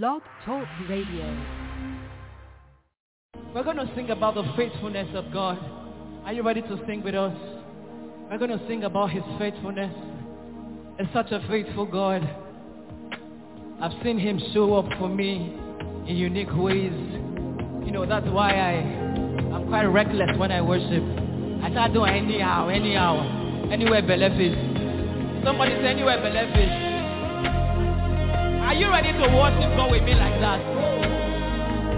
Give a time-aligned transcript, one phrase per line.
[0.00, 1.36] Blog Talk Radio.
[3.54, 5.58] We're going to sing about the faithfulness of God.
[6.24, 7.36] Are you ready to sing with us?
[8.30, 9.94] We're going to sing about his faithfulness.
[10.98, 12.22] It's such a faithful God.
[13.82, 15.58] I've seen him show up for me
[16.08, 16.94] in unique ways.
[17.84, 18.72] You know, that's why I,
[19.52, 21.02] I'm quite reckless when I worship.
[21.62, 25.44] I start doing anyhow, anyhow, anywhere benefic.
[25.44, 26.91] Somebody say anywhere benefic.
[28.82, 30.58] You ready to worship God with me like that?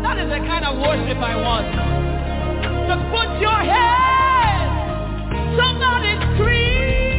[0.02, 1.64] That is the kind of worship I want.
[2.84, 4.68] Just put your hands.
[5.56, 7.13] Somebody scream.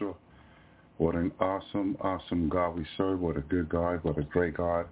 [0.00, 0.14] Jehoshua.
[0.98, 3.20] What an awesome, awesome God we serve.
[3.20, 4.00] What a good God.
[4.02, 4.86] What a great God.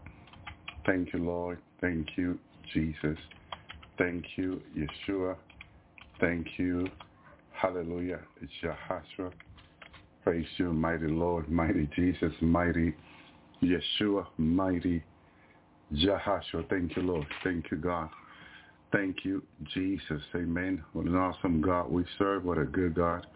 [0.84, 1.58] Thank you, Lord.
[1.80, 2.38] Thank you,
[2.72, 3.18] Jesus.
[3.98, 5.36] Thank you, Yeshua.
[6.20, 6.86] Thank you.
[7.52, 8.20] Hallelujah.
[8.40, 9.32] It's Jehoshua.
[10.22, 12.94] Praise you, mighty Lord, mighty Jesus, mighty
[13.62, 15.02] Yeshua, mighty
[15.92, 16.68] Jehoshua.
[16.68, 17.26] Thank you, Lord.
[17.42, 18.10] Thank you, God.
[18.92, 19.42] Thank you,
[19.74, 20.22] Jesus.
[20.34, 20.82] Amen.
[20.92, 22.44] What an awesome God we serve.
[22.44, 23.26] What a good God.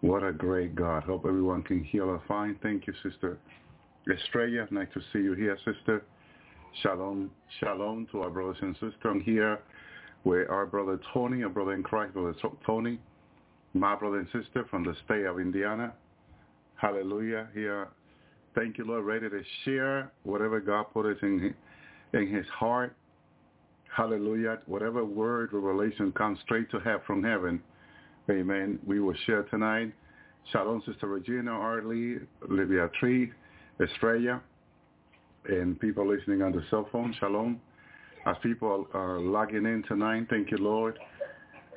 [0.00, 1.04] What a great God.
[1.04, 2.58] Hope everyone can hear us fine.
[2.62, 3.38] Thank you, Sister
[4.12, 4.66] Estrella.
[4.70, 6.04] Nice to see you here, Sister.
[6.82, 9.22] Shalom, shalom to our brothers and sisters.
[9.24, 9.60] Here
[10.24, 12.34] with our brother Tony, our brother in Christ, brother
[12.66, 12.98] Tony,
[13.72, 15.94] my brother and sister from the state of Indiana.
[16.74, 17.48] Hallelujah.
[17.54, 17.88] Here,
[18.54, 21.54] thank you, Lord, ready to share whatever God put us in,
[22.12, 22.94] in his heart.
[23.94, 24.58] Hallelujah.
[24.66, 27.62] Whatever word or revelation comes straight to have from heaven.
[28.28, 28.80] Amen.
[28.84, 29.92] We will share tonight.
[30.50, 32.16] Shalom, Sister Regina, Arlie,
[32.50, 33.30] Olivia Tree,
[33.80, 34.40] Estrella,
[35.48, 37.14] and people listening on the cell phone.
[37.20, 37.60] Shalom.
[38.26, 40.98] As people are logging in tonight, thank you, Lord.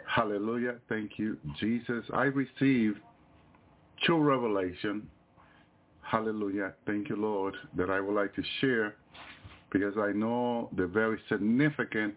[0.07, 0.77] Hallelujah.
[0.89, 2.03] Thank you, Jesus.
[2.13, 2.97] I received
[4.03, 5.07] true revelation.
[6.01, 6.73] Hallelujah.
[6.87, 8.95] Thank you, Lord, that I would like to share
[9.71, 12.15] because I know they're very significant.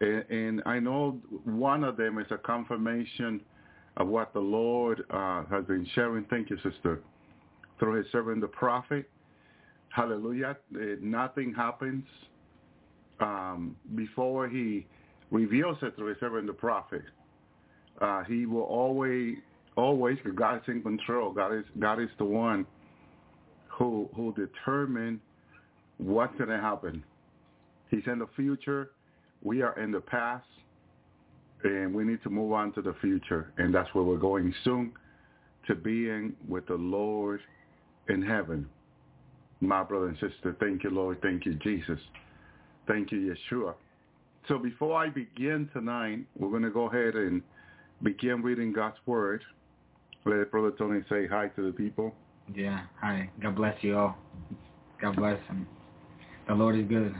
[0.00, 3.40] And I know one of them is a confirmation
[4.00, 6.24] of what the Lord uh, has been sharing.
[6.24, 7.00] Thank you, sister.
[7.78, 9.10] Through his servant, the prophet.
[9.90, 10.56] Hallelujah.
[11.02, 12.04] Nothing happens
[13.20, 14.86] um, before he
[15.30, 17.02] reveals it through his servant, the prophet.
[18.00, 19.36] Uh, he will always,
[19.76, 21.30] always, because God is in control.
[21.30, 22.66] God is, God is the one
[23.68, 25.20] who who determine
[25.98, 27.04] what's going to happen.
[27.90, 28.92] He's in the future.
[29.42, 30.46] We are in the past.
[31.62, 33.52] And we need to move on to the future.
[33.58, 34.92] And that's where we're going soon,
[35.66, 37.40] to being with the Lord
[38.08, 38.68] in heaven.
[39.60, 41.20] My brother and sister, thank you, Lord.
[41.20, 41.98] Thank you, Jesus.
[42.88, 43.74] Thank you, Yeshua.
[44.48, 47.42] So before I begin tonight, we're going to go ahead and
[48.02, 49.42] begin reading God's Word.
[50.24, 52.14] Let Brother Tony say hi to the people.
[52.54, 53.30] Yeah, hi.
[53.42, 54.16] God bless you all.
[55.00, 55.66] God bless him.
[56.48, 57.14] The Lord is good.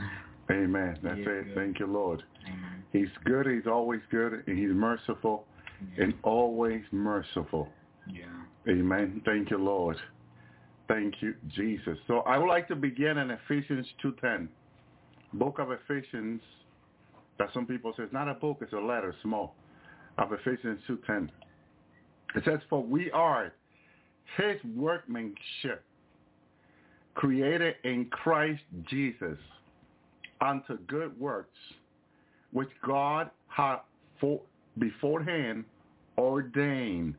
[0.49, 0.97] Amen.
[1.01, 1.25] That's it.
[1.25, 1.55] Good.
[1.55, 2.23] Thank you, Lord.
[2.45, 2.70] Amen.
[2.91, 3.47] He's good.
[3.47, 4.43] He's always good.
[4.47, 5.45] And he's merciful
[5.95, 6.05] yeah.
[6.05, 7.67] and always merciful.
[8.07, 8.25] Yeah.
[8.67, 9.21] Amen.
[9.25, 9.97] Thank you, Lord.
[10.87, 11.97] Thank you, Jesus.
[12.07, 14.47] So I would like to begin in Ephesians 2.10.
[15.33, 16.41] Book of Ephesians,
[17.39, 19.55] that some people say it's not a book, it's a letter, small,
[20.17, 21.29] of Ephesians 2.10.
[22.35, 23.53] It says, for we are
[24.37, 25.83] his workmanship,
[27.13, 29.37] created in Christ Jesus
[30.41, 31.57] unto good works,
[32.51, 33.77] which God had
[34.19, 34.41] for,
[34.77, 35.65] beforehand
[36.17, 37.15] ordained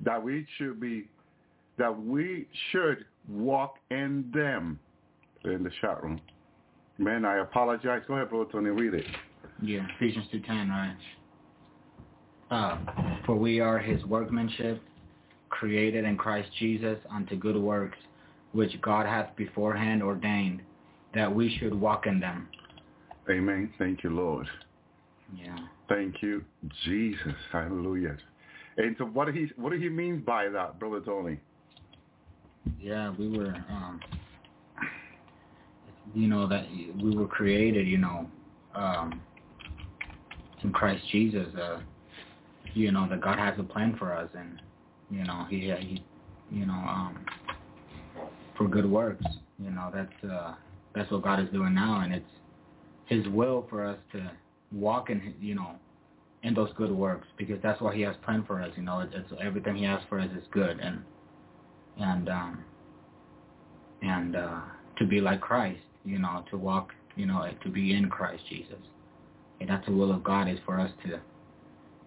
[0.00, 1.08] that we should be,
[1.78, 4.78] that we should walk in them
[5.44, 6.20] in the chat room.
[6.98, 8.02] Man, I apologize.
[8.08, 9.06] Go ahead, Brother Tony, read it.
[9.62, 10.96] Yeah, Ephesians 2.10, right?
[12.50, 12.78] Uh,
[13.24, 14.82] for we are his workmanship,
[15.50, 17.98] created in Christ Jesus unto good works,
[18.52, 20.62] which God hath beforehand ordained,
[21.14, 22.48] that we should walk in them.
[23.28, 23.72] Amen.
[23.78, 24.46] Thank you, Lord.
[25.34, 25.56] Yeah.
[25.88, 26.44] Thank you,
[26.84, 27.34] Jesus.
[27.52, 28.16] Hallelujah.
[28.76, 31.40] And so what he what did he mean by that, Brother Tony?
[32.80, 34.00] Yeah, we were um
[36.14, 38.26] you know that we were created, you know,
[38.74, 39.20] um
[40.62, 41.80] in Christ Jesus, uh
[42.74, 44.60] you know, that God has a plan for us and
[45.10, 46.04] you know, he, he
[46.50, 47.24] you know, um
[48.56, 49.24] for good works.
[49.58, 50.54] You know, that's uh
[50.94, 52.26] that's what God is doing now and it's
[53.06, 54.30] his will for us to
[54.72, 55.72] walk in you know
[56.42, 59.14] in those good works because that's what he has planned for us you know it's,
[59.14, 61.00] it's everything he has for us is good and
[61.98, 62.64] and um
[64.02, 64.60] and uh
[64.98, 68.78] to be like Christ you know to walk you know to be in Christ Jesus.
[69.60, 71.18] And that's the will of God is for us to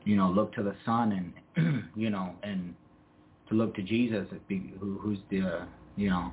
[0.05, 2.73] you know look to the Son and you know and
[3.49, 4.27] to look to Jesus
[4.79, 6.31] who who's the you know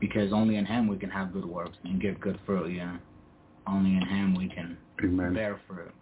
[0.00, 2.98] because only in him we can have good works and give good fruit you know
[3.66, 5.34] only in him we can Amen.
[5.34, 5.92] bear fruit.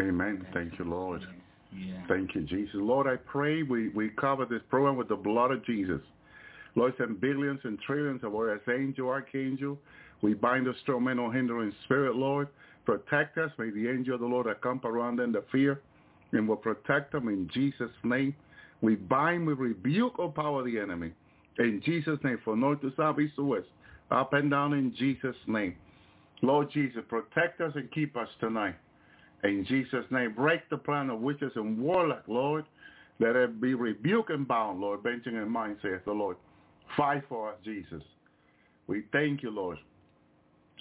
[0.00, 0.46] Amen.
[0.52, 1.26] Thank you, Lord.
[1.72, 1.94] Yeah.
[2.08, 2.74] Thank you, Jesus.
[2.74, 6.00] Lord, I pray we, we cover this program with the blood of Jesus.
[6.74, 9.78] Lord, send billions and trillions of warriors, angel, archangel.
[10.22, 12.48] We bind the strong man or hindering spirit, Lord.
[12.84, 13.50] Protect us.
[13.58, 15.80] May the angel of the Lord accomp around them the fear
[16.32, 18.34] and will protect them in Jesus' name.
[18.82, 21.12] We bind, we rebuke or power the enemy.
[21.58, 23.66] In Jesus' name, from north to south, east to west,
[24.10, 25.74] up and down in Jesus' name.
[26.42, 28.76] Lord Jesus, protect us and keep us tonight.
[29.44, 32.64] In Jesus' name, break the plan of witches and warlock, Lord.
[33.18, 35.02] Let it be rebuked and bound, Lord.
[35.02, 36.36] Benjamin in mind, saith the Lord.
[36.96, 38.02] Fight for us, Jesus.
[38.86, 39.78] We thank you, Lord.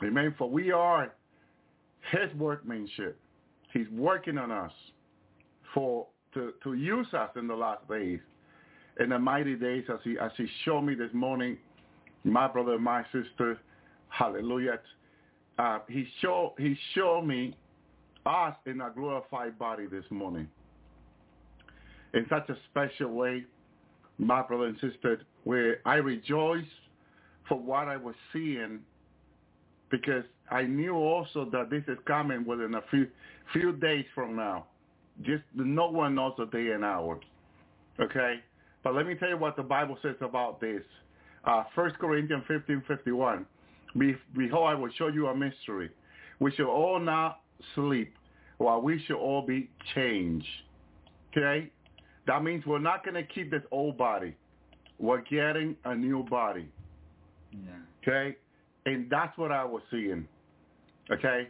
[0.04, 0.36] Amen.
[0.38, 1.14] For we are
[2.12, 3.18] his workmanship.
[3.74, 4.72] He's working on us
[5.74, 8.20] for to, to use us in the last days,
[9.00, 11.58] in the mighty days as he as he showed me this morning,
[12.24, 13.60] my brother and my sister,
[14.10, 14.80] hallelujah.
[15.58, 17.56] Uh, he showed he showed me
[18.26, 20.48] us in a glorified body this morning.
[22.14, 23.46] In such a special way,
[24.18, 26.66] my brother and sister, where I rejoice
[27.48, 28.80] for what I was seeing
[29.90, 33.08] because I knew also that this is coming within a few
[33.54, 34.66] few days from now.
[35.22, 37.20] Just no one knows the day and hour.
[38.00, 38.36] Okay?
[38.84, 40.82] But let me tell you what the Bible says about this.
[41.46, 43.46] Uh, 1 Corinthians 15, 51.
[43.98, 45.90] Behold, I will show you a mystery.
[46.40, 47.42] We shall all not
[47.76, 48.14] sleep,
[48.58, 50.48] while we shall all be changed.
[51.32, 51.72] Okay?
[52.28, 54.36] That means we're not going to keep this old body.
[55.00, 56.68] We're getting a new body.
[57.52, 57.72] Yeah.
[58.02, 58.38] Okay?
[58.86, 60.28] And that's what I was seeing.
[61.12, 61.50] Okay?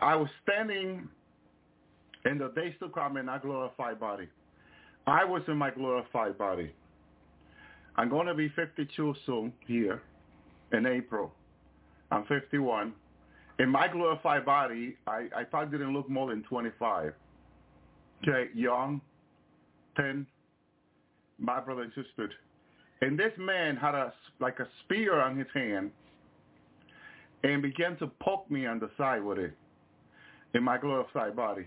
[0.00, 1.08] I was standing
[2.24, 4.28] in the days to come in our glorified body.
[5.06, 6.72] I was in my glorified body.
[7.96, 10.02] I'm going to be 52 soon here
[10.72, 11.32] in April.
[12.10, 12.92] I'm 51.
[13.58, 17.12] In my glorified body, I, I probably didn't look more than 25.
[18.22, 19.00] Okay, young,
[19.96, 20.26] 10,
[21.38, 22.30] my brother and sister.
[23.00, 25.90] And this man had a, like a spear on his hand
[27.44, 29.54] and began to poke me on the side with it
[30.54, 31.66] in my glorified body.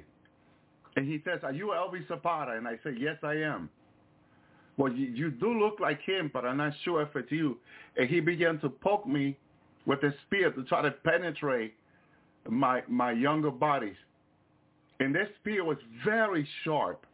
[0.95, 2.51] And he says, are you Elvis Zapata?
[2.57, 3.69] And I say, yes, I am.
[4.77, 7.57] Well, you, you do look like him, but I'm not sure if it's you.
[7.97, 9.37] And he began to poke me
[9.85, 11.73] with a spear to try to penetrate
[12.49, 13.95] my my younger bodies.
[14.99, 17.05] And this spear was very sharp.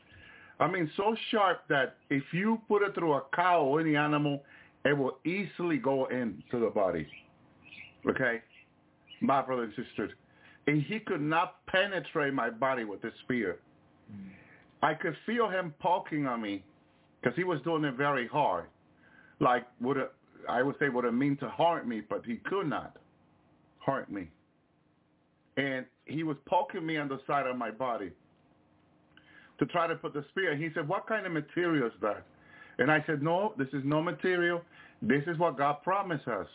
[0.60, 4.44] I mean, so sharp that if you put it through a cow or any animal,
[4.84, 7.08] it will easily go into the body.
[8.10, 8.42] Okay?
[9.22, 10.10] My brother and sister.
[10.66, 13.60] And he could not penetrate my body with the spear.
[14.82, 16.64] I could feel him poking on me
[17.22, 18.66] because he was doing it very hard.
[19.40, 20.12] Like, with it,
[20.48, 22.98] I would say would have mean to harm me, but he could not
[23.86, 24.30] hurt me.
[25.58, 28.12] And he was poking me on the side of my body
[29.60, 30.56] to try to put the spear.
[30.56, 32.24] He said, what kind of material is that?
[32.80, 34.62] And I said, no, this is no material.
[35.01, 36.48] This is what God promised us,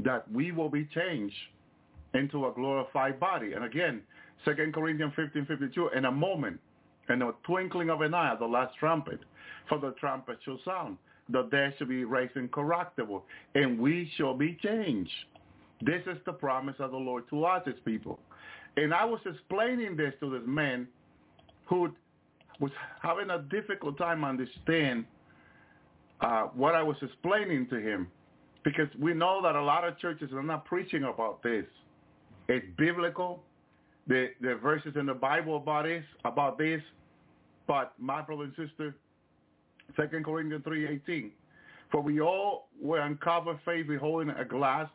[0.00, 1.36] that we will be changed
[2.14, 3.52] into a glorified body.
[3.52, 4.02] And again,
[4.44, 6.58] 2 Corinthians 15, 52, in a moment,
[7.08, 9.20] in the twinkling of an eye, the last trumpet,
[9.68, 10.96] for the trumpet shall sound.
[11.28, 15.10] The dead shall be raised incorruptible, and we shall be changed.
[15.82, 18.18] This is the promise of the Lord to us, his people.
[18.76, 20.86] And I was explaining this to this man
[21.66, 21.92] who
[22.60, 22.70] was
[23.02, 25.04] having a difficult time understand
[26.20, 28.08] uh, what I was explaining to him
[28.64, 31.64] because we know that a lot of churches are not preaching about this.
[32.48, 33.42] It's biblical.
[34.08, 36.80] The, the verses in the Bible about this, about this.
[37.66, 38.94] But my brother and sister,
[39.94, 41.30] 2 Corinthians 3.18,
[41.90, 44.88] for we all were uncovered faith beholding a glass,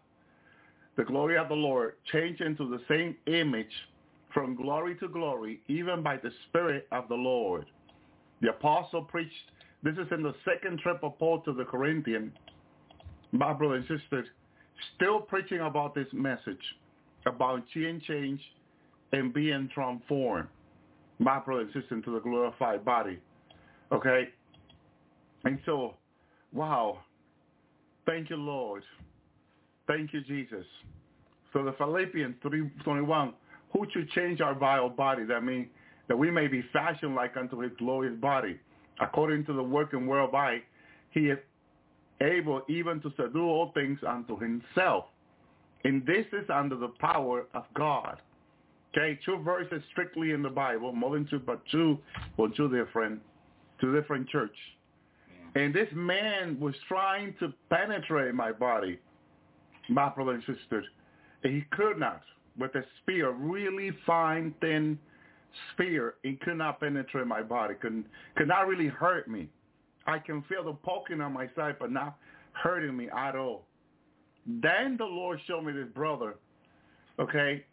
[0.98, 3.72] the glory of the Lord, changed into the same image
[4.34, 7.66] from glory to glory, even by the Spirit of the Lord.
[8.42, 9.52] The apostle preached,
[9.84, 12.34] this is in the second trip of Paul to the Corinthians,
[13.32, 14.26] my brother and sister,
[14.96, 16.62] still preaching about this message,
[17.26, 18.44] about being changed
[19.14, 20.48] and being transformed,
[21.20, 23.20] my brother and the glorified body.
[23.92, 24.30] Okay?
[25.46, 25.96] And so,
[26.54, 27.00] wow.
[28.06, 28.84] Thank you, Lord.
[29.88, 30.66] Thank you, Jesus.
[31.54, 33.34] So the Philippians 3.21,
[33.74, 35.24] who should change our vile body?
[35.26, 35.68] That means
[36.08, 38.60] that we may be fashioned like unto his glorious body,
[39.00, 40.60] according to the working whereby
[41.12, 41.38] he is
[42.22, 45.06] able even to subdue all things unto himself.
[45.84, 48.18] And this is under the power of God.
[48.94, 51.98] Okay, two verses strictly in the Bible, more than two, but two,
[52.38, 53.22] well, two different,
[53.80, 54.56] two different church.
[55.56, 59.00] And this man was trying to penetrate my body,
[59.90, 60.86] my brother and sisters.
[61.44, 62.22] And he could not
[62.58, 64.98] with a spear, really fine, thin
[65.74, 66.16] spear.
[66.24, 69.50] He could not penetrate my body, could, could not really hurt me.
[70.08, 72.18] I can feel the poking on my side, but not
[72.54, 73.64] hurting me at all.
[74.46, 76.36] Then the Lord showed me this brother,
[77.20, 77.64] okay?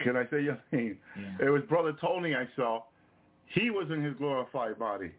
[0.00, 0.98] Can I say your name?
[1.16, 1.46] Yeah.
[1.46, 2.84] It was Brother Tony I saw.
[3.46, 5.10] He was in his glorified body.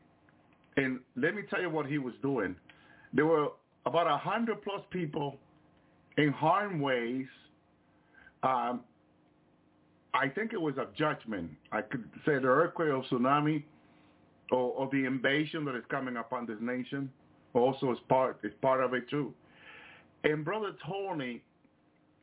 [0.79, 2.55] And let me tell you what he was doing.
[3.13, 3.49] There were
[3.85, 5.37] about a hundred plus people
[6.17, 7.27] in harm ways
[8.43, 8.81] um,
[10.13, 11.51] I think it was a judgment.
[11.71, 13.63] I could say the earthquake or tsunami
[14.51, 17.11] or, or the invasion that is coming upon this nation
[17.53, 19.33] also is part is part of it too.
[20.23, 21.41] And Brother Tony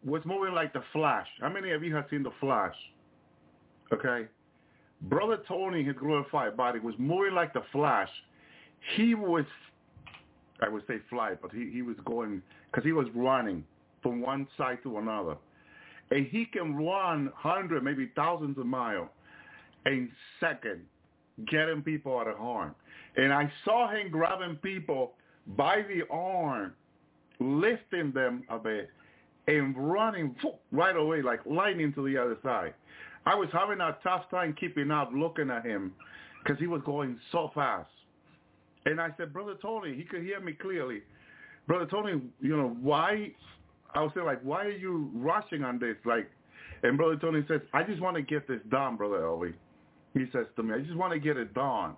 [0.05, 1.27] was moving like the Flash.
[1.41, 2.75] How many of you have seen the Flash?
[3.93, 4.27] Okay.
[5.03, 8.09] Brother Tony, his glorified body, was moving like the Flash.
[8.95, 9.45] He was,
[10.61, 13.65] I would say fly, but he, he was going, because he was running
[14.03, 15.37] from one side to another.
[16.11, 19.09] And he can run hundred, maybe thousands of miles
[19.87, 20.83] in second,
[21.51, 22.75] getting people out of harm.
[23.17, 25.15] And I saw him grabbing people
[25.57, 26.75] by the arm,
[27.41, 28.91] lifting them a bit,
[29.49, 30.35] and running
[30.73, 32.75] right away like lightning to the other side.
[33.25, 35.93] I was having a tough time keeping up looking at him
[36.43, 37.91] because he was going so fast.
[38.87, 41.03] And I said, Brother Tony, he could hear me clearly.
[41.67, 43.33] Brother Tony, you know, why,
[43.95, 45.97] I was saying like, why are you rushing on this?
[46.05, 46.31] Like,
[46.83, 49.53] and Brother Tony says, I just want to get this done, Brother Elvi.
[50.15, 51.97] He says to me, I just want to get it done.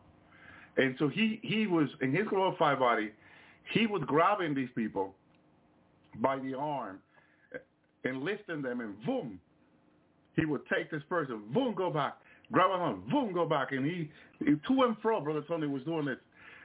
[0.79, 3.11] And so he, he was, in his glorified body,
[3.73, 5.15] he was grabbing these people
[6.21, 7.01] by the arm
[8.05, 9.39] and lifting them and boom,
[10.37, 12.17] he would take this person, boom, go back,
[12.53, 13.73] grab him boom, go back.
[13.73, 16.17] And he, he to and fro, Brother Tony was doing this.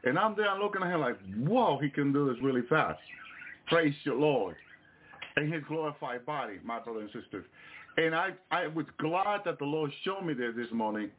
[0.03, 2.99] And I'm there looking at him like, whoa, he can do this really fast.
[3.67, 4.55] Praise your Lord.
[5.35, 7.45] And his glorified body, my brother and sisters.
[7.97, 11.09] And I, I was glad that the Lord showed me this this morning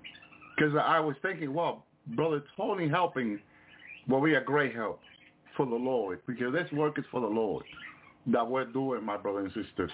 [0.57, 3.41] because I was thinking, well, Brother Tony helping,
[4.09, 5.01] well, we are great help
[5.57, 7.65] for the Lord because this work is for the Lord
[8.27, 9.91] that we're doing, my brother and sisters.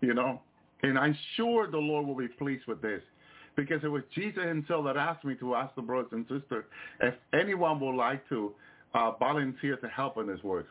[0.00, 0.40] You know,
[0.82, 3.02] and I'm sure the Lord will be pleased with this
[3.56, 6.64] because it was Jesus himself that asked me to ask the brothers and sisters
[7.00, 8.52] if anyone would like to
[8.94, 10.66] uh, volunteer to help in this work.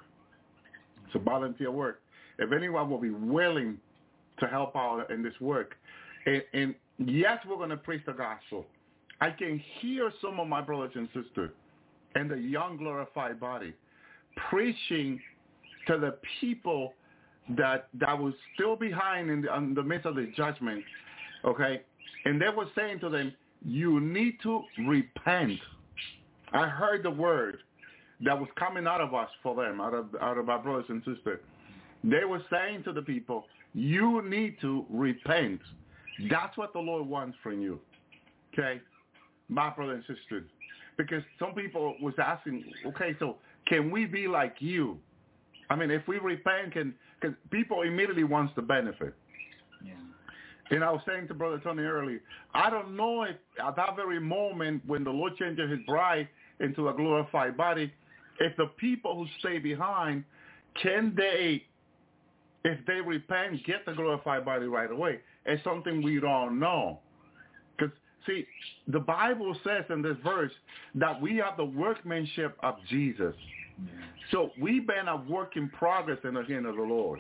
[1.06, 2.02] It's a volunteer work.
[2.40, 3.78] If anyone will be willing
[4.40, 5.76] to help out in this work.
[6.26, 8.66] And, and yes, we're going to preach the gospel.
[9.20, 11.52] I can hear some of my brothers and sisters
[12.16, 13.74] in the young glorified body
[14.50, 15.20] preaching
[15.88, 16.94] to the people
[17.58, 20.84] that that was still behind in the, in the midst of the judgment,
[21.46, 21.82] okay?
[22.26, 25.60] And they were saying to them, you need to repent.
[26.54, 27.58] I heard the word
[28.24, 31.02] that was coming out of us for them, out of out of our brothers and
[31.04, 31.40] sisters.
[32.04, 35.62] They were saying to the people, you need to repent.
[36.30, 37.80] That's what the Lord wants from you.
[38.54, 38.82] Okay?
[39.50, 40.46] My brother and sister.
[40.98, 44.98] Because some people was asking, okay, so can we be like you?
[45.70, 49.14] I mean, if we repent, can because people immediately wants the benefit.
[49.84, 49.94] Yeah.
[50.72, 52.22] And I was saying to Brother Tony earlier,
[52.54, 56.30] I don't know if at that very moment when the Lord changes his bride
[56.62, 57.92] into a glorified body,
[58.40, 60.24] if the people who stay behind,
[60.82, 61.64] can they,
[62.64, 65.20] if they repent, get the glorified body right away?
[65.46, 67.00] It's something we don't know.
[67.78, 67.94] Because,
[68.26, 68.46] see,
[68.88, 70.54] the Bible says in this verse
[70.96, 73.36] that we have the workmanship of Jesus.
[74.32, 77.20] So we've been a work in progress in the hand of the Lord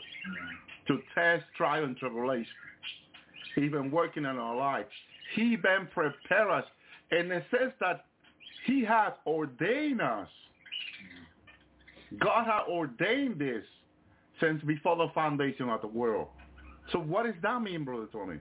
[0.88, 2.48] to test, trial, and tribulation.
[3.56, 4.90] He's been working in our lives.
[5.36, 6.66] He been prepare us.
[7.12, 8.06] And it says that
[8.66, 10.28] he has ordained us.
[12.20, 13.64] God has ordained this
[14.40, 16.28] since before the foundation of the world.
[16.92, 18.40] So what does that mean, Brother Tony?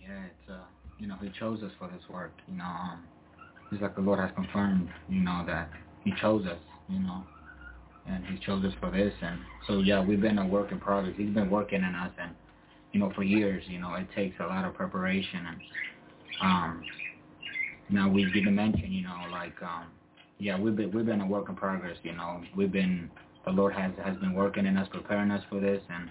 [0.00, 0.58] Yeah, it's uh,
[0.98, 2.32] you know, he chose us for this work.
[2.46, 3.02] You know, um,
[3.70, 5.70] it's like the Lord has confirmed, you know, that
[6.04, 7.22] he chose us you know,
[8.06, 9.12] and he chose us for this.
[9.22, 11.14] And so, yeah, we've been a work in progress.
[11.16, 12.32] He's been working in us, and
[12.92, 13.62] you know, for years.
[13.66, 15.60] You know, it takes a lot of preparation, and
[16.40, 16.84] um,
[17.90, 19.86] now we didn't mention, you know, like, um,
[20.38, 21.96] yeah, we've been we've been a work in progress.
[22.02, 23.10] You know, we've been
[23.44, 26.08] the Lord has has been working in us, preparing us for this, and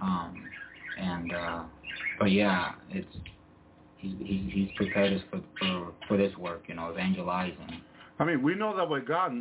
[0.00, 0.50] um,
[0.98, 1.62] and uh,
[2.18, 3.06] but yeah, it's
[3.98, 6.64] he's he's prepared us for for for this work.
[6.66, 7.80] You know, evangelizing.
[8.18, 9.32] I mean, we know that with God,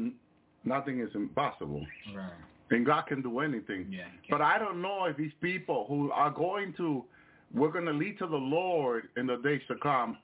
[0.64, 1.86] nothing is impossible.
[2.16, 2.32] Right.
[2.74, 3.88] And God can do anything.
[3.90, 7.04] Yeah, but I don't know if these people who are going to,
[7.54, 10.18] we're going to lead to the Lord in the days to come,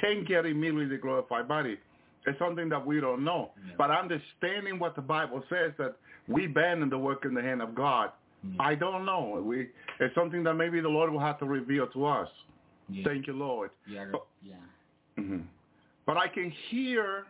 [0.00, 1.78] can get immediately the glorified body.
[2.26, 3.50] It's something that we don't know.
[3.66, 3.74] Yeah.
[3.78, 5.96] But understanding what the Bible says that
[6.28, 8.10] we bend in the work in the hand of God,
[8.44, 8.62] Yeah.
[8.70, 9.40] I don't know.
[9.44, 9.68] We
[10.00, 12.28] It's something that maybe the Lord will have to reveal to us.
[12.88, 13.04] Yeah.
[13.04, 13.70] Thank you, Lord.
[13.86, 14.06] Yeah.
[14.12, 14.54] But- Yeah.
[15.16, 15.42] hmm
[16.06, 17.26] But I can hear,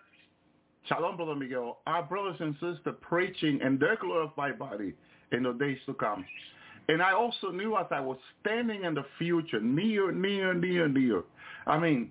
[0.89, 4.95] Shalom, Brother Miguel, our brothers and sisters preaching in their glorified body
[5.31, 6.25] in the days to come.
[6.89, 11.23] And I also knew as I was standing in the future, near, near, near, near.
[11.67, 12.11] I mean,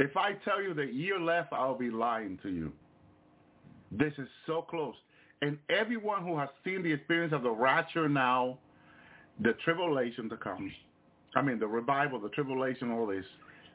[0.00, 2.72] if I tell you the year left, I'll be lying to you.
[3.92, 4.96] This is so close.
[5.40, 8.58] And everyone who has seen the experience of the rapture now,
[9.40, 10.72] the tribulation to come,
[11.36, 13.24] I mean, the revival, the tribulation, all this.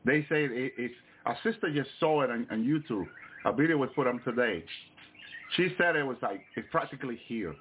[0.04, 3.08] They say it, it's, a sister just saw it on, on YouTube.
[3.45, 4.63] A video was put on today.
[5.56, 7.56] She said it was like, it's practically here.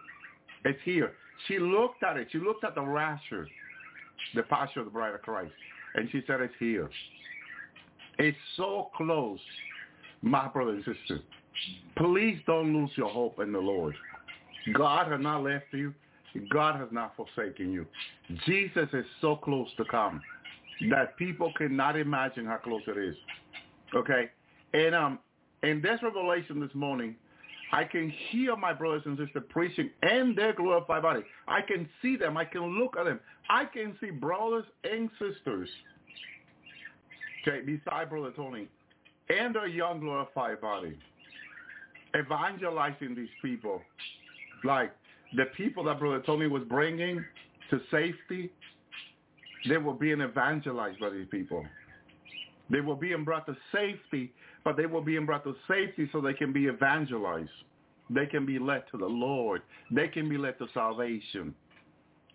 [0.64, 1.12] It's here.
[1.46, 2.28] She looked at it.
[2.32, 3.46] She looked at the rapture,
[4.34, 5.52] the pasture of the bride of Christ,
[5.94, 6.90] and she said it's here.
[8.18, 9.38] It's so close,
[10.22, 11.20] my brother and sister.
[11.96, 13.94] Please don't lose your hope in the Lord.
[14.74, 15.94] God has not left you.
[16.50, 17.86] God has not forsaken you.
[18.46, 20.20] Jesus is so close to come
[20.90, 23.16] that people cannot imagine how close it is.
[23.94, 24.30] Okay?
[24.74, 25.18] And um,
[25.62, 27.16] in this revelation this morning,
[27.72, 31.20] I can hear my brothers and sisters preaching and their glorified body.
[31.46, 32.36] I can see them.
[32.36, 33.20] I can look at them.
[33.50, 35.68] I can see brothers and sisters,
[37.46, 38.68] okay, beside Brother Tony,
[39.28, 40.98] and their young glorified body,
[42.18, 43.82] evangelizing these people.
[44.64, 44.92] Like
[45.36, 47.24] the people that Brother Tony was bringing
[47.70, 48.50] to safety,
[49.68, 51.64] they were being evangelized by these people.
[52.70, 54.32] They were being brought to safety,
[54.68, 57.48] but they were being brought to safety so they can be evangelized.
[58.11, 59.62] They can be led to the Lord.
[59.90, 61.54] They can be led to salvation.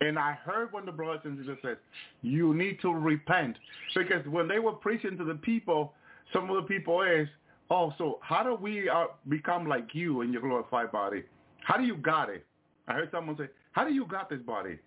[0.02, 1.78] And I heard when the brothers and sisters said,
[2.24, 3.56] you need to repent.
[3.94, 5.94] Because when they were preaching to the people,
[6.34, 7.30] some of the people asked,
[7.70, 11.22] oh, so how do we uh, become like you in your glorified body?
[11.64, 12.48] How do you got it?
[12.88, 14.80] I heard someone say, how do you got this body?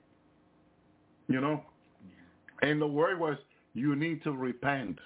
[1.29, 1.63] You know?
[2.63, 3.37] And the word was,
[3.75, 4.99] you need to repent.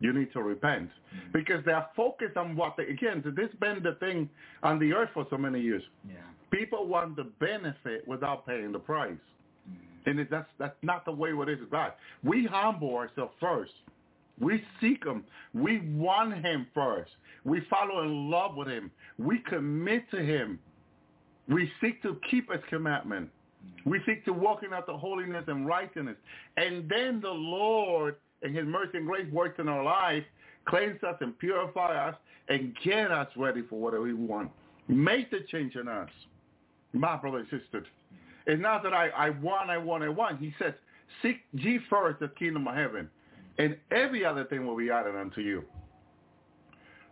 [0.00, 1.32] You need to repent mm-hmm.
[1.32, 4.28] because they are focused on what they, again, this been the thing
[4.62, 5.82] on the earth for so many years.
[6.08, 6.16] Yeah.
[6.50, 9.12] People want the benefit without paying the price.
[9.68, 10.10] Mm-hmm.
[10.10, 11.92] And it, that's, that's not the way it is with God.
[12.22, 13.72] We humble ourselves first.
[14.40, 15.24] We seek him.
[15.52, 17.10] We want him first.
[17.44, 18.90] We follow in love with him.
[19.18, 20.60] We commit to him.
[21.48, 23.30] We seek to keep his commandment.
[23.66, 23.90] Mm-hmm.
[23.90, 26.16] We seek to walk in out the holiness and righteousness.
[26.56, 30.24] And then the Lord and his mercy and grace works in our life,
[30.66, 32.16] cleanse us and purify us
[32.48, 34.50] and get us ready for whatever we want.
[34.88, 36.08] Make the change in us.
[36.92, 37.84] My brother and sister.
[38.46, 40.40] It's not that I, I want, I want, I want.
[40.40, 40.72] He says,
[41.22, 43.10] seek ye first the kingdom of heaven,
[43.58, 45.64] and every other thing will be added unto you.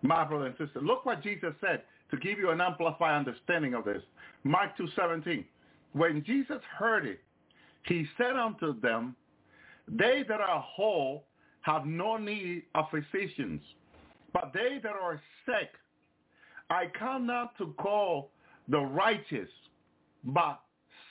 [0.03, 3.85] My brother and sister, look what Jesus said to give you an amplified understanding of
[3.85, 4.03] this.
[4.45, 5.45] Mark 2.17.
[5.93, 7.21] When Jesus heard it,
[7.85, 9.15] he said unto them,
[9.89, 11.25] they that are whole
[11.63, 13.61] have no need of physicians,
[14.33, 15.71] but they that are sick,
[16.71, 18.31] I come not to call
[18.69, 19.49] the righteous,
[20.25, 20.61] but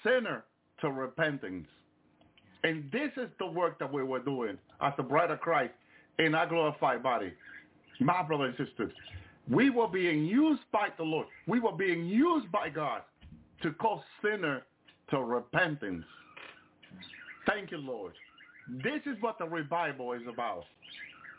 [0.03, 0.43] sinner
[0.81, 1.67] to repentance.
[2.63, 5.73] And this is the work that we were doing as the bride of Christ
[6.19, 7.33] in our glorified body.
[7.99, 8.91] My brothers and sisters,
[9.49, 11.27] we were being used by the Lord.
[11.47, 13.01] We were being used by God
[13.61, 14.63] to call sinner
[15.11, 16.03] to repentance.
[17.45, 18.13] Thank you, Lord.
[18.67, 20.65] This is what the revival is about.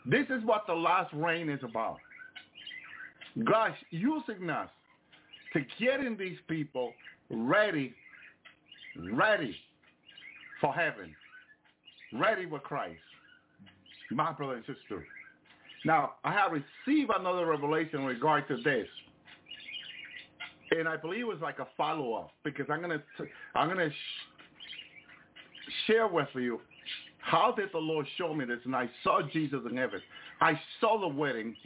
[0.05, 1.97] This is what the last rain is about.
[3.43, 4.69] God using us
[5.53, 6.93] to getting these people
[7.29, 7.93] ready,
[9.13, 9.55] ready
[10.61, 11.15] for heaven,
[12.13, 12.99] ready with Christ.
[14.09, 15.05] My brother and sister.
[15.83, 18.87] Now, I have received another revelation in regard to this.
[20.71, 23.89] And I believe it was like a follow-up because I'm going to I'm going to
[23.89, 24.27] sh-
[25.85, 26.59] share with you
[27.27, 28.59] how did the Lord show me this?
[28.63, 30.01] And I saw Jesus in heaven.
[30.39, 31.57] I saw the wedding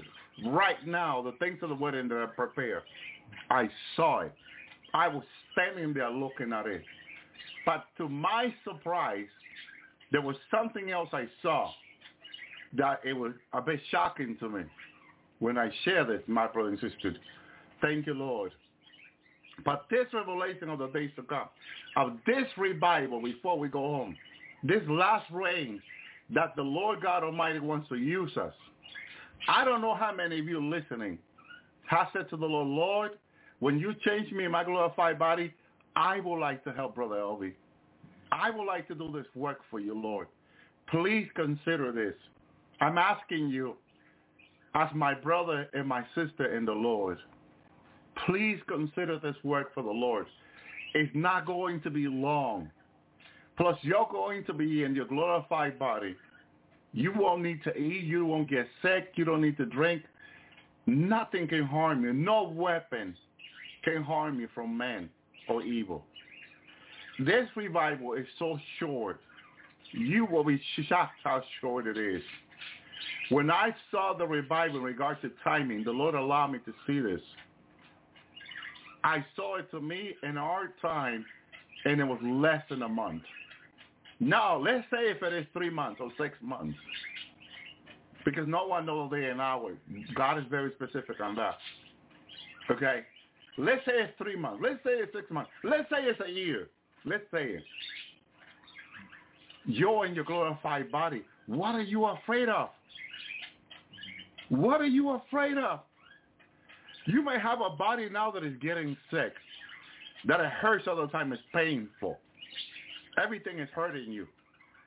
[0.48, 2.82] right now, the things of the wedding that I prepared.
[3.52, 4.34] I saw it.
[4.96, 6.82] I was standing there looking at it.
[7.64, 9.28] But to my surprise,
[10.12, 11.70] there was something else I saw
[12.76, 14.64] that it was a bit shocking to me
[15.38, 17.18] when I share this, my brothers and sisters.
[17.84, 18.52] Thank you, Lord.
[19.64, 21.50] But this revelation of the days to come,
[21.98, 24.18] of this revival before we go home,
[24.64, 25.82] this last rain
[26.30, 28.54] that the Lord God Almighty wants to use us.
[29.48, 31.18] I don't know how many of you listening
[31.88, 33.12] have said to the Lord, Lord,
[33.60, 35.54] when you change me in my glorified body,
[35.96, 37.54] I would like to help Brother Elvi.
[38.32, 40.28] I would like to do this work for you, Lord.
[40.88, 42.16] Please consider this.
[42.80, 43.76] I'm asking you
[44.74, 47.18] as my brother and my sister in the Lord.
[48.26, 50.28] Please consider this work for the Lord.
[50.94, 52.70] It's not going to be long.
[53.58, 56.16] Plus, you're going to be in your glorified body.
[56.94, 58.04] You won't need to eat.
[58.04, 59.12] You won't get sick.
[59.16, 60.04] You don't need to drink.
[60.86, 62.14] Nothing can harm you.
[62.14, 63.16] No weapon
[63.84, 65.10] can harm you from man
[65.48, 66.06] or evil.
[67.20, 69.20] This revival is so short.
[69.92, 72.22] You will be shocked how short it is.
[73.30, 77.00] When I saw the revival in regards to timing, the Lord allowed me to see
[77.00, 77.22] this.
[79.04, 81.26] I saw it to me in our time,
[81.86, 83.24] and it was less than a month.
[84.22, 86.78] Now, let's say if it is three months or six months,
[88.24, 89.74] because no one knows the day and hour.
[90.14, 91.58] God is very specific on that.
[92.70, 93.02] Okay?
[93.58, 94.60] Let's say it's three months.
[94.64, 95.50] Let's say it's six months.
[95.64, 96.70] Let's say it's a year.
[97.04, 97.64] Let's say it.
[99.66, 101.24] You're in your glorified body.
[101.48, 102.70] What are you afraid of?
[104.50, 105.80] What are you afraid of?
[107.08, 109.34] You may have a body now that is getting sick,
[110.28, 112.20] that it hurts all the time, it's painful.
[113.18, 114.28] Everything is hurting you.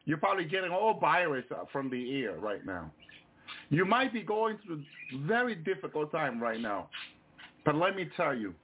[0.07, 2.91] You're probably getting all virus from the air right now.
[3.71, 4.83] You might be going through
[5.15, 6.89] a very difficult time right now.
[7.65, 8.55] But let me tell you,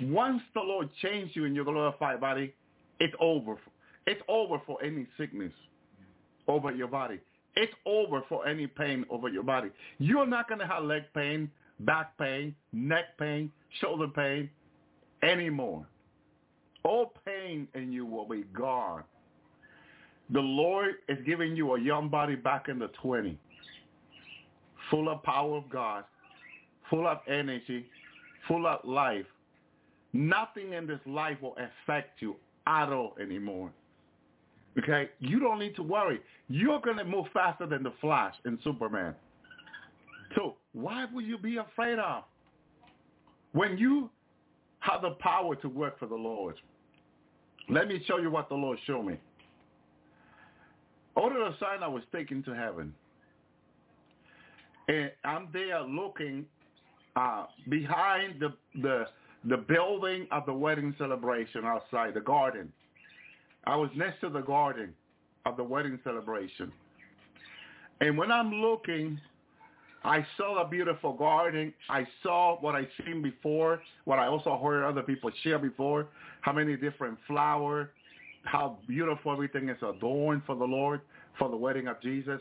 [0.00, 2.54] once the Lord changed you in your glorified body,
[2.98, 3.56] it's over.
[4.06, 5.52] It's over for any sickness
[6.48, 7.20] over your body.
[7.54, 9.68] It's over for any pain over your body.
[9.98, 14.48] You're not going to have leg pain, back pain, neck pain, shoulder pain
[15.22, 15.86] anymore.
[16.84, 19.04] All pain in you will be gone.
[20.30, 23.38] The Lord is giving you a young body back in the 20,
[24.90, 26.04] full of power of God,
[26.88, 27.86] full of energy,
[28.48, 29.26] full of life.
[30.12, 33.70] Nothing in this life will affect you at all anymore.
[34.78, 35.10] Okay?
[35.20, 36.20] You don't need to worry.
[36.48, 39.14] You're going to move faster than the Flash and Superman.
[40.34, 42.24] So why would you be afraid of?
[43.52, 44.08] When you
[44.80, 46.56] have the power to work for the Lord,
[47.68, 49.16] let me show you what the Lord showed me.
[51.14, 52.94] All of sign I was taken to heaven.
[54.88, 56.46] And I'm there looking
[57.16, 59.04] uh, behind the, the,
[59.44, 62.72] the building of the wedding celebration outside, the garden.
[63.64, 64.92] I was next to the garden
[65.46, 66.72] of the wedding celebration.
[68.00, 69.20] And when I'm looking,
[70.04, 71.72] I saw a beautiful garden.
[71.88, 76.08] I saw what I seen before, what I also heard other people share before,
[76.40, 77.88] how many different flowers,
[78.44, 81.00] how beautiful everything is adorned for the Lord,
[81.38, 82.40] for the wedding of Jesus.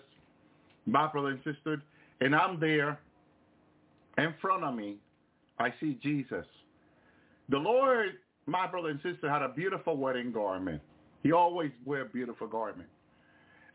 [0.86, 1.82] My brother and sister,
[2.20, 3.00] and I'm there.
[4.18, 4.98] In front of me,
[5.60, 6.46] I see Jesus.
[7.50, 8.14] The Lord,
[8.46, 10.82] my brother and sister, had a beautiful wedding garment.
[11.22, 12.90] He always wear beautiful garment.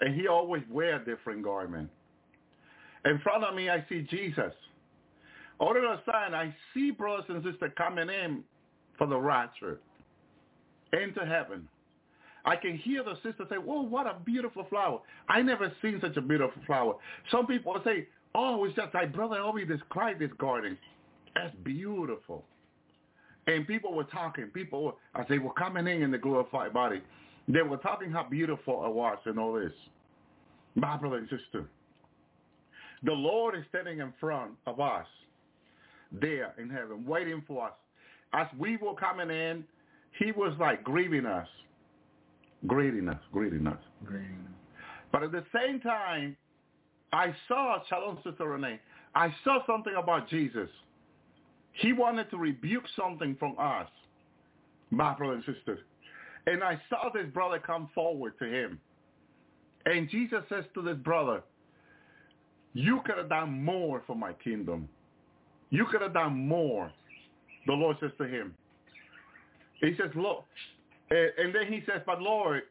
[0.00, 1.88] And he always wear different garment.
[3.06, 4.52] In front of me, I see Jesus.
[5.58, 8.44] All of a sudden, I see brothers and sisters coming in
[8.98, 9.80] for the rapture
[10.92, 11.68] into heaven.
[12.44, 15.00] I can hear the sister say, whoa, what a beautiful flower.
[15.28, 16.94] I never seen such a beautiful flower.
[17.30, 20.78] Some people say, oh, it's just like Brother Obi described this garden.
[21.34, 22.44] That's beautiful.
[23.46, 24.46] And people were talking.
[24.46, 27.00] People, were, as they were coming in in the glorified body,
[27.48, 29.72] they were talking how beautiful it was and all this.
[30.74, 31.68] My brother and sister,
[33.06, 35.06] the Lord is standing in front of us
[36.12, 37.72] there in heaven, waiting for us.
[38.32, 39.64] As we were coming in,
[40.18, 41.48] he was like greeting us,
[42.66, 43.78] greeting us, greeting us.
[44.04, 44.46] Greeting.
[45.12, 46.36] But at the same time,
[47.12, 48.80] I saw, Shalom Sister Renee,
[49.14, 50.68] I saw something about Jesus.
[51.72, 53.88] He wanted to rebuke something from us,
[54.90, 55.78] my brother and sister.
[56.46, 58.80] And I saw this brother come forward to him.
[59.84, 61.42] And Jesus says to this brother,
[62.76, 64.88] you could have done more for my kingdom.
[65.70, 66.92] You could have done more.
[67.66, 68.54] The Lord says to him.
[69.80, 70.44] He says, look,
[71.10, 72.62] and then he says, but Lord,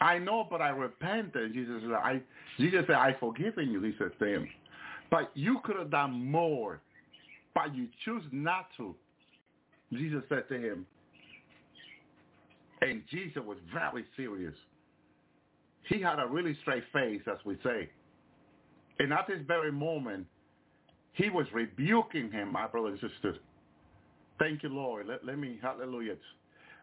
[0.00, 1.54] I know, but I repented.
[1.54, 2.20] Jesus said, I,
[2.58, 4.48] Jesus said, I forgiven you, he says to him.
[5.10, 6.80] But you could have done more,
[7.54, 8.94] but you choose not to.
[9.92, 10.86] Jesus said to him.
[12.82, 14.54] And Jesus was very serious.
[15.88, 17.88] He had a really straight face, as we say.
[18.98, 20.26] And at this very moment,
[21.12, 23.38] he was rebuking him, my brothers and sisters.
[24.38, 25.06] Thank you, Lord.
[25.06, 26.16] Let, let me, hallelujah.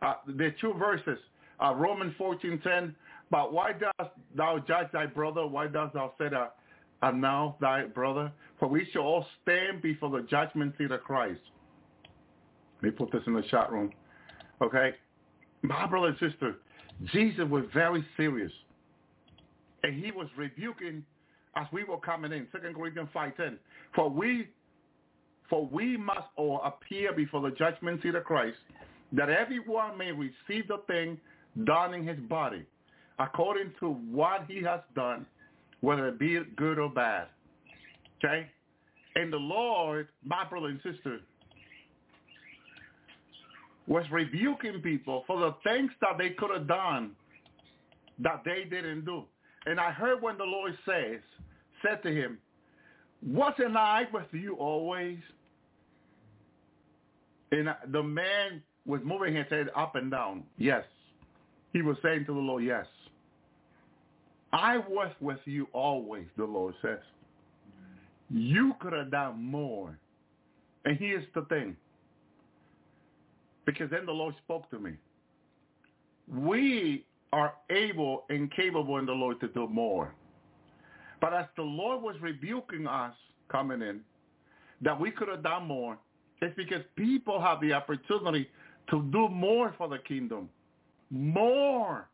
[0.01, 1.19] Uh, the two verses,
[1.63, 2.93] uh, Romans 14.10,
[3.29, 5.45] but why dost thou judge thy brother?
[5.45, 6.55] Why dost thou say that
[7.01, 8.31] uh, now thy brother?
[8.59, 11.41] For we shall all stand before the judgment seat of Christ.
[12.81, 13.91] Let me put this in the chat room.
[14.61, 14.91] Okay?
[15.61, 16.55] My brother and sister,
[17.11, 18.51] Jesus was very serious.
[19.83, 21.03] And he was rebuking
[21.55, 23.57] as we were coming in, Second Corinthians 5.10.
[23.95, 24.47] For we,
[25.49, 28.57] for we must all appear before the judgment seat of Christ,
[29.11, 31.19] that everyone may receive the thing
[31.65, 32.65] done in his body,
[33.19, 35.25] according to what he has done,
[35.81, 37.27] whether it be good or bad.
[38.17, 38.47] Okay?
[39.15, 41.19] And the Lord, my brother and sister,
[43.85, 47.11] was rebuking people for the things that they could have done
[48.19, 49.23] that they didn't do.
[49.65, 51.19] And I heard when the Lord says,
[51.83, 52.39] said to him,
[53.25, 55.19] wasn't I with you always?
[57.51, 60.43] And the man was moving his head up and down.
[60.57, 60.83] Yes.
[61.71, 62.85] He was saying to the Lord, yes.
[64.51, 66.99] I was with you always, the Lord says.
[68.29, 69.97] You could have done more.
[70.85, 71.75] And here's the thing.
[73.65, 74.93] Because then the Lord spoke to me.
[76.27, 80.13] We are able and capable in the Lord to do more.
[81.23, 83.13] But as the Lord was rebuking us
[83.49, 84.01] coming in,
[84.81, 85.97] that we could have done more,
[86.41, 88.49] it's because people have the opportunity
[88.89, 90.49] to do more for the kingdom.
[91.09, 92.09] More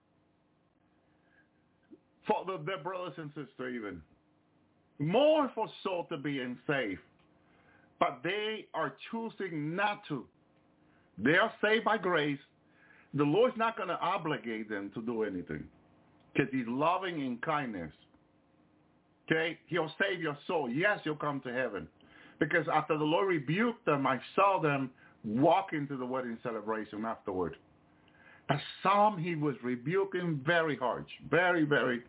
[2.27, 3.99] for the, their brothers and sisters even.
[4.99, 6.99] More for soul to be in safe.
[7.99, 10.23] But they are choosing not to.
[11.17, 12.37] They are saved by grace.
[13.15, 15.63] The Lord's not going to obligate them to do anything
[16.31, 17.91] because he's loving in kindness.
[19.29, 19.57] Okay?
[19.67, 20.69] He'll save your soul.
[20.69, 21.87] Yes, you'll come to heaven.
[22.39, 24.89] Because after the Lord rebuked them, I saw them
[25.23, 27.55] walk into the wedding celebration afterward.
[28.47, 32.01] But psalm he was rebuking very harsh, very, very.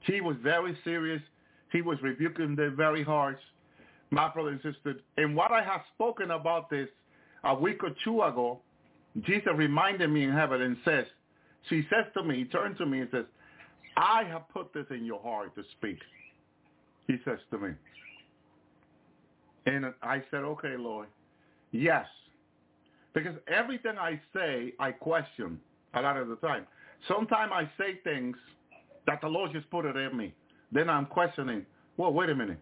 [0.00, 1.22] He was very serious.
[1.70, 3.38] He was rebuking them very harsh,
[4.10, 4.96] my brother and sister.
[5.16, 6.88] And what I have spoken about this
[7.44, 8.60] a week or two ago,
[9.20, 11.04] Jesus reminded me in heaven and says,
[11.68, 13.24] she says to me, he turns to me and says,
[13.96, 15.98] I have put this in your heart to speak.
[17.06, 17.70] He says to me.
[19.66, 21.08] And I said, okay, Lord.
[21.70, 22.06] Yes.
[23.14, 25.60] Because everything I say, I question
[25.94, 26.66] a lot of the time.
[27.08, 28.36] Sometimes I say things
[29.06, 30.32] that the Lord just put it in me.
[30.70, 32.58] Then I'm questioning, well, wait a minute.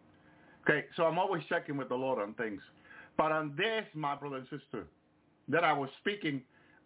[0.64, 2.60] Okay, so I'm always checking with the Lord on things.
[3.16, 4.86] But on this, my brother and sister,
[5.48, 6.42] that I was speaking,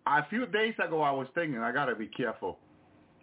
[0.06, 2.58] a few days ago I was thinking, I got to be careful.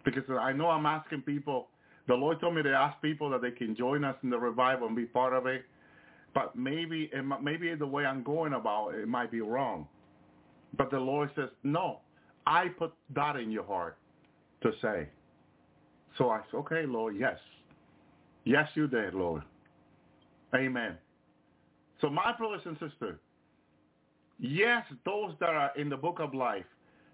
[0.04, 1.68] Because I know I'm asking people,
[2.06, 4.86] the Lord told me to ask people that they can join us in the revival
[4.88, 5.64] and be part of it.
[6.34, 7.10] But maybe,
[7.42, 9.86] maybe the way I'm going about it, it might be wrong.
[10.76, 12.00] But the Lord says, no,
[12.46, 13.98] I put that in your heart
[14.62, 15.08] to say.
[16.18, 17.38] So I said, okay, Lord, yes.
[18.44, 19.42] Yes, you did, Lord.
[20.54, 20.96] Amen.
[22.00, 23.18] So my brothers and sisters,
[24.40, 26.64] yes, those that are in the book of life,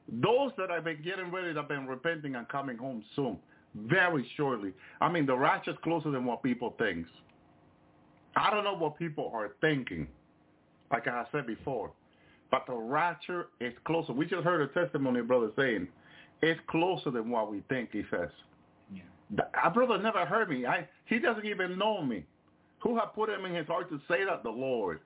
[0.09, 3.39] those that have been getting ready, that have been repenting and coming home soon,
[3.87, 4.73] very shortly.
[5.01, 7.07] I mean, the rapture is closer than what people think.
[8.37, 10.07] I don't know what people are thinking,
[10.91, 11.91] like I said before,
[12.51, 14.13] but the rapture is closer.
[14.13, 15.89] We just heard a testimony, brother, saying
[16.43, 18.31] it's closer than what we think, he says.
[18.95, 19.03] Yeah.
[19.63, 20.67] Our brother never heard me.
[20.67, 22.25] I, he doesn't even know me.
[22.81, 24.43] Who have put him in his heart to say that?
[24.45, 25.01] The Lord.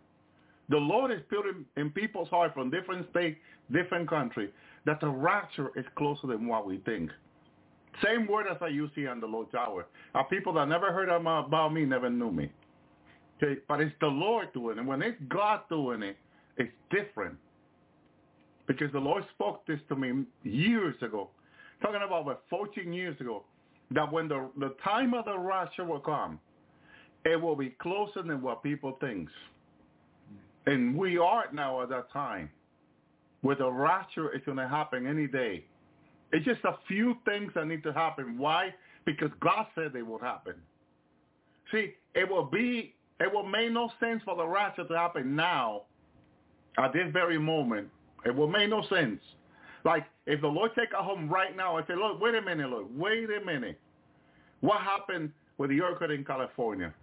[0.69, 3.39] The Lord is putting in people's heart from different states,
[3.73, 4.51] different countries,
[4.85, 7.11] that the rapture is closer than what we think.
[8.03, 9.87] Same word as I use here on the Lord's Hour.
[10.15, 12.51] Our people that never heard about me never knew me.
[13.43, 14.87] Okay, but it's the Lord doing it.
[14.87, 16.17] When it's God doing it,
[16.57, 17.37] it's different.
[18.67, 21.29] Because the Lord spoke this to me years ago,
[21.83, 23.45] talking about what, 14 years ago,
[23.91, 26.39] that when the, the time of the rapture will come,
[27.25, 29.29] it will be closer than what people think.
[30.67, 32.51] And we are now at that time
[33.43, 35.65] where the rapture is going to happen any day.
[36.33, 38.39] It's just a few things that need to happen.
[38.39, 38.75] Why?
[39.05, 40.55] Because God said they would happen.
[41.71, 45.83] See, it will be, it will make no sense for the rapture to happen now,
[46.79, 47.89] at this very moment.
[48.25, 49.21] It will make no sense.
[49.85, 52.71] Like, if the Lord take us home right now and say, look, wait a minute,
[52.71, 53.79] Lord, wait a minute.
[54.61, 56.95] What happened with the earthquake in California?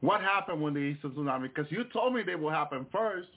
[0.00, 1.42] What happened when the Eastern tsunami?
[1.54, 3.28] Because you told me they will happen first.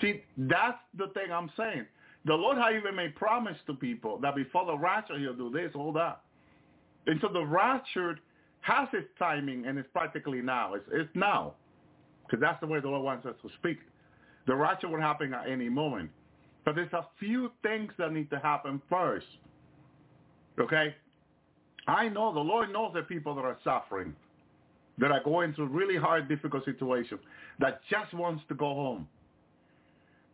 [0.00, 1.86] See, that's the thing I'm saying.
[2.28, 5.72] The Lord has even made promise to people that before the rapture he'll do this,
[5.74, 6.20] all that.
[7.06, 8.18] And so the rapture
[8.60, 10.74] has its timing and it's practically now.
[10.74, 11.54] It's, it's now.
[12.26, 13.78] Because that's the way the Lord wants us to speak.
[14.46, 16.10] The rapture will happen at any moment.
[16.66, 19.26] But there's a few things that need to happen first.
[20.60, 20.94] Okay?
[21.86, 24.14] I know the Lord knows the people that are suffering
[24.98, 27.20] that are going through really hard, difficult situations,
[27.58, 29.08] that just wants to go home.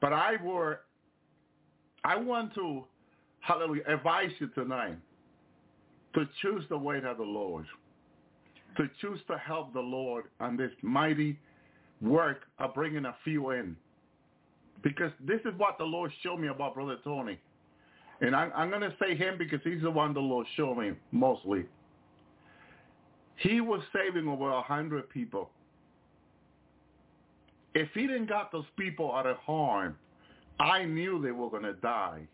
[0.01, 0.81] But I were,
[2.05, 2.85] I want to,
[3.41, 4.97] hallelujah, advise you tonight
[6.15, 7.65] to choose the way of the Lord,
[8.77, 11.39] to choose to help the Lord on this mighty
[12.03, 13.77] work of bringing a few in.
[14.83, 17.39] Because this is what the Lord showed me about Brother Tony.
[18.21, 20.93] And I'm, I'm going to say him because he's the one the Lord showed me
[21.11, 21.65] mostly.
[23.37, 25.51] He was saving over a hundred people.
[27.75, 29.97] If he didn't got those people out of harm,
[30.61, 32.27] I knew they were going to die.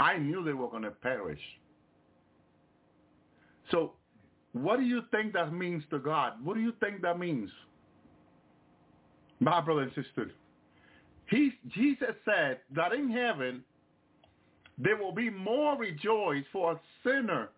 [0.00, 1.40] I knew they were going to perish.
[3.70, 3.92] So
[4.52, 6.34] what do you think that means to God?
[6.44, 7.50] What do you think that means?
[9.40, 10.30] My brother and sister,
[11.26, 13.64] he, Jesus said that in heaven
[14.78, 17.48] there will be more rejoice for a sinner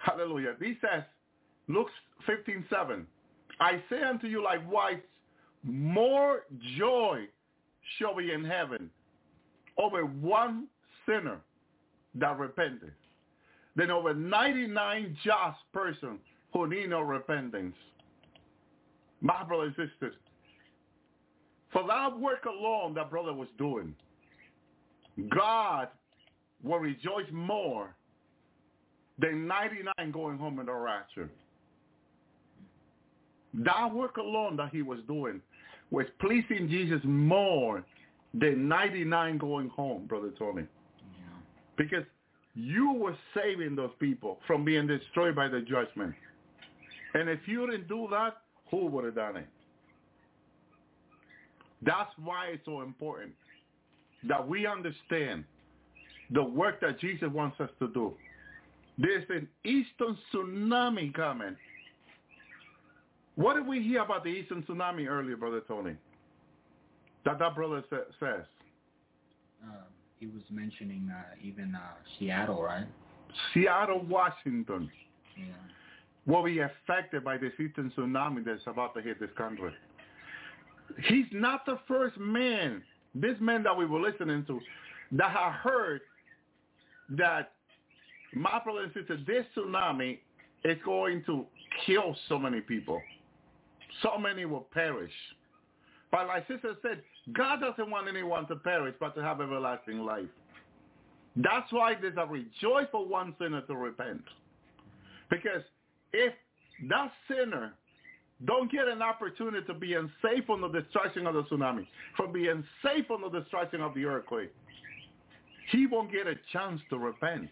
[0.00, 0.54] Hallelujah.
[0.58, 1.02] He says,
[1.68, 1.88] Luke
[2.26, 3.06] 15, 7,
[3.60, 4.98] I say unto you likewise,
[5.62, 6.44] more
[6.78, 7.26] joy
[7.98, 8.90] shall be in heaven
[9.76, 10.66] over one
[11.06, 11.38] sinner
[12.14, 12.92] that repented
[13.76, 16.20] than over 99 just persons
[16.52, 17.74] who need no repentance.
[19.20, 20.14] My brothers and sisters,
[21.72, 23.94] for that work alone that brother was doing,
[25.28, 25.88] God
[26.62, 27.94] will rejoice more
[29.18, 31.28] than 99 going home in the rapture.
[33.52, 35.40] That work alone that he was doing
[35.90, 37.84] was pleasing Jesus more
[38.32, 40.62] than 99 going home, Brother Tony.
[40.62, 41.26] Yeah.
[41.76, 42.04] Because
[42.54, 46.14] you were saving those people from being destroyed by the judgment.
[47.14, 48.38] And if you didn't do that,
[48.70, 49.48] who would have done it?
[51.82, 53.32] That's why it's so important
[54.28, 55.44] that we understand
[56.30, 58.14] the work that Jesus wants us to do.
[58.98, 61.56] There's an Eastern tsunami coming.
[63.40, 65.94] What did we hear about the Eastern tsunami earlier, Brother Tony?
[67.24, 68.44] That that brother sa- says.
[69.64, 69.76] Uh,
[70.18, 71.78] he was mentioning uh, even uh,
[72.18, 72.84] Seattle, right?
[73.54, 74.90] Seattle, Washington.
[75.38, 75.44] Yeah.
[76.26, 79.72] Will be affected by this Eastern tsunami that's about to hit this country.
[81.04, 82.82] He's not the first man,
[83.14, 84.60] this man that we were listening to,
[85.12, 86.02] that had heard
[87.16, 87.52] that
[88.34, 90.18] my brother and sister, this tsunami
[90.62, 91.46] is going to
[91.86, 93.00] kill so many people.
[94.02, 95.12] So many will perish.
[96.10, 100.28] But like sister said, God doesn't want anyone to perish, but to have everlasting life.
[101.36, 104.22] That's why there's a rejoice for one sinner to repent.
[105.30, 105.62] Because
[106.12, 106.32] if
[106.88, 107.72] that sinner
[108.46, 111.86] don't get an opportunity to be safe from the destruction of the tsunami,
[112.16, 114.52] from being safe from the destruction of the earthquake,
[115.70, 117.48] he won't get a chance to repent.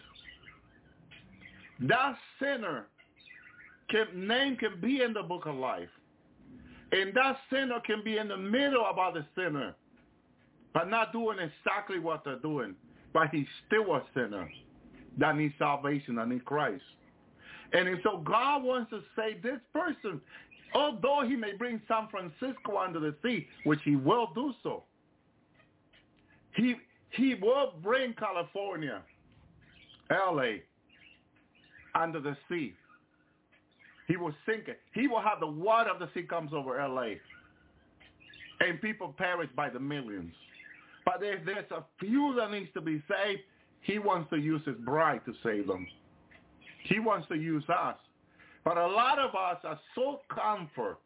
[1.80, 2.86] That sinner
[3.88, 5.88] can, name can be in the book of life.
[6.92, 9.74] And that sinner can be in the middle about the sinner,
[10.72, 12.74] but not doing exactly what they're doing.
[13.12, 14.48] But he's still a sinner
[15.18, 16.82] that needs salvation, that needs Christ.
[17.72, 20.20] And so God wants to say this person,
[20.74, 24.84] although he may bring San Francisco under the sea, which he will do so,
[26.54, 26.76] he,
[27.10, 29.02] he will bring California,
[30.10, 30.62] L.A.,
[31.94, 32.74] under the sea.
[34.08, 34.80] He will sink it.
[34.94, 37.20] He will have the water of the sea comes over L.A.
[38.60, 40.32] And people perish by the millions.
[41.04, 43.42] But if there's a few that needs to be saved,
[43.82, 45.86] he wants to use his bride to save them.
[46.84, 47.96] He wants to use us.
[48.64, 50.98] But a lot of us are so comfort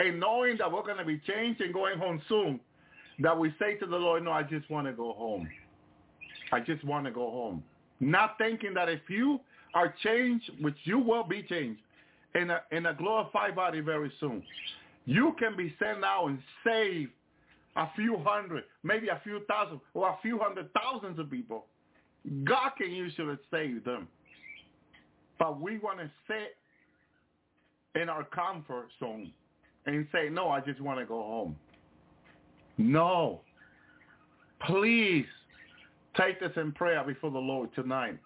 [0.00, 2.60] in knowing that we're going to be changed and going home soon
[3.20, 5.48] that we say to the Lord, no, I just want to go home.
[6.52, 7.62] I just want to go home.
[8.00, 9.40] Not thinking that if you
[9.76, 11.82] are changed, which you will be changed,
[12.34, 14.42] in a, in a glorified body very soon,
[15.04, 17.10] you can be sent out and save
[17.76, 21.66] a few hundred, maybe a few thousand, or a few hundred thousands of people.
[22.44, 22.90] God can
[23.26, 24.08] to save them.
[25.38, 26.56] But we want to sit
[28.00, 29.30] in our comfort zone
[29.84, 31.56] and say, no, I just want to go home.
[32.78, 33.42] No.
[34.66, 35.26] Please
[36.16, 38.18] take this in prayer before the Lord tonight.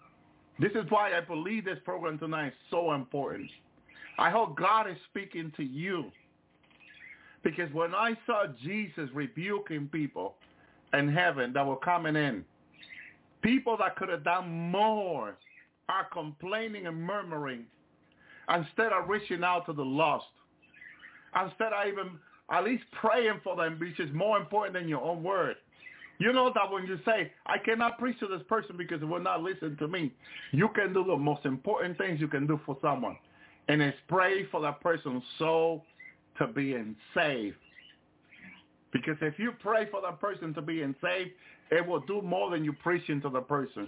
[0.59, 3.49] This is why I believe this program tonight is so important.
[4.19, 6.11] I hope God is speaking to you.
[7.43, 10.35] Because when I saw Jesus rebuking people
[10.93, 12.45] in heaven that were coming in,
[13.41, 15.35] people that could have done more
[15.89, 17.65] are complaining and murmuring
[18.53, 20.25] instead of reaching out to the lost.
[21.35, 22.11] Instead of even
[22.51, 25.55] at least praying for them, which is more important than your own word.
[26.21, 29.19] You know that when you say, I cannot preach to this person because it will
[29.19, 30.13] not listen to me,
[30.51, 33.17] you can do the most important things you can do for someone.
[33.67, 35.83] And it's pray for that person's soul
[36.37, 36.77] to be
[37.15, 37.55] saved.
[38.93, 41.31] Because if you pray for that person to be saved,
[41.71, 43.87] it will do more than you preaching to the person.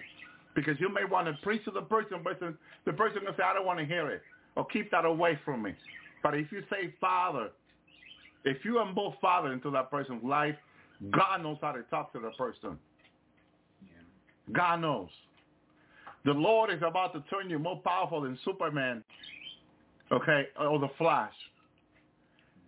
[0.56, 3.54] Because you may want to preach to the person, but the person will say, I
[3.54, 4.24] don't want to hear it.
[4.56, 5.76] Or keep that away from me.
[6.24, 7.50] But if you say, Father,
[8.44, 10.56] if you involve Father into that person's life,
[11.12, 12.78] God knows how to talk to the person.
[13.82, 14.54] Yeah.
[14.54, 15.10] God knows.
[16.26, 19.04] The Lord is about to turn you more powerful than Superman,
[20.12, 21.34] okay, or the Flash.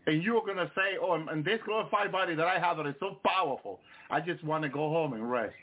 [0.07, 2.95] And you're going to say, oh, and this glorified body that I have that is
[2.99, 5.53] so powerful, I just want to go home and rest.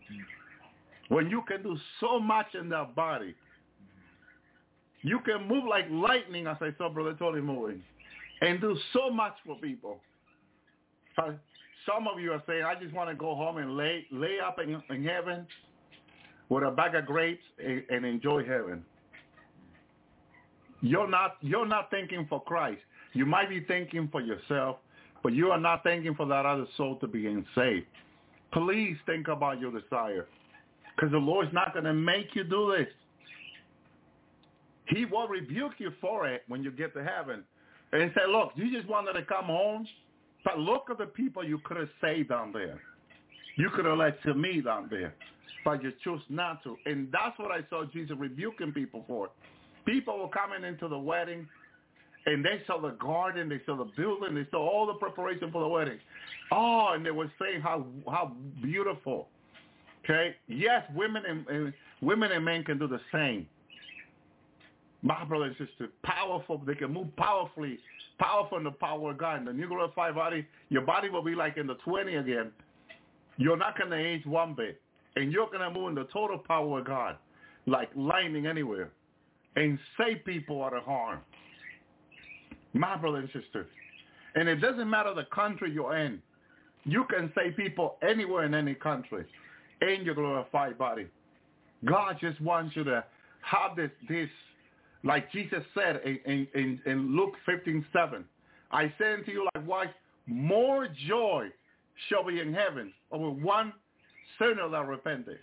[0.00, 1.14] Mm-hmm.
[1.14, 5.08] When you can do so much in that body, mm-hmm.
[5.08, 7.82] you can move like lightning, as I saw Brother Tony moving,
[8.40, 10.00] and do so much for people.
[11.86, 14.58] Some of you are saying, I just want to go home and lay lay up
[14.58, 15.46] in, in heaven
[16.48, 18.84] with a bag of grapes and, and enjoy heaven.
[20.80, 22.82] You're not you're not thinking for Christ.
[23.14, 24.76] You might be thinking for yourself,
[25.22, 27.24] but you are not thinking for that other soul to be
[27.54, 27.86] saved.
[28.52, 30.26] Please think about your desire.
[30.94, 32.88] Because the Lord's not going to make you do this.
[34.86, 37.44] He will rebuke you for it when you get to heaven.
[37.92, 39.86] And say, look, you just wanted to come home,
[40.44, 42.80] but look at the people you could have saved down there.
[43.56, 45.14] You could have led to me down there,
[45.64, 46.76] but you chose not to.
[46.86, 49.30] And that's what I saw Jesus rebuking people for.
[49.84, 51.46] People were coming into the wedding,
[52.26, 55.60] and they saw the garden, they saw the building, they saw all the preparation for
[55.60, 55.98] the wedding.
[56.50, 58.32] Oh, and they were saying how how
[58.62, 59.28] beautiful.
[60.04, 63.46] Okay, yes, women and, and women and men can do the same.
[65.02, 66.62] My brother and sister, powerful.
[66.64, 67.78] They can move powerfully,
[68.22, 69.38] powerful in the power of God.
[69.38, 72.52] And the new glorified body, your body will be like in the 20 again.
[73.36, 74.80] You're not going to age one bit.
[75.16, 77.16] And you're going to move in the total power of God,
[77.66, 78.90] like lightning anywhere,
[79.56, 81.20] and save people out of harm.
[82.72, 83.66] My brother and sister.
[84.34, 86.22] And it doesn't matter the country you're in.
[86.84, 89.26] You can save people anywhere in any country
[89.82, 91.06] in your glorified body.
[91.84, 93.04] God just wants you to
[93.42, 94.28] have this, this
[95.04, 98.24] like Jesus said in, in, in Luke 15, 7.
[98.70, 99.88] I say unto you likewise,
[100.26, 101.48] more joy
[102.08, 103.72] shall be in heaven over one
[104.38, 105.38] sinner that repented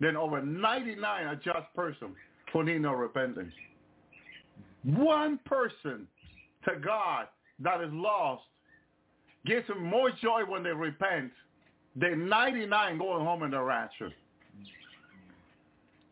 [0.00, 2.08] than over 99 a just person
[2.52, 3.52] who need no repentance.
[4.84, 6.06] One person
[6.64, 7.26] to God
[7.60, 8.42] that is lost
[9.46, 11.32] gives them more joy when they repent
[11.96, 14.12] than 99 going home in the rapture.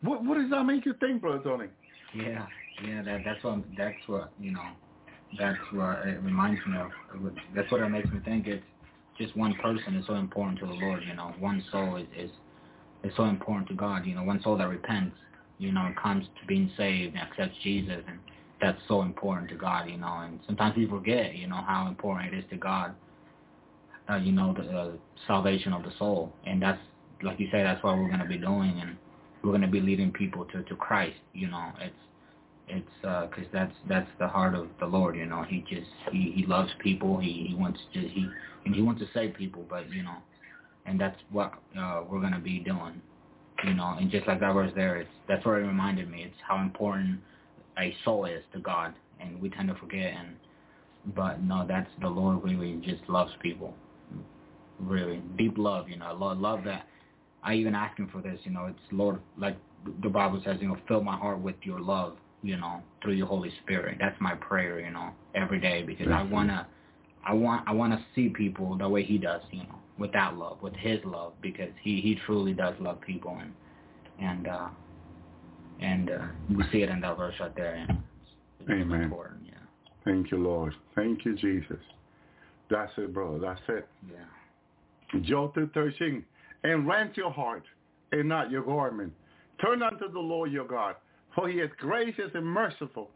[0.02, 1.66] What, what does that make you think, Brother Tony?
[2.14, 2.46] Yeah,
[2.84, 4.68] yeah, that, that's what that's what you know.
[5.38, 6.90] That's what it reminds me of.
[7.54, 8.46] That's what it makes me think.
[8.46, 8.64] It's
[9.18, 11.02] just one person is so important to the Lord.
[11.06, 12.30] You know, one soul is is
[13.04, 14.06] is so important to God.
[14.06, 15.16] You know, one soul that repents,
[15.58, 18.18] you know, comes to being saved and accepts Jesus, and
[18.60, 19.88] that's so important to God.
[19.88, 22.94] You know, and sometimes we forget, you know, how important it is to God.
[24.08, 24.90] Uh, you know, the uh,
[25.26, 26.80] salvation of the soul, and that's
[27.22, 28.96] like you say, that's what we're going to be doing, and
[29.42, 31.16] we're going to be leading people to to Christ.
[31.34, 31.94] You know, it's
[32.68, 35.16] it's because uh, that's that's the heart of the Lord.
[35.16, 37.18] You know, he just he he loves people.
[37.18, 38.28] He he wants to he
[38.64, 39.64] and he wants to save people.
[39.68, 40.16] But you know,
[40.86, 43.00] and that's what uh, we're gonna be doing.
[43.64, 46.22] You know, and just like that verse there, it's that's what it reminded me.
[46.22, 47.20] It's how important
[47.78, 50.12] a soul is to God, and we tend to forget.
[50.12, 50.36] And
[51.14, 53.74] but no, that's the Lord really just loves people,
[54.78, 55.88] really deep love.
[55.88, 56.86] You know, love love that.
[57.42, 58.38] I even ask him for this.
[58.44, 59.56] You know, it's Lord, like
[60.02, 63.26] the Bible says, you know, fill my heart with your love you know, through your
[63.26, 63.98] Holy Spirit.
[64.00, 66.66] That's my prayer, you know, every day because I wanna,
[67.24, 70.62] I want, I wanna see people the way He does, you know, with that love,
[70.62, 73.52] with His love, because He He truly does love people, and
[74.20, 74.68] and uh,
[75.80, 76.26] and uh,
[76.56, 77.74] we see it in that verse right there.
[77.74, 77.98] And
[78.60, 79.02] it's Amen.
[79.02, 79.54] Important, yeah.
[80.04, 80.74] Thank you, Lord.
[80.94, 81.78] Thank you, Jesus.
[82.70, 83.38] That's it, brother.
[83.38, 83.88] That's it.
[84.10, 85.20] Yeah.
[85.22, 86.24] Job 13.
[86.64, 87.62] And rent your heart
[88.12, 89.12] and not your garment.
[89.60, 90.96] Turn unto the Lord your God
[91.34, 93.10] for he is gracious and merciful,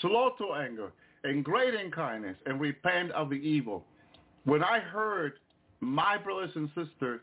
[0.00, 0.92] slow to anger,
[1.24, 3.84] and great in kindness, and repent of the evil.
[4.44, 5.34] When I heard
[5.80, 7.20] my brothers and sisters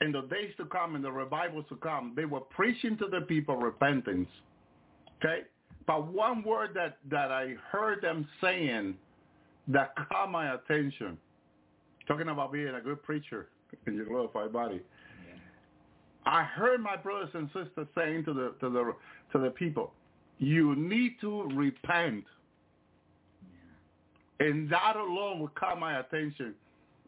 [0.00, 3.20] in the days to come, in the revivals to come, they were preaching to the
[3.22, 4.28] people repentance.
[5.18, 5.42] Okay?
[5.86, 8.94] But one word that, that I heard them saying
[9.68, 11.18] that caught my attention,
[12.06, 13.48] talking about being a good preacher
[13.86, 14.80] in your glorified body,
[16.26, 18.94] I heard my brothers and sisters saying to the to the
[19.32, 19.92] to the people,
[20.38, 22.24] you need to repent.
[24.40, 26.54] And that alone would caught my attention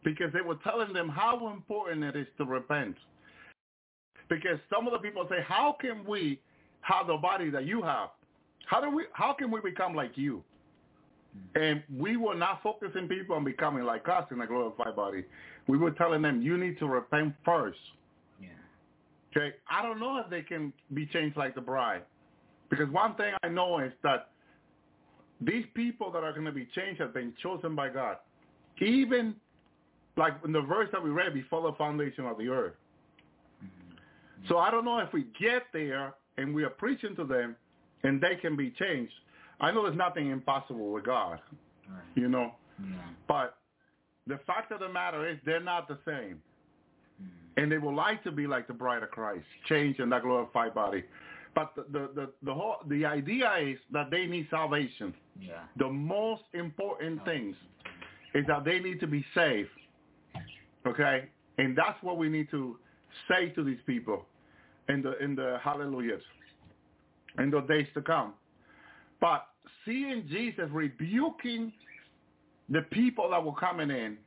[0.03, 2.95] because they were telling them how important it is to repent.
[4.27, 6.39] Because some of the people say, how can we
[6.81, 8.09] have the body that you have?
[8.65, 9.03] How do we?
[9.13, 10.43] How can we become like you?
[11.55, 15.23] And we were not focusing people on becoming like us in a glorified body.
[15.67, 17.79] We were telling them, you need to repent first.
[19.35, 22.03] Okay, I don't know if they can be changed like the bride.
[22.69, 24.29] Because one thing I know is that
[25.39, 28.17] these people that are going to be changed have been chosen by God.
[28.79, 29.35] Even
[30.17, 32.73] like in the verse that we read before the foundation of the earth.
[33.63, 34.47] Mm-hmm.
[34.49, 37.55] So I don't know if we get there and we are preaching to them
[38.03, 39.13] and they can be changed.
[39.59, 41.39] I know there's nothing impossible with God,
[41.89, 42.01] right.
[42.15, 42.53] you know.
[42.79, 42.95] Yeah.
[43.27, 43.57] But
[44.27, 46.41] the fact of the matter is they're not the same
[47.57, 50.73] and they would like to be like the bride of Christ, change in that glorified
[50.73, 51.03] body.
[51.53, 55.13] But the the the, the whole the idea is that they need salvation.
[55.39, 55.63] Yeah.
[55.77, 57.55] The most important things
[58.33, 59.69] is that they need to be saved.
[60.87, 62.77] Okay, and that's what we need to
[63.27, 64.25] say to these people
[64.89, 66.23] in the in the hallelujahs
[67.39, 68.33] in the days to come.
[69.19, 69.47] But
[69.85, 71.71] seeing Jesus rebuking
[72.69, 74.17] the people that were coming in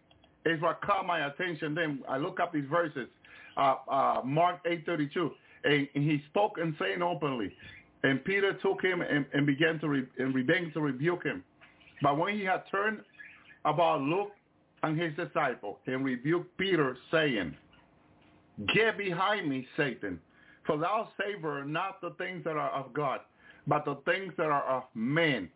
[0.44, 1.74] is what caught my attention.
[1.74, 3.08] Then I look up these verses,
[3.56, 5.30] uh, uh, Mark 8:32,
[5.64, 7.54] and, and he spoke and saying openly,
[8.02, 11.42] and Peter took him and, and began to re- and began to rebuke him.
[12.02, 13.00] But when he had turned
[13.64, 14.36] about, looked
[14.82, 17.56] on his disciple and rebuked Peter, saying,
[18.74, 20.20] Get behind me, Satan,
[20.66, 23.20] for thou savor not the things that are of God,
[23.66, 25.48] but the things that are of men.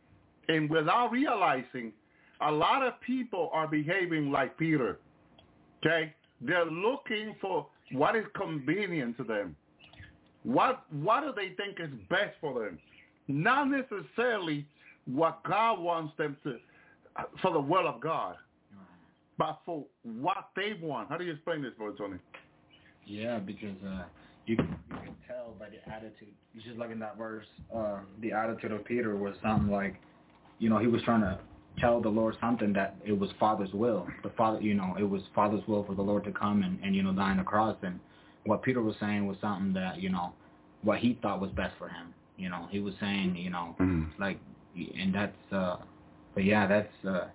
[0.49, 1.93] And without realizing,
[2.41, 4.99] a lot of people are behaving like Peter.
[5.84, 6.14] Okay?
[6.41, 9.57] They're looking for what is convenient to them.
[10.45, 12.78] What what do they think is best for them?
[13.26, 14.66] Not necessarily
[15.07, 16.57] what God wants them to
[17.43, 18.36] for the will of God,
[19.36, 21.09] but for what they want.
[21.09, 22.18] How do you explain this, Brother Tony?
[23.07, 24.05] Yeah, because uh,
[24.47, 26.28] you, can, you can tell by the attitude.
[26.64, 29.97] Just like in that verse, uh, the attitude of Peter was something like,
[30.59, 31.39] you know, he was trying to
[31.81, 34.07] tell the Lord something that it was Father's will.
[34.22, 36.95] The Father, you know, it was Father's will for the Lord to come and, and
[36.95, 37.76] you know, die on the cross.
[37.83, 37.99] And
[38.45, 40.33] what Peter was saying was something that, you know,
[40.83, 42.14] what he thought was best for him.
[42.37, 44.11] You know, he was saying, you know, Mm.
[44.18, 44.39] like,
[44.97, 45.76] and that's, uh,
[46.35, 47.26] but yeah, that's, uh,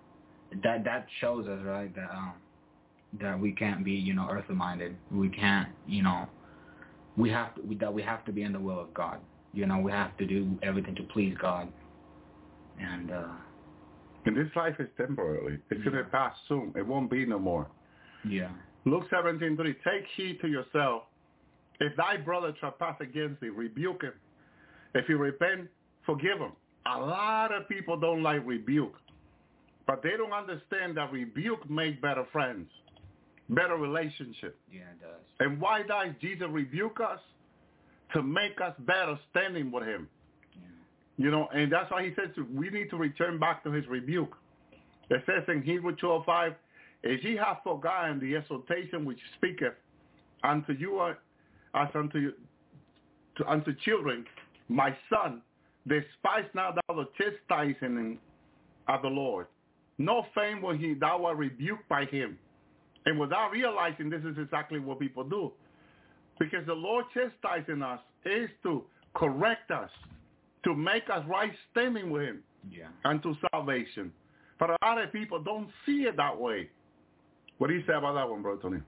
[0.63, 2.33] that, that shows us, right, that, um,
[3.19, 4.95] that we can't be, you know, earthly minded.
[5.11, 6.27] We can't, you know,
[7.17, 9.19] we have to, we, that we have to be in the will of God.
[9.53, 11.67] You know, we have to do everything to please God.
[12.79, 13.27] And, uh,
[14.25, 15.59] And this life is temporary.
[15.69, 16.73] It's going to pass soon.
[16.75, 17.67] It won't be no more.
[18.27, 18.49] yeah,
[18.85, 21.03] Luke 17, 3, take heed to yourself.
[21.79, 24.13] If thy brother trespass against thee, rebuke him.
[24.93, 25.67] If he repent,
[26.05, 26.51] forgive him.
[26.85, 28.95] A lot of people don't like rebuke,
[29.87, 32.67] but they don't understand that rebuke make better friends,
[33.49, 34.57] better relationship.
[34.71, 35.21] yeah, it does.
[35.39, 37.19] And why does Jesus rebuke us?
[38.13, 40.07] To make us better standing with him.
[41.17, 44.35] You know, and that's why he says we need to return back to his rebuke.
[45.09, 46.55] It says in Hebrew 12:5,
[47.03, 49.73] as ye have forgotten the exhortation which speaketh
[50.43, 51.13] unto you
[51.75, 52.33] as unto you,
[53.37, 54.25] to, unto children,
[54.69, 55.41] my son,
[55.87, 58.19] despise not thou the chastising
[58.87, 59.47] of the Lord.
[59.97, 62.37] No fame will he thou art rebuked by him.
[63.05, 65.51] And without realizing this is exactly what people do.
[66.39, 68.83] Because the Lord chastising us is to
[69.13, 69.89] correct us,
[70.63, 72.87] to make us right standing with him Yeah.
[73.05, 74.11] and to salvation.
[74.59, 76.69] But a lot of people don't see it that way.
[77.57, 78.79] What do you say about that one, Bro Tony?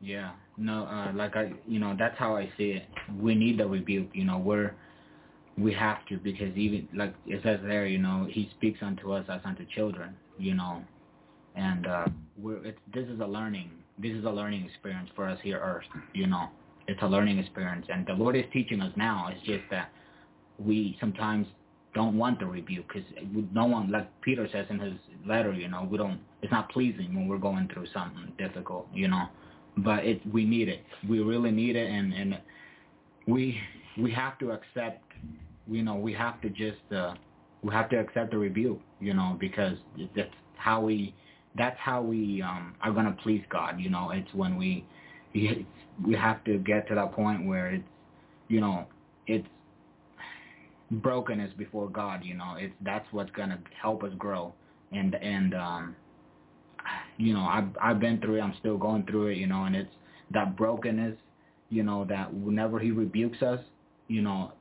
[0.00, 0.32] Yeah.
[0.56, 2.84] No, uh, like I, you know, that's how I see it.
[3.18, 4.10] We need the rebuke.
[4.12, 4.74] You know, we're
[5.56, 9.24] we have to because even like it says there, you know, he speaks unto us
[9.28, 10.14] as unto children.
[10.38, 10.82] You know,
[11.54, 12.04] and uh,
[12.38, 13.70] we're it's this is a learning.
[13.98, 15.84] This is a learning experience for us here, Earth.
[16.12, 16.48] You know,
[16.88, 19.30] it's a learning experience, and the Lord is teaching us now.
[19.32, 19.90] It's just that
[20.58, 21.46] we sometimes
[21.94, 23.08] don't want the rebuke because
[23.52, 24.94] no one, like Peter says in his
[25.26, 26.20] letter, you know, we don't.
[26.42, 29.26] It's not pleasing when we're going through something difficult, you know.
[29.78, 30.82] But it, we need it.
[31.08, 32.38] We really need it, and and
[33.26, 33.58] we
[33.98, 35.02] we have to accept.
[35.66, 37.14] You know, we have to just uh,
[37.62, 39.78] we have to accept the rebuke, you know, because
[40.14, 41.14] that's how we
[41.56, 43.80] that's how we um, are gonna please God.
[43.80, 44.84] You know, it's when we
[45.34, 47.84] we have to get to that point where it's
[48.48, 48.86] you know
[49.26, 49.46] it's
[51.02, 52.24] brokenness before God.
[52.24, 54.54] You know, it's that's what's gonna help us grow.
[54.92, 55.96] And and um,
[57.16, 58.40] you know, I've I've been through it.
[58.40, 59.38] I'm still going through it.
[59.38, 59.92] You know, and it's
[60.32, 61.16] that brokenness.
[61.70, 63.60] You know, that whenever He rebukes us,
[64.08, 64.52] you know,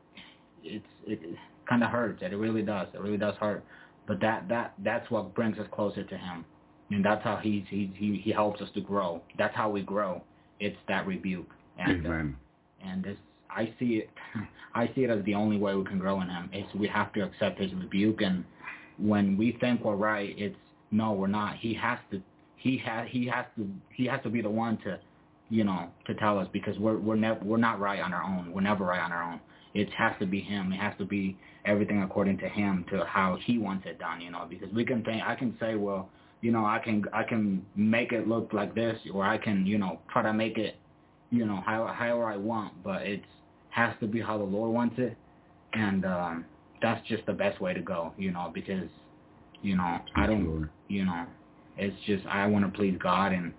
[0.63, 1.37] it's it, it
[1.69, 2.21] kind of hurts.
[2.21, 2.87] It really does.
[2.93, 3.63] It really does hurt.
[4.07, 6.45] But that that that's what brings us closer to Him,
[6.91, 9.21] and that's how He He He, he helps us to grow.
[9.37, 10.23] That's how we grow.
[10.59, 11.49] It's that rebuke.
[11.77, 12.09] And, uh,
[12.85, 13.17] and this
[13.55, 14.09] I see it
[14.75, 17.13] I see it as the only way we can grow in him is we have
[17.13, 18.21] to accept his rebuke.
[18.21, 18.43] And
[18.97, 20.55] when we think we're right it's
[20.91, 21.57] no we're not.
[21.57, 22.21] He has to
[22.57, 24.99] he has he has to he has to be the one to
[25.49, 28.51] you know to tell us because we're we're never we're not right on our own.
[28.53, 29.39] We're never right on our own.
[29.73, 30.71] It has to be him.
[30.71, 34.29] It has to be everything according to him to how he wants it done you
[34.29, 36.09] know because we can think I can say well
[36.41, 39.77] you know I can I can make it look like this or I can you
[39.77, 40.75] know try to make it
[41.33, 43.25] you know how however I want, but it's
[43.73, 45.17] has to be how the Lord wants it,
[45.73, 46.45] and um,
[46.81, 48.89] that's just the best way to go, you know, because
[49.61, 51.25] you know I don't, you know,
[51.77, 53.53] it's just I want to please God and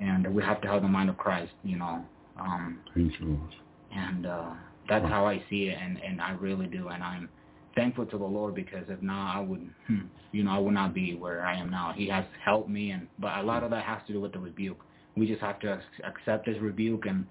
[0.00, 2.04] and we have to have the mind of Christ, you know,
[2.40, 3.54] um, Thank you, Lord.
[3.94, 4.50] and uh,
[4.88, 7.28] that's how I see it, and and I really do, and I'm
[7.76, 10.00] thankful to the Lord because if not, I would, hmm,
[10.32, 11.92] you know, I would not be where I am now.
[11.94, 14.40] He has helped me, and but a lot of that has to do with the
[14.40, 14.80] rebuke.
[15.16, 17.26] We just have to accept His rebuke, and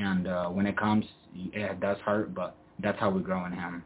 [0.00, 3.82] and uh, when it comes, it does hurt, but that's how we grow in Him.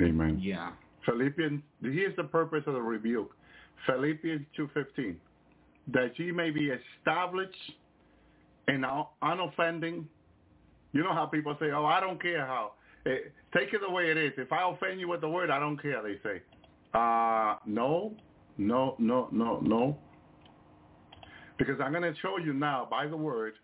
[0.00, 0.40] Amen.
[0.42, 0.70] Yeah,
[1.04, 3.30] Philippians, here's the purpose of the rebuke.
[3.86, 5.16] Philippians 2.15,
[5.92, 7.54] that ye may be established
[8.68, 8.84] in
[9.22, 10.06] unoffending.
[10.92, 12.72] You know how people say, oh, I don't care how.
[13.06, 13.16] Eh,
[13.56, 14.32] take it the way it is.
[14.36, 16.42] If I offend you with the word, I don't care, they say.
[16.92, 18.14] Uh, no,
[18.58, 19.96] no, no, no, no.
[21.58, 23.54] Because I'm going to show you now by the word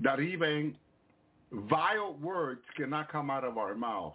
[0.00, 0.76] that even
[1.52, 4.14] vile words cannot come out of our mouth.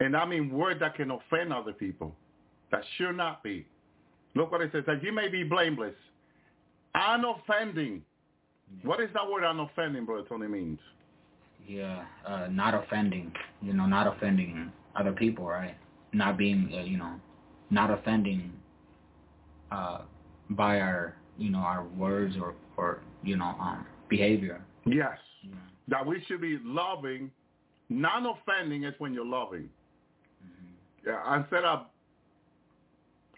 [0.00, 2.14] And I mean words that can offend other people.
[2.70, 3.66] That should not be.
[4.34, 5.94] Look what it says, that you may be blameless,
[6.96, 8.00] unoffending.
[8.82, 10.78] What is that word unoffending, Brother Tony, means?
[11.68, 13.32] Yeah, uh, not offending.
[13.60, 15.76] You know, not offending other people, right?
[16.12, 17.20] Not being, uh, you know,
[17.70, 18.52] not offending
[19.70, 20.00] uh,
[20.50, 24.62] by our, you know, our words or, or you know, um, behavior.
[24.86, 25.18] Yes.
[25.88, 27.30] That we should be loving.
[27.88, 29.68] Non-offending is when you're loving.
[30.44, 31.08] Mm-hmm.
[31.08, 31.86] Yeah, instead of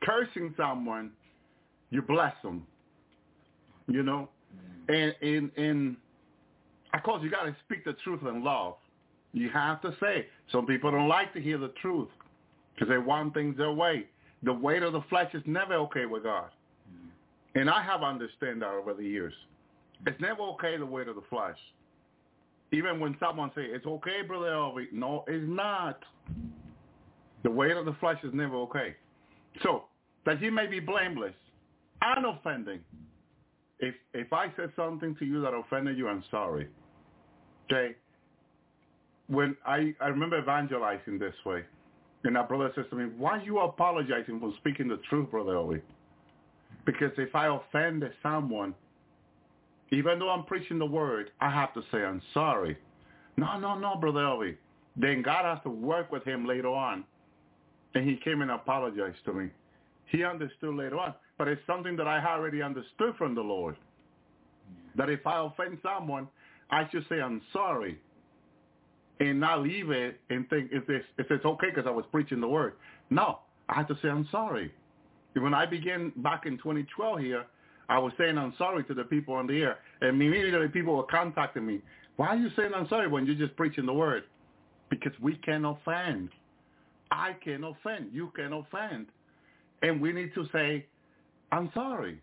[0.02, 1.10] cursing someone,
[1.90, 2.66] you bless them.
[3.86, 4.94] You know, mm-hmm.
[4.94, 5.96] and in in
[6.94, 8.74] of course you got to speak the truth in love.
[9.32, 10.26] You have to say.
[10.52, 12.08] Some people don't like to hear the truth
[12.74, 14.06] because they want things their way.
[14.44, 16.50] The weight of the flesh is never okay with God.
[16.88, 17.58] Mm-hmm.
[17.58, 19.34] And I have understood that over the years.
[20.06, 21.58] It's never okay the weight of the flesh.
[22.74, 26.02] Even when someone say it's okay, brother Elvi, no, it's not.
[27.44, 28.96] The weight of the flesh is never okay.
[29.62, 29.84] So
[30.26, 31.34] that you may be blameless,
[32.02, 32.80] and offending.
[33.78, 36.68] If if I said something to you that offended you, I'm sorry.
[37.66, 37.94] Okay.
[39.28, 41.62] When I I remember evangelizing this way,
[42.24, 45.52] and our brother says to me, "Why are you apologizing for speaking the truth, brother
[45.52, 45.80] Elvi?"
[46.84, 48.74] Because if I offended someone,
[49.90, 52.76] even though I'm preaching the word, I have to say I'm sorry.
[53.36, 54.56] No, no, no, brother Elvi.
[54.96, 57.04] Then God has to work with him later on,
[57.94, 59.50] and he came and apologized to me.
[60.06, 61.14] He understood later on.
[61.36, 63.76] But it's something that I already understood from the Lord.
[64.96, 66.28] That if I offend someone,
[66.70, 67.98] I should say I'm sorry
[69.20, 72.48] and not leave it and think if if it's okay because I was preaching the
[72.48, 72.74] word.
[73.10, 74.72] No, I have to say I'm sorry.
[75.34, 77.44] When I began back in 2012 here,
[77.88, 79.78] I was saying I'm sorry to the people on the air.
[80.00, 81.80] And immediately people were contacting me.
[82.16, 84.24] Why are you saying I'm sorry when you're just preaching the word?
[84.90, 86.30] Because we can offend.
[87.10, 88.10] I can offend.
[88.12, 89.06] You can offend.
[89.82, 90.86] And we need to say,
[91.52, 92.20] I'm sorry.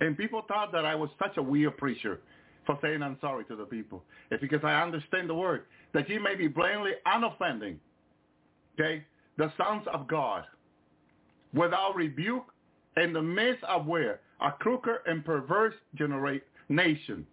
[0.00, 2.20] And people thought that I was such a weird preacher
[2.64, 4.02] for saying I'm sorry to the people.
[4.30, 7.78] It's because I understand the word, that you may be blamelessly unoffending,
[8.74, 9.04] okay,
[9.38, 10.44] the sons of God,
[11.54, 12.46] without rebuke,
[12.96, 14.20] in the midst of where?
[14.40, 17.26] A crooked and perverse generate nation.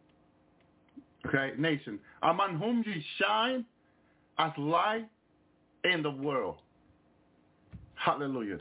[1.26, 2.00] Okay, nation.
[2.22, 3.66] Among whom ye shine
[4.38, 5.08] as light
[5.84, 6.58] in the world.
[7.96, 8.60] Hallelujah.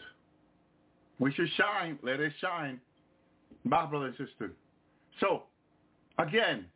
[1.18, 1.99] We should shine.
[2.03, 2.80] Let it shine.
[3.64, 4.53] My brother and sister.
[5.20, 5.45] So,
[6.18, 6.66] again,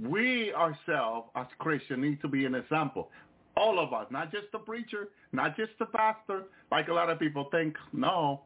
[0.00, 3.10] we ourselves as Christians need to be an example.
[3.56, 7.18] All of us, not just the preacher, not just the pastor, like a lot of
[7.18, 7.76] people think.
[7.92, 8.42] No,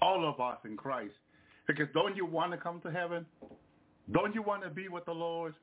[0.00, 1.14] all of us in Christ.
[1.74, 3.24] Because don't you want to come to heaven?
[4.10, 5.54] Don't you want to be with the Lord?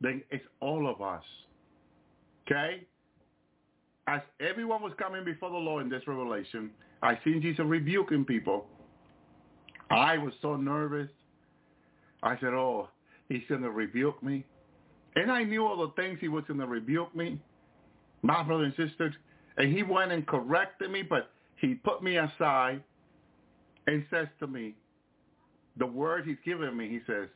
[0.00, 1.22] Then it's all of us.
[2.46, 2.86] Okay?
[4.06, 6.70] As everyone was coming before the Lord in this revelation,
[7.02, 8.66] I seen Jesus rebuking people.
[9.90, 11.08] I was so nervous.
[12.22, 12.88] I said, oh,
[13.28, 14.44] he's going to rebuke me.
[15.14, 17.40] And I knew all the things he was going to rebuke me,
[18.22, 19.14] my brothers and sisters.
[19.56, 22.82] And he went and corrected me, but he put me aside
[23.86, 24.74] and says to me,
[25.78, 27.28] the word he's given me, he says,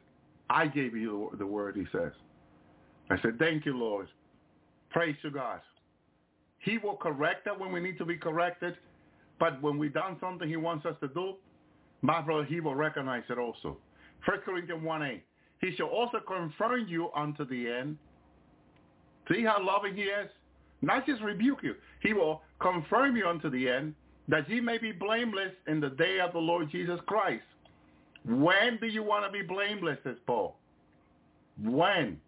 [0.49, 2.13] I gave you the word, he says.
[3.11, 4.09] I said, thank you, Lord.
[4.91, 5.61] Praise to God.
[6.59, 8.77] He will correct us when we need to be corrected.
[9.39, 11.35] But when we've done something he wants us to do,
[12.03, 13.77] my brother, he will recognize it also.
[14.25, 15.23] 1 Corinthians 1 8.
[15.61, 17.97] He shall also confirm you unto the end.
[19.31, 20.31] See how loving he is?
[20.83, 21.75] Not just rebuke you.
[22.03, 23.95] He will confirm you unto the end
[24.29, 27.43] that ye may be blameless in the day of the Lord Jesus Christ.
[28.27, 30.57] When do you want to be blameless, says Paul?
[31.63, 32.21] When?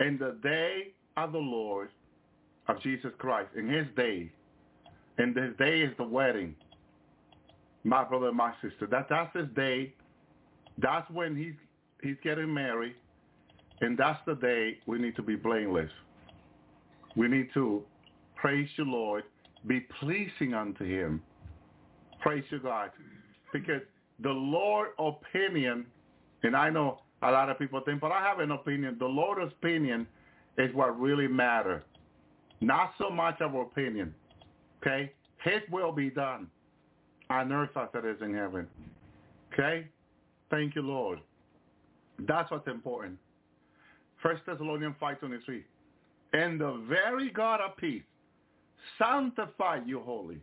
[0.00, 1.90] In the day of the Lord
[2.68, 4.32] of Jesus Christ, in his day.
[5.18, 6.54] And this day is the wedding.
[7.84, 8.86] My brother and my sister.
[8.90, 9.94] That that's his day.
[10.78, 11.54] That's when he's
[12.02, 12.94] he's getting married.
[13.80, 15.90] And that's the day we need to be blameless.
[17.16, 17.82] We need to
[18.34, 19.24] praise the Lord,
[19.66, 21.22] be pleasing unto him.
[22.20, 22.90] Praise you God.
[23.52, 23.82] Because
[24.24, 25.86] the Lord opinion,
[26.42, 28.96] and I know a lot of people think, but I have an opinion.
[28.98, 30.06] The Lord's opinion
[30.58, 31.82] is what really matters.
[32.60, 34.12] Not so much our opinion.
[34.82, 35.12] Okay?
[35.42, 36.48] His will be done
[37.30, 38.66] on earth as it is in heaven.
[39.52, 39.86] Okay?
[40.50, 41.20] Thank you, Lord.
[42.18, 43.18] That's what's important.
[44.22, 45.62] First Thessalonians 5.23.
[46.32, 48.02] And the very God of peace
[48.98, 50.38] sanctify you holy.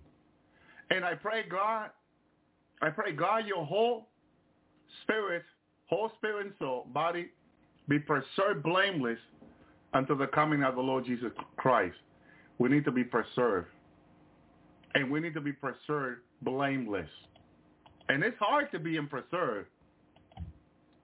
[0.89, 1.89] And I pray God,
[2.81, 4.07] I pray God your whole
[5.03, 5.43] spirit,
[5.87, 7.27] whole spirit and soul, body,
[7.87, 9.19] be preserved blameless
[9.93, 11.95] until the coming of the Lord Jesus Christ.
[12.57, 13.67] We need to be preserved.
[14.93, 17.09] And we need to be preserved blameless.
[18.09, 19.67] And it's hard to be in preserved.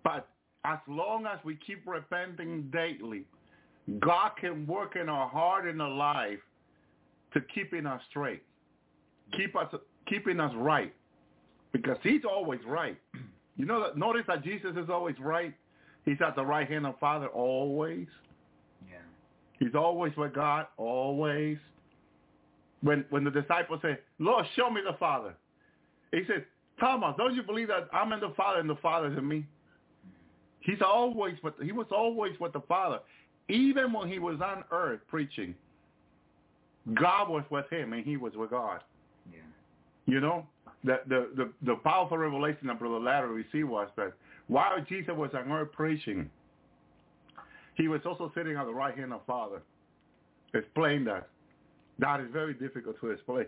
[0.03, 0.27] But
[0.65, 3.25] as long as we keep repenting daily,
[3.99, 6.39] God can work in our heart and our life
[7.33, 8.43] to keeping us straight,
[9.35, 9.73] keep us
[10.07, 10.93] keeping us right,
[11.81, 12.97] because He's always right.
[13.55, 13.97] You know that.
[13.97, 15.53] Notice that Jesus is always right.
[16.05, 18.07] He's at the right hand of Father always.
[18.87, 18.97] Yeah.
[19.59, 21.57] He's always with God always.
[22.81, 25.33] When when the disciples say, "Lord, show me the Father,"
[26.11, 26.43] He says,
[26.79, 29.45] "Thomas, don't you believe that I'm in the Father and the Father is in me?"
[30.59, 31.55] He's always with.
[31.61, 32.99] He was always with the Father,
[33.49, 35.55] even when he was on earth preaching.
[36.93, 38.81] God was with him and he was with God.
[39.31, 39.39] Yeah.
[40.05, 40.45] You know,
[40.83, 44.13] the the the, the powerful revelation that Brother Larry received was that
[44.47, 46.29] while Jesus was on earth preaching,
[47.75, 49.61] he was also sitting on the right hand of Father.
[50.53, 51.27] Explain that.
[51.99, 53.45] That is very difficult to explain.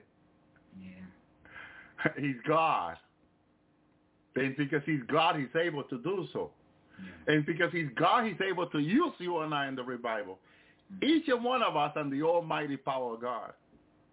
[0.79, 2.09] Yeah.
[2.17, 2.97] he's God.
[4.35, 6.51] And because he's God, he's able to do so.
[6.97, 7.33] Yeah.
[7.35, 10.39] And because he's God, he's able to use you and I in the revival.
[10.93, 11.07] Mm.
[11.07, 13.53] Each and one of us and the almighty power of God.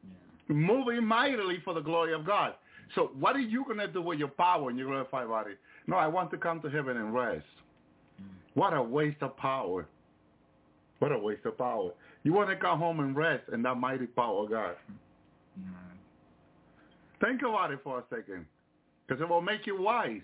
[0.05, 0.55] Yeah.
[0.55, 2.55] Moving mightily for the glory of God.
[2.95, 5.53] So what are you going to do with your power and your glorified body?
[5.87, 7.45] No, I want to come to heaven and rest.
[8.21, 8.27] Mm.
[8.55, 9.87] What a waste of power.
[10.99, 11.91] What a waste of power.
[12.23, 14.77] You want to come home and rest in that mighty power of God.
[15.59, 15.71] Yeah.
[17.21, 18.47] Think about it for a second.
[19.07, 20.21] Because it will make you wise.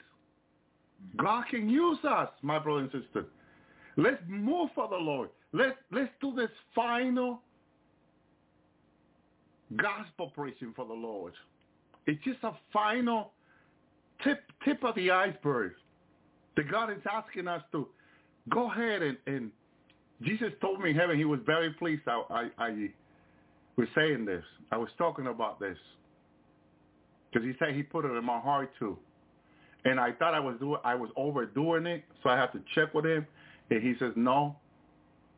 [1.16, 3.26] God can use us, my brother and sister.
[3.96, 5.28] Let's move for the Lord.
[5.52, 7.40] Let's let's do this final
[9.76, 11.34] gospel preaching for the Lord.
[12.06, 13.32] It's just a final
[14.24, 15.72] tip tip of the iceberg.
[16.56, 17.88] That God is asking us to
[18.50, 19.50] go ahead and, and
[20.22, 22.90] Jesus told me in heaven he was very pleased I, I, I
[23.76, 24.44] was saying this.
[24.70, 25.78] I was talking about this.
[27.30, 28.98] Because he said he put it in my heart too.
[29.84, 32.94] And I thought I was doing I was overdoing it, so I had to check
[32.94, 33.26] with him.
[33.70, 34.56] And he says, No.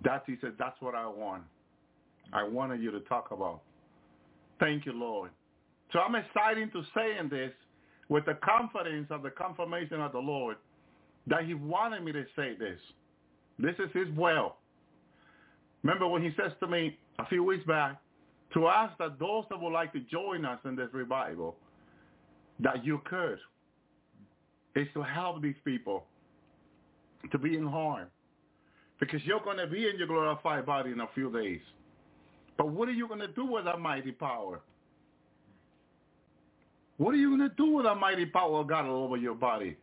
[0.02, 1.44] That's he said, That's what I want.
[2.32, 3.62] I wanted you to talk about.
[4.58, 5.30] Thank you, Lord.
[5.94, 7.52] So I'm excited to saying this
[8.08, 10.56] with the confidence of the confirmation of the Lord
[11.28, 12.80] that he wanted me to say this.
[13.60, 14.56] This is his will.
[15.84, 18.00] Remember when he says to me a few weeks back
[18.54, 21.54] to ask that those that would like to join us in this revival,
[22.58, 23.38] that you could,
[24.74, 26.06] is to help these people
[27.30, 28.08] to be in harm.
[28.98, 31.60] Because you're going to be in your glorified body in a few days.
[32.58, 34.60] But what are you going to do with that mighty power?
[36.96, 39.34] What are you going to do with that mighty power of God all over your
[39.34, 39.76] body?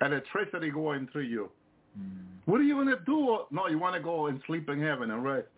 [0.00, 1.50] And electricity going through you.
[1.98, 2.18] Mm.
[2.44, 3.38] What are you going to do?
[3.50, 5.48] No, you want to go and sleep in heaven and rest.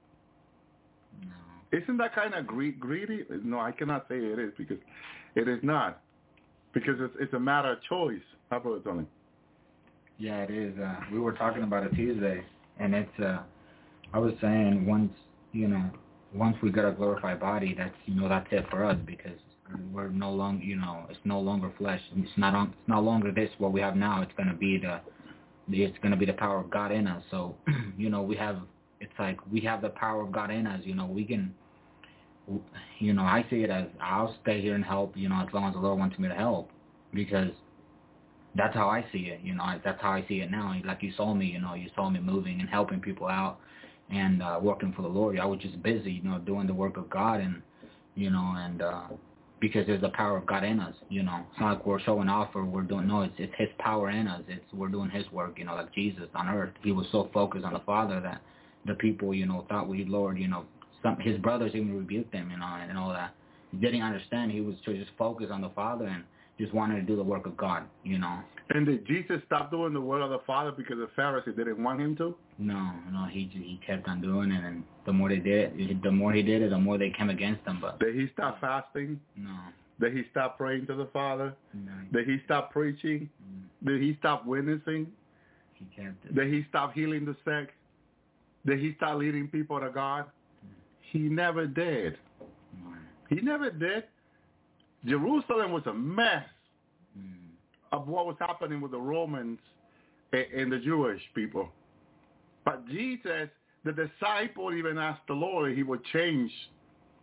[1.22, 1.78] No.
[1.78, 3.24] Isn't that kind of gre- greedy?
[3.44, 4.78] No, I cannot say it is because
[5.34, 6.00] it is not.
[6.72, 8.22] Because it's, it's a matter of choice.
[8.50, 9.06] How about it, Tony?
[10.18, 10.78] Yeah, it is.
[10.78, 12.42] Uh, we were talking about it Tuesday,
[12.78, 13.20] and it's.
[13.20, 13.38] Uh,
[14.12, 15.12] I was saying once
[15.52, 15.90] you know,
[16.34, 19.38] once we get a glorified body, that's you know that's it for us because
[19.92, 22.00] we're no longer you know it's no longer flesh.
[22.16, 22.68] It's not on.
[22.68, 24.22] It's no longer this what we have now.
[24.22, 25.00] It's gonna be the.
[25.72, 27.22] It's gonna be the power of God in us.
[27.30, 27.54] So
[27.96, 28.58] you know we have.
[29.00, 30.80] It's like we have the power of God in us.
[30.84, 31.54] You know we can.
[32.98, 35.16] You know I see it as I'll stay here and help.
[35.16, 36.70] You know as long as the Lord wants me to help,
[37.14, 37.50] because
[38.56, 39.40] that's how I see it.
[39.42, 40.74] You know, that's how I see it now.
[40.84, 43.58] Like you saw me, you know, you saw me moving and helping people out
[44.10, 45.38] and uh, working for the Lord.
[45.38, 47.62] I was just busy, you know, doing the work of God and,
[48.16, 49.02] you know, and uh,
[49.60, 51.44] because there's the power of God in us, you know.
[51.50, 54.26] It's not like we're showing off or we're doing, no, it's, it's His power in
[54.26, 54.42] us.
[54.48, 56.72] It's We're doing His work, you know, like Jesus on earth.
[56.82, 58.40] He was so focused on the Father that
[58.86, 60.64] the people, you know, thought we, Lord, you know,
[61.02, 63.34] some his brothers even rebuked him, you know, and, and all that.
[63.70, 64.50] He didn't understand.
[64.50, 66.24] He was to just focused on the Father and
[66.58, 68.40] just wanted to do the work of God, you know.
[68.72, 72.00] And did Jesus stop doing the will of the Father because the Pharisees didn't want
[72.00, 72.36] him to?
[72.58, 76.10] No, no, he he kept on doing it, and the more they did it, the
[76.12, 77.78] more he did it, the more they came against him.
[77.80, 79.18] But Did he stop fasting?
[79.36, 79.50] no,
[80.00, 81.54] Did he stop praying to the Father?
[81.74, 83.28] no, Did he stop preaching?
[83.42, 85.08] mm, Did he stop witnessing?
[85.74, 86.34] he kept it.
[86.36, 87.74] Did he stop healing the sick?
[88.66, 90.26] Did he stop leading people to God?
[91.00, 92.18] He never did.
[92.84, 92.92] No.
[93.30, 94.04] He never did.
[95.04, 96.44] Jerusalem was a mess
[97.18, 97.49] Mm.
[97.92, 99.58] Of what was happening with the Romans
[100.32, 101.68] and, the Jewish people.
[102.64, 103.48] But Jesus,
[103.84, 106.52] the disciple even asked the Lord if he would change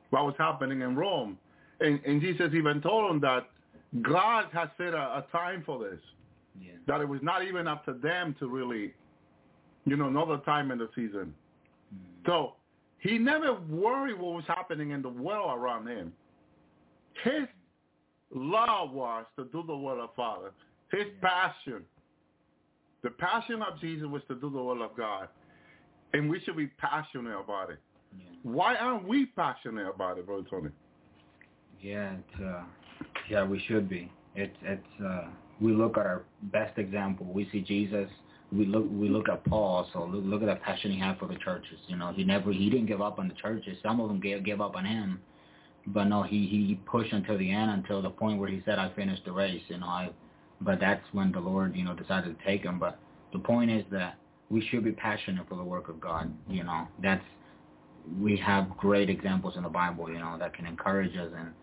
[0.09, 1.37] what was happening in Rome.
[1.79, 3.47] And, and Jesus even told him that
[4.01, 5.99] God has set a, a time for this,
[6.59, 6.71] Yeah.
[6.87, 8.93] that it was not even up to them to really,
[9.85, 11.33] you know, another time in the season.
[11.93, 12.25] Mm.
[12.25, 12.53] So
[12.99, 16.11] he never worried what was happening in the world around him.
[17.23, 17.47] His
[18.33, 20.51] love was to do the will of Father.
[20.91, 21.83] His passion,
[23.03, 25.27] the passion of Jesus was to do the will of God.
[26.13, 27.79] And we should be passionate about it.
[28.17, 28.25] Yeah.
[28.43, 30.69] Why aren't we passionate about it, Brother Tony?
[31.81, 32.63] Yeah, it's uh
[33.29, 34.11] yeah, we should be.
[34.35, 35.27] It's it's uh
[35.59, 37.25] we look at our best example.
[37.25, 38.09] We see Jesus.
[38.51, 39.87] We look we look at Paul.
[39.91, 41.77] So look, look at the passion he had for the churches.
[41.87, 43.77] You know, he never he didn't give up on the churches.
[43.83, 45.19] Some of them gave gave up on him,
[45.87, 48.89] but no, he he pushed until the end, until the point where he said, "I
[48.93, 50.09] finished the race." You know, I.
[50.59, 52.79] But that's when the Lord, you know, decided to take him.
[52.79, 52.99] But
[53.31, 54.17] the point is that
[54.49, 56.33] we should be passionate for the work of God.
[56.49, 57.23] You know, that's
[58.19, 60.09] we have great examples in the Bible.
[60.09, 61.53] You know, that can encourage us and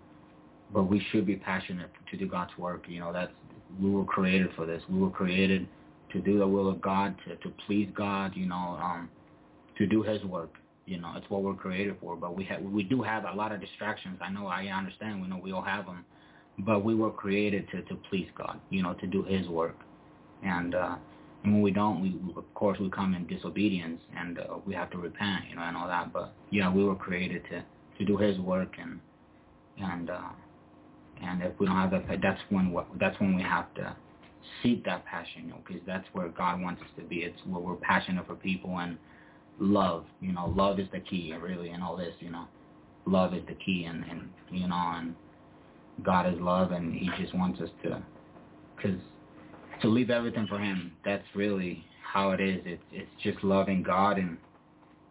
[0.72, 2.85] but we should be passionate to do God's work.
[2.89, 3.33] You know, that's
[3.81, 4.83] we were created for this.
[4.89, 5.68] We were created
[6.12, 8.33] to do the will of God, to to please God.
[8.35, 9.09] You know, um,
[9.77, 10.51] to do His work.
[10.87, 12.16] You know, it's what we're created for.
[12.16, 14.18] But we have we do have a lot of distractions.
[14.20, 14.47] I know.
[14.47, 15.22] I understand.
[15.22, 16.05] We know we all have them.
[16.59, 18.61] But we were created to to please God.
[18.70, 19.76] You know, to do His work.
[20.45, 20.97] And uh,
[21.43, 24.91] and when we don't, we of course we come in disobedience, and uh, we have
[24.91, 25.45] to repent.
[25.51, 26.12] You know, and all that.
[26.12, 27.64] But yeah, we were created to
[27.99, 29.01] to do His work and
[29.78, 30.11] and.
[30.11, 30.20] uh
[31.22, 33.97] and if we don't have that, that's when what that's when we have to
[34.62, 37.18] seek that passion, you know, because that's where God wants us to be.
[37.18, 38.99] It's where we're passionate for people and
[39.59, 40.05] love.
[40.21, 42.15] You know, love is the key, really, in all this.
[42.21, 42.47] You know,
[43.07, 45.15] love is the key, and and you know, and
[46.03, 48.03] God is love, and He just wants us to,
[48.77, 48.99] because
[49.83, 50.93] to leave everything for Him.
[51.05, 52.61] That's really how it is.
[52.65, 54.37] It's it's just loving God, and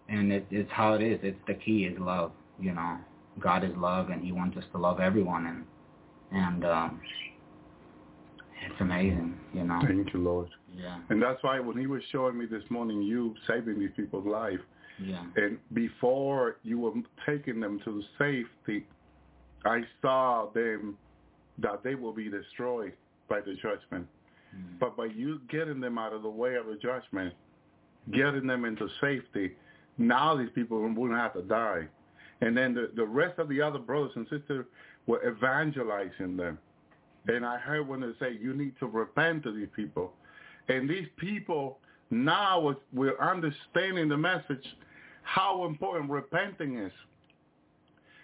[0.10, 1.20] and it, it's how it is.
[1.24, 2.32] It's the key is love.
[2.60, 2.98] You know,
[3.40, 5.66] God is love, and He wants us to love everyone, and
[6.32, 7.02] and um,
[8.66, 9.80] it's amazing, you know.
[9.86, 10.50] Thank you, Lord.
[10.76, 14.26] Yeah, And that's why when he was showing me this morning, you saving these people's
[14.26, 14.60] life,
[15.00, 16.94] yeah, and before you were
[17.26, 18.86] taking them to the safety,
[19.66, 20.98] I saw them
[21.60, 22.94] that they will be destroyed
[23.30, 24.08] by the judgment.
[24.56, 24.80] Mm.
[24.80, 27.34] But by you getting them out of the way of the judgment,
[28.12, 29.54] getting them into safety,
[29.98, 31.88] now these people wouldn't have to die.
[32.42, 34.66] And then the, the rest of the other brothers and sisters
[35.08, 36.58] were evangelizing them.
[37.28, 40.14] And I heard when they say, you need to repent to these people.
[40.68, 41.80] And these people
[42.14, 44.64] now we're understanding the message,
[45.24, 46.92] how important repenting is.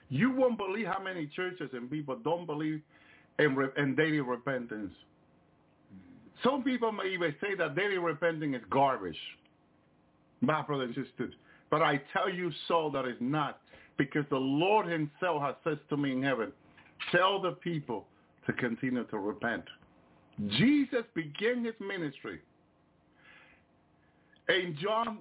[0.09, 2.81] You won't believe how many churches and people don't believe
[3.37, 4.93] in, in daily repentance.
[6.43, 9.17] Some people may even say that daily repenting is garbage,
[10.41, 11.33] my brothers and sisters.
[11.69, 13.59] But I tell you so that it's not,
[13.97, 16.51] because the Lord himself has said to me in heaven,
[17.11, 18.05] tell the people
[18.49, 19.63] to continue to repent.
[20.41, 20.57] Mm-hmm.
[20.57, 22.39] Jesus began his ministry.
[24.47, 25.19] And John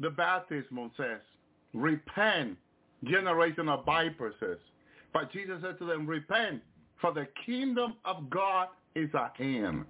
[0.00, 1.18] the Baptist says,
[1.74, 2.56] repent,
[3.04, 4.58] generation of vipers says.
[5.12, 6.62] But Jesus said to them, repent,
[7.00, 9.84] for the kingdom of God is at hand.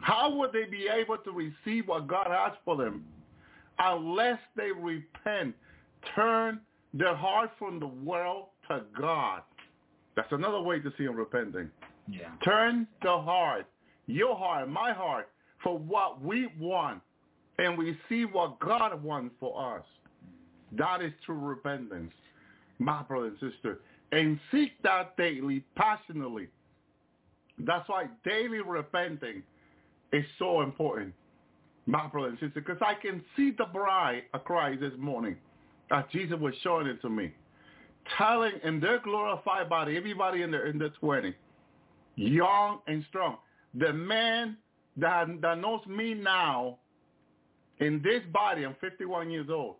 [0.00, 3.04] How would they be able to receive what God has for them
[3.80, 5.56] unless they repent,
[6.14, 6.60] turn
[6.94, 9.42] their heart from the world to God?
[10.14, 11.70] That's another way to see them repenting.
[12.10, 13.66] Yeah, Turn the heart,
[14.06, 15.28] your heart, my heart,
[15.62, 17.00] for what we want,
[17.58, 19.84] and we see what God wants for us.
[20.72, 22.12] That is true repentance,
[22.78, 23.80] my brother and sister.
[24.12, 26.48] And seek that daily, passionately.
[27.58, 29.42] That's why daily repenting
[30.12, 31.12] is so important,
[31.86, 35.36] my brother and sister, because I can see the bride of Christ this morning,
[35.90, 37.32] as Jesus was showing it to me,
[38.16, 41.34] telling in their glorified body, everybody in their in their 20s,
[42.18, 43.36] young and strong.
[43.74, 44.56] The man
[44.96, 46.78] that, that knows me now
[47.80, 49.76] in this body, I'm 51 years old.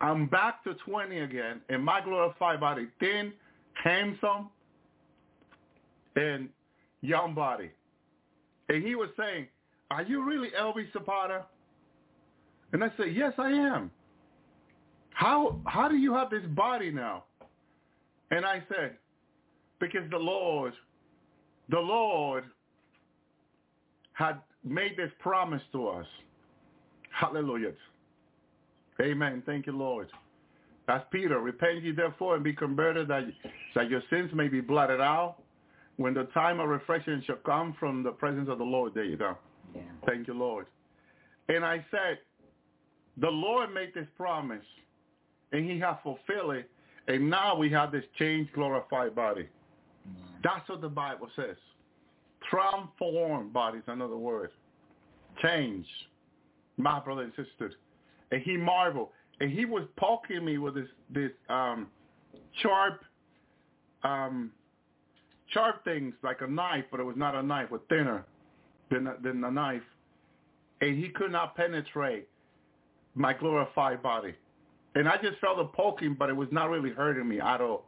[0.00, 3.32] I'm back to 20 again in my glorified body, thin,
[3.74, 4.48] handsome,
[6.16, 6.48] and
[7.02, 7.70] young body.
[8.68, 9.46] And he was saying,
[9.90, 11.44] are you really Elvi Zapata?
[12.72, 13.90] And I said, yes, I am.
[15.10, 17.24] How, how do you have this body now?
[18.30, 18.96] And I said,
[19.80, 20.72] because the Lord,
[21.70, 22.44] the Lord
[24.12, 26.06] had made this promise to us.
[27.10, 27.72] Hallelujah.
[29.00, 29.42] Amen.
[29.46, 30.08] Thank you, Lord.
[30.88, 33.22] As Peter, repent ye therefore and be converted that,
[33.74, 35.36] that your sins may be blotted out
[35.96, 38.94] when the time of refreshing shall come from the presence of the Lord.
[38.94, 39.36] There you go.
[39.74, 39.82] Yeah.
[40.06, 40.66] Thank you, Lord.
[41.48, 42.18] And I said,
[43.18, 44.64] the Lord made this promise,
[45.52, 46.70] and he has fulfilled it,
[47.06, 49.48] and now we have this changed, glorified body.
[50.06, 50.12] Yeah.
[50.42, 51.56] That's what the Bible says.
[52.48, 54.50] Transformed bodies, another word.
[55.42, 55.86] Change.
[56.76, 57.72] My brother and sister.
[58.32, 59.08] And he marveled.
[59.40, 61.86] And he was poking me with this this um
[62.62, 63.02] sharp
[64.04, 64.50] um
[65.52, 68.24] sharp things like a knife, but it was not a knife, but thinner
[68.90, 69.82] than a, than a knife.
[70.80, 72.28] And he could not penetrate
[73.14, 74.34] my glorified body.
[74.94, 77.84] And I just felt a poking, but it was not really hurting me at all.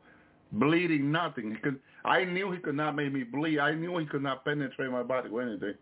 [0.53, 1.53] Bleeding, nothing.
[1.53, 3.59] He could, I knew he could not make me bleed.
[3.59, 5.75] I knew he could not penetrate my body with anything.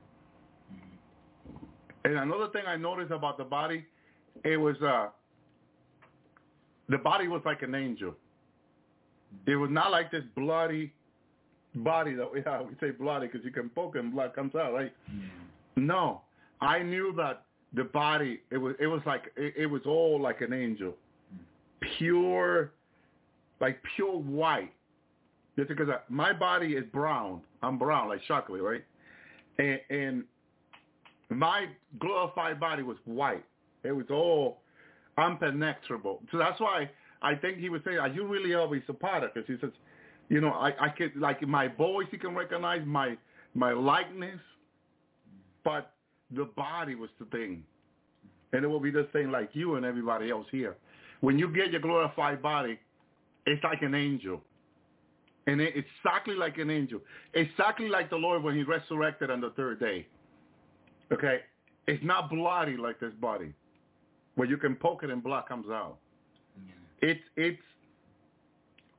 [2.04, 3.84] And another thing I noticed about the body,
[4.44, 5.08] it was uh,
[6.88, 8.14] the body was like an angel.
[9.46, 10.92] It was not like this bloody
[11.76, 12.66] body that we have.
[12.66, 14.92] We say bloody because you can poke and blood comes out, right?
[15.08, 15.22] Yeah.
[15.76, 16.22] No,
[16.60, 17.44] I knew that
[17.74, 20.94] the body it was it was like it, it was all like an angel,
[21.98, 22.72] pure,
[23.60, 24.72] like pure white.
[25.56, 28.84] Just because I, my body is brown, I'm brown like chocolate, right?
[29.58, 30.24] And and
[31.28, 31.66] my
[31.98, 33.44] glorified body was white.
[33.84, 34.62] It was all
[35.18, 36.22] impenetrable.
[36.32, 36.90] So that's why
[37.22, 39.72] I think he would say, "Are you really always Elvi Zapata?" Because he says,
[40.28, 43.16] you know, I I could like my voice, he can recognize my
[43.54, 44.40] my likeness,
[45.64, 45.92] but
[46.30, 47.64] the body was the thing.
[48.52, 50.76] And it will be the same like you and everybody else here.
[51.20, 52.78] When you get your glorified body,
[53.46, 54.40] it's like an angel.
[55.46, 57.00] And it's exactly like an angel.
[57.34, 60.06] Exactly like the Lord when he resurrected on the third day.
[61.12, 61.40] Okay?
[61.86, 63.52] It's not bloody like this body.
[64.34, 65.96] Where you can poke it and blood comes out.
[66.56, 67.08] Yeah.
[67.10, 67.62] It's it's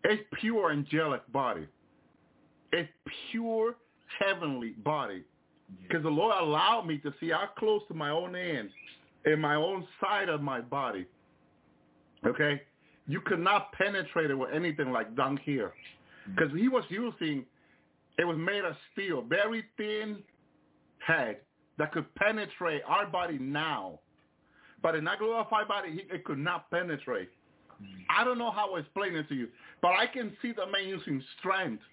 [0.04, 1.68] it's pure angelic body.
[2.74, 2.90] It's
[3.32, 3.76] pure
[4.20, 5.24] heavenly body.
[5.84, 8.70] Because the Lord allowed me to see how close to my own hand
[9.26, 11.06] and my own side of my body.
[12.26, 12.62] Okay?
[13.08, 15.74] You could not penetrate it with anything like down here.
[16.30, 16.36] Mm-hmm.
[16.36, 17.46] Because he was using,
[18.18, 20.20] it was made of steel, very thin
[21.06, 21.38] head
[21.78, 24.00] that could penetrate our body now.
[24.84, 27.30] But in that glorified body, he, it could not penetrate.
[27.82, 28.02] Mm-hmm.
[28.10, 29.48] I don't know how to explain it to you,
[29.82, 31.84] but I can see the man using strength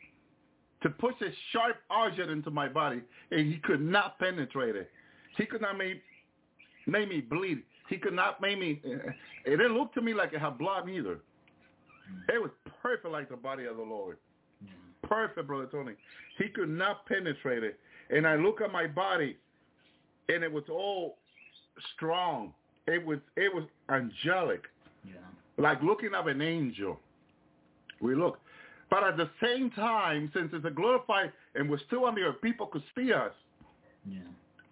[0.82, 3.00] to push a sharp object into my body,
[3.30, 4.90] and he could not penetrate it.
[5.36, 6.02] He could not make,
[6.86, 7.62] make me bleed.
[7.88, 8.80] He could not make me.
[9.44, 11.20] It didn't look to me like it had blood either.
[12.28, 12.50] It was
[12.82, 14.18] perfect like the body of the Lord.
[15.02, 15.92] Perfect, brother Tony.
[16.38, 17.78] He could not penetrate it.
[18.10, 19.36] And I look at my body,
[20.28, 21.18] and it was all
[21.94, 22.52] strong.
[22.86, 24.62] It was it was angelic,
[25.04, 25.12] Yeah.
[25.56, 26.98] like looking at an angel.
[28.00, 28.38] We look.
[28.90, 32.40] But at the same time, since it's a glorified and we're still on the earth,
[32.40, 33.32] people could see us.
[34.06, 34.20] Yeah.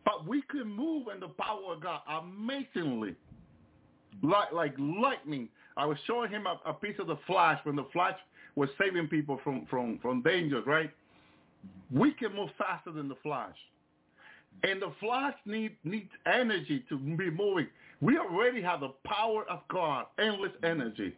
[0.04, 3.14] But we could move in the power of God amazingly.
[4.22, 5.48] Like like lightning.
[5.76, 8.16] I was showing him a, a piece of the flash when the flash
[8.54, 10.90] was saving people from, from, from dangers, right?
[11.90, 13.56] We can move faster than the flash.
[14.62, 17.66] And the flash need, needs energy to be moving.
[18.00, 21.14] We already have the power of God, endless energy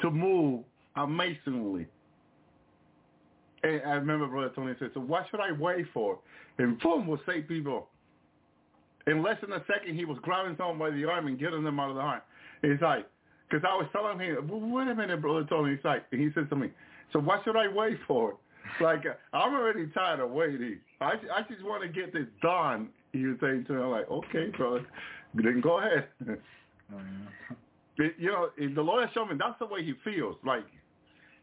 [0.00, 0.64] to move
[0.96, 1.86] amazingly.
[3.62, 6.18] And I remember Brother Tony said, so what should I wait for?
[6.58, 7.88] And boom, will save people.
[9.06, 11.78] In less than a second, he was grabbing someone by the arm and getting them
[11.78, 12.02] out of the.
[12.62, 13.06] And he's like,
[13.52, 15.74] because I was telling him, "Well, wait a minute, Brother Tony.
[15.76, 16.70] He's like, and he said to me,
[17.12, 18.36] so what should I wait for?
[18.80, 19.02] Like,
[19.34, 20.78] I'm already tired of waiting.
[21.00, 22.88] I, I just want to get this done.
[23.12, 24.86] He was saying to me, I'm like, okay, brother,
[25.34, 26.06] then go ahead.
[26.94, 27.56] Oh, yeah.
[28.04, 30.36] It- you know, the Lord has shown me that's the way he feels.
[30.44, 30.64] Like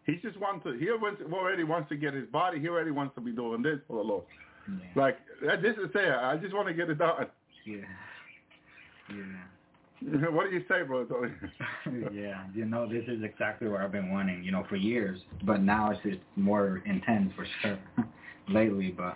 [0.05, 0.73] he just wants to.
[0.73, 2.59] He already wants to get his body.
[2.59, 4.23] He already wants to be doing this for the Lord.
[4.67, 4.85] Yeah.
[4.95, 5.17] Like
[5.61, 6.19] this is there.
[6.23, 7.27] I just want to get it done.
[7.65, 7.77] Yeah.
[9.09, 9.23] Yeah.
[10.31, 11.35] what do you say, brother?
[12.11, 15.19] Yeah, you know, this is exactly what I've been wanting, you know, for years.
[15.43, 17.79] But now it's just more intense for sure
[18.49, 18.93] lately.
[18.95, 19.15] But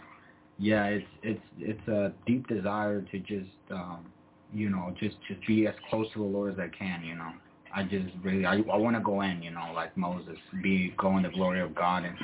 [0.58, 4.12] yeah, it's it's it's a deep desire to just um
[4.54, 7.32] you know, just just be as close to the Lord as I can, you know.
[7.76, 11.24] I just really I I wanna go in, you know, like Moses, be go in
[11.24, 12.16] the glory of God and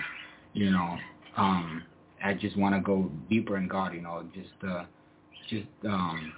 [0.54, 0.98] you know,
[1.38, 1.84] um
[2.24, 4.86] I just wanna go deeper in God, you know, just uh
[5.50, 6.34] just um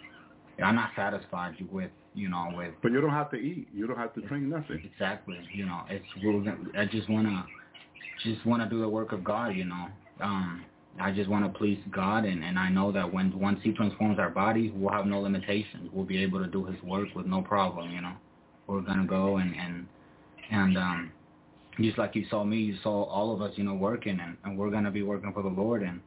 [0.63, 3.67] I'm not satisfied with you know, with But you don't have to eat.
[3.73, 4.81] You don't have to drink nothing.
[4.93, 5.37] Exactly.
[5.53, 6.41] You know, it's we're
[6.77, 7.45] I just wanna
[8.23, 9.55] just wanna do the work of God.
[9.55, 9.87] You know,
[10.19, 10.65] um,
[10.99, 14.29] I just wanna please God, and and I know that when once He transforms our
[14.29, 15.89] bodies, we'll have no limitations.
[15.93, 17.91] We'll be able to do His work with no problem.
[17.91, 18.13] You know,
[18.67, 19.87] we're gonna go and and
[20.51, 21.11] and um,
[21.79, 24.57] just like you saw me, you saw all of us, you know, working, and, and
[24.57, 26.01] we're gonna be working for the Lord, and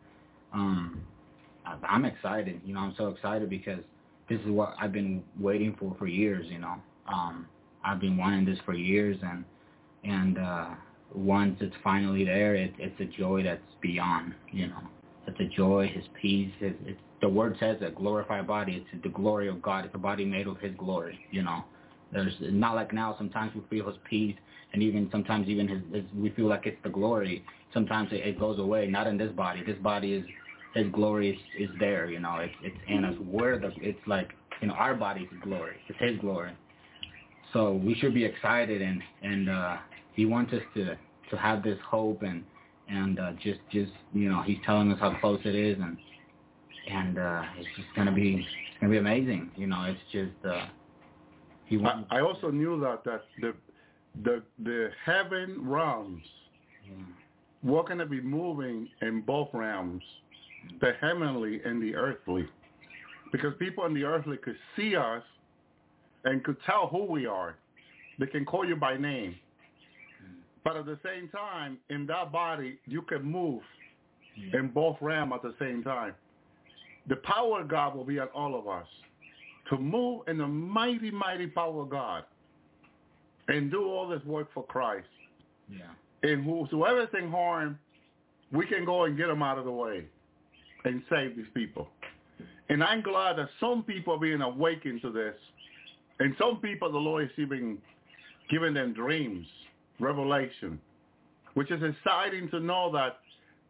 [0.53, 1.01] um,
[1.65, 2.61] I'm excited.
[2.65, 3.81] You know, I'm so excited because
[4.29, 6.47] this is what I've been waiting for for years.
[6.49, 6.77] You know,
[7.13, 7.47] um,
[7.85, 9.45] I've been wanting this for years, and
[10.05, 10.69] and uh,
[11.15, 14.35] once it's finally there, it, it's a joy that's beyond.
[14.51, 14.81] You know,
[15.27, 16.53] it's a joy, His peace.
[16.59, 16.73] His,
[17.21, 18.85] the word says a glorified body.
[18.93, 19.85] It's the glory of God.
[19.85, 21.19] It's a body made of His glory.
[21.31, 21.65] You know,
[22.13, 23.15] there's not like now.
[23.19, 24.37] Sometimes we feel His peace,
[24.73, 27.45] and even sometimes even his, his we feel like it's the glory.
[27.73, 28.87] Sometimes it, it goes away.
[28.87, 29.63] Not in this body.
[29.65, 30.25] This body is
[30.75, 33.15] his glory is, is there, you know, it's it's in us.
[33.25, 35.77] We're the it's like you know, our body's glory.
[35.89, 36.53] It's his glory.
[37.53, 39.77] So we should be excited and and uh
[40.15, 40.97] he wants us to
[41.31, 42.45] to have this hope and
[42.89, 45.97] and uh just just you know, he's telling us how close it is and
[46.91, 49.51] and uh it's just gonna be it's gonna be amazing.
[49.57, 50.67] You know, it's just uh
[51.67, 53.55] he wants I, I also knew that that the
[54.25, 56.23] the the heaven realms
[56.85, 57.71] yeah.
[57.71, 60.03] were gonna be moving in both realms
[60.81, 62.47] the heavenly and the earthly.
[63.32, 65.23] Because people in the earthly could see us
[66.24, 67.57] and could tell who we are.
[68.19, 69.35] They can call you by name.
[70.62, 73.62] But at the same time, in that body, you can move
[74.53, 76.15] in both realms at the same time.
[77.09, 78.86] The power of God will be on all of us
[79.69, 82.24] to move in the mighty, mighty power of God
[83.49, 85.07] and do all this work for Christ.
[85.70, 85.82] Yeah.
[86.23, 87.78] And whosoever thing harm,
[88.53, 90.05] we can go and get them out of the way
[90.85, 91.89] and save these people.
[92.69, 95.35] And I'm glad that some people are being awakened to this.
[96.20, 97.78] And some people, the Lord is even
[98.51, 99.47] giving them dreams,
[99.98, 100.81] revelation,
[101.55, 103.19] which is exciting to know that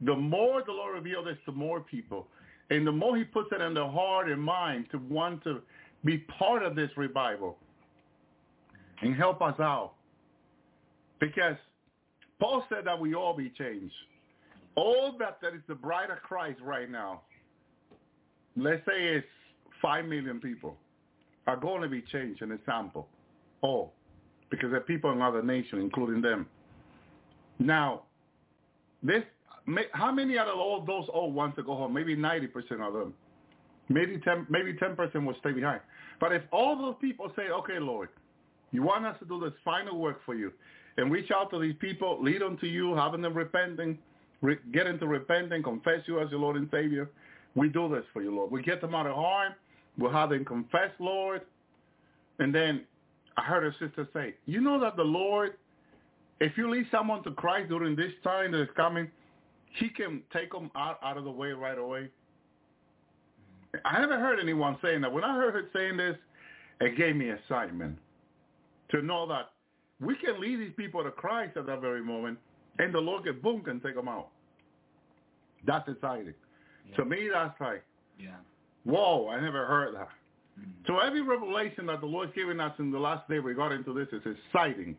[0.00, 2.26] the more the Lord reveals this to more people,
[2.70, 5.60] and the more he puts it in their heart and mind to want to
[6.04, 7.56] be part of this revival
[9.00, 9.92] and help us out.
[11.20, 11.56] Because
[12.40, 13.94] Paul said that we all be changed
[14.76, 17.22] all that that is the bride of Christ right now,
[18.56, 19.26] let's say it's
[19.82, 20.76] 5 million people,
[21.46, 23.09] are going to be changed in a sample.
[23.60, 23.92] All.
[24.51, 26.46] Because there are people in other nations, including them.
[27.59, 28.02] Now,
[29.02, 29.22] this,
[29.92, 31.92] how many out of all those all want to go home?
[31.92, 32.48] Maybe 90%
[32.80, 33.14] of them.
[33.88, 35.80] Maybe 10, maybe 10% will stay behind.
[36.20, 38.09] But if all those people say, okay, Lord,
[38.72, 40.52] you want us to do this final work for you,
[40.96, 43.98] and reach out to these people, lead them to you, having them repenting,
[44.44, 47.10] re- get into repentance, confess you as your Lord and Savior.
[47.54, 48.50] We do this for you, Lord.
[48.50, 49.54] We get them out of harm.
[49.98, 51.42] We'll have them confess, Lord.
[52.38, 52.84] And then
[53.36, 55.54] I heard a sister say, you know that the Lord,
[56.40, 59.10] if you lead someone to Christ during this time that is coming,
[59.78, 62.08] he can take them out, out of the way right away.
[63.84, 65.12] I haven't heard anyone saying that.
[65.12, 66.16] When I heard her saying this,
[66.80, 67.98] it gave me excitement
[68.90, 69.50] to know that
[70.00, 72.38] we can lead these people to Christ at that very moment,
[72.78, 74.28] and the Lord can boom can take them out.
[75.66, 76.34] That's exciting.
[76.90, 76.96] Yeah.
[76.96, 77.84] To me, that's like,
[78.18, 78.36] yeah.
[78.84, 80.09] whoa, I never heard that.
[80.60, 80.70] Mm-hmm.
[80.86, 84.09] So every revelation that the Lord's given us in the last day regarding to this
[84.12, 84.96] is exciting.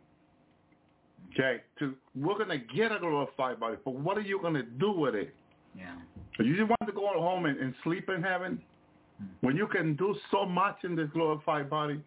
[1.33, 5.15] Okay, to we're gonna get a glorified body, but what are you gonna do with
[5.15, 5.33] it?
[5.77, 5.95] Yeah.
[6.39, 8.61] You just want to go home and, and sleep in heaven
[9.21, 9.45] mm-hmm.
[9.45, 11.99] when you can do so much in this glorified body.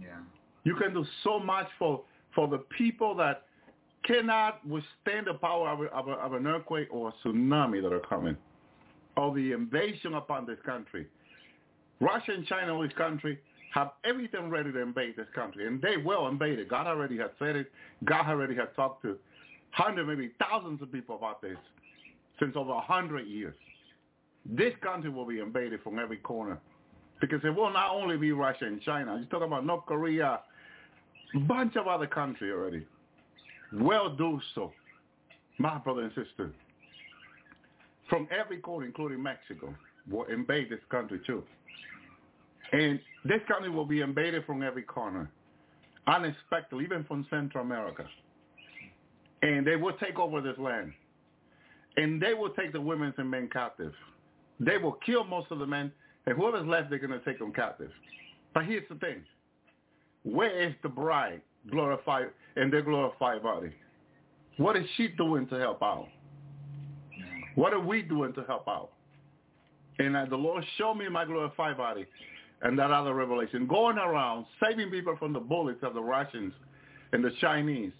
[0.00, 0.18] Yeah.
[0.64, 2.02] You can do so much for
[2.34, 3.45] for the people that
[4.06, 8.36] cannot withstand the power of, of, of an earthquake or a tsunami that are coming,
[9.16, 11.06] or the invasion upon this country.
[12.00, 13.38] Russia and China, this country,
[13.72, 16.68] have everything ready to invade this country, and they will invade it.
[16.68, 17.70] God already has said it.
[18.04, 19.16] God already has talked to
[19.70, 21.56] hundreds, maybe thousands of people about this
[22.38, 23.54] since over a hundred years.
[24.44, 26.58] This country will be invaded from every corner
[27.20, 29.16] because it will not only be Russia and China.
[29.16, 30.40] You're talking about North Korea,
[31.48, 32.86] bunch of other countries already
[33.78, 34.72] will do so,
[35.58, 36.52] my brother and sister.
[38.08, 39.74] From every corner, including Mexico,
[40.10, 41.42] will invade this country too.
[42.72, 45.30] And this country will be invaded from every corner,
[46.06, 48.06] unexpectedly, even from Central America.
[49.42, 50.92] And they will take over this land.
[51.96, 53.92] And they will take the women and men captive.
[54.60, 55.92] They will kill most of the men,
[56.26, 57.90] and whoever's left, they're going to take them captive.
[58.54, 59.22] But here's the thing.
[60.24, 61.42] Where is the bride?
[61.70, 63.70] glorified in their glorified body.
[64.56, 66.08] What is she doing to help out?
[67.54, 68.90] What are we doing to help out?
[69.98, 72.06] And uh, the Lord showed me my glorified body
[72.62, 76.52] and that other revelation, going around saving people from the bullets of the Russians
[77.12, 77.92] and the Chinese.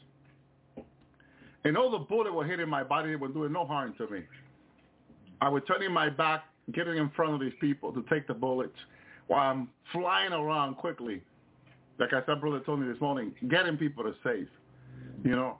[1.65, 4.21] And all the bullets were hitting my body, they were doing no harm to me.
[5.41, 8.77] I was turning my back, getting in front of these people to take the bullets
[9.27, 11.23] while I'm flying around quickly
[11.99, 14.49] like I said, brother told me this morning, getting people to safe.
[15.25, 15.59] You know,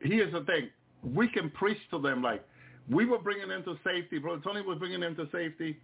[0.00, 0.70] here's the thing.
[1.02, 2.44] We can preach to them like
[2.90, 4.18] we were bringing them to safety.
[4.18, 5.76] Brother Tony was bringing them to safety.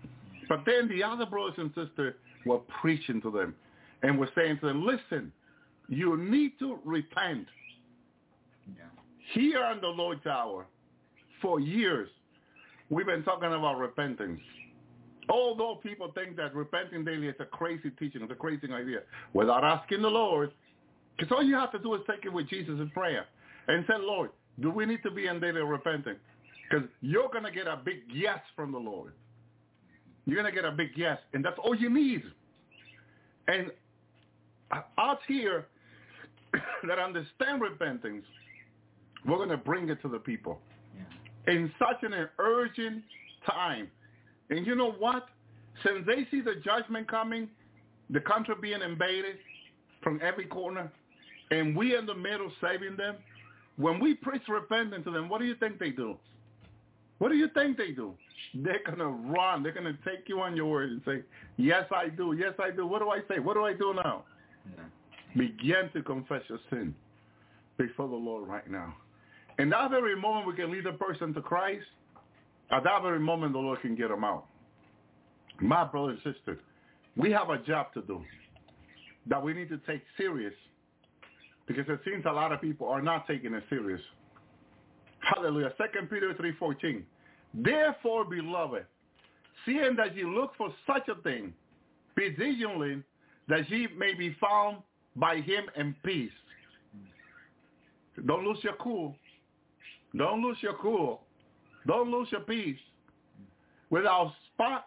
[0.49, 2.15] But then the other brothers and sisters
[2.45, 3.55] were preaching to them
[4.03, 5.32] and were saying to them, listen,
[5.89, 7.47] you need to repent.
[8.66, 8.85] Yeah.
[9.32, 10.66] Here on the Lord's Hour,
[11.41, 12.09] for years,
[12.89, 14.41] we've been talking about repentance.
[15.31, 19.01] Although people think that repenting daily is a crazy teaching, it's a crazy idea,
[19.32, 20.52] without asking the Lord,
[21.16, 23.27] because all you have to do is take it with Jesus in prayer
[23.69, 24.31] and say, Lord,
[24.61, 26.16] do we need to be in daily repenting?
[26.69, 29.12] Because you're going to get a big yes from the Lord.
[30.27, 32.23] You're going to get a big yes, and that's all you need.
[33.48, 33.70] And
[34.98, 35.66] us here
[36.89, 38.24] that understand repentance,
[39.27, 40.61] we're going to bring it to the people
[40.97, 41.52] Yeah.
[41.55, 43.02] in such an urgent
[43.47, 43.89] time.
[44.51, 45.27] And you know what?
[45.85, 47.48] Since they see the judgment coming,
[48.10, 49.36] the country being invaded
[50.02, 50.90] from every corner,
[51.51, 53.16] and we in the middle saving them,
[53.77, 56.16] when we preach repentance to them, what do you think they do?
[57.18, 58.14] What do you think they do?
[58.55, 59.62] They're going to run.
[59.62, 61.22] They're going to take you on your word and say,
[61.56, 62.35] yes, I do.
[62.39, 62.86] Yes, I do.
[62.86, 63.39] What do I say?
[63.39, 64.24] What do I do now?
[64.66, 64.85] Yeah.
[65.36, 66.94] Begin to confess your sin
[67.78, 68.94] before the Lord right now.
[69.59, 71.86] In that very moment we can lead a person to Christ,
[72.70, 74.47] at that very moment the Lord can get them out.
[75.60, 76.59] My brother and sister,
[77.16, 78.22] we have a job to do
[79.26, 80.55] that we need to take serious
[81.66, 84.01] because it seems a lot of people are not taking it serious.
[85.20, 85.72] Hallelujah.
[85.78, 87.02] Second Peter 3.14.
[87.55, 88.86] Therefore, beloved,
[89.66, 91.52] seeing that ye look for such a thing,
[92.16, 93.05] be vigilant
[93.48, 94.78] that ye may be found
[95.16, 96.30] by him in peace.
[98.26, 99.14] Don't lose your cool.
[100.16, 101.22] Don't lose your cool.
[101.86, 102.78] Don't lose your peace.
[103.90, 104.86] Without spot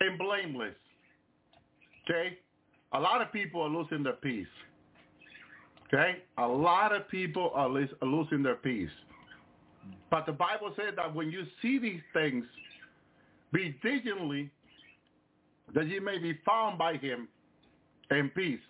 [0.00, 0.74] and blameless.
[2.04, 2.38] Okay?
[2.92, 4.46] A lot of people are losing their peace.
[5.88, 6.22] Okay?
[6.38, 8.90] A lot of people are lis- are losing their peace.
[10.10, 12.44] But the Bible said that when you see these things,
[13.52, 14.50] be vigilantly
[15.74, 17.28] that you may be found by him
[18.10, 18.60] in peace.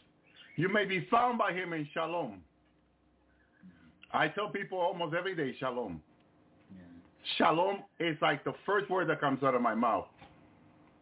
[0.56, 2.40] You may be found by him in shalom.
[4.12, 6.00] I tell people almost every day shalom.
[7.36, 10.06] Shalom is like the first word that comes out of my mouth.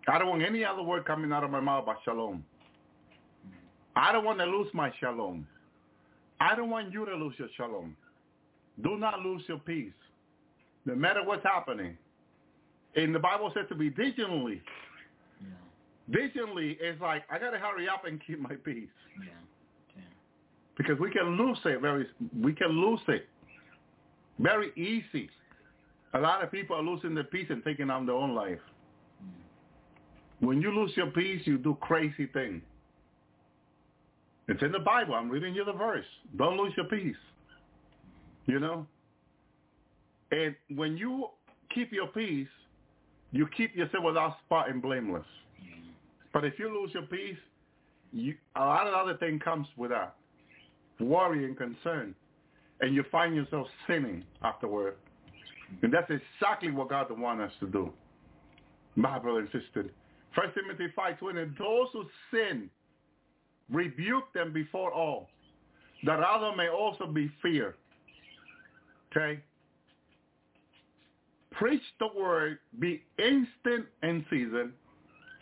[0.08, 2.44] I don't want any other word coming out of my mouth but shalom.
[3.94, 5.46] I don't want to lose my shalom.
[6.40, 7.96] I don't want you to lose your shalom.
[8.82, 9.92] Do not lose your peace.
[10.86, 11.96] No matter what's happening.
[12.96, 14.60] And the Bible says to be vigilantly.
[15.40, 15.48] Yeah.
[16.08, 18.88] Vigilantly is like, I got to hurry up and keep my peace.
[19.18, 19.32] Yeah.
[19.96, 20.02] Yeah.
[20.76, 22.06] Because we can lose it very,
[22.40, 23.28] we can lose it
[24.38, 25.30] very easy.
[26.14, 28.60] A lot of people are losing their peace and taking on their own life.
[30.40, 32.62] When you lose your peace, you do crazy things.
[34.48, 35.14] It's in the Bible.
[35.14, 36.04] I'm reading you the verse.
[36.36, 37.16] Don't lose your peace.
[38.46, 38.86] You know?
[40.32, 41.28] And when you
[41.72, 42.48] keep your peace,
[43.30, 45.24] you keep yourself without spot and blameless.
[46.32, 47.38] But if you lose your peace,
[48.12, 50.16] you, a lot of other thing comes with that.
[51.00, 52.14] Worry and concern.
[52.80, 54.96] And you find yourself sinning afterward.
[55.82, 57.92] And that's exactly what God wants us to do.
[58.94, 59.86] My brother and sister.
[60.34, 62.70] First Timothy 5.20, those who sin,
[63.70, 65.28] rebuke them before all,
[66.04, 67.74] that other may also be feared.
[69.10, 69.40] Okay?
[71.52, 74.72] Preach the word, be instant in season,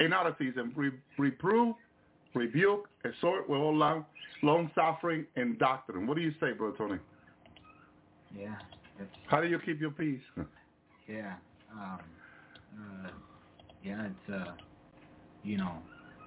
[0.01, 1.75] in out of season, Re- reprove,
[2.35, 4.05] rebuke, exhort with all long,
[4.43, 6.07] long suffering and doctrine.
[6.07, 6.99] What do you say, Brother Tony?
[8.37, 8.57] Yeah.
[9.01, 10.21] It's, How do you keep your peace?
[11.09, 11.35] yeah.
[11.73, 11.99] Um,
[12.77, 13.11] uh,
[13.83, 14.53] yeah, it's, uh,
[15.43, 15.73] you know,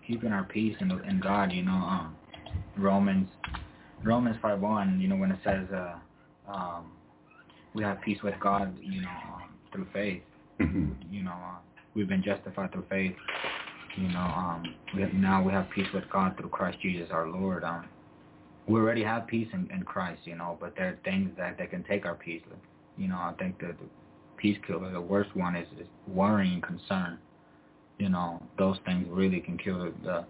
[0.07, 2.17] keeping our peace in, in God, you know, um,
[2.77, 3.29] Romans,
[4.03, 5.95] Romans 5.1, you know, when it says, uh,
[6.51, 6.91] um,
[7.73, 10.23] we have peace with God, you know, um, through faith,
[10.59, 10.95] Mhm.
[11.09, 11.59] you know, uh,
[11.93, 13.15] we've been justified through faith,
[13.95, 17.27] you know, um, we have, now we have peace with God through Christ Jesus our
[17.27, 17.87] Lord, um,
[18.67, 21.69] we already have peace in, in Christ, you know, but there are things that, that
[21.69, 22.41] can take our peace.
[22.97, 23.85] You know, I think that the
[24.37, 27.17] peace killer, the worst one is, is worry and concern.
[27.99, 30.25] You know, those things really can kill the, the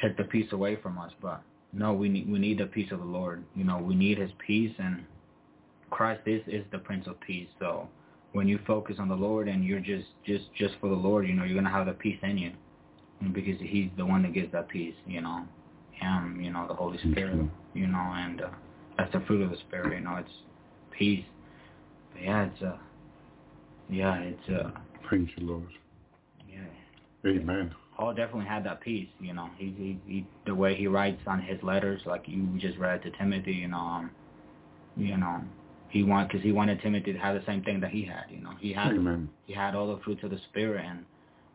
[0.00, 1.12] take the peace away from us.
[1.20, 1.42] But
[1.72, 3.44] no, we need we need the peace of the Lord.
[3.54, 5.04] You know, we need His peace, and
[5.90, 7.48] Christ is is the Prince of Peace.
[7.58, 7.88] So
[8.32, 11.34] when you focus on the Lord and you're just just just for the Lord, you
[11.34, 12.52] know, you're gonna have the peace in you,
[13.32, 14.94] because He's the one that gives that peace.
[15.06, 15.44] You know,
[16.00, 18.48] Him, you know, the Holy Spirit, you know, and uh,
[18.96, 19.98] that's the fruit of the Spirit.
[19.98, 20.30] You know, it's
[20.96, 21.24] peace.
[22.12, 22.76] But yeah, it's uh,
[23.88, 24.70] yeah, it's uh,
[25.10, 25.66] Thank you, Lord.
[26.48, 27.74] yeah, Amen.
[27.96, 29.08] Paul definitely had that peace.
[29.20, 32.78] You know, he, he, he the way he writes on his letters, like you just
[32.78, 33.52] read to Timothy.
[33.52, 34.10] You know, um,
[34.96, 35.42] you know,
[35.90, 38.24] he want because he wanted Timothy to have the same thing that he had.
[38.30, 39.28] You know, he had Amen.
[39.46, 41.04] he had all the fruits of the spirit, and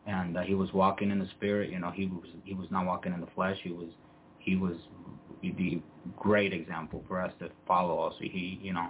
[0.05, 1.71] and uh, he was walking in the spirit.
[1.71, 3.57] You know, he was he was not walking in the flesh.
[3.63, 3.89] He was
[4.45, 4.75] he was
[5.41, 5.81] the
[6.15, 7.95] great example for us to follow.
[7.97, 8.89] Also, he you know,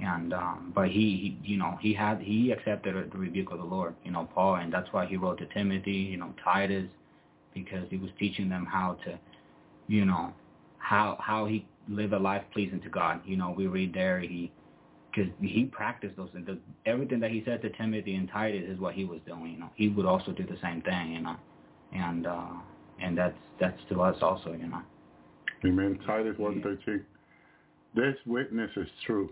[0.00, 3.64] and um, but he, he you know he had he accepted the rebuke of the
[3.64, 3.94] Lord.
[4.04, 5.92] You know, Paul, and that's why he wrote to Timothy.
[5.92, 6.88] You know, Titus,
[7.54, 9.18] because he was teaching them how to,
[9.88, 10.32] you know,
[10.78, 13.20] how how he live a life pleasing to God.
[13.24, 14.52] You know, we read there he
[15.10, 16.46] because he practiced those things.
[16.46, 19.52] The, everything that he said to Timothy and Titus is what he was doing.
[19.52, 21.12] You know, he would also do the same thing.
[21.12, 21.36] You know,
[21.92, 22.46] and uh,
[23.02, 24.52] and that's that's to us also.
[24.52, 24.82] You know.
[25.64, 25.98] Amen.
[26.06, 27.04] Titus one thirteen.
[27.94, 29.30] This witness is true.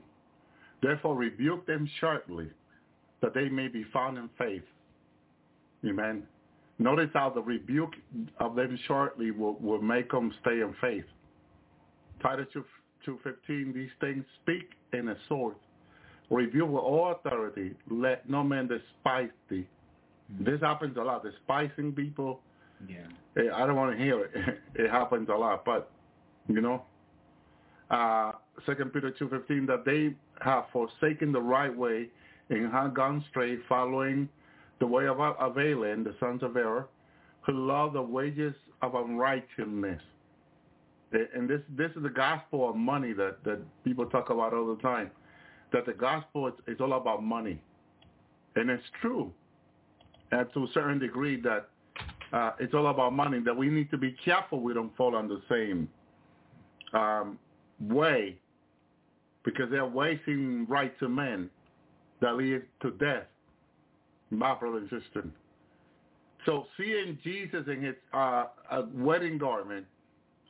[0.83, 2.49] Therefore rebuke them sharply,
[3.21, 4.63] that they may be found in faith.
[5.87, 6.23] Amen.
[6.79, 7.95] Notice how the rebuke
[8.39, 11.05] of them shortly will, will make them stay in faith.
[12.23, 12.47] Titus
[13.07, 15.57] 2.15, these things speak in a sword.
[16.31, 17.75] Rebuke with all authority.
[17.91, 19.67] Let no man despise thee.
[20.33, 20.45] Mm-hmm.
[20.45, 21.23] This happens a lot.
[21.23, 22.41] Despising people.
[22.89, 23.53] Yeah.
[23.55, 24.31] I don't want to hear it.
[24.75, 25.65] It happens a lot.
[25.65, 25.91] But,
[26.49, 26.83] you know,
[27.91, 28.33] uh,
[28.67, 32.09] 2 Peter 2.15, that they have forsaken the right way
[32.49, 34.29] and have gone straight, following
[34.81, 36.89] the way of Balaam, the sons of error,
[37.43, 40.01] who love the wages of unrighteousness.
[41.35, 44.81] And this this is the gospel of money that, that people talk about all the
[44.81, 45.11] time.
[45.73, 47.61] That the gospel is, is all about money.
[48.57, 49.33] And it's true.
[50.31, 51.69] And to a certain degree that
[52.33, 55.29] uh, it's all about money, that we need to be careful we don't fall on
[55.29, 55.89] the same
[56.93, 57.39] um,
[57.81, 58.37] way
[59.45, 61.51] because they're wasting right to men
[62.21, 63.25] that lead to death.
[64.31, 65.27] My brother and sister.
[66.47, 68.45] So seeing Jesus in his uh,
[68.95, 69.87] wedding garment,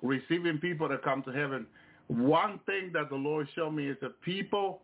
[0.03, 1.67] receiving people that come to heaven,
[2.09, 4.81] one thing that the Lord showed me is that people,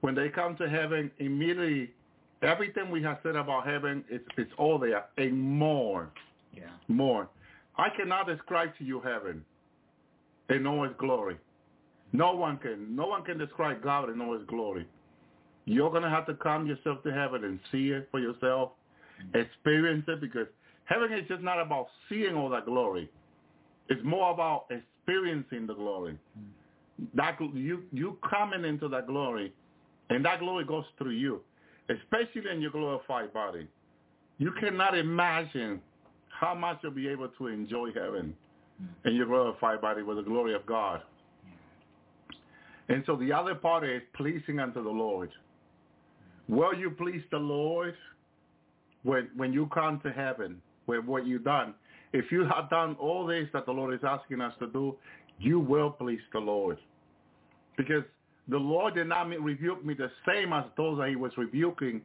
[0.00, 1.90] when they come to heaven, immediately,
[2.44, 6.10] everything we have said about heaven, it's, it's all there and more.
[6.52, 6.64] Yeah.
[6.88, 7.28] More.
[7.76, 9.44] I cannot describe to you heaven
[10.50, 11.36] in all its glory.
[12.12, 12.94] No one can.
[12.94, 14.86] No one can describe God in all his glory.
[15.64, 18.72] You're going to have to come yourself to heaven and see it for yourself,
[19.20, 19.40] mm-hmm.
[19.40, 20.46] experience it, because
[20.84, 23.10] heaven is just not about seeing all that glory.
[23.88, 26.18] It's more about experiencing the glory.
[26.38, 27.16] Mm-hmm.
[27.16, 29.52] That you you coming into that glory,
[30.10, 31.40] and that glory goes through you,
[31.88, 33.68] especially in your glorified body.
[34.38, 35.80] You cannot imagine
[36.28, 38.34] how much you'll be able to enjoy heaven
[39.04, 41.02] in your glorified body with the glory of God.
[42.88, 45.30] And so the other part is pleasing unto the Lord.
[46.48, 47.94] Will you please the Lord
[49.02, 51.74] when when you come to heaven with what you've done?
[52.12, 54.96] If you have done all this that the Lord is asking us to do,
[55.38, 56.78] you will please the Lord.
[57.76, 58.04] Because
[58.48, 62.02] the Lord did not rebuke me the same as those that he was rebuking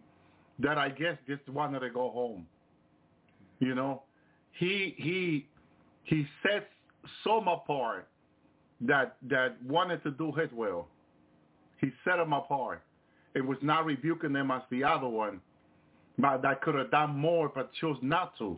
[0.59, 2.45] that I guess just wanted to go home.
[3.59, 4.03] You know,
[4.53, 5.47] he he
[6.03, 6.65] he sets
[7.23, 8.07] some apart
[8.81, 10.87] that that wanted to do his will.
[11.79, 12.83] He set them apart.
[13.35, 15.39] It was not rebuking them as the other one,
[16.17, 18.57] but that could have done more but chose not to.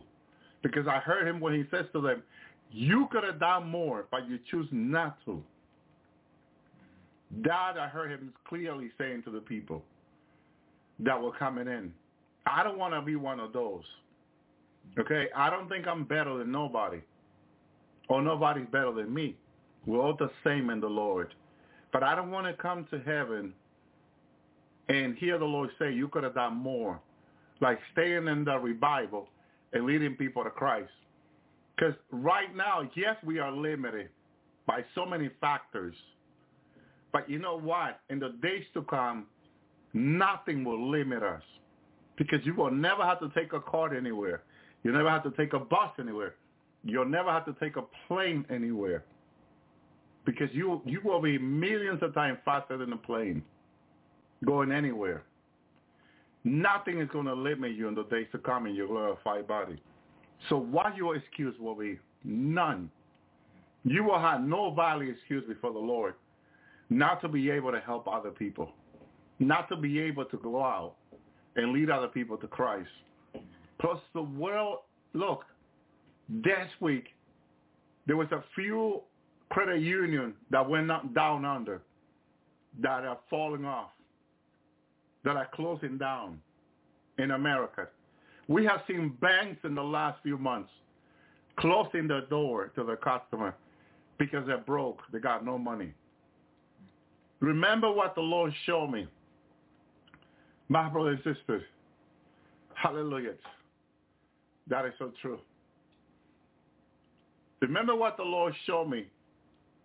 [0.62, 2.22] Because I heard him when he says to them,
[2.70, 5.42] you could have done more, but you choose not to.
[7.44, 9.82] That I heard him clearly saying to the people
[11.00, 11.92] that were coming in.
[12.46, 13.84] I don't want to be one of those.
[14.98, 15.28] Okay?
[15.34, 17.00] I don't think I'm better than nobody.
[18.08, 19.36] Or nobody's better than me.
[19.86, 21.34] We're all the same in the Lord.
[21.92, 23.52] But I don't want to come to heaven
[24.88, 27.00] and hear the Lord say, you could have done more.
[27.60, 29.28] Like staying in the revival
[29.72, 30.90] and leading people to Christ.
[31.76, 34.08] Because right now, yes, we are limited
[34.66, 35.94] by so many factors.
[37.12, 38.00] But you know what?
[38.10, 39.26] In the days to come,
[39.92, 41.42] nothing will limit us.
[42.16, 44.42] Because you will never have to take a car anywhere.
[44.82, 46.34] You never have to take a bus anywhere.
[46.84, 49.04] You'll never have to take a plane anywhere
[50.24, 53.42] because you you will be millions of times faster than a plane
[54.44, 55.24] going anywhere.
[56.44, 59.80] Nothing is going to limit you in the days to come in your glorified body.
[60.48, 61.98] So what your excuse will be?
[62.24, 62.90] None.
[63.84, 66.14] You will have no valid excuse before the Lord
[66.90, 68.72] not to be able to help other people,
[69.38, 70.94] not to be able to go out
[71.56, 72.88] and lead other people to Christ.
[73.80, 74.78] Plus the world,
[75.12, 75.44] look,
[76.28, 77.08] this week
[78.06, 79.00] there was a few
[79.50, 81.82] credit union that went down under,
[82.80, 83.90] that are falling off,
[85.24, 86.40] that are closing down
[87.18, 87.88] in America.
[88.48, 90.70] We have seen banks in the last few months
[91.58, 93.54] closing the door to the customer
[94.18, 95.00] because they're broke.
[95.12, 95.92] They got no money.
[97.42, 99.06] Remember what the Lord showed me.
[100.68, 101.62] My brothers and sisters.
[102.74, 103.34] Hallelujah.
[104.68, 105.40] That is so true.
[107.60, 109.06] Remember what the Lord showed me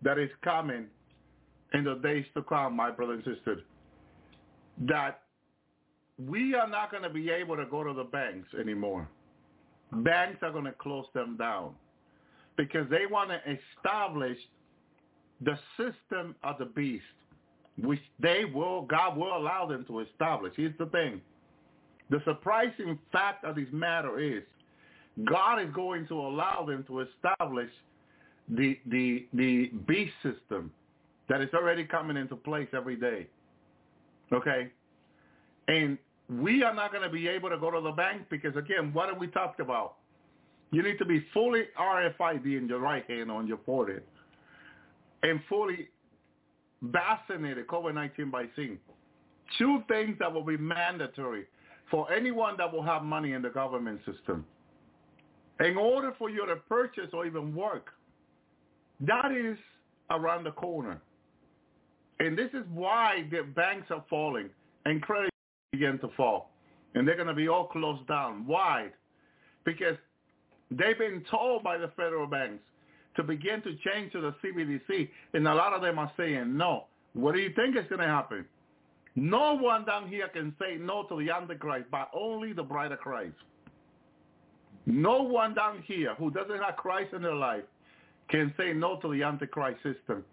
[0.03, 0.85] that is coming
[1.73, 3.63] in the days to come, my brothers and sisters.
[4.87, 5.21] That
[6.19, 9.09] we are not going to be able to go to the banks anymore.
[9.91, 11.73] Banks are going to close them down
[12.55, 14.37] because they want to establish
[15.41, 17.03] the system of the beast,
[17.81, 20.53] which they will, God will allow them to establish.
[20.55, 21.21] Here's the thing.
[22.09, 24.43] The surprising fact of this matter is
[25.25, 27.69] God is going to allow them to establish
[28.49, 30.71] the, the, the beast system
[31.29, 33.27] that is already coming into place every day.
[34.31, 34.71] Okay?
[35.67, 35.97] And
[36.29, 39.09] we are not going to be able to go to the bank because, again, what
[39.09, 39.95] have we talked about?
[40.71, 44.03] You need to be fully RFID in your right hand on your forehead
[45.23, 45.89] and fully
[46.81, 48.79] vaccinated COVID-19 by vaccine.
[49.57, 51.45] Two things that will be mandatory
[51.89, 54.45] for anyone that will have money in the government system.
[55.59, 57.87] In order for you to purchase or even work,
[59.01, 59.57] that is
[60.09, 61.01] around the corner.
[62.19, 64.49] And this is why the banks are falling
[64.85, 65.31] and credit
[65.71, 66.51] begin to fall.
[66.95, 68.45] And they're going to be all closed down.
[68.45, 68.87] Why?
[69.65, 69.97] Because
[70.71, 72.63] they've been told by the federal banks
[73.17, 76.85] to begin to change to the CBDC, and a lot of them are saying no.
[77.13, 78.45] What do you think is going to happen?
[79.15, 82.99] No one down here can say no to the Antichrist, but only the bride of
[82.99, 83.33] Christ.
[84.85, 87.63] No one down here who doesn't have Christ in their life
[88.29, 90.23] can say no to the Antichrist system.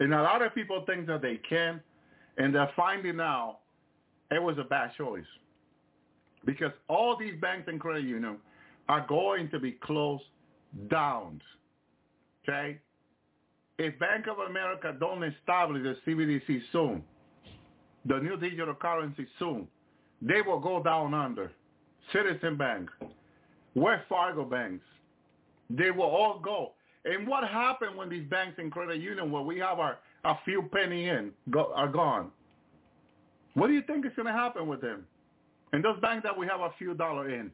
[0.00, 1.80] And a lot of people think that they can,
[2.36, 3.58] and they're finding out
[4.30, 5.24] it was a bad choice.
[6.44, 8.38] Because all these banks and credit unions
[8.88, 10.22] are going to be closed
[10.88, 11.40] down.
[12.48, 12.78] Okay?
[13.78, 17.04] If Bank of America don't establish the CBDC soon,
[18.06, 19.68] the new digital currency soon,
[20.20, 21.52] they will go down under.
[22.12, 22.88] Citizen Bank,
[23.74, 24.84] Wells Fargo banks,
[25.70, 26.72] they will all go.
[27.04, 30.68] And what happened when these banks and credit union, where we have our a few
[30.72, 32.30] penny in, go, are gone?
[33.54, 35.06] What do you think is going to happen with them?
[35.72, 37.50] And those banks that we have a few dollar in,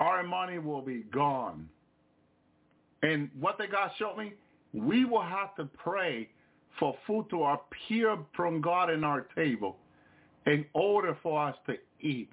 [0.00, 1.68] our money will be gone.
[3.02, 4.32] And what they God showed me,
[4.72, 6.28] we will have to pray
[6.78, 9.76] for food to appear from God in our table
[10.46, 12.30] in order for us to eat.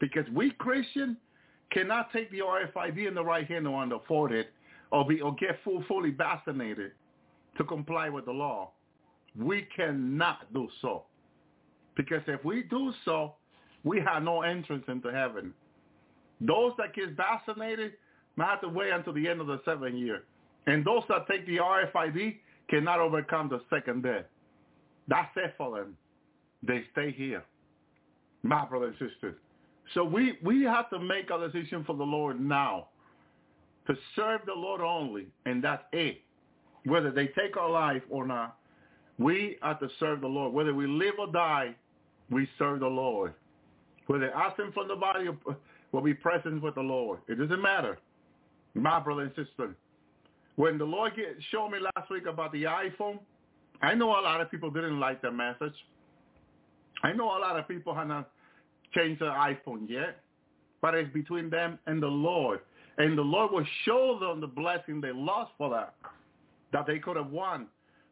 [0.00, 1.16] Because we Christian
[1.70, 4.46] cannot take the RFID in the right hand or on the forehead
[4.90, 6.92] or be or get full, fully vaccinated
[7.58, 8.72] to comply with the law.
[9.38, 11.04] We cannot do so.
[11.96, 13.34] Because if we do so,
[13.84, 15.52] we have no entrance into heaven.
[16.40, 17.92] Those that get vaccinated
[18.40, 20.24] might have to wait until the end of the seventh year.
[20.66, 22.38] And those that take the RFID
[22.70, 24.24] cannot overcome the second death.
[25.08, 25.96] That's it for them.
[26.66, 27.44] They stay here.
[28.42, 29.36] My brothers and sisters.
[29.92, 32.88] So we, we have to make a decision for the Lord now
[33.86, 36.22] to serve the Lord only, and that's it.
[36.84, 38.56] Whether they take our life or not,
[39.18, 40.54] we are to serve the Lord.
[40.54, 41.74] Whether we live or die,
[42.30, 43.34] we serve the Lord.
[44.06, 45.28] Whether absent from the body
[45.92, 47.20] will be present with the Lord.
[47.28, 47.98] It doesn't matter.
[48.74, 49.74] My brother and sister,
[50.56, 51.12] when the Lord
[51.50, 53.18] showed me last week about the iPhone,
[53.82, 55.74] I know a lot of people didn't like the message.
[57.02, 58.30] I know a lot of people have not
[58.94, 60.20] changed their iPhone yet,
[60.82, 62.60] but it's between them and the Lord.
[62.98, 65.94] And the Lord will show them the blessing they lost for that,
[66.72, 67.66] that they could have won.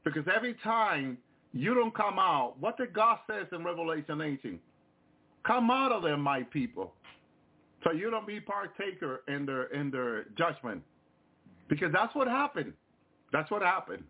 [0.04, 1.18] Because every time
[1.52, 4.58] you don't come out, what did God says in Revelation 18?
[5.46, 6.94] Come out of there, my people.
[7.84, 10.82] So you don't be partaker in their in their judgment.
[11.68, 12.72] Because that's what happened.
[13.32, 14.04] That's what happened.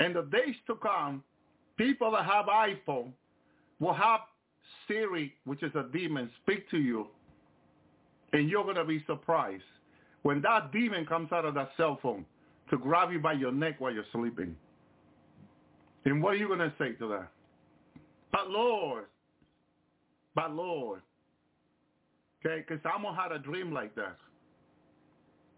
[0.00, 1.22] And the days to come,
[1.76, 3.12] people that have iPhone
[3.78, 4.20] will have
[4.88, 7.06] Siri, which is a demon, speak to you.
[8.32, 9.62] And you're going to be surprised
[10.22, 12.24] when that demon comes out of that cell phone
[12.70, 14.56] to grab you by your neck while you're sleeping.
[16.04, 17.28] And what are you going to say to that?
[18.32, 19.04] But Lord,
[20.34, 21.02] but Lord,
[22.44, 24.16] okay, because Amo had a dream like that,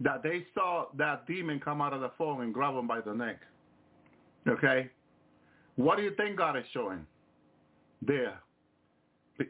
[0.00, 3.14] that they saw that demon come out of the phone and grab him by the
[3.14, 3.40] neck.
[4.48, 4.90] Okay?
[5.76, 7.06] What do you think God is showing?
[8.02, 8.38] There.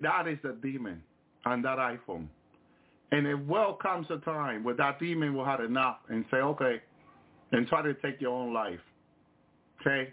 [0.02, 1.02] That is the demon
[1.44, 2.26] on that iPhone.
[3.12, 6.80] And it will comes a time where that demon will have enough and say, okay,
[7.52, 8.80] and try to take your own life.
[9.80, 10.12] Okay?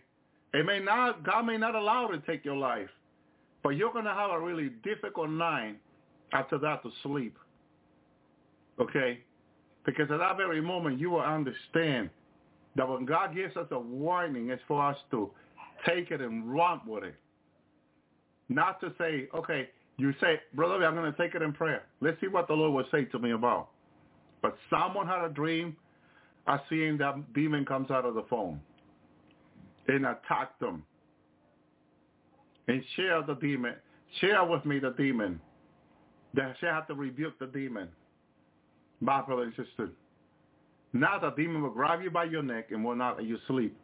[0.54, 2.90] It may not, God may not allow to take your life,
[3.64, 5.78] but you're going to have a really difficult night
[6.34, 7.38] after that to sleep.
[8.80, 9.20] Okay?
[9.86, 12.10] Because at that very moment, you will understand
[12.76, 15.30] that when God gives us a warning, it's for us to
[15.88, 17.16] take it and run with it.
[18.50, 21.84] Not to say, okay, you say, brother, I'm going to take it in prayer.
[22.02, 23.70] Let's see what the Lord will say to me about.
[24.42, 25.76] But someone had a dream
[26.48, 28.60] of seeing that demon comes out of the phone
[29.88, 30.84] and attack them.
[32.68, 33.76] And share the demon.
[34.20, 35.40] Share with me the demon.
[36.34, 37.90] That she have to rebuke the demon.
[39.02, 39.90] My brother and sister.
[40.94, 43.76] Now the demon will grab you by your neck and will not let you sleep.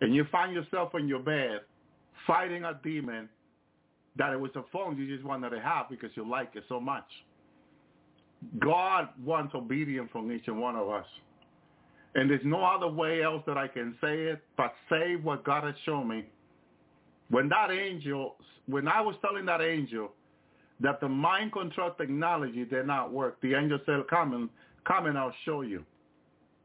[0.00, 1.60] And you find yourself in your bed
[2.26, 3.28] fighting a demon
[4.16, 6.80] that it was a phone you just wanted to have because you like it so
[6.80, 7.06] much.
[8.60, 11.06] God wants obedience from each and one of us.
[12.14, 15.64] And there's no other way else that I can say it but say what God
[15.64, 16.24] has shown me.
[17.28, 20.12] When that angel, when I was telling that angel
[20.80, 24.48] that the mind control technology did not work, the angel said, come and,
[24.84, 25.84] come and I'll show you.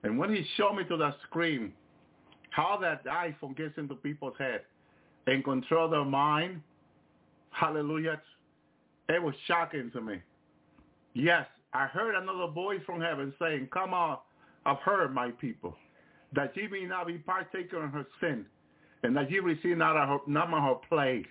[0.04, 1.74] And when he showed me to that screen,
[2.50, 4.62] how that iPhone gets into people's head
[5.28, 6.62] and control their mind,
[7.52, 8.22] hallelujah,
[9.08, 10.22] it was shocking to me.
[11.14, 14.18] Yes, I heard another voice from heaven saying, come on,
[14.66, 15.76] of her, my people,
[16.34, 18.46] that ye may not be partaker in her sin,
[19.04, 21.28] and that ye receive not none of her plague.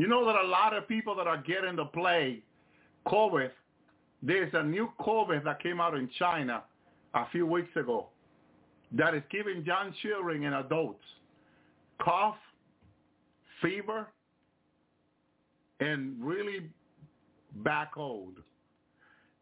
[0.00, 2.40] You know that a lot of people that are getting the plague,
[3.06, 3.50] COVID,
[4.22, 6.62] there's a new COVID that came out in China
[7.12, 8.06] a few weeks ago
[8.92, 11.04] that is giving young children and adults
[12.00, 12.38] cough,
[13.60, 14.06] fever,
[15.80, 16.70] and really
[17.56, 18.36] back cold.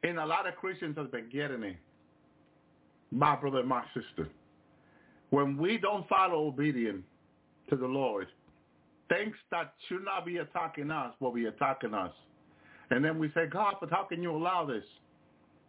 [0.03, 1.77] And a lot of Christians have been getting it.
[3.13, 4.29] My brother and my sister.
[5.31, 7.05] When we don't follow obedience
[7.71, 8.27] to the Lord,
[9.09, 12.13] things that should not be attacking us will be attacking us.
[12.91, 14.85] And then we say, God, but how can you allow this?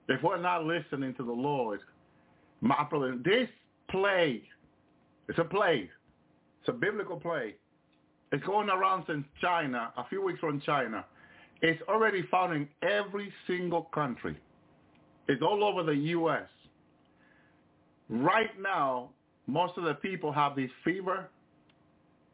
[0.08, 1.82] If we're not listening to the Lord,
[2.62, 3.50] my brother, this
[3.90, 4.44] plague,
[5.28, 5.90] it's a plague.
[6.62, 7.56] It's a biblical plague.
[8.32, 11.06] It's going around since China, a few weeks from China.
[11.62, 14.38] It's already found in every single country.
[15.28, 16.48] It's all over the U.S.
[18.10, 19.10] Right now,
[19.48, 21.30] most of the people have this fever,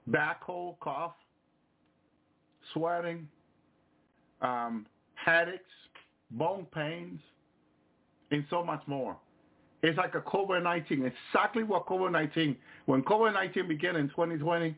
[0.08, 1.14] back cold, cough,
[2.74, 3.28] sweating,
[4.42, 5.64] um, headaches,
[6.32, 7.20] bone pains,
[8.32, 9.16] and so much more.
[9.84, 12.56] It's like a COVID-19, exactly what COVID-19,
[12.86, 14.76] when COVID-19 began in 2020,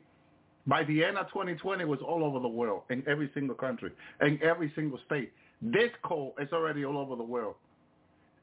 [0.66, 3.92] by the end of 2020, it was all over the world, in every single country,
[4.22, 5.32] in every single state.
[5.62, 7.56] This cold is already all over the world.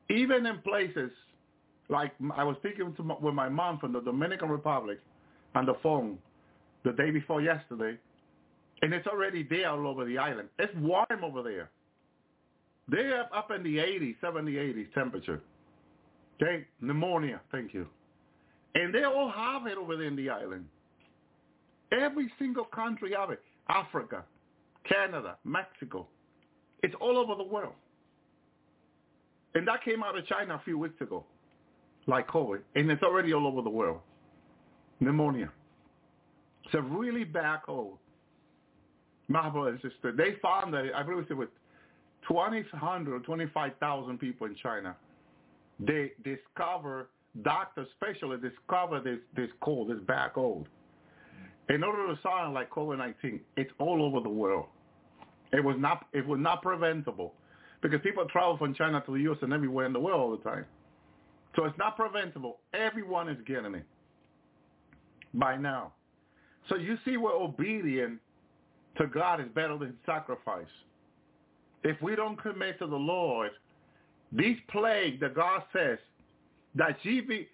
[0.08, 1.10] Even in places
[1.90, 5.00] like I was speaking my, with my mom from the Dominican Republic
[5.54, 6.18] on the phone
[6.84, 7.98] the day before yesterday,
[8.82, 10.48] and it's already there all over the island.
[10.58, 11.70] It's warm over there.
[12.88, 15.40] They're up in the 80s, 70, 80s temperature.
[16.40, 17.86] Okay, pneumonia, thank you.
[18.74, 20.66] And they all have it over there in the island.
[21.92, 23.40] Every single country have it.
[23.68, 24.24] Africa,
[24.86, 26.06] Canada, Mexico.
[26.82, 27.74] It's all over the world.
[29.54, 31.24] And that came out of China a few weeks ago,
[32.06, 32.60] like COVID.
[32.74, 34.00] And it's already all over the world.
[35.00, 35.50] Pneumonia.
[36.74, 37.24] A really
[37.64, 37.98] cold.
[39.28, 41.48] My brother and sister, they found that, I believe it was
[42.28, 44.96] 2,000 or 25,000 people in China.
[45.80, 47.08] They discover,
[47.42, 50.68] doctors especially discover this, this cold, this bad cold
[51.68, 54.66] in order to sound like COVID-19, it's all over the world.
[55.52, 57.34] It was not it was not preventable
[57.80, 59.38] because people travel from China to the U.S.
[59.42, 60.64] and everywhere in the world all the time.
[61.54, 62.58] So it's not preventable.
[62.72, 63.84] Everyone is getting it
[65.32, 65.92] by now.
[66.68, 68.20] So you see where obedience
[68.96, 70.66] to God is better than sacrifice.
[71.82, 73.50] If we don't commit to the Lord,
[74.32, 75.98] these plague that God says
[76.74, 77.48] that she be,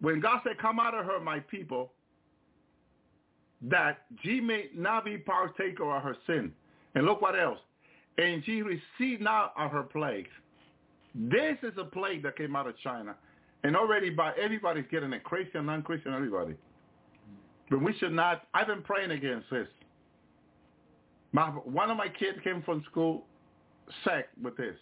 [0.00, 1.92] when God said, come out of her, my people,
[3.62, 6.52] that she may not be partaker of her sin.
[6.94, 7.58] And look what else.
[8.18, 10.28] And she received not of her plague.
[11.14, 13.14] This is a plague that came out of China.
[13.64, 16.54] And already by everybody's getting it, Christian, non-Christian, everybody.
[17.70, 19.66] But we should not, I've been praying against this.
[21.32, 23.24] My, one of my kids came from school
[24.04, 24.76] sick with this.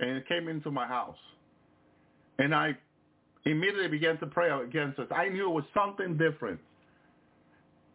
[0.00, 1.16] And it came into my house.
[2.38, 2.76] And I
[3.44, 5.06] immediately began to pray against this.
[5.10, 6.60] I knew it was something different.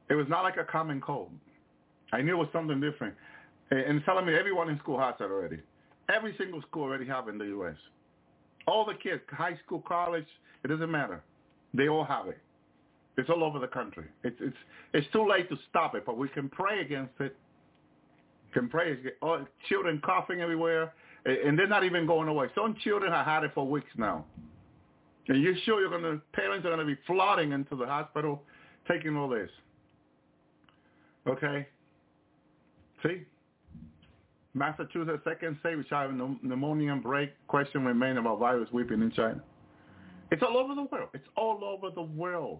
[0.09, 1.31] It was not like a common cold.
[2.11, 3.15] I knew it was something different.
[3.71, 5.59] And telling me everyone in school has that already.
[6.13, 7.75] Every single school already have it in the U.S.
[8.67, 10.27] All the kids, high school, college,
[10.63, 11.23] it doesn't matter.
[11.73, 12.37] They all have it.
[13.17, 14.05] It's all over the country.
[14.23, 14.57] It's it's
[14.93, 17.35] it's too late to stop it, but we can pray against it.
[18.53, 18.97] Can pray.
[19.21, 20.93] All, oh, children coughing everywhere.
[21.25, 22.47] and they're not even going away.
[22.55, 24.25] Some children have had it for weeks now.
[25.27, 28.43] And you're sure you're going to, parents are going to be flooding into the hospital
[28.87, 29.49] taking all this.
[31.27, 31.67] Okay?
[33.01, 33.21] See?
[34.53, 39.41] Massachusetts second which have pneumonia break, question remain about virus weeping in China.
[40.31, 41.09] It's all over the world.
[41.13, 42.59] It's all over the world.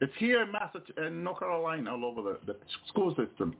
[0.00, 2.58] It's here in Massachusetts, and North Carolina, all over the, the
[2.88, 3.54] school system.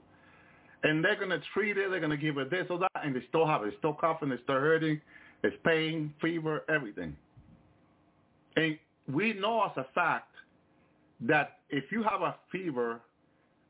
[0.83, 1.89] And they're going to treat it.
[1.91, 3.67] They're going to give it this or that, and they still have it.
[3.67, 4.31] It's still coughing.
[4.31, 4.99] It's still hurting.
[5.43, 7.15] It's pain, fever, everything.
[8.55, 8.77] And
[9.11, 10.33] we know as a fact
[11.21, 13.01] that if you have a fever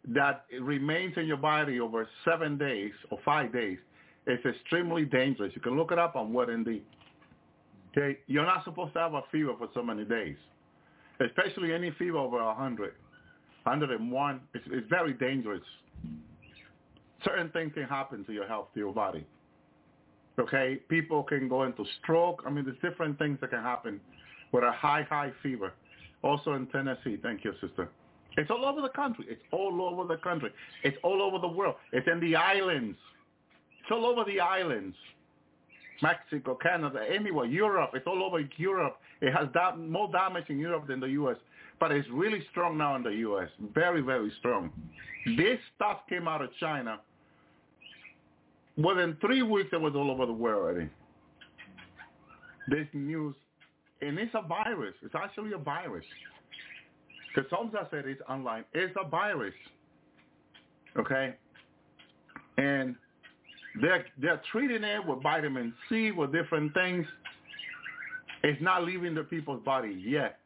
[0.07, 3.77] that remains in your body over seven days or five days,
[4.25, 5.51] it's extremely dangerous.
[5.55, 6.81] You can look it up on WebMD.
[7.91, 10.37] Okay, you're not supposed to have a fever for so many days,
[11.25, 12.93] especially any fever over 100,
[13.63, 14.41] 101.
[14.53, 15.61] It's, it's very dangerous.
[17.23, 19.25] Certain things can happen to your health, to your body.
[20.39, 22.43] Okay, people can go into stroke.
[22.47, 23.99] I mean, there's different things that can happen
[24.51, 25.73] with a high, high fever.
[26.23, 27.17] Also in Tennessee.
[27.21, 27.89] Thank you, sister.
[28.37, 29.25] It's all over the country.
[29.27, 30.51] It's all over the country.
[30.83, 31.75] It's all over the world.
[31.91, 32.97] It's in the islands.
[33.81, 34.95] It's all over the islands.
[36.01, 37.91] Mexico, Canada, anywhere, Europe.
[37.93, 38.97] It's all over Europe.
[39.21, 41.37] It has da- more damage in Europe than the U.S.,
[41.79, 43.49] but it's really strong now in the U.S.
[43.73, 44.71] Very, very strong.
[45.37, 46.99] This stuff came out of China.
[48.77, 50.89] Within three weeks, it was all over the world already.
[52.67, 53.35] This news,
[54.01, 54.93] and it's a virus.
[55.01, 56.05] It's actually a virus.
[57.33, 58.65] Because some I said it's online.
[58.73, 59.53] It's a virus.
[60.97, 61.35] Okay?
[62.57, 62.95] And
[63.79, 67.05] they're they're treating it with vitamin C, with different things.
[68.43, 70.39] It's not leaving the people's body yet.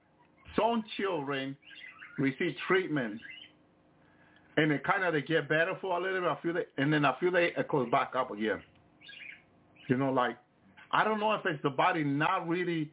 [0.56, 1.56] Some children
[2.18, 3.19] receive treatment
[4.57, 6.91] and it kind of they get better for a little bit, a few days, and
[6.91, 8.61] then a few days it goes back up again.
[9.88, 10.38] You know, like
[10.91, 12.89] I don't know if it's the body not really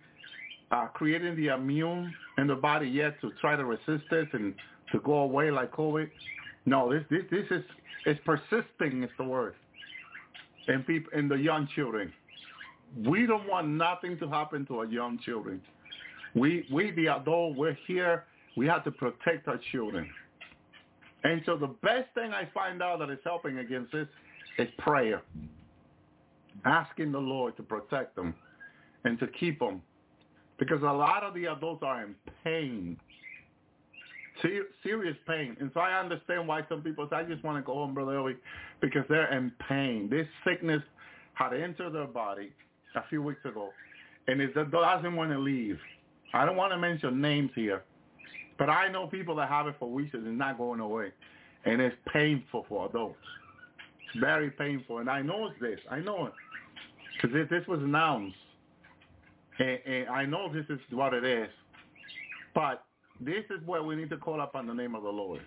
[0.71, 4.55] uh, creating the immune in the body yet to try to resist this and
[4.93, 6.11] to go away like COVID.
[6.67, 7.65] No, this this this is
[8.07, 9.05] it's persisting.
[9.05, 9.55] Is the word.
[10.69, 12.13] In people and the young children,
[13.05, 15.61] we don't want nothing to happen to our young children.
[16.35, 18.25] We we the adult we're here.
[18.57, 20.09] We have to protect our children.
[21.25, 24.09] And so the best thing I find out that is helping against this
[24.59, 25.23] is prayer.
[26.65, 28.35] Asking the Lord to protect them
[29.05, 29.83] and to keep them
[30.59, 32.15] because a lot of the adults are in
[32.45, 32.97] pain,
[34.43, 35.57] Ser- serious pain.
[35.61, 38.35] And so I understand why some people say, I just want to go home, Brother
[38.81, 40.09] because they're in pain.
[40.11, 40.83] This sickness
[41.35, 42.53] had entered their body
[42.95, 43.71] a few weeks ago,
[44.29, 45.79] and it doesn't want to leave.
[46.35, 47.83] I don't want to mention names here,
[48.59, 51.13] but I know people that have it for weeks and it's not going away.
[51.65, 53.17] And it's painful for adults.
[54.09, 54.99] It's very painful.
[54.99, 55.79] And I know this.
[55.91, 56.33] I know it.
[57.15, 58.35] Because this, this was announced
[59.59, 61.49] and, and I know this is what it is,
[62.55, 62.85] but
[63.25, 65.41] this is where we need to call upon the name of the Lord.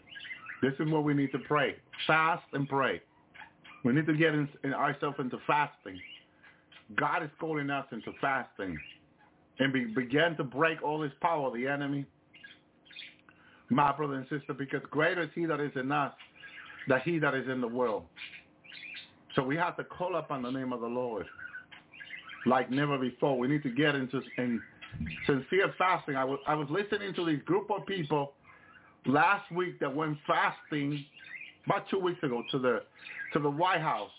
[0.61, 1.75] This is where we need to pray.
[2.07, 3.01] Fast and pray.
[3.83, 5.99] We need to get in, in ourselves into fasting.
[6.95, 8.79] God is calling us into fasting
[9.59, 12.05] and be, begin to break all this power the enemy.
[13.69, 16.13] My brother and sister, because greater is he that is in us
[16.87, 18.03] than he that is in the world.
[19.35, 21.25] So we have to call upon the name of the Lord
[22.45, 23.37] like never before.
[23.37, 24.61] We need to get into in
[25.25, 26.15] sincere fasting.
[26.15, 28.33] I was I was listening to this group of people
[29.05, 31.05] last week that went fasting
[31.65, 32.83] about two weeks ago to the
[33.33, 34.11] to the White House.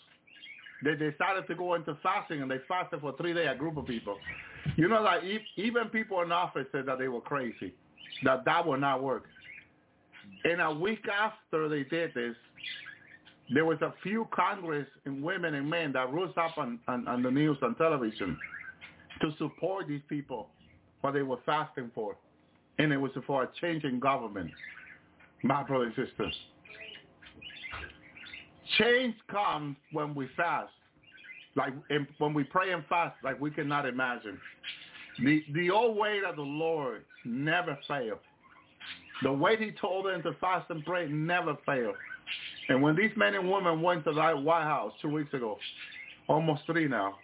[0.84, 3.48] They decided to go into fasting and they fasted for three days.
[3.50, 4.18] A group of people.
[4.76, 5.20] You know that
[5.56, 7.72] even people in office said that they were crazy,
[8.24, 9.24] that that would not work.
[10.44, 12.34] And a week after they did this,
[13.54, 17.22] there was a few Congress and women and men that rose up on, on, on
[17.22, 18.36] the news on television
[19.20, 20.48] to support these people,
[21.06, 22.16] what they were fasting for.
[22.80, 24.50] And it was for a change in government.
[25.44, 26.34] My brothers and sisters.
[28.76, 30.72] Change comes when we fast,
[31.54, 31.72] like
[32.18, 34.36] when we pray and fast, like we cannot imagine.
[35.22, 38.18] The the old way of the Lord never failed.
[39.22, 41.94] The way He told them to fast and pray never failed.
[42.68, 45.56] And when these men and women went to the White House two weeks ago,
[46.26, 47.14] almost three now,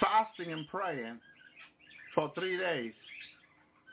[0.00, 1.18] fasting and praying
[2.14, 2.92] for three days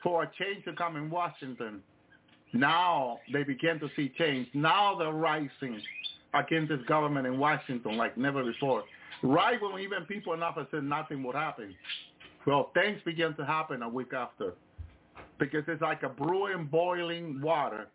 [0.03, 1.81] for a change to come in Washington,
[2.53, 4.47] now they begin to see change.
[4.53, 5.81] Now they're rising
[6.33, 8.83] against this government in Washington like never before.
[9.23, 11.75] Right when even people in office said nothing would happen.
[12.45, 14.53] Well, things began to happen a week after
[15.39, 17.87] because it's like a brewing, boiling water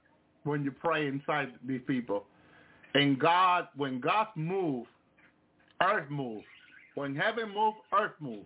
[0.44, 2.24] when you pray inside these people.
[2.94, 4.88] And God, when God moves,
[5.82, 6.44] earth moves.
[6.94, 8.44] When heaven moves, earth move.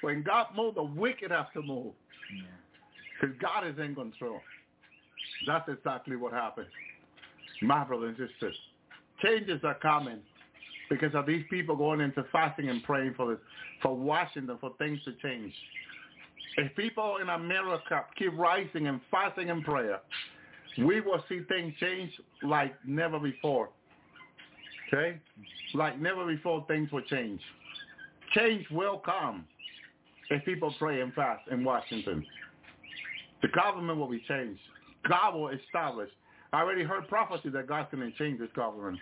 [0.00, 1.92] When God moves, the wicked have to move.
[3.20, 4.40] Because God is in control.
[5.46, 6.68] That's exactly what happened.
[7.62, 8.56] My brothers and sisters,
[9.22, 10.20] changes are coming
[10.88, 13.38] because of these people going into fasting and praying for this,
[13.82, 15.52] for Washington, for things to change.
[16.56, 20.00] If people in America keep rising and fasting and prayer,
[20.78, 22.10] we will see things change
[22.42, 23.70] like never before.
[24.88, 25.18] Okay?
[25.74, 27.40] Like never before things will change.
[28.34, 29.44] Change will come
[30.30, 32.24] if people pray and fast in Washington.
[33.42, 34.60] The government will be changed.
[35.08, 36.10] God will establish.
[36.52, 38.98] I already heard prophecy that God's going to change this government.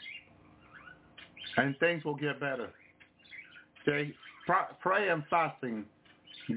[1.56, 2.70] And things will get better.
[3.82, 4.12] Okay?
[4.80, 5.84] Pray and fasting,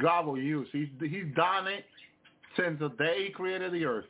[0.01, 0.67] God will use.
[0.71, 1.85] He's, he's done it
[2.57, 4.05] since the day he created the earth.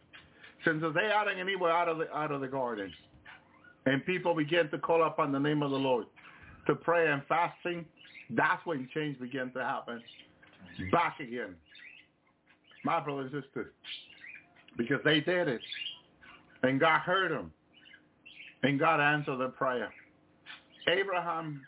[0.66, 2.92] Since the day Adam and Eve were out of the, out of the garden.
[3.86, 6.06] And people began to call upon the name of the Lord.
[6.68, 7.86] To pray and fasting,
[8.32, 10.02] that's when change began to happen.
[10.92, 11.56] Back again.
[12.84, 13.74] My brothers and sisters.
[14.78, 15.62] Because they did it.
[16.64, 17.52] And God heard them.
[18.64, 19.92] And God answered their prayer.
[20.88, 21.66] Abraham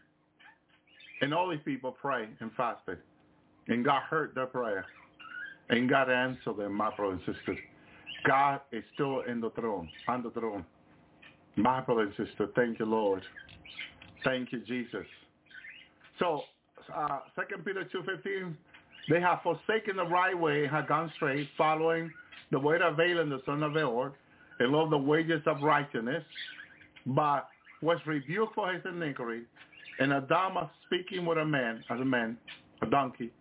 [1.21, 2.97] and all these people prayed and fasted.
[3.67, 4.85] And God heard their prayer.
[5.69, 7.59] And God answered them, my brothers and sisters.
[8.25, 10.65] God is still in the throne, on the throne.
[11.55, 13.23] My brother and sister, thank you, Lord.
[14.23, 15.05] Thank you, Jesus.
[16.19, 16.43] So,
[16.95, 18.53] uh, 2 Peter 2.15,
[19.07, 22.11] they have forsaken the right way have gone straight, following
[22.51, 24.13] the way of Balaam, the son of Beor,
[24.59, 26.23] and love the wages of righteousness,
[27.05, 27.49] but
[27.81, 29.41] was rebuked for his iniquity,
[29.99, 32.37] and Adama speaking with a man, as a man,
[32.81, 33.31] a donkey,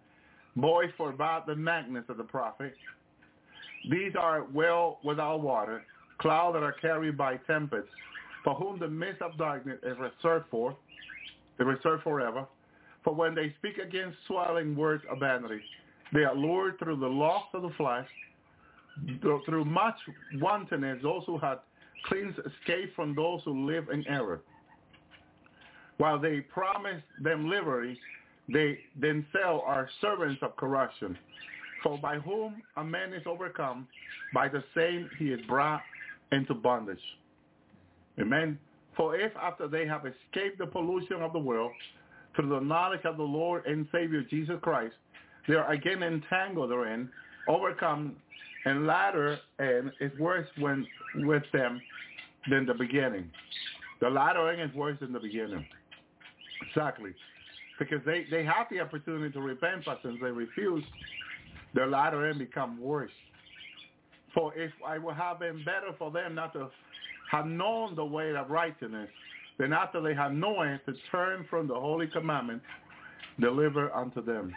[0.56, 2.76] boy forbade the madness of the prophet.
[3.88, 5.84] These are well without water,
[6.20, 7.88] clouds that are carried by tempests,
[8.44, 10.76] for whom the mist of darkness is reserved for,
[11.58, 12.46] is reserved forever.
[13.04, 15.60] For when they speak against swelling words of vanity,
[16.12, 18.08] they are lured through the lust of the flesh,
[19.20, 19.96] through much
[20.38, 21.58] wantonness, those who had
[22.04, 24.40] cleansed escape from those who live in error.
[25.98, 27.98] While they promise them liberty,
[28.48, 31.16] they themselves are servants of corruption.
[31.82, 33.86] For by whom a man is overcome,
[34.34, 35.82] by the same he is brought
[36.32, 36.98] into bondage.
[38.18, 38.58] Amen.
[38.96, 41.72] For if after they have escaped the pollution of the world
[42.36, 44.94] through the knowledge of the Lord and Savior Jesus Christ,
[45.48, 47.08] they are again entangled therein,
[47.48, 48.16] overcome,
[48.64, 51.80] and latter end is worse when with them
[52.50, 53.30] than the beginning.
[54.00, 55.64] The latter end is worse than the beginning.
[56.68, 57.12] Exactly.
[57.78, 60.84] Because they, they have the opportunity to repent, but since they refuse,
[61.74, 63.12] their latter end become worse.
[64.34, 66.70] For if I would have been better for them not to
[67.30, 69.08] have known the way of righteousness,
[69.58, 72.62] then after they have known to turn from the holy commandment,
[73.38, 74.54] deliver unto them.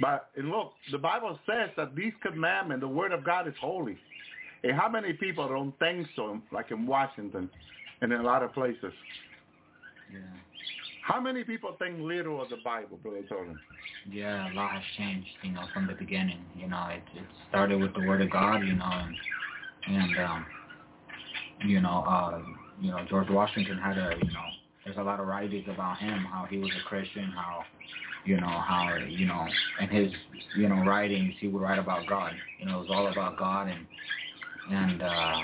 [0.00, 3.98] But and look, the Bible says that these commandments, the word of God is holy.
[4.62, 7.48] And how many people don't think so, like in Washington
[8.00, 8.92] and in a lot of places?
[10.12, 10.18] Yeah.
[11.02, 13.58] How many people think little of the Bible, Brother Jordan?
[14.10, 16.44] Yeah, a lot has changed, you know, from the beginning.
[16.56, 19.16] You know, it, it started with the Word of God, you know, and,
[19.88, 20.46] and um,
[21.66, 22.40] you know, uh,
[22.80, 24.46] you know, George Washington had a, you know,
[24.84, 27.62] there's a lot of writings about him, how he was a Christian, how,
[28.24, 29.46] you know, how, you know,
[29.80, 30.12] in his,
[30.56, 32.32] you know, writings, he would write about God.
[32.58, 33.86] You know, it was all about God, and
[34.70, 35.42] and uh,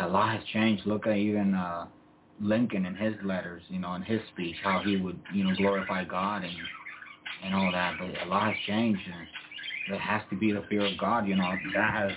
[0.00, 0.86] a lot has changed.
[0.86, 1.86] Look at even uh,
[2.40, 6.04] Lincoln in his letters, you know, in his speech, how he would, you know, glorify
[6.04, 6.56] God and
[7.44, 7.96] and all that.
[7.98, 9.26] But a lot has changed, and
[9.90, 11.26] there has to be the fear of God.
[11.26, 12.12] You know, that has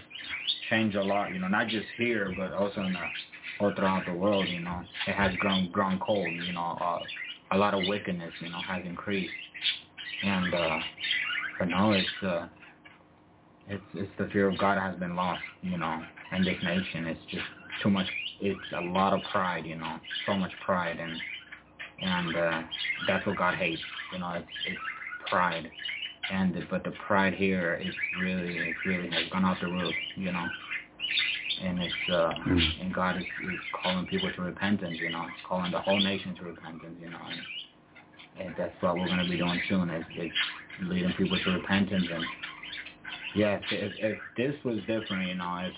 [0.70, 1.34] changed a lot.
[1.34, 3.00] You know, not just here, but also in the
[3.62, 4.48] all throughout the world.
[4.50, 6.34] You know, it has grown grown cold.
[6.34, 7.00] You know, uh,
[7.52, 9.34] a lot of wickedness, you know, has increased,
[10.24, 10.80] and uh,
[11.60, 12.48] but now it's uh,
[13.68, 15.44] it's it's the fear of God has been lost.
[15.62, 16.02] You know,
[16.36, 17.46] in this nation, it's just
[17.84, 18.08] too much.
[18.42, 19.66] It's a lot of pride.
[19.66, 21.14] You know, so much pride, and
[22.02, 22.62] and uh,
[23.08, 23.82] that's what God hates.
[24.14, 24.80] You know, it's it's
[25.30, 25.70] pride
[26.32, 30.32] and but the pride here is really it really has gone out the roof, you
[30.32, 30.46] know.
[31.62, 32.82] And it's uh mm.
[32.82, 36.44] and God is, is calling people to repentance, you know, calling the whole nation to
[36.44, 40.32] repentance, you know, and, and that's what we're gonna be doing soon is, is
[40.82, 42.26] leading people to repentance and
[43.36, 45.70] yes, if, if this was different, you know,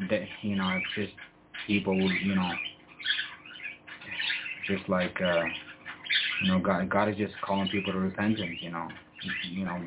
[0.00, 1.12] if that you know, if just
[1.66, 2.52] people would you know
[4.66, 5.44] just like uh
[6.42, 8.88] you know, God God is just calling people to repentance, you know
[9.50, 9.78] you know,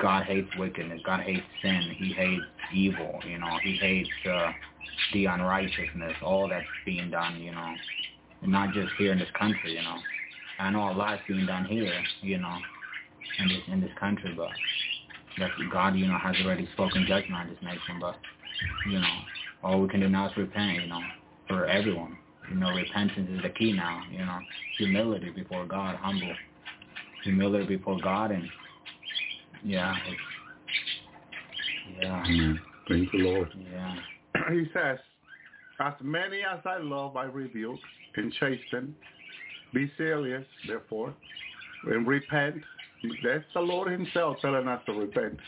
[0.00, 1.00] God hates wickedness.
[1.04, 1.94] God hates sin.
[1.96, 2.44] He hates
[2.74, 3.20] evil.
[3.26, 4.50] You know, He hates uh,
[5.12, 7.40] the unrighteousness, all that's being done.
[7.40, 7.74] You know,
[8.42, 9.76] and not just here in this country.
[9.76, 9.98] You know,
[10.58, 12.58] I know a lot's being done here, you know,
[13.38, 14.50] in this in this country, but
[15.38, 17.98] that God, you know, has already spoken judgment on this nation.
[18.00, 18.16] But
[18.86, 19.18] you know,
[19.62, 21.02] all we can do now is repent, you know,
[21.48, 22.16] for everyone.
[22.50, 24.02] You know, repentance is the key now.
[24.10, 24.38] You know,
[24.78, 26.34] humility before God, humble,
[27.22, 28.48] humility before God, and
[29.62, 30.20] yeah, it's,
[32.00, 32.24] yeah.
[32.24, 32.60] Amen.
[32.88, 33.48] Thank you, Lord.
[33.72, 33.96] Yeah.
[34.50, 34.98] he says,
[35.80, 37.80] As many as I love, I rebuke
[38.16, 38.94] and chasten.
[39.72, 41.14] Be serious, therefore,
[41.84, 42.56] and repent.
[43.22, 45.38] That's the Lord himself telling us to repent.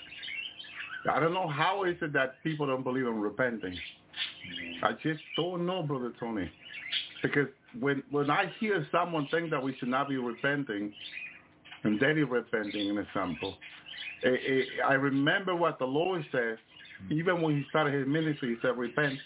[1.10, 3.76] I don't know how is it that people don't believe in repenting.
[4.82, 6.50] I just don't know, Brother Tony.
[7.22, 7.48] Because
[7.78, 10.92] when when I hear someone think that we should not be repenting,
[11.84, 13.56] and daily repenting, an example,
[14.24, 16.58] eh, eh, I remember what the Lord says
[17.10, 19.18] even when he started his ministry, he said, repent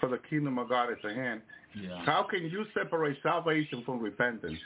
[0.00, 1.40] for the kingdom of God is at hand.
[1.80, 2.04] Yeah.
[2.04, 4.58] How can you separate salvation from repentance?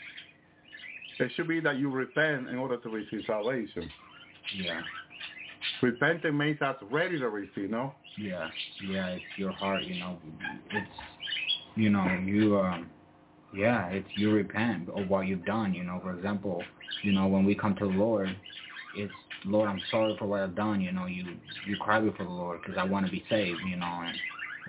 [1.21, 3.91] It should be that you repent in order to receive salvation.
[4.57, 4.83] Yeah.
[5.83, 7.95] Repenting means us ready to receive, no?
[8.17, 8.51] Yeah.
[8.89, 9.09] Yeah.
[9.09, 9.85] It's your heart.
[9.85, 10.19] You know.
[10.73, 10.91] It's
[11.75, 12.91] you know you um
[13.55, 15.75] yeah it's you repent of what you've done.
[15.75, 16.01] You know.
[16.03, 16.63] For example,
[17.03, 18.35] you know when we come to the Lord,
[18.97, 19.13] it's
[19.45, 20.81] Lord, I'm sorry for what I've done.
[20.81, 21.25] You know, you
[21.67, 23.61] you cry before the Lord because I want to be saved.
[23.69, 24.19] You know, and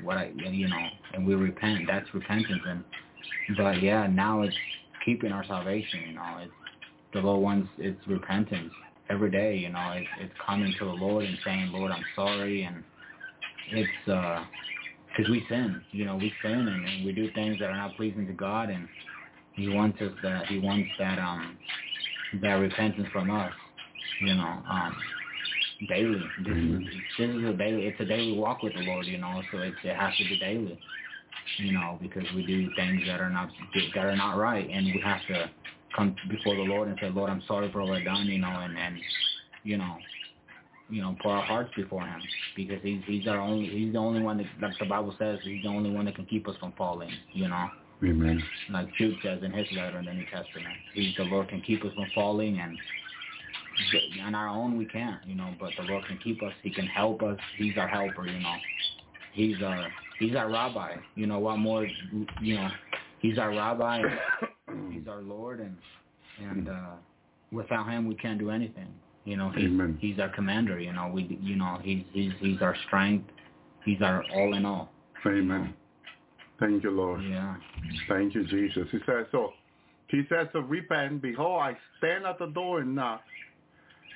[0.05, 1.87] what I you know, and we repent.
[1.87, 2.61] That's repentance.
[2.67, 2.83] And
[3.57, 4.55] but yeah, now it's
[5.03, 6.01] keeping our salvation.
[6.07, 6.51] You know, it's
[7.13, 7.67] the little ones.
[7.77, 8.71] it's repentance
[9.09, 9.55] every day.
[9.57, 12.83] You know, it's it's coming to the Lord and saying, Lord, I'm sorry, and
[13.71, 14.45] it's uh
[15.09, 15.81] because we sin.
[15.91, 18.69] You know, we sin and, and we do things that are not pleasing to God,
[18.69, 18.87] and
[19.55, 21.57] He wants us that He wants that um
[22.41, 23.51] that repentance from us
[24.19, 24.95] you know, um,
[25.87, 26.31] daily.
[26.37, 26.87] This, Mhm.
[26.87, 27.85] is, this is a daily.
[27.85, 29.41] It's a daily walk with the Lord, you know.
[29.51, 30.77] So it's, it has to be daily,
[31.57, 33.49] you know, because we do things that are not
[33.95, 35.49] that are not right, and we have to
[35.95, 38.59] come before the Lord and say, Lord, I'm sorry for what I've done, you know,
[38.59, 38.99] and and
[39.63, 39.97] you know,
[40.89, 42.23] you know, pour our hearts before Him
[42.55, 45.61] because He's He's our only He's the only one that, like the Bible says, He's
[45.61, 47.69] the only one that can keep us from falling, you know
[48.03, 48.43] Amen.
[48.71, 50.77] like Jude says in his letter in the New Testament.
[50.93, 52.77] He's the Lord can keep us from falling and
[54.23, 56.85] on our own we can't, you know, but the Lord can keep us, he can
[56.87, 58.55] help us, he's our helper, you know.
[59.33, 59.87] He's our
[60.19, 60.95] he's our rabbi.
[61.15, 61.87] You know, what more
[62.41, 62.69] you know,
[63.19, 64.01] he's our rabbi,
[64.91, 65.77] he's our Lord and
[66.39, 66.95] and uh
[67.51, 68.87] without him we can't do anything.
[69.25, 69.97] You know, he's Amen.
[70.01, 73.29] he's our commander, you know, we you know, he's he's he's our strength.
[73.85, 74.91] He's our all in all.
[75.25, 75.73] Amen.
[76.59, 77.23] Thank you, Lord.
[77.23, 77.55] Yeah.
[78.09, 78.87] Thank you, Jesus.
[78.91, 79.53] He says, so
[80.09, 83.21] he says to repent, behold, I stand at the door and knock.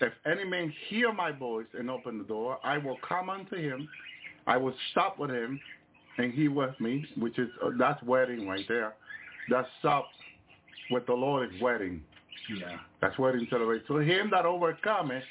[0.02, 3.88] If any man hear my voice and open the door, I will come unto him.
[4.48, 5.60] I will stop with him,
[6.18, 8.94] and he with me, which is, uh, that's wedding right there.
[9.50, 10.08] That's stop
[10.92, 12.02] with the Lord is wedding.
[12.60, 12.78] Yeah.
[13.02, 13.86] That's wedding celebration.
[13.88, 15.24] To him that overcometh,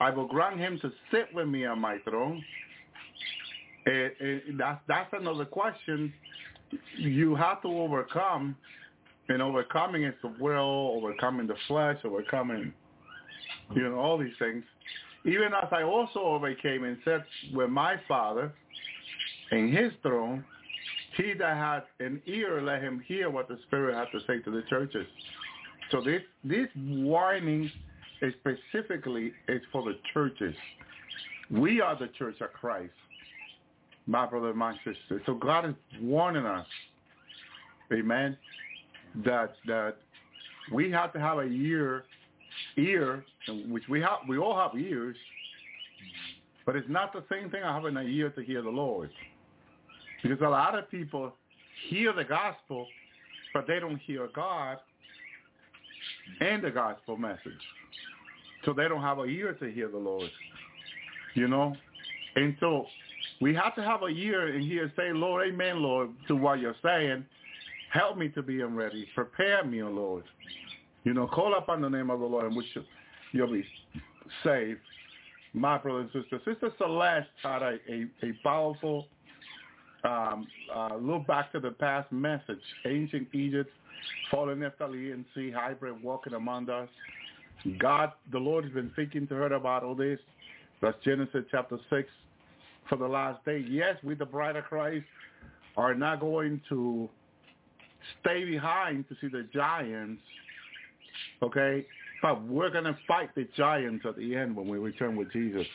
[0.00, 2.44] I will grant him to sit with me on my throne.
[3.86, 4.08] Eh,
[4.58, 6.12] that's, that's another question.
[6.98, 8.54] You have to overcome,
[9.28, 12.72] and overcoming is the will, overcoming the flesh, overcoming,
[13.74, 14.64] you know, all these things.
[15.24, 18.52] Even as I also overcame and sat with my Father
[19.50, 20.44] in his throne,
[21.16, 24.50] he that hath an ear, let him hear what the Spirit hath to say to
[24.50, 25.06] the churches.
[25.90, 27.70] So this this warning
[28.20, 30.54] is specifically is for the churches.
[31.50, 32.92] We are the church of Christ,
[34.06, 35.22] my brother, my sister.
[35.26, 36.66] So God is warning us,
[37.92, 38.36] Amen,
[39.24, 39.96] that that
[40.70, 42.04] we have to have a ear,
[42.76, 43.24] ear,
[43.68, 44.18] which we have.
[44.28, 45.16] We all have ears,
[46.66, 47.62] but it's not the same thing.
[47.62, 49.10] I have an ear to hear the Lord,
[50.22, 51.32] because a lot of people
[51.88, 52.86] hear the gospel,
[53.54, 54.78] but they don't hear God
[56.40, 57.40] and the gospel message.
[58.64, 60.30] So they don't have a ear to hear the Lord.
[61.34, 61.76] You know?
[62.36, 62.86] And so
[63.40, 66.74] we have to have a ear and hear say, Lord, amen, Lord, to what you're
[66.84, 67.24] saying.
[67.92, 69.06] Help me to be ready.
[69.14, 70.24] Prepare me, O Lord.
[71.08, 72.66] You know, call upon the name of the Lord and which
[73.32, 73.64] you'll be
[74.44, 74.78] saved.
[75.54, 76.38] My brother and sister.
[76.44, 79.06] Sister Celeste had a, a, a powerful
[80.04, 82.60] um, uh, look back to the past message.
[82.84, 83.70] Ancient Egypt,
[84.30, 86.90] fallen Nephilim and sea hybrid walking among us.
[87.78, 90.18] God, the Lord has been speaking to her about all this.
[90.82, 92.06] That's Genesis chapter 6
[92.86, 93.64] for the last day.
[93.66, 95.06] Yes, we, the bride of Christ,
[95.78, 97.08] are not going to
[98.20, 100.20] stay behind to see the giants,
[101.42, 101.86] okay?
[102.22, 105.66] But we're going to fight the giants at the end when we return with Jesus.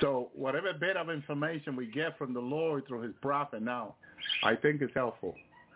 [0.00, 3.94] So whatever bit of information we get from the Lord through his prophet now,
[4.42, 5.34] I think is helpful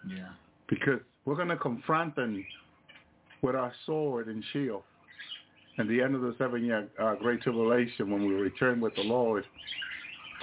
[0.08, 0.30] Yeah.
[0.68, 2.44] because we're going to confront them.
[3.42, 4.82] with our sword and shield.
[5.78, 9.44] At the end of the seven-year uh, Great Tribulation, when we return with the Lord.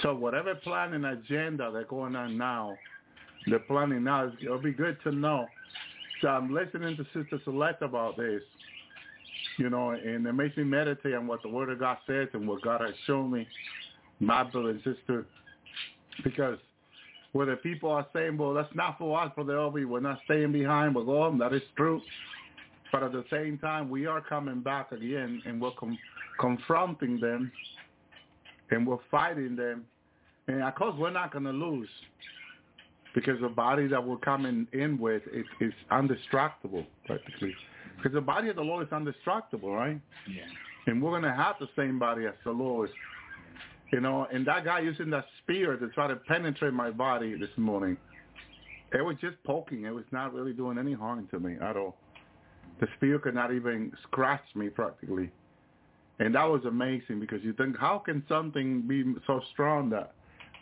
[0.03, 2.75] So whatever plan and agenda they're going on now,
[3.47, 5.47] they're planning now, it'll be good to know.
[6.23, 8.41] So I'm listening to Sister Celeste about this,
[9.57, 12.47] you know, and it makes me meditate on what the Word of God says and
[12.47, 13.45] what God has shown me,
[14.21, 15.25] my brother and sister,
[16.23, 16.57] because
[17.33, 20.95] whether people are saying, well, that's not for us, Brother Elvi, we're not staying behind,
[20.95, 22.01] we're going, that is true.
[22.93, 25.99] But at the same time, we are coming back again and we're com-
[26.39, 27.51] confronting them
[28.71, 29.83] and we're fighting them.
[30.47, 31.89] And of course, we're not going to lose
[33.13, 37.53] because the body that we're coming in with is, is undestructible, practically.
[37.97, 39.99] Because the body of the Lord is undestructible, right?
[40.27, 40.43] Yeah.
[40.87, 42.89] And we're going to have the same body as the Lord.
[43.91, 47.49] You know, and that guy using that spear to try to penetrate my body this
[47.57, 47.95] morning,
[48.91, 49.85] it was just poking.
[49.85, 51.95] It was not really doing any harm to me at all.
[52.79, 55.31] The spear could not even scratch me practically.
[56.19, 60.13] And that was amazing because you think, how can something be so strong that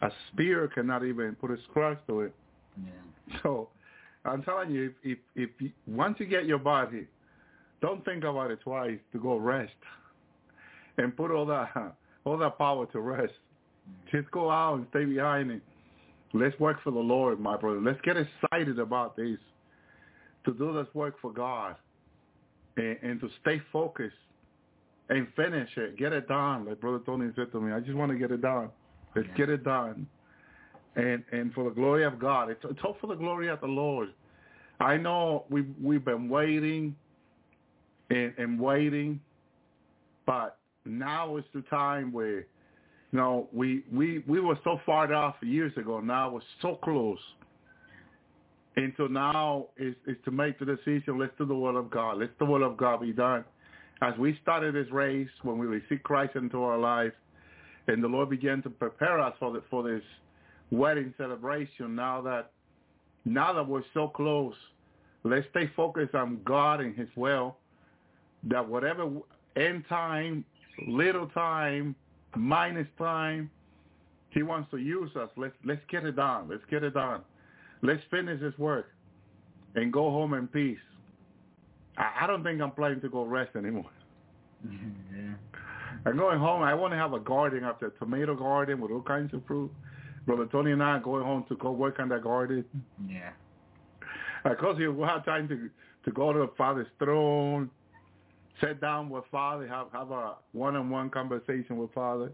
[0.01, 2.35] a spear cannot even put a scratch to it?
[2.77, 3.39] Yeah.
[3.43, 3.69] So
[4.25, 7.07] I'm telling you, if, if, if once you get your body,
[7.81, 9.73] don't think about it twice to go rest
[10.97, 11.95] and put all that
[12.25, 13.33] all that power to rest.
[13.89, 14.17] Mm-hmm.
[14.17, 15.61] Just go out and stay behind it.
[16.33, 17.81] Let's work for the Lord, my brother.
[17.81, 19.37] Let's get excited about this.
[20.45, 21.75] To do this work for God
[22.77, 24.15] and, and to stay focused
[25.09, 25.97] and finish it.
[25.97, 26.65] Get it done.
[26.65, 28.69] Like Brother Tony said to me, I just want to get it done.
[29.15, 29.35] Let's Yeah.
[29.35, 30.07] get it done.
[30.95, 32.49] And and for the glory of God.
[32.49, 34.09] It's, it's all for the glory of the Lord.
[34.79, 36.95] I know we we've been waiting
[38.09, 39.21] and, and waiting,
[40.25, 42.45] but now is the time where you
[43.13, 45.99] know we we we were so far off years ago.
[45.99, 47.19] Now we're so close.
[48.75, 51.19] And so now is is to make the decision.
[51.19, 52.19] Let's do the will of God.
[52.19, 53.45] Let the will of God be done.
[54.01, 57.13] As we started this race, when we received Christ into our life,
[57.87, 60.01] and the Lord began to prepare us for the, for this
[60.71, 61.95] wedding celebration.
[61.95, 62.51] Now that
[63.25, 64.55] now that we're so close,
[65.23, 67.57] let's stay focused on God and His will.
[68.45, 69.09] That whatever
[69.55, 70.43] end time,
[70.87, 71.95] little time,
[72.35, 73.51] minus time,
[74.31, 75.29] He wants to use us.
[75.37, 76.47] Let's let's get it done.
[76.49, 77.21] Let's get it done.
[77.83, 78.87] Let's finish this work
[79.75, 80.77] and go home in peace.
[81.97, 83.89] I, I don't think I'm planning to go rest anymore.
[84.69, 85.33] yeah.
[86.05, 86.63] I'm going home.
[86.63, 89.71] I want to have a garden up there, tomato garden with all kinds of fruit.
[90.25, 92.65] Brother Tony and I are going home to go work on the garden.
[93.07, 93.31] Yeah.
[94.43, 95.69] Because we'll have time to
[96.03, 97.69] to go to the Father's throne,
[98.59, 102.31] sit down with Father, have have a one-on-one conversation with Father,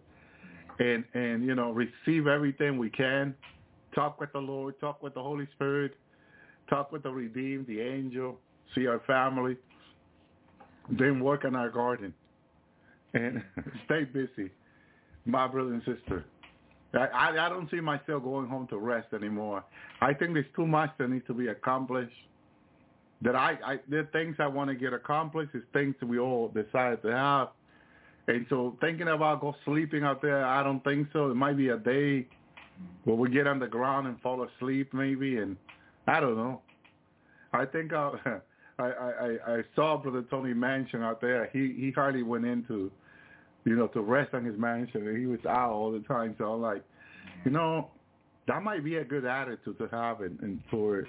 [0.79, 3.35] and and you know receive everything we can.
[3.95, 5.95] Talk with the Lord, talk with the Holy Spirit,
[6.69, 8.37] talk with the redeemed, the angel,
[8.75, 9.57] see our family,
[10.89, 12.13] then work in our garden,
[13.13, 13.43] and
[13.85, 14.51] stay busy,
[15.25, 16.25] my brother and sister.
[16.93, 19.63] I, I don't see myself going home to rest anymore.
[20.01, 22.15] I think there's too much that needs to be accomplished.
[23.21, 25.53] That I, I there are things I want to get accomplished.
[25.53, 27.49] Is things that we all decided to have.
[28.27, 31.31] And so thinking about go sleeping out there, I don't think so.
[31.31, 32.27] It might be a day
[33.05, 35.57] where we get on the ground and fall asleep maybe, and
[36.07, 36.61] I don't know.
[37.53, 38.11] I think uh,
[38.79, 41.49] I I I, I saw Brother Tony Mansion out there.
[41.51, 42.91] He he hardly went into
[43.65, 45.07] you know, to rest on his mansion.
[45.07, 46.35] And he was out all the time.
[46.37, 46.83] So I'm like,
[47.45, 47.89] you know,
[48.47, 51.05] that might be a good attitude to have and, and for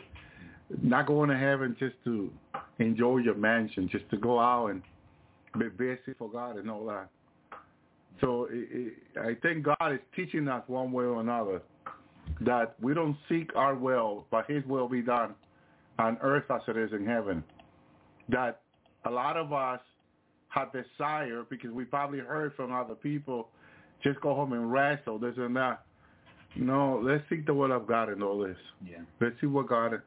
[0.83, 2.31] not going to heaven just to
[2.79, 4.83] enjoy your mansion, just to go out and
[5.59, 7.09] be busy for God and all that.
[8.21, 11.63] So it, it, I think God is teaching us one way or another
[12.41, 15.35] that we don't seek our will, but his will be done
[15.99, 17.43] on earth as it is in heaven.
[18.29, 18.61] That
[19.05, 19.81] a lot of us
[20.49, 23.49] have desire because we probably heard from other people,
[24.03, 25.85] just go home and rest or this and that.
[26.57, 28.57] No, let's seek the will of God in all this.
[28.85, 28.99] Yeah.
[29.21, 30.01] Let's see what God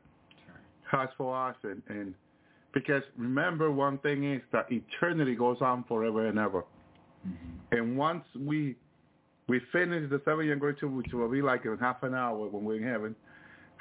[0.91, 2.13] has for us and, and
[2.73, 6.63] because remember one thing is that eternity goes on forever and ever.
[7.27, 7.77] Mm-hmm.
[7.77, 8.75] And once we
[9.47, 12.47] we finish the seven year great tribulation, which will be like in half an hour
[12.47, 13.15] when we're in heaven,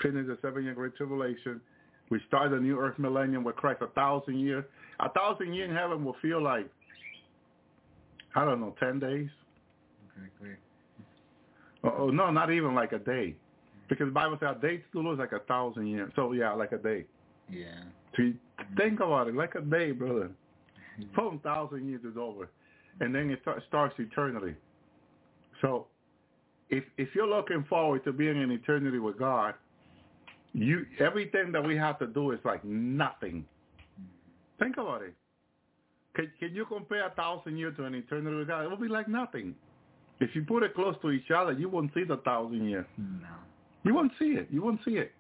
[0.03, 1.61] finish the seven year great tribulation,
[2.11, 4.65] we start the new earth millennium with Christ, a thousand years.
[5.01, 6.69] A thousand years in heaven will feel like,
[8.35, 9.29] I don't know, 10 days?
[10.19, 10.57] Okay, great.
[11.83, 13.35] Oh, no, not even like a day.
[13.89, 16.13] Because the Bible says a day to the Lord is like a thousand years.
[16.15, 17.07] So, yeah, like a day.
[17.49, 17.81] Yeah.
[18.15, 18.35] So you
[18.77, 20.31] think about it, like a day, brother.
[21.17, 22.51] Boom, thousand years is over.
[23.01, 24.55] And then it start, starts eternity.
[25.63, 25.87] So
[26.69, 29.55] if if you're looking forward to being in eternity with God,
[30.53, 33.45] you everything that we have to do is like nothing
[34.61, 35.15] Think about it.
[36.15, 38.65] Can, can you compare a thousand years to an eternity with God?
[38.65, 39.55] It will be like nothing.
[40.21, 42.87] If you put it close to each other, you won't see the thousand years.
[42.99, 43.29] No.
[43.85, 44.49] You won't see it.
[44.51, 45.13] You won't see it.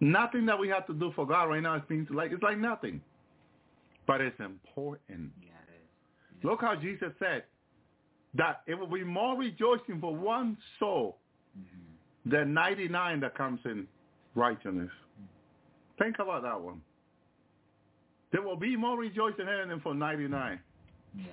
[0.00, 2.58] Nothing that we have to do for God right now is being like it's like
[2.58, 3.00] nothing.
[4.06, 5.30] But it's important.
[5.40, 6.44] Yeah, it is.
[6.44, 7.44] Look how Jesus said
[8.34, 11.18] that it will be more rejoicing for one soul
[11.54, 11.78] hmm
[12.24, 13.84] than 99 that comes in
[14.36, 14.90] righteousness.
[15.98, 16.80] Think about that one.
[18.32, 20.58] There will be more rejoicing in heaven than for 99
[21.14, 21.24] Yeah.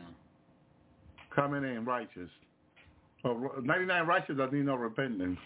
[1.32, 2.30] coming in righteous.
[3.24, 5.40] Or 99 righteous that need no repentance.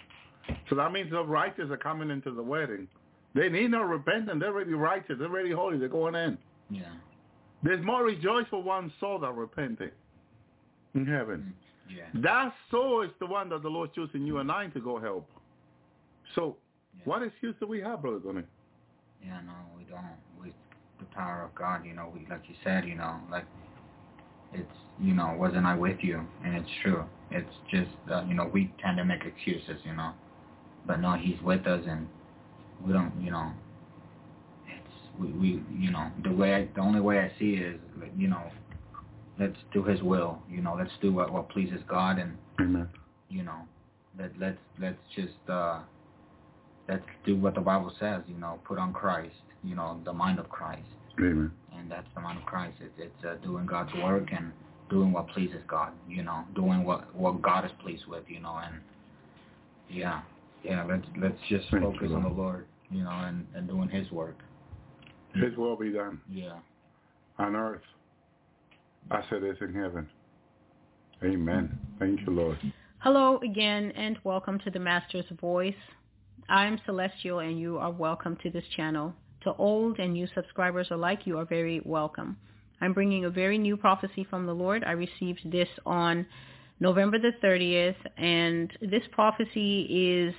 [0.69, 2.88] So that means the righteous are coming into the wedding.
[3.34, 4.39] They need no repentance.
[4.39, 5.15] They're already righteous.
[5.17, 5.77] They're already holy.
[5.77, 6.38] They're going in.
[6.69, 6.93] Yeah.
[7.63, 9.93] There's more rejoice for one soul that repented
[10.95, 11.53] in heaven.
[11.88, 11.95] Mm-hmm.
[11.97, 12.21] Yeah.
[12.21, 15.30] That soul is the one that the Lord choosing you and I to go help.
[16.35, 16.57] So
[16.97, 17.05] Yeah.
[17.05, 18.43] what excuse do we have, Brother Tony?
[19.23, 20.03] Yeah, no, we don't.
[20.99, 23.45] The power of God, you know, we, like you said, you know, like,
[24.53, 24.69] it's,
[25.01, 26.21] you know, wasn't I with you?
[26.45, 27.03] And it's true.
[27.31, 30.13] It's just, uh, you know, we tend to make excuses, you know.
[30.85, 32.07] But no, he's with us and
[32.85, 33.51] we don't, you know,
[34.67, 37.79] it's, we, we you know, the way, I, the only way I see it is,
[38.15, 38.43] you know,
[39.39, 42.87] let's do his will, you know, let's do what, what pleases God and, Amen.
[43.29, 43.61] you know,
[44.17, 45.79] let let's let's just uh
[46.87, 49.33] let's do what the Bible says, you know, put on Christ,
[49.64, 50.88] you know, the mind of Christ,
[51.19, 51.52] Amen.
[51.77, 52.77] and that's the mind of Christ.
[52.81, 54.52] It's it's uh, doing God's work and
[54.90, 58.60] doing what pleases God, you know, doing what what God is pleased with, you know,
[58.64, 58.76] and
[59.90, 60.22] yeah,
[60.64, 62.38] yeah, let's let's just Thank you, focus on the Lord.
[62.38, 64.38] Lord, you know, and and doing His work.
[65.34, 66.60] His will be done Yeah,
[67.40, 67.81] on earth
[69.11, 70.07] as it is in heaven.
[71.23, 71.77] Amen.
[71.99, 72.57] Thank you, Lord.
[72.99, 75.73] Hello again and welcome to the Master's Voice.
[76.49, 79.14] I'm Celestial and you are welcome to this channel.
[79.43, 82.37] To old and new subscribers alike, you are very welcome.
[82.79, 84.85] I'm bringing a very new prophecy from the Lord.
[84.85, 86.25] I received this on
[86.79, 89.81] November the 30th and this prophecy
[90.29, 90.33] is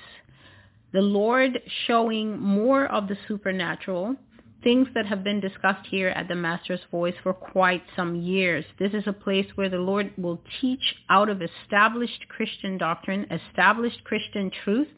[0.93, 4.16] the Lord showing more of the supernatural,
[4.62, 8.64] things that have been discussed here at the Master's Voice for quite some years.
[8.78, 14.02] This is a place where the Lord will teach out of established Christian doctrine, established
[14.05, 14.89] Christian truth,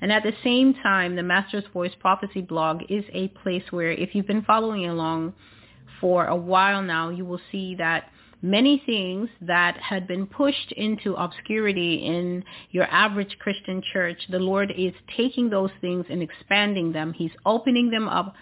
[0.00, 4.14] and at the same time, the Master's Voice Prophecy blog is a place where if
[4.14, 5.34] you've been following along
[6.00, 8.10] for a while now, you will see that
[8.40, 14.72] many things that had been pushed into obscurity in your average Christian church, the Lord
[14.76, 17.12] is taking those things and expanding them.
[17.12, 18.34] He's opening them up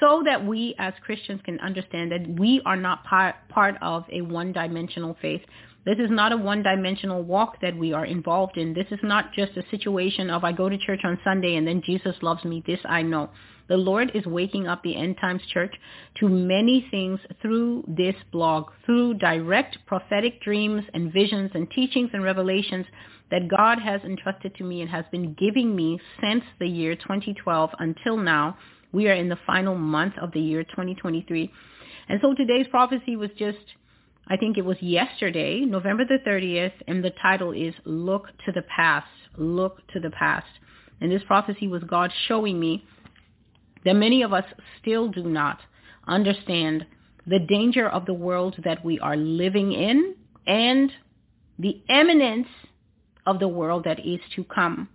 [0.00, 3.36] so that we as Christians can understand that we are not part,
[3.82, 5.40] of a one-dimensional faith.
[5.84, 8.74] This is not a one-dimensional walk that we are involved in.
[8.74, 11.82] This is not just a situation of I go to church on Sunday and then
[11.84, 12.62] Jesus loves me.
[12.66, 13.30] This I know.
[13.68, 15.74] The Lord is waking up the end times church
[16.20, 22.22] to many things through this blog, through direct prophetic dreams and visions and teachings and
[22.22, 22.86] revelations
[23.30, 27.70] that God has entrusted to me and has been giving me since the year 2012
[27.78, 28.56] until now.
[28.92, 31.52] We are in the final month of the year 2023.
[32.08, 33.58] And so today's prophecy was just,
[34.30, 38.62] I think it was yesterday, November the 30th, and the title is Look to the
[38.62, 39.06] Past.
[39.38, 40.46] Look to the Past.
[41.00, 42.84] And this prophecy was God showing me
[43.84, 44.44] that many of us
[44.80, 45.60] still do not
[46.06, 46.84] understand
[47.26, 50.14] the danger of the world that we are living in
[50.46, 50.90] and
[51.58, 52.48] the eminence
[53.26, 54.88] of the world that is to come.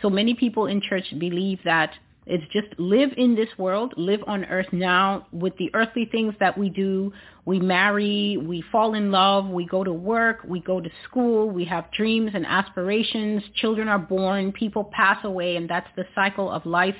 [0.00, 1.92] So many people in church believe that
[2.24, 6.56] it's just live in this world, live on earth now with the earthly things that
[6.56, 7.12] we do.
[7.44, 11.64] We marry, we fall in love, we go to work, we go to school, we
[11.64, 16.64] have dreams and aspirations, children are born, people pass away, and that's the cycle of
[16.64, 16.94] life.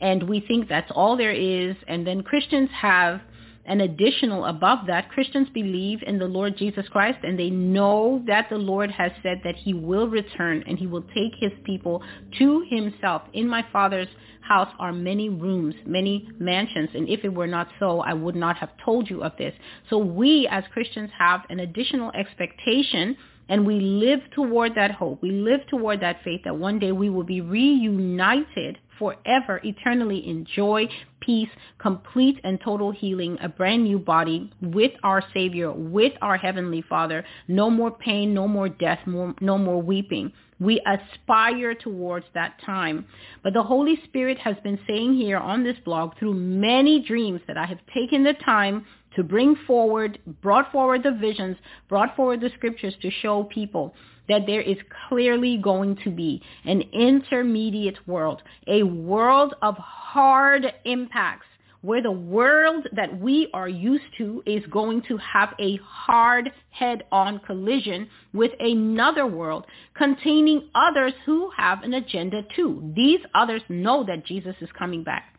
[0.00, 1.76] And we think that's all there is.
[1.86, 3.20] And then Christians have
[3.64, 5.10] an additional above that.
[5.10, 9.40] Christians believe in the Lord Jesus Christ and they know that the Lord has said
[9.44, 12.02] that he will return and he will take his people
[12.38, 13.22] to himself.
[13.32, 14.08] In my Father's
[14.40, 16.90] house are many rooms, many mansions.
[16.94, 19.54] And if it were not so, I would not have told you of this.
[19.88, 23.16] So we as Christians have an additional expectation
[23.48, 25.22] and we live toward that hope.
[25.22, 30.86] We live toward that faith that one day we will be reunited forever, eternally enjoy
[31.20, 31.48] peace,
[31.80, 37.24] complete and total healing, a brand new body with our Savior, with our Heavenly Father.
[37.48, 40.32] No more pain, no more death, more, no more weeping.
[40.60, 43.04] We aspire towards that time.
[43.42, 47.58] But the Holy Spirit has been saying here on this blog through many dreams that
[47.58, 51.56] I have taken the time to bring forward, brought forward the visions,
[51.88, 53.94] brought forward the scriptures to show people
[54.28, 54.76] that there is
[55.08, 61.46] clearly going to be an intermediate world, a world of hard impacts
[61.82, 67.40] where the world that we are used to is going to have a hard head-on
[67.40, 72.92] collision with another world containing others who have an agenda too.
[72.94, 75.34] These others know that Jesus is coming back.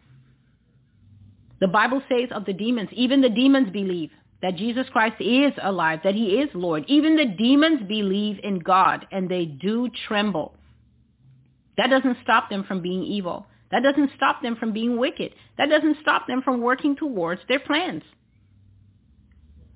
[1.61, 4.11] The Bible says of the demons, even the demons believe
[4.44, 6.84] that Jesus Christ is alive, that he is Lord.
[6.88, 10.53] Even the demons believe in God and they do tremble.
[11.78, 13.48] That doesn't stop them from being evil.
[13.72, 15.34] That doesn't stop them from being wicked.
[15.57, 18.03] That doesn't stop them from working towards their plans.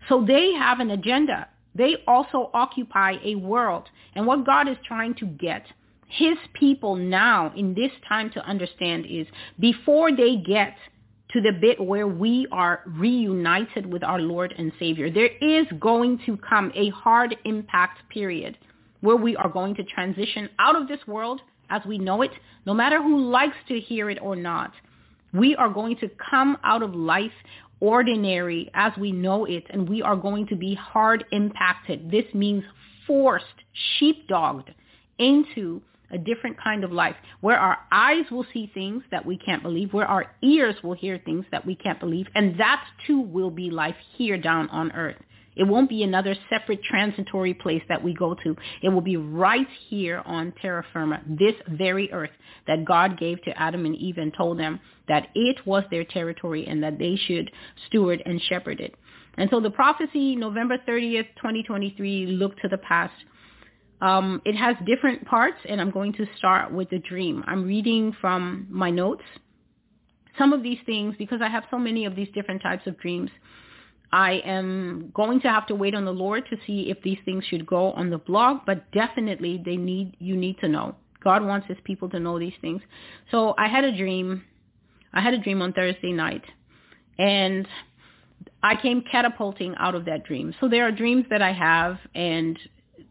[0.09, 1.47] So they have an agenda.
[1.73, 3.87] They also occupy a world.
[4.15, 5.65] And what God is trying to get
[6.07, 9.27] his people now in this time to understand is
[9.59, 10.75] before they get
[11.31, 16.19] to the bit where we are reunited with our Lord and Savior, there is going
[16.25, 18.57] to come a hard impact period
[19.01, 22.31] where we are going to transition out of this world as we know it,
[22.65, 24.71] no matter who likes to hear it or not.
[25.33, 27.31] We are going to come out of life
[27.79, 32.09] ordinary as we know it, and we are going to be hard impacted.
[32.09, 32.63] This means
[33.05, 33.45] forced,
[33.99, 34.73] sheepdogged
[35.19, 39.63] into a different kind of life where our eyes will see things that we can't
[39.63, 43.51] believe, where our ears will hear things that we can't believe, and that too will
[43.51, 45.17] be life here down on earth.
[45.57, 48.55] It won't be another separate transitory place that we go to.
[48.83, 52.29] It will be right here on terra firma, this very earth
[52.67, 56.67] that God gave to Adam and Eve and told them that it was their territory
[56.67, 57.49] and that they should
[57.87, 58.93] steward and shepherd it.
[59.37, 63.13] And so the prophecy, November 30th, 2023, looked to the past.
[64.01, 67.43] Um, it has different parts, and I'm going to start with the dream.
[67.47, 69.23] I'm reading from my notes.
[70.37, 73.31] Some of these things, because I have so many of these different types of dreams,
[74.11, 77.43] I am going to have to wait on the Lord to see if these things
[77.45, 80.95] should go on the blog, but definitely they need you need to know.
[81.23, 82.81] God wants his people to know these things.
[83.31, 84.43] So I had a dream.
[85.13, 86.43] I had a dream on Thursday night
[87.17, 87.67] and
[88.63, 90.53] I came catapulting out of that dream.
[90.59, 92.57] So there are dreams that I have and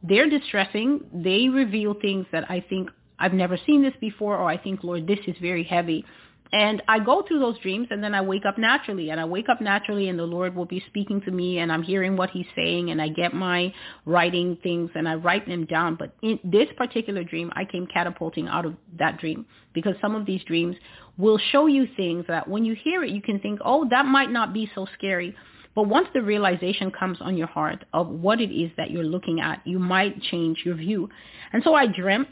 [0.09, 1.01] they're distressing.
[1.13, 5.07] They reveal things that I think I've never seen this before or I think, Lord,
[5.07, 6.05] this is very heavy.
[6.53, 9.49] And I go through those dreams and then I wake up naturally and I wake
[9.49, 12.47] up naturally and the Lord will be speaking to me and I'm hearing what he's
[12.55, 13.75] saying and I get my
[14.05, 15.97] writing things and I write them down.
[15.97, 20.25] But in this particular dream, I came catapulting out of that dream because some of
[20.25, 20.77] these dreams
[21.19, 24.31] will show you things that when you hear it, you can think, oh, that might
[24.31, 25.35] not be so scary.
[25.77, 29.41] But once the realization comes on your heart of what it is that you're looking
[29.41, 31.09] at, you might change your view.
[31.53, 32.29] And so I dreamt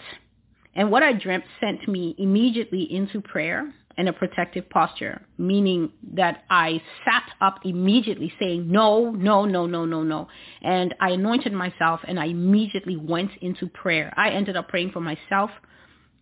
[0.75, 6.45] and what I dreamt sent me immediately into prayer and a protective posture, meaning that
[6.51, 10.27] I sat up immediately saying, no, no, no, no, no, no.
[10.63, 14.13] And I anointed myself and I immediately went into prayer.
[14.17, 15.51] I ended up praying for myself,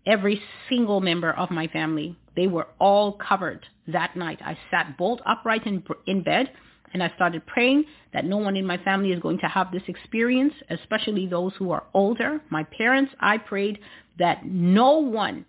[0.05, 2.19] every single member of my family.
[2.36, 4.40] They were all covered that night.
[4.44, 6.51] I sat bolt upright in, in bed
[6.93, 9.82] and I started praying that no one in my family is going to have this
[9.89, 12.40] experience, especially those who are older.
[12.51, 13.78] My parents, I prayed
[14.19, 15.47] that no one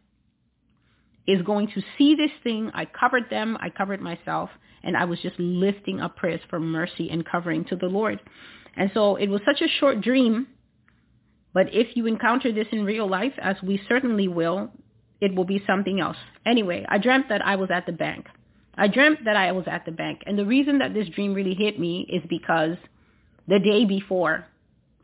[1.28, 2.72] is going to see this thing.
[2.74, 3.58] I covered them.
[3.60, 4.50] I covered myself.
[4.84, 8.20] And I was just lifting up prayers for mercy and covering to the Lord.
[8.76, 10.48] And so it was such a short dream.
[11.54, 14.72] But if you encounter this in real life, as we certainly will,
[15.22, 16.18] it will be something else.
[16.46, 18.28] Anyway, I dreamt that I was at the bank.
[18.76, 20.24] I dreamt that I was at the bank.
[20.26, 22.78] And the reason that this dream really hit me is because
[23.48, 24.46] the day before,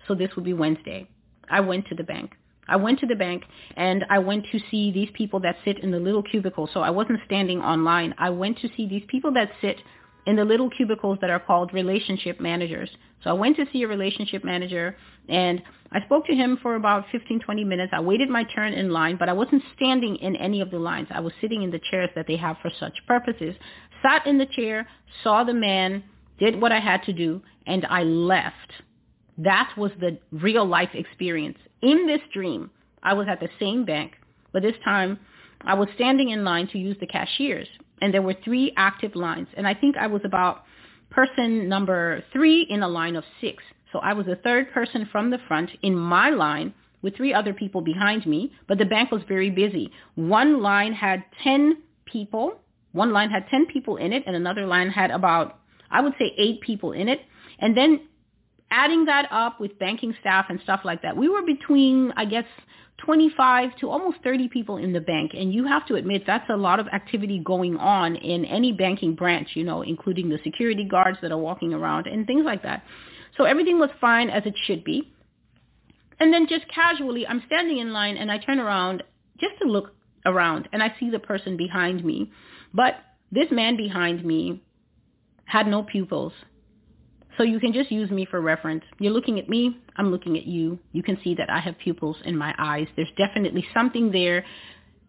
[0.07, 1.07] so this would be Wednesday,
[1.49, 2.31] I went to the bank.
[2.67, 3.43] I went to the bank
[3.75, 6.69] and I went to see these people that sit in the little cubicles.
[6.73, 8.13] So I wasn't standing online.
[8.17, 9.77] I went to see these people that sit
[10.25, 12.89] in the little cubicles that are called relationship managers.
[13.23, 14.95] So I went to see a relationship manager
[15.27, 17.93] and I spoke to him for about 15, 20 minutes.
[17.95, 21.07] I waited my turn in line, but I wasn't standing in any of the lines.
[21.11, 23.55] I was sitting in the chairs that they have for such purposes.
[24.01, 24.87] Sat in the chair,
[25.23, 26.03] saw the man,
[26.37, 28.71] did what I had to do, and I left.
[29.37, 31.57] That was the real life experience.
[31.81, 32.69] In this dream,
[33.01, 34.13] I was at the same bank,
[34.51, 35.19] but this time
[35.61, 37.67] I was standing in line to use the cashiers,
[38.01, 40.63] and there were three active lines, and I think I was about
[41.09, 43.63] person number three in a line of six.
[43.91, 47.53] So I was the third person from the front in my line with three other
[47.53, 49.91] people behind me, but the bank was very busy.
[50.15, 52.59] One line had 10 people.
[52.91, 55.59] One line had 10 people in it, and another line had about,
[55.89, 57.21] I would say, eight people in it.
[57.59, 58.01] And then
[58.71, 62.45] adding that up with banking staff and stuff like that, we were between, I guess,
[63.05, 65.31] 25 to almost 30 people in the bank.
[65.33, 69.15] And you have to admit that's a lot of activity going on in any banking
[69.15, 72.83] branch, you know, including the security guards that are walking around and things like that.
[73.37, 75.11] So everything was fine as it should be.
[76.19, 79.03] And then just casually, I'm standing in line and I turn around
[79.39, 79.93] just to look
[80.25, 82.31] around and I see the person behind me.
[82.73, 82.95] But
[83.31, 84.63] This man behind me
[85.45, 86.33] had no pupils.
[87.39, 88.83] So you can just use me for reference.
[88.99, 90.77] You're looking at me, I'm looking at you.
[90.91, 92.85] You can see that I have pupils in my eyes.
[92.97, 94.43] There's definitely something there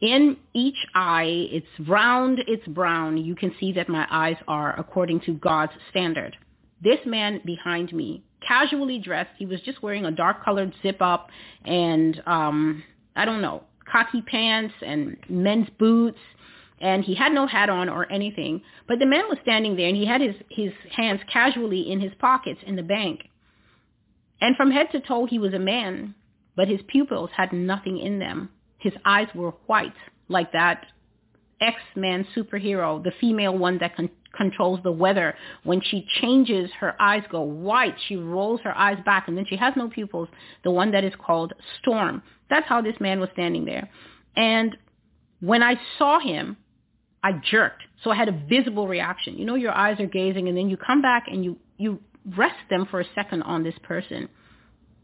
[0.01, 1.49] in each eye.
[1.51, 3.17] It's round, it's brown.
[3.17, 6.37] You can see that my eyes are according to God's standard.
[6.81, 11.31] This man behind me, casually dressed, he was just wearing a dark colored zip up
[11.65, 12.85] and um
[13.17, 16.21] I don't know, khaki pants and men's boots
[16.81, 18.63] and he had no hat on or anything.
[18.89, 22.13] But the man was standing there and he had his, his hands casually in his
[22.19, 23.29] pockets in the bank.
[24.41, 26.15] And from head to toe he was a man,
[26.57, 28.51] but his pupils had nothing in them.
[28.79, 29.95] His eyes were white,
[30.29, 30.87] like that
[31.61, 35.35] X-Men superhero, the female one that con- controls the weather.
[35.65, 37.95] When she changes, her eyes go white.
[38.09, 40.29] She rolls her eyes back, and then she has no pupils,
[40.65, 42.23] the one that is called Storm.
[42.49, 43.91] That's how this man was standing there.
[44.37, 44.77] And
[45.41, 46.57] when I saw him,
[47.23, 47.83] I jerked.
[48.03, 49.37] So I had a visible reaction.
[49.37, 52.01] You know, your eyes are gazing and then you come back and you, you
[52.37, 54.29] rest them for a second on this person.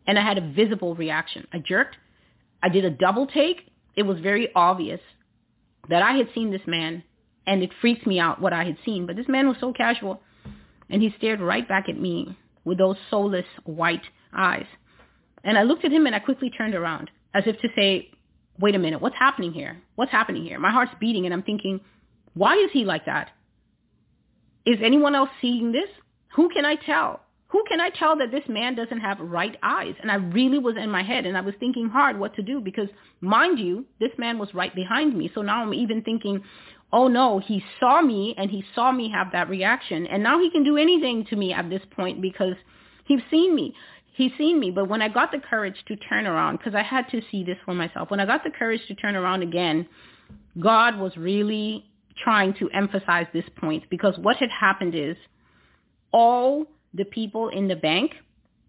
[0.07, 1.47] And I had a visible reaction.
[1.53, 1.97] I jerked.
[2.63, 3.71] I did a double take.
[3.97, 5.01] It was very obvious
[5.89, 7.03] that I had seen this man
[7.47, 9.07] and it freaked me out what I had seen.
[9.07, 10.21] But this man was so casual
[10.89, 14.03] and he stared right back at me with those soulless white
[14.33, 14.67] eyes.
[15.45, 18.11] And I looked at him and I quickly turned around as if to say,
[18.59, 19.81] wait a minute, what's happening here?
[19.97, 20.59] What's happening here?
[20.59, 21.81] My heart's beating and I'm thinking,
[22.37, 23.31] why is he like that?
[24.67, 25.89] Is anyone else seeing this?
[26.35, 27.21] Who can I tell?
[27.49, 29.95] Who can I tell that this man doesn't have right eyes?
[30.03, 32.61] And I really was in my head and I was thinking hard what to do
[32.61, 32.89] because
[33.23, 35.31] mind you, this man was right behind me.
[35.35, 36.43] So now I'm even thinking,
[36.93, 40.07] oh no, he saw me and he saw me have that reaction.
[40.07, 42.55] And now he can do anything to me at this point because
[43.07, 43.75] he's seen me.
[44.13, 44.71] He's seen me.
[44.71, 47.59] But when I got the courage to turn around, because I had to see this
[47.65, 49.87] for myself, when I got the courage to turn around again,
[50.61, 51.87] God was really
[52.23, 55.17] trying to emphasize this point because what had happened is
[56.13, 58.13] all the people in the bank,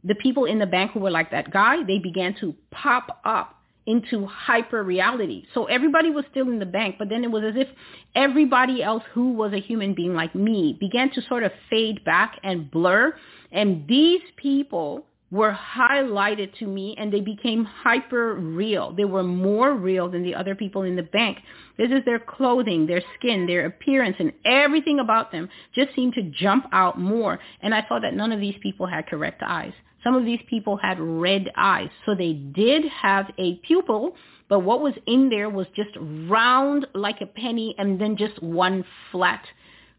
[0.03, 3.57] the people in the bank who were like that guy, they began to pop up
[3.85, 5.45] into hyper reality.
[5.53, 7.69] So everybody was still in the bank, but then it was as if
[8.15, 12.37] everybody else who was a human being like me began to sort of fade back
[12.43, 13.15] and blur.
[13.51, 18.93] And these people were highlighted to me and they became hyper real.
[18.93, 21.39] They were more real than the other people in the bank.
[21.77, 26.23] This is their clothing, their skin, their appearance, and everything about them just seemed to
[26.23, 27.39] jump out more.
[27.61, 29.73] And I saw that none of these people had correct eyes.
[30.03, 31.89] Some of these people had red eyes.
[32.05, 34.15] So they did have a pupil,
[34.49, 38.85] but what was in there was just round like a penny and then just one
[39.11, 39.43] flat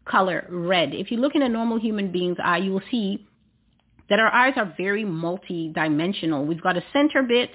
[0.05, 0.93] color red.
[0.93, 3.25] If you look in a normal human being's eye, you will see
[4.09, 6.45] that our eyes are very multi-dimensional.
[6.45, 7.51] We've got a center bit,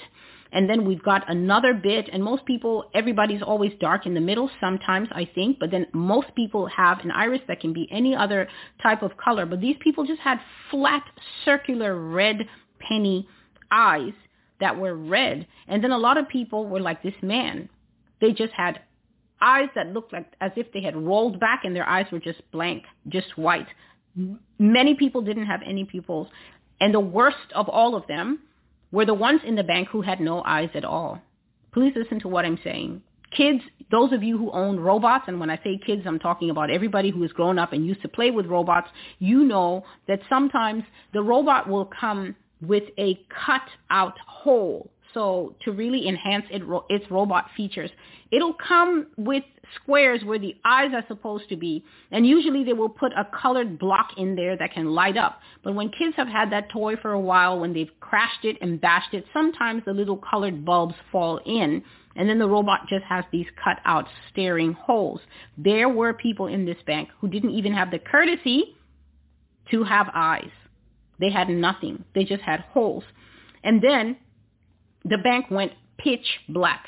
[0.55, 4.49] and then we've got another bit, and most people, everybody's always dark in the middle
[4.61, 8.49] sometimes, I think, but then most people have an iris that can be any other
[8.81, 9.47] type of color.
[9.47, 10.39] But these people just had
[10.71, 11.03] flat,
[11.45, 12.47] circular, red,
[12.79, 13.29] penny
[13.73, 14.13] eyes
[14.61, 15.49] that were red.
[15.67, 17.69] And then a lot of people were like this man.
[18.21, 18.81] They just had
[19.41, 22.41] eyes that looked like as if they had rolled back and their eyes were just
[22.53, 23.67] blank, just white.
[24.61, 26.29] Many people didn't have any pupils.
[26.81, 28.39] And the worst of all of them
[28.95, 31.21] were the ones in the bank who had no eyes at all.
[31.73, 33.03] Please listen to what I'm saying.
[33.37, 33.61] Kids,
[33.91, 37.11] those of you who own robots, and when I say kids, I'm talking about everybody
[37.11, 38.87] who has grown up and used to play with robots,
[39.19, 45.73] you know that sometimes the robot will come with a cut out hole so to
[45.73, 47.91] really enhance it, its robot features,
[48.31, 49.45] it'll come with
[49.77, 51.85] squares where the eyes are supposed to be.
[52.11, 55.41] And usually they will put a colored block in there that can light up.
[55.63, 58.81] But when kids have had that toy for a while, when they've crashed it and
[58.81, 61.83] bashed it, sometimes the little colored bulbs fall in.
[62.17, 65.21] And then the robot just has these cut out staring holes.
[65.57, 68.77] There were people in this bank who didn't even have the courtesy
[69.71, 70.51] to have eyes.
[71.19, 72.05] They had nothing.
[72.15, 73.05] They just had holes.
[73.63, 74.17] And then
[75.05, 76.87] the bank went pitch black.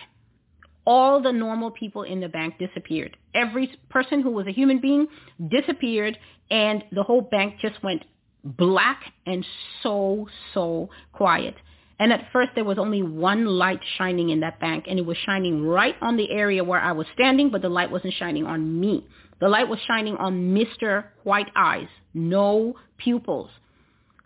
[0.84, 3.16] All the normal people in the bank disappeared.
[3.34, 5.08] Every person who was a human being
[5.48, 6.16] disappeared
[6.50, 8.04] and the whole bank just went
[8.44, 9.44] black and
[9.82, 11.56] so, so quiet.
[11.98, 15.16] And at first there was only one light shining in that bank and it was
[15.26, 18.78] shining right on the area where I was standing, but the light wasn't shining on
[18.78, 19.06] me.
[19.40, 21.04] The light was shining on Mr.
[21.24, 23.50] White Eyes, no pupils.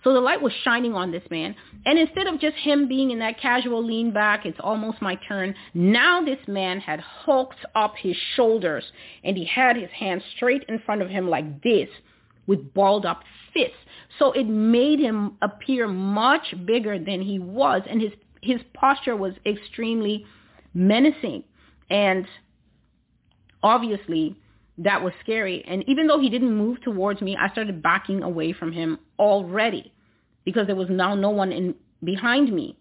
[0.03, 1.55] So the light was shining on this man.
[1.85, 5.55] And instead of just him being in that casual lean back, it's almost my turn.
[5.75, 8.85] Now this man had hulked up his shoulders
[9.25, 11.89] and he had his hands straight in front of him like this
[12.47, 13.23] with balled up
[13.53, 13.77] fists.
[14.19, 18.13] So it made him appear much bigger than he was and his
[18.43, 20.25] his posture was extremely
[20.73, 21.45] menacing.
[21.91, 22.27] And
[23.63, 24.37] obviously
[24.79, 25.65] that was scary.
[25.67, 29.93] And even though he didn't move towards me, I started backing away from him already
[30.45, 32.77] because there was now no one in behind me.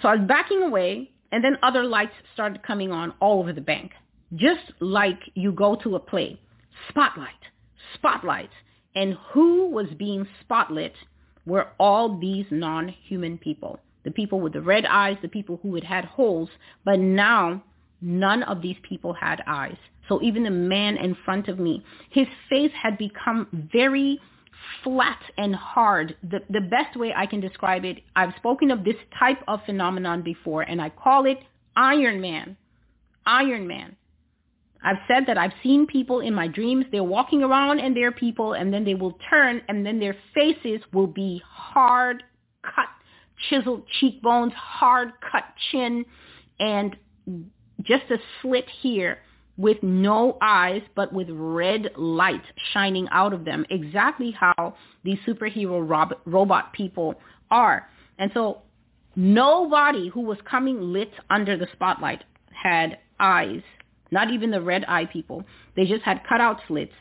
[0.00, 3.60] So I was backing away and then other lights started coming on all over the
[3.60, 3.92] bank.
[4.34, 6.40] Just like you go to a play.
[6.88, 7.28] Spotlight,
[7.94, 8.50] spotlight.
[8.94, 10.92] And who was being spotlit
[11.46, 13.78] were all these non-human people.
[14.04, 16.48] The people with the red eyes, the people who had had holes.
[16.84, 17.62] But now
[18.00, 19.76] none of these people had eyes.
[20.12, 24.20] So even the man in front of me, his face had become very
[24.84, 26.14] flat and hard.
[26.22, 30.20] The, the best way I can describe it, I've spoken of this type of phenomenon
[30.20, 31.38] before, and I call it
[31.76, 32.58] Iron Man.
[33.24, 33.96] Iron Man.
[34.84, 36.84] I've said that I've seen people in my dreams.
[36.92, 40.82] They're walking around and they're people, and then they will turn, and then their faces
[40.92, 42.22] will be hard
[42.62, 42.90] cut,
[43.48, 46.04] chiseled cheekbones, hard cut chin,
[46.60, 46.98] and
[47.82, 49.20] just a slit here
[49.56, 52.42] with no eyes but with red light
[52.72, 54.74] shining out of them, exactly how
[55.04, 57.14] these superhero rob- robot people
[57.50, 57.88] are.
[58.18, 58.62] And so
[59.14, 63.62] nobody who was coming lit under the spotlight had eyes,
[64.10, 65.44] not even the red eye people.
[65.76, 66.92] They just had cutout slits.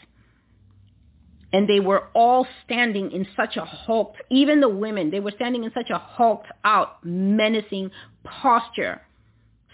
[1.53, 5.65] And they were all standing in such a hulked, even the women, they were standing
[5.65, 7.91] in such a hulked out, menacing
[8.23, 9.01] posture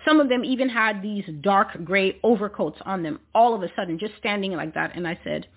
[0.07, 3.99] some of them even had these dark gray overcoats on them all of a sudden,
[3.99, 4.95] just standing like that.
[4.95, 5.47] And I said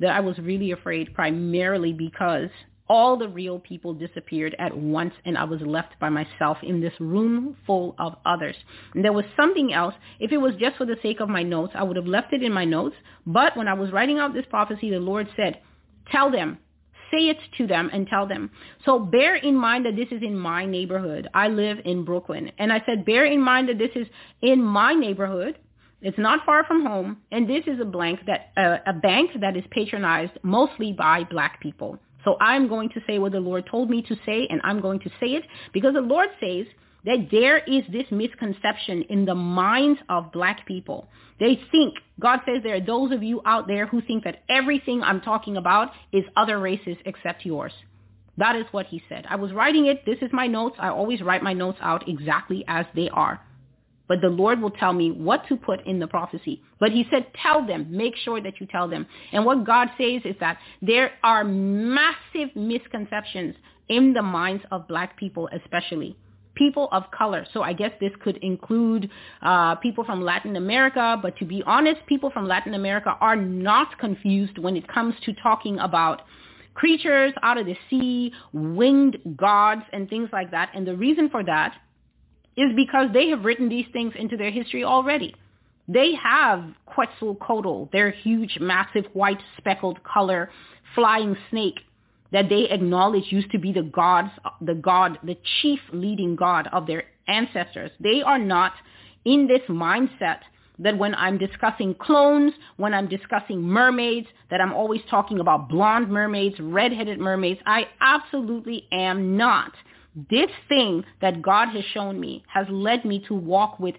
[0.00, 2.48] that I was really afraid primarily because
[2.88, 6.92] all the real people disappeared at once and I was left by myself in this
[7.00, 8.56] room full of others.
[8.94, 9.94] And there was something else.
[10.20, 12.42] If it was just for the sake of my notes, I would have left it
[12.42, 12.96] in my notes.
[13.26, 15.60] But when I was writing out this prophecy, the Lord said,
[16.10, 16.58] tell them
[17.12, 18.50] say it to them and tell them.
[18.84, 21.28] So bear in mind that this is in my neighborhood.
[21.34, 22.50] I live in Brooklyn.
[22.58, 24.06] And I said, bear in mind that this is
[24.40, 25.58] in my neighborhood.
[26.00, 27.18] It's not far from home.
[27.30, 31.60] And this is a blank that, uh, a bank that is patronized mostly by black
[31.60, 31.98] people.
[32.24, 35.00] So I'm going to say what the Lord told me to say, and I'm going
[35.00, 36.66] to say it because the Lord says
[37.04, 41.08] that there is this misconception in the minds of black people.
[41.40, 45.02] They think, God says there are those of you out there who think that everything
[45.02, 47.72] I'm talking about is other races except yours.
[48.38, 49.26] That is what he said.
[49.28, 50.06] I was writing it.
[50.06, 50.76] This is my notes.
[50.78, 53.40] I always write my notes out exactly as they are.
[54.08, 56.62] But the Lord will tell me what to put in the prophecy.
[56.78, 59.06] But he said, tell them, make sure that you tell them.
[59.32, 63.54] And what God says is that there are massive misconceptions
[63.88, 66.16] in the minds of black people especially
[66.54, 67.46] people of color.
[67.52, 69.10] So I guess this could include
[69.42, 73.98] uh, people from Latin America, but to be honest, people from Latin America are not
[73.98, 76.22] confused when it comes to talking about
[76.74, 80.70] creatures out of the sea, winged gods, and things like that.
[80.74, 81.74] And the reason for that
[82.56, 85.34] is because they have written these things into their history already.
[85.88, 90.50] They have Quetzalcoatl, their huge, massive, white, speckled color
[90.94, 91.80] flying snake
[92.32, 94.30] that they acknowledge used to be the gods,
[94.60, 97.90] the god, the chief leading god of their ancestors.
[98.00, 98.72] They are not
[99.24, 100.40] in this mindset
[100.78, 106.08] that when I'm discussing clones, when I'm discussing mermaids, that I'm always talking about blonde
[106.08, 107.60] mermaids, red-headed mermaids.
[107.66, 109.72] I absolutely am not.
[110.30, 113.94] This thing that God has shown me has led me to walk with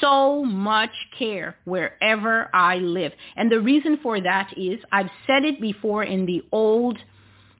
[0.00, 3.12] so much care wherever I live.
[3.36, 6.98] And the reason for that is I've said it before in the old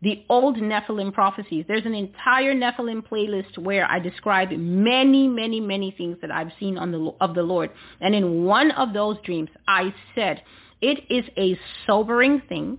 [0.03, 1.65] the old Nephilim prophecies.
[1.67, 6.79] There's an entire Nephilim playlist where I describe many, many, many things that I've seen
[6.79, 7.71] on the, of the Lord.
[8.01, 10.43] And in one of those dreams, I said,
[10.81, 12.79] it is a sobering thing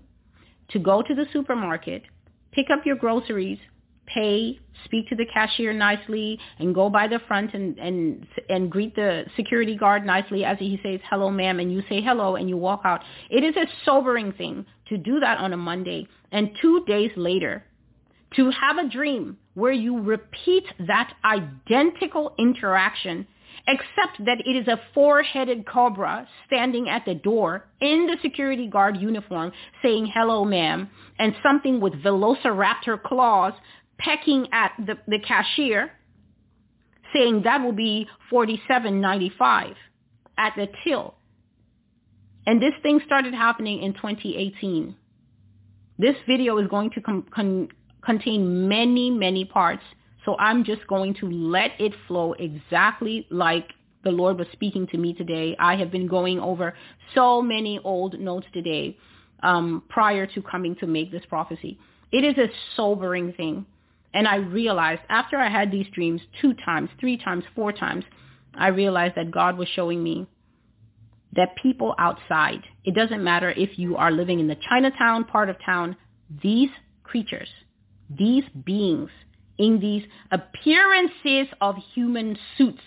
[0.70, 2.04] to go to the supermarket,
[2.52, 3.58] pick up your groceries,
[4.06, 8.96] pay, speak to the cashier nicely, and go by the front and, and, and greet
[8.96, 12.58] the security guard nicely as he says, hello, ma'am, and you say hello and you
[12.58, 13.02] walk out.
[13.30, 16.08] It is a sobering thing to do that on a Monday.
[16.32, 17.64] And two days later,
[18.36, 23.28] to have a dream where you repeat that identical interaction
[23.68, 28.98] except that it is a four-headed cobra standing at the door in the security guard
[28.98, 29.52] uniform
[29.82, 33.54] saying hello ma'am and something with velociraptor claws
[34.00, 35.92] pecking at the, the cashier,
[37.14, 39.76] saying that will be 47.95
[40.38, 41.16] at the till.
[42.50, 44.96] And this thing started happening in 2018.
[46.00, 47.70] This video is going to com- con-
[48.04, 49.84] contain many, many parts.
[50.26, 53.68] So I'm just going to let it flow exactly like
[54.04, 55.56] the Lord was speaking to me today.
[55.60, 56.74] I have been going over
[57.14, 58.98] so many old notes today
[59.44, 61.78] um, prior to coming to make this prophecy.
[62.12, 63.68] It is a sobering thing.
[64.16, 68.06] And I realized after I had these dreams two times, three times, four times,
[68.56, 70.26] I realized that God was showing me
[71.36, 75.58] that people outside, it doesn't matter if you are living in the Chinatown part of
[75.64, 75.96] town,
[76.42, 76.70] these
[77.04, 77.50] creatures,
[78.10, 79.10] these beings
[79.58, 82.82] in these appearances of human suits,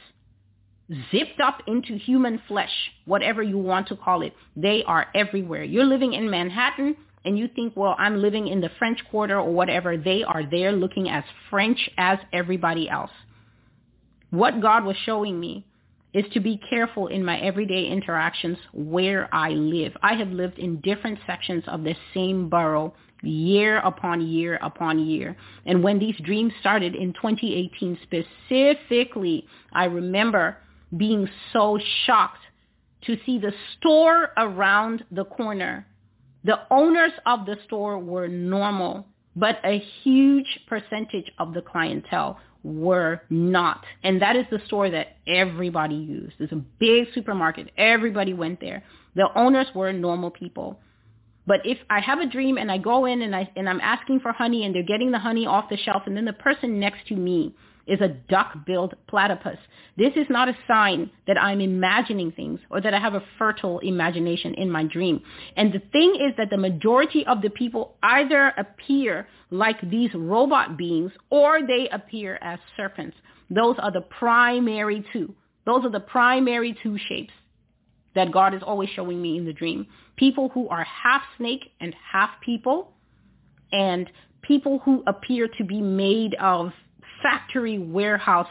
[1.10, 2.72] zipped up into human flesh,
[3.04, 5.62] whatever you want to call it, they are everywhere.
[5.62, 9.52] You're living in Manhattan and you think, well, I'm living in the French Quarter or
[9.52, 9.96] whatever.
[9.96, 13.12] They are there looking as French as everybody else.
[14.30, 15.66] What God was showing me
[16.14, 19.96] is to be careful in my everyday interactions where I live.
[20.02, 25.36] I have lived in different sections of the same borough year upon year upon year.
[25.64, 30.58] And when these dreams started in 2018 specifically, I remember
[30.96, 32.42] being so shocked
[33.06, 35.86] to see the store around the corner.
[36.44, 43.22] The owners of the store were normal, but a huge percentage of the clientele were
[43.30, 43.84] not.
[44.02, 46.34] And that is the store that everybody used.
[46.38, 47.70] It's a big supermarket.
[47.76, 48.82] Everybody went there.
[49.14, 50.80] The owners were normal people.
[51.46, 54.20] But if I have a dream and I go in and I and I'm asking
[54.20, 57.08] for honey and they're getting the honey off the shelf and then the person next
[57.08, 57.54] to me
[57.86, 59.58] is a duck-billed platypus.
[59.96, 63.78] This is not a sign that I'm imagining things or that I have a fertile
[63.80, 65.20] imagination in my dream.
[65.56, 70.76] And the thing is that the majority of the people either appear like these robot
[70.76, 73.16] beings or they appear as serpents.
[73.50, 75.34] Those are the primary two.
[75.66, 77.32] Those are the primary two shapes
[78.14, 79.86] that God is always showing me in the dream.
[80.16, 82.92] People who are half snake and half people
[83.72, 84.10] and
[84.42, 86.72] people who appear to be made of
[87.22, 88.48] factory warehouse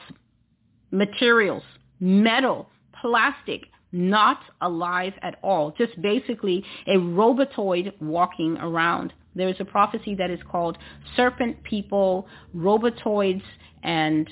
[0.91, 1.63] materials,
[1.99, 2.69] metal,
[3.01, 9.13] plastic, not alive at all, just basically a robotoid walking around.
[9.35, 10.77] There is a prophecy that is called
[11.15, 13.43] serpent people, robotoids,
[13.83, 14.29] and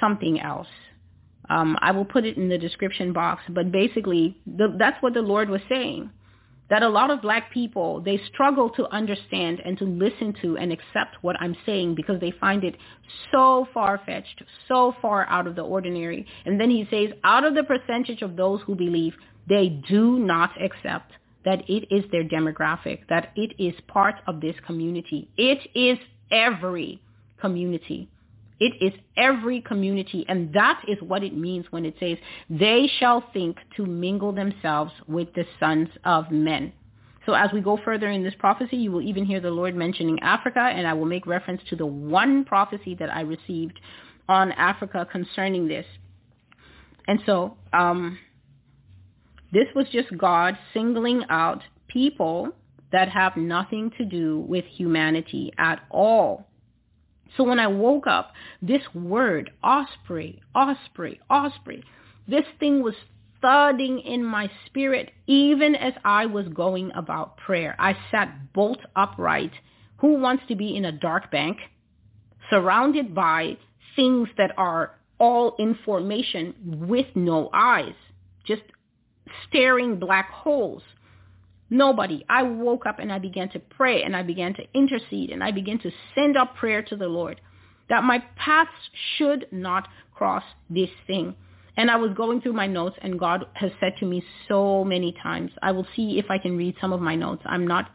[0.00, 0.68] something else.
[1.48, 5.22] Um, I will put it in the description box, but basically the, that's what the
[5.22, 6.10] Lord was saying
[6.70, 10.72] that a lot of black people, they struggle to understand and to listen to and
[10.72, 12.76] accept what I'm saying because they find it
[13.32, 16.26] so far-fetched, so far out of the ordinary.
[16.46, 19.14] And then he says, out of the percentage of those who believe,
[19.48, 21.12] they do not accept
[21.44, 25.28] that it is their demographic, that it is part of this community.
[25.36, 25.98] It is
[26.30, 27.02] every
[27.40, 28.08] community.
[28.60, 30.24] It is every community.
[30.28, 32.18] And that is what it means when it says,
[32.50, 36.72] they shall think to mingle themselves with the sons of men.
[37.26, 40.20] So as we go further in this prophecy, you will even hear the Lord mentioning
[40.20, 43.78] Africa, and I will make reference to the one prophecy that I received
[44.28, 45.86] on Africa concerning this.
[47.08, 48.18] And so um,
[49.52, 52.50] this was just God singling out people
[52.92, 56.46] that have nothing to do with humanity at all.
[57.36, 61.84] So when I woke up, this word, osprey, osprey, osprey,
[62.28, 62.94] this thing was
[63.40, 67.74] thudding in my spirit even as I was going about prayer.
[67.78, 69.52] I sat bolt upright.
[69.98, 71.58] Who wants to be in a dark bank
[72.48, 73.56] surrounded by
[73.96, 76.54] things that are all information
[76.88, 77.94] with no eyes,
[78.46, 78.62] just
[79.48, 80.82] staring black holes?
[81.70, 82.24] Nobody.
[82.28, 85.52] I woke up and I began to pray and I began to intercede and I
[85.52, 87.40] began to send up prayer to the Lord
[87.88, 88.70] that my paths
[89.16, 91.34] should not cross this thing.
[91.76, 95.14] And I was going through my notes and God has said to me so many
[95.22, 97.42] times, I will see if I can read some of my notes.
[97.46, 97.90] I'm not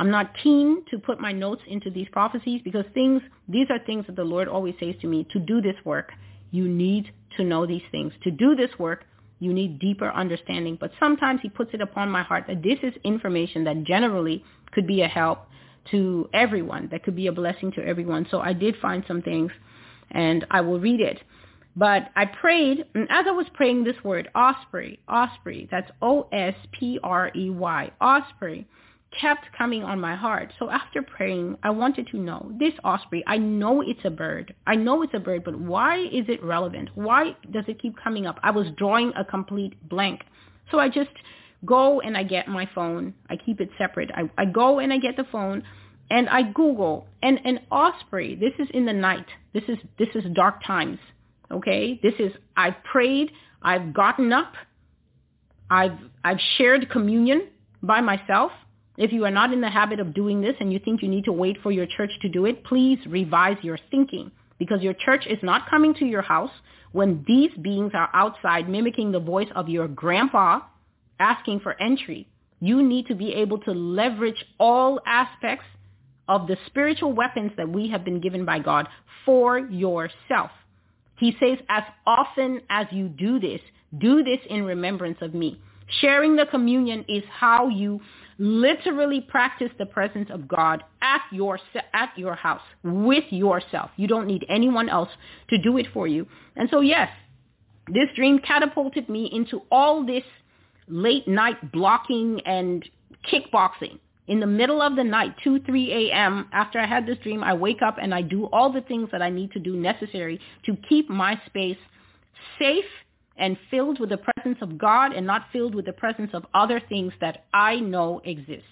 [0.00, 4.06] I'm not keen to put my notes into these prophecies because things these are things
[4.06, 6.12] that the Lord always says to me, to do this work,
[6.50, 8.12] you need to know these things.
[8.22, 9.04] To do this work,
[9.38, 10.76] you need deeper understanding.
[10.80, 14.86] But sometimes he puts it upon my heart that this is information that generally could
[14.86, 15.46] be a help
[15.90, 18.26] to everyone, that could be a blessing to everyone.
[18.30, 19.50] So I did find some things
[20.10, 21.20] and I will read it.
[21.76, 28.66] But I prayed, and as I was praying this word, osprey, osprey, that's O-S-P-R-E-Y, osprey,
[29.18, 30.52] kept coming on my heart.
[30.58, 34.54] So after praying, I wanted to know, this osprey, I know it's a bird.
[34.66, 36.90] I know it's a bird, but why is it relevant?
[36.94, 38.38] Why does it keep coming up?
[38.42, 40.22] I was drawing a complete blank.
[40.70, 41.10] So I just
[41.64, 43.14] go and I get my phone.
[43.30, 44.10] I keep it separate.
[44.14, 45.62] I, I go and I get the phone
[46.10, 48.34] and I Google and an osprey.
[48.34, 49.26] This is in the night.
[49.52, 50.98] This is this is dark times.
[51.50, 51.98] Okay?
[52.02, 53.30] This is I've prayed,
[53.62, 54.52] I've gotten up,
[55.70, 57.48] I've I've shared communion
[57.82, 58.52] by myself
[58.98, 61.24] if you are not in the habit of doing this and you think you need
[61.24, 65.24] to wait for your church to do it, please revise your thinking because your church
[65.26, 66.50] is not coming to your house
[66.92, 70.60] when these beings are outside mimicking the voice of your grandpa
[71.20, 72.28] asking for entry.
[72.60, 75.66] You need to be able to leverage all aspects
[76.26, 78.88] of the spiritual weapons that we have been given by God
[79.24, 80.50] for yourself.
[81.16, 83.60] He says, as often as you do this,
[83.96, 85.58] Do this in remembrance of me.
[86.00, 88.00] Sharing the communion is how you
[88.38, 91.58] literally practice the presence of God at your
[91.92, 93.90] at your house with yourself.
[93.96, 95.10] You don't need anyone else
[95.50, 96.26] to do it for you.
[96.56, 97.10] And so yes,
[97.88, 100.24] this dream catapulted me into all this
[100.86, 102.88] late night blocking and
[103.30, 103.98] kickboxing.
[104.28, 107.54] In the middle of the night, 2, 3 a.m., after I had this dream, I
[107.54, 110.76] wake up and I do all the things that I need to do necessary to
[110.86, 111.78] keep my space
[112.58, 112.84] safe
[113.38, 116.80] and filled with the presence of God and not filled with the presence of other
[116.88, 118.64] things that I know exist.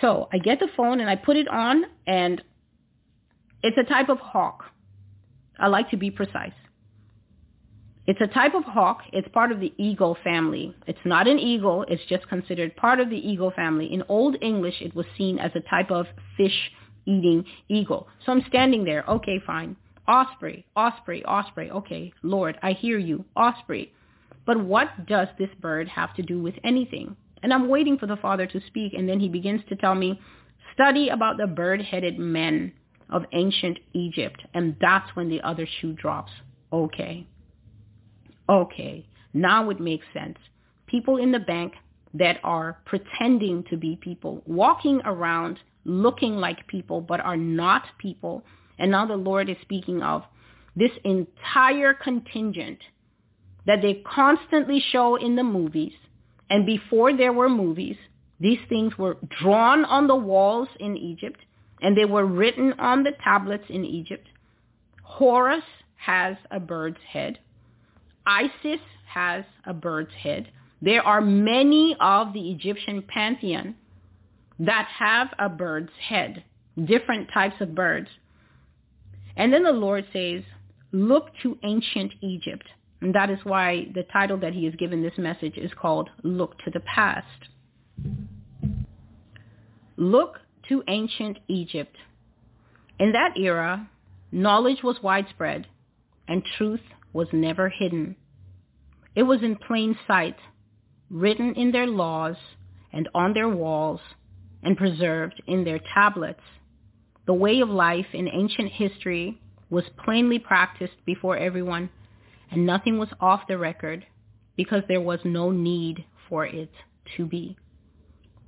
[0.00, 2.42] So I get the phone and I put it on and
[3.62, 4.64] it's a type of hawk.
[5.58, 6.52] I like to be precise.
[8.06, 9.02] It's a type of hawk.
[9.12, 10.74] It's part of the eagle family.
[10.88, 11.84] It's not an eagle.
[11.88, 13.92] It's just considered part of the eagle family.
[13.92, 18.08] In Old English, it was seen as a type of fish-eating eagle.
[18.26, 19.04] So I'm standing there.
[19.08, 19.76] Okay, fine.
[20.08, 21.70] Osprey, osprey, osprey.
[21.70, 23.24] Okay, Lord, I hear you.
[23.36, 23.92] Osprey.
[24.44, 27.16] But what does this bird have to do with anything?
[27.42, 30.20] And I'm waiting for the father to speak, and then he begins to tell me,
[30.74, 32.72] study about the bird-headed men
[33.10, 34.42] of ancient Egypt.
[34.54, 36.32] And that's when the other shoe drops.
[36.72, 37.26] Okay.
[38.48, 39.06] Okay.
[39.34, 40.38] Now it makes sense.
[40.86, 41.74] People in the bank
[42.14, 48.44] that are pretending to be people, walking around looking like people, but are not people,
[48.82, 50.24] and now the Lord is speaking of
[50.74, 52.80] this entire contingent
[53.64, 55.92] that they constantly show in the movies.
[56.50, 57.96] And before there were movies,
[58.40, 61.38] these things were drawn on the walls in Egypt
[61.80, 64.26] and they were written on the tablets in Egypt.
[65.04, 65.62] Horus
[65.94, 67.38] has a bird's head.
[68.26, 70.50] Isis has a bird's head.
[70.80, 73.76] There are many of the Egyptian pantheon
[74.58, 76.42] that have a bird's head,
[76.84, 78.08] different types of birds.
[79.36, 80.42] And then the Lord says,
[80.92, 82.66] look to ancient Egypt.
[83.00, 86.58] And that is why the title that he has given this message is called Look
[86.60, 87.26] to the Past.
[89.96, 90.38] Look
[90.68, 91.96] to ancient Egypt.
[92.98, 93.88] In that era,
[94.30, 95.66] knowledge was widespread
[96.28, 96.80] and truth
[97.12, 98.16] was never hidden.
[99.14, 100.36] It was in plain sight,
[101.10, 102.36] written in their laws
[102.92, 104.00] and on their walls
[104.62, 106.40] and preserved in their tablets.
[107.26, 111.90] The way of life in ancient history was plainly practiced before everyone,
[112.50, 114.04] and nothing was off the record
[114.56, 116.70] because there was no need for it
[117.16, 117.56] to be.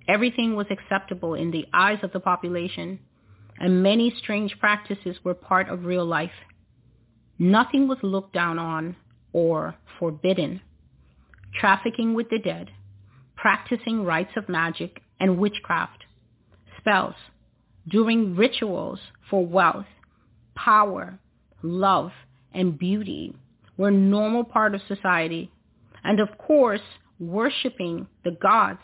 [0.07, 2.99] Everything was acceptable in the eyes of the population,
[3.59, 6.33] and many strange practices were part of real life.
[7.39, 8.97] Nothing was looked down on
[9.33, 10.61] or forbidden.
[11.55, 12.71] Trafficking with the dead,
[13.37, 16.05] practicing rites of magic and witchcraft,
[16.79, 17.15] spells,
[17.89, 18.99] doing rituals
[19.31, 19.87] for wealth,
[20.55, 21.19] power,
[21.63, 22.13] love,
[22.53, 23.35] and beauty
[23.77, 25.51] were normal part of society.
[26.03, 26.81] And of course,
[27.19, 28.81] worshiping the gods.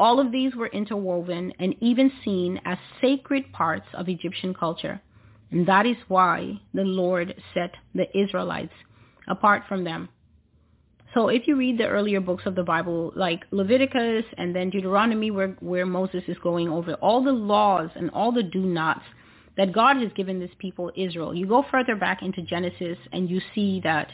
[0.00, 5.00] All of these were interwoven and even seen as sacred parts of Egyptian culture.
[5.50, 8.72] And that is why the Lord set the Israelites
[9.26, 10.08] apart from them.
[11.14, 15.30] So if you read the earlier books of the Bible, like Leviticus and then Deuteronomy,
[15.30, 19.04] where, where Moses is going over all the laws and all the do-nots
[19.56, 23.40] that God has given this people, Israel, you go further back into Genesis and you
[23.54, 24.12] see that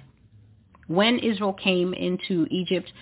[0.87, 2.93] when Israel came into Egypt,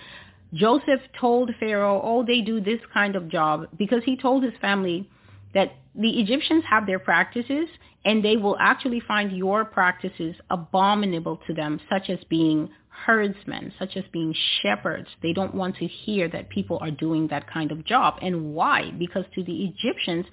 [0.53, 5.09] Joseph told Pharaoh, oh, they do this kind of job because he told his family
[5.53, 7.67] that the Egyptians have their practices
[8.05, 12.69] and they will actually find your practices abominable to them, such as being
[13.05, 15.07] herdsmen, such as being shepherds.
[15.21, 18.15] They don't want to hear that people are doing that kind of job.
[18.21, 18.91] And why?
[18.91, 20.25] Because to the Egyptians,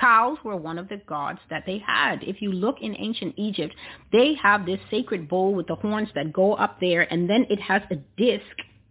[0.00, 2.22] cows were one of the gods that they had.
[2.22, 3.74] If you look in ancient Egypt,
[4.12, 7.60] they have this sacred bull with the horns that go up there, and then it
[7.60, 8.44] has a disc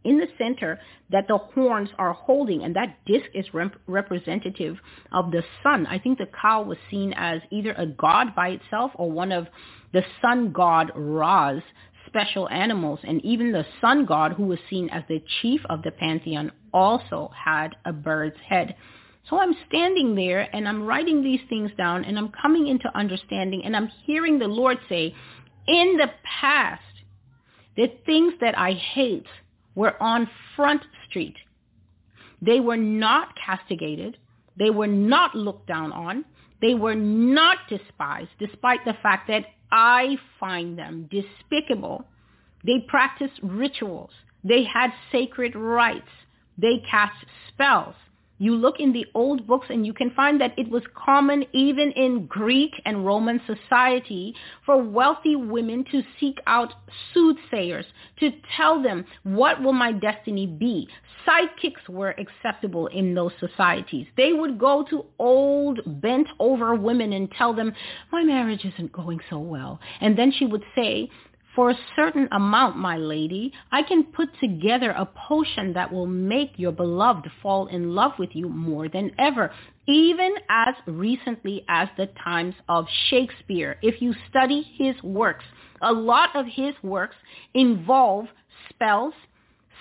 [0.07, 0.79] in the center
[1.11, 4.77] that the horns are holding, and that disc is rep- representative
[5.11, 5.85] of the sun.
[5.85, 9.47] I think the cow was seen as either a god by itself or one of
[9.93, 11.61] the sun god Ra's
[12.07, 12.99] special animals.
[13.03, 17.29] And even the sun god, who was seen as the chief of the pantheon, also
[17.35, 18.75] had a bird's head.
[19.29, 23.63] So I'm standing there and I'm writing these things down and I'm coming into understanding
[23.65, 25.13] and I'm hearing the Lord say,
[25.67, 26.81] in the past,
[27.75, 29.27] the things that I hate
[29.77, 31.35] were on Front Street.
[32.41, 34.17] They were not castigated.
[34.57, 36.25] They were not looked down on.
[36.63, 42.05] They were not despised, despite the fact that I find them despicable.
[42.65, 44.09] They practiced rituals.
[44.43, 46.09] They had sacred rites.
[46.57, 47.93] They cast spells.
[48.39, 51.91] You look in the old books and you can find that it was common even
[51.91, 54.35] in Greek and Roman society
[54.65, 56.73] for wealthy women to seek out
[57.13, 57.85] soothsayers
[58.19, 60.87] to tell them what will my destiny be.
[61.25, 64.07] Psychics were acceptable in those societies.
[64.15, 67.73] They would go to old bent over women and tell them,
[68.11, 69.79] my marriage isn't going so well.
[69.99, 71.09] And then she would say,
[71.57, 76.51] for a certain amount, my lady, I can put together a potion that will make
[76.55, 79.51] your beloved fall in love with you more than ever,
[79.87, 83.79] even as recently as the times of Shakespeare.
[83.81, 85.45] If you study his works,
[85.81, 87.15] a lot of his works
[87.55, 88.27] involve
[88.69, 89.15] spells,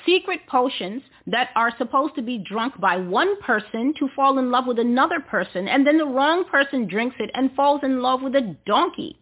[0.06, 4.66] secret potions that are supposed to be drunk by one person to fall in love
[4.66, 8.34] with another person, and then the wrong person drinks it and falls in love with
[8.34, 9.18] a donkey.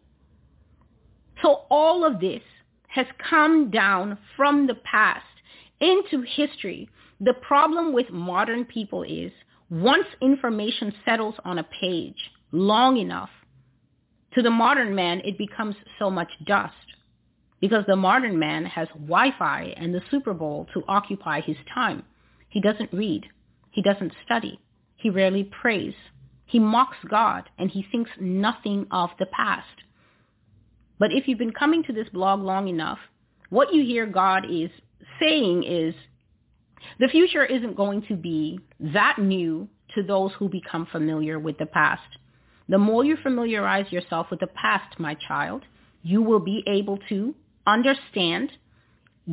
[1.42, 2.42] So all of this
[2.88, 5.24] has come down from the past
[5.80, 6.88] into history.
[7.20, 9.32] The problem with modern people is
[9.70, 13.30] once information settles on a page long enough,
[14.34, 16.74] to the modern man, it becomes so much dust
[17.60, 22.02] because the modern man has Wi-Fi and the Super Bowl to occupy his time.
[22.48, 23.26] He doesn't read.
[23.70, 24.58] He doesn't study.
[24.96, 25.94] He rarely prays.
[26.46, 29.68] He mocks God and he thinks nothing of the past.
[30.98, 32.98] But if you've been coming to this blog long enough,
[33.50, 34.70] what you hear God is
[35.20, 35.94] saying is
[36.98, 41.66] the future isn't going to be that new to those who become familiar with the
[41.66, 42.02] past.
[42.68, 45.62] The more you familiarize yourself with the past, my child,
[46.02, 47.34] you will be able to
[47.66, 48.50] understand,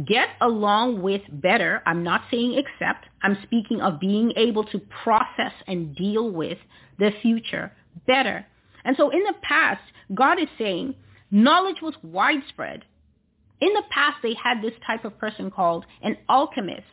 [0.06, 1.82] get along with better.
[1.86, 3.06] I'm not saying accept.
[3.22, 6.58] I'm speaking of being able to process and deal with
[7.00, 7.72] the future
[8.08, 8.46] better.
[8.84, 9.82] And so in the past,
[10.14, 10.96] God is saying,
[11.32, 12.84] Knowledge was widespread.
[13.62, 16.84] In the past, they had this type of person called an alchemist.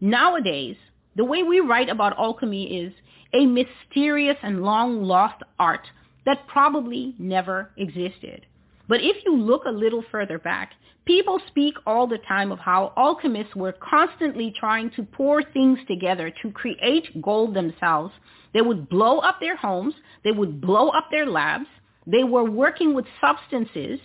[0.00, 0.76] Nowadays,
[1.14, 2.92] the way we write about alchemy is
[3.34, 5.86] a mysterious and long lost art
[6.24, 8.46] that probably never existed.
[8.88, 10.72] But if you look a little further back,
[11.04, 16.32] people speak all the time of how alchemists were constantly trying to pour things together
[16.42, 18.12] to create gold themselves.
[18.54, 19.94] They would blow up their homes.
[20.24, 21.66] They would blow up their labs.
[22.06, 23.98] They were working with substances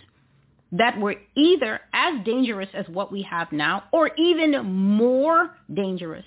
[0.72, 6.26] that were either as dangerous as what we have now or even more dangerous.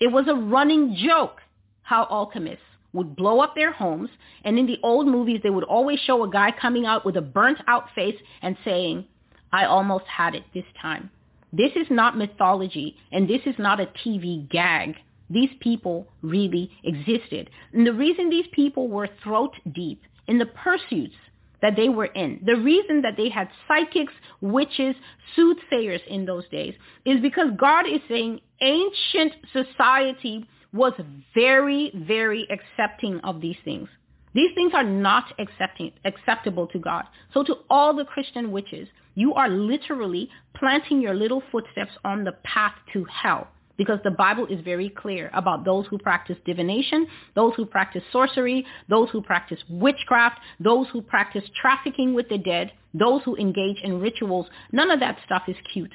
[0.00, 1.40] It was a running joke
[1.82, 4.10] how alchemists would blow up their homes.
[4.44, 7.22] And in the old movies, they would always show a guy coming out with a
[7.22, 9.06] burnt out face and saying,
[9.52, 11.10] I almost had it this time.
[11.52, 14.96] This is not mythology and this is not a TV gag.
[15.30, 17.48] These people really existed.
[17.72, 21.14] And the reason these people were throat deep in the pursuits
[21.62, 22.40] that they were in.
[22.44, 24.94] The reason that they had psychics, witches,
[25.34, 30.92] soothsayers in those days is because God is saying ancient society was
[31.34, 33.88] very, very accepting of these things.
[34.34, 37.04] These things are not accepting, acceptable to God.
[37.32, 42.32] So to all the Christian witches, you are literally planting your little footsteps on the
[42.42, 47.52] path to hell because the Bible is very clear about those who practice divination, those
[47.56, 53.22] who practice sorcery, those who practice witchcraft, those who practice trafficking with the dead, those
[53.24, 54.46] who engage in rituals.
[54.72, 55.92] None of that stuff is cute.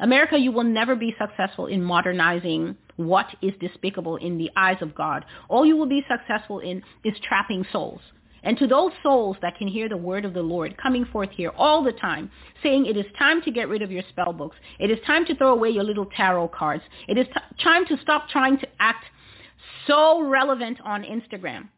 [0.00, 4.94] America, you will never be successful in modernizing what is despicable in the eyes of
[4.94, 5.24] God.
[5.48, 8.00] All you will be successful in is trapping souls.
[8.44, 11.52] And to those souls that can hear the word of the Lord coming forth here
[11.56, 12.30] all the time,
[12.62, 14.56] saying it is time to get rid of your spell books.
[14.80, 16.82] It is time to throw away your little tarot cards.
[17.08, 19.04] It is t- time to stop trying to act
[19.86, 21.68] so relevant on Instagram.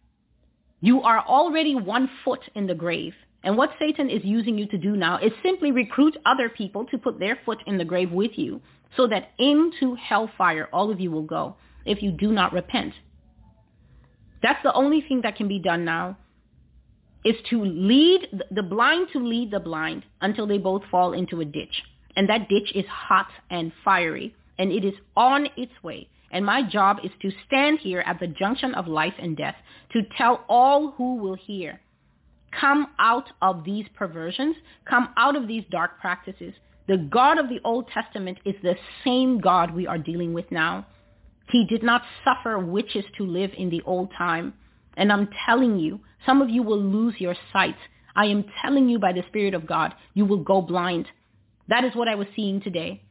[0.80, 3.14] You are already one foot in the grave.
[3.42, 6.96] And what Satan is using you to do now is simply recruit other people to
[6.96, 8.62] put their foot in the grave with you
[8.96, 12.94] so that into hellfire all of you will go if you do not repent.
[14.42, 16.16] That's the only thing that can be done now
[17.24, 21.44] is to lead the blind to lead the blind until they both fall into a
[21.44, 21.82] ditch.
[22.16, 26.08] And that ditch is hot and fiery and it is on its way.
[26.30, 29.56] And my job is to stand here at the junction of life and death
[29.92, 31.80] to tell all who will hear,
[32.60, 34.56] come out of these perversions,
[34.88, 36.52] come out of these dark practices.
[36.88, 40.86] The God of the Old Testament is the same God we are dealing with now.
[41.50, 44.54] He did not suffer witches to live in the old time.
[44.96, 47.76] And I'm telling you, some of you will lose your sight.
[48.16, 51.06] I am telling you by the Spirit of God, you will go blind.
[51.68, 53.02] That is what I was seeing today.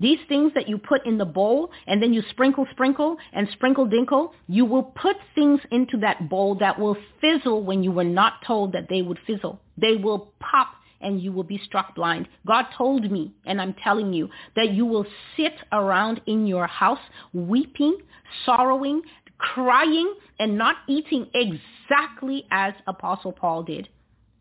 [0.00, 3.88] These things that you put in the bowl and then you sprinkle, sprinkle, and sprinkle,
[3.88, 8.34] dinkle, you will put things into that bowl that will fizzle when you were not
[8.46, 9.60] told that they would fizzle.
[9.76, 10.68] They will pop
[11.00, 12.28] and you will be struck blind.
[12.46, 16.98] God told me, and I'm telling you, that you will sit around in your house
[17.32, 17.98] weeping,
[18.44, 19.02] sorrowing,
[19.38, 23.88] crying and not eating exactly as Apostle Paul did.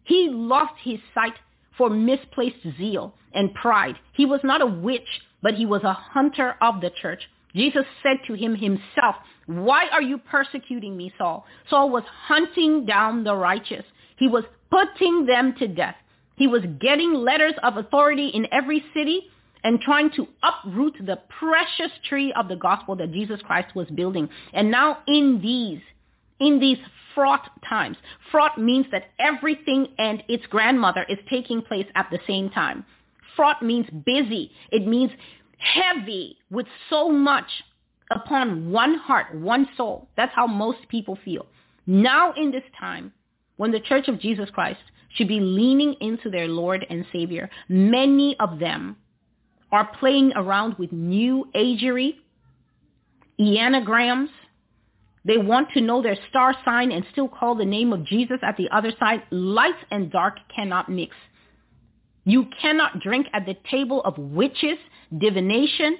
[0.04, 1.34] He lost his sight
[1.78, 3.96] for misplaced zeal and pride.
[4.14, 5.08] He was not a witch,
[5.42, 7.22] but he was a hunter of the church.
[7.56, 9.16] Jesus said to him himself,
[9.48, 11.46] why are you persecuting me, Saul?
[11.70, 13.86] Saul was hunting down the righteous.
[14.18, 15.96] He was putting them to death.
[16.36, 19.22] He was getting letters of authority in every city
[19.68, 24.30] and trying to uproot the precious tree of the gospel that Jesus Christ was building.
[24.54, 25.82] And now in these,
[26.40, 26.78] in these
[27.14, 27.98] fraught times,
[28.32, 32.86] fraught means that everything and its grandmother is taking place at the same time.
[33.36, 34.52] Fraught means busy.
[34.72, 35.12] It means
[35.58, 37.50] heavy with so much
[38.10, 40.08] upon one heart, one soul.
[40.16, 41.46] That's how most people feel.
[41.86, 43.12] Now in this time,
[43.58, 44.80] when the Church of Jesus Christ
[45.16, 48.96] should be leaning into their Lord and Savior, many of them
[49.72, 52.16] are playing around with new agery,
[53.40, 54.30] anagrams.
[55.26, 58.56] They want to know their star sign and still call the name of Jesus at
[58.58, 59.24] the other side.
[59.30, 61.16] Light and dark cannot mix.
[62.24, 64.78] You cannot drink at the table of witches,
[65.18, 65.98] divination,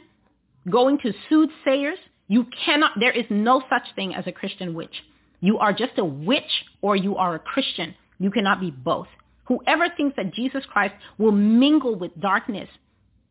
[0.70, 1.98] going to soothsayers.
[2.28, 5.04] You cannot, there is no such thing as a Christian witch.
[5.40, 7.96] You are just a witch or you are a Christian.
[8.20, 9.08] You cannot be both.
[9.46, 12.68] Whoever thinks that Jesus Christ will mingle with darkness,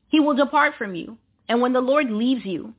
[0.09, 1.19] he will depart from you.
[1.49, 2.75] And when the Lord leaves you,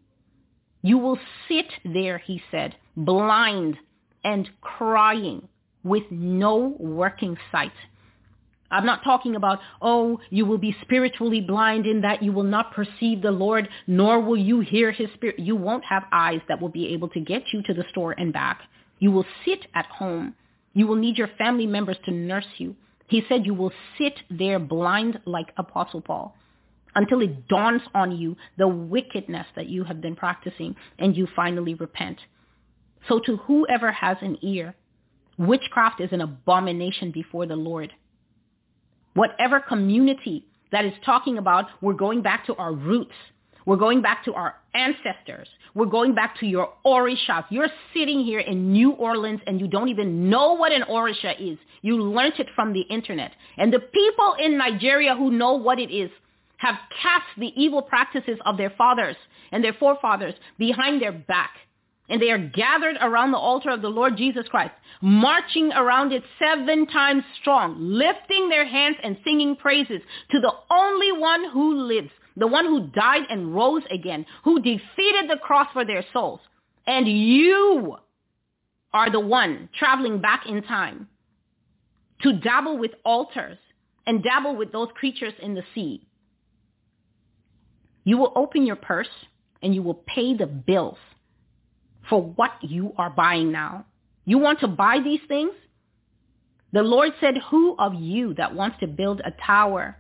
[0.81, 3.77] you will sit there, he said, blind
[4.23, 5.47] and crying
[5.83, 7.71] with no working sight.
[8.69, 12.73] I'm not talking about, oh, you will be spiritually blind in that you will not
[12.73, 15.39] perceive the Lord, nor will you hear his spirit.
[15.39, 18.33] You won't have eyes that will be able to get you to the store and
[18.33, 18.61] back.
[18.99, 20.35] You will sit at home.
[20.73, 22.75] You will need your family members to nurse you.
[23.07, 26.35] He said you will sit there blind like Apostle Paul
[26.97, 31.75] until it dawns on you the wickedness that you have been practicing and you finally
[31.75, 32.17] repent.
[33.07, 34.75] So to whoever has an ear,
[35.37, 37.93] witchcraft is an abomination before the Lord.
[39.13, 43.13] Whatever community that is talking about, we're going back to our roots.
[43.67, 45.47] We're going back to our ancestors.
[45.75, 47.45] We're going back to your Orisha.
[47.51, 51.59] You're sitting here in New Orleans and you don't even know what an orisha is.
[51.83, 53.33] You learned it from the internet.
[53.57, 56.09] And the people in Nigeria who know what it is
[56.57, 59.15] have cast the evil practices of their fathers
[59.51, 61.51] and their forefathers behind their back
[62.09, 66.23] and they are gathered around the altar of the Lord Jesus Christ, marching around it
[66.39, 72.09] seven times strong, lifting their hands and singing praises to the only one who lives,
[72.37, 76.39] the one who died and rose again, who defeated the cross for their souls.
[76.85, 77.97] And you
[78.93, 81.09] are the one traveling back in time
[82.21, 83.57] to dabble with altars
[84.05, 86.07] and dabble with those creatures in the sea.
[88.07, 89.09] You will open your purse
[89.61, 90.97] and you will pay the bills
[92.09, 93.85] for what you are buying now.
[94.23, 95.51] You want to buy these things?
[96.71, 99.97] The Lord said, who of you that wants to build a tower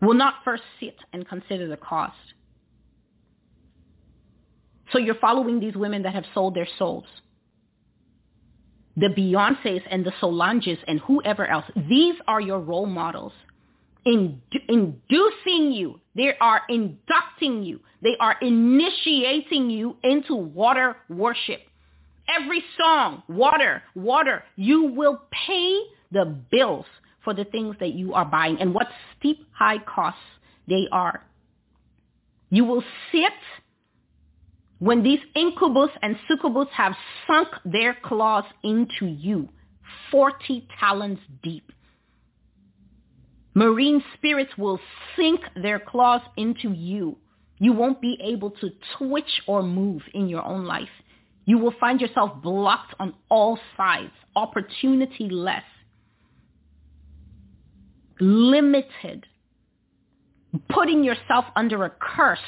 [0.00, 2.16] will not first sit and consider the cost?
[4.90, 7.04] So you're following these women that have sold their souls.
[8.96, 11.66] The Beyoncés and the Solanges and whoever else.
[11.76, 13.32] These are your role models
[14.04, 16.00] inducing you.
[16.14, 17.80] They are inducting you.
[18.02, 21.60] They are initiating you into water worship.
[22.28, 25.80] Every song, water, water, you will pay
[26.12, 26.86] the bills
[27.22, 28.86] for the things that you are buying and what
[29.18, 30.20] steep high costs
[30.68, 31.22] they are.
[32.50, 33.32] You will sit
[34.78, 36.94] when these incubus and succubus have
[37.26, 39.48] sunk their claws into you
[40.10, 41.72] 40 talents deep.
[43.54, 44.80] Marine spirits will
[45.16, 47.16] sink their claws into you.
[47.58, 50.88] You won't be able to twitch or move in your own life.
[51.44, 55.62] You will find yourself blocked on all sides, opportunity less,
[58.18, 59.26] limited,
[60.68, 62.38] putting yourself under a curse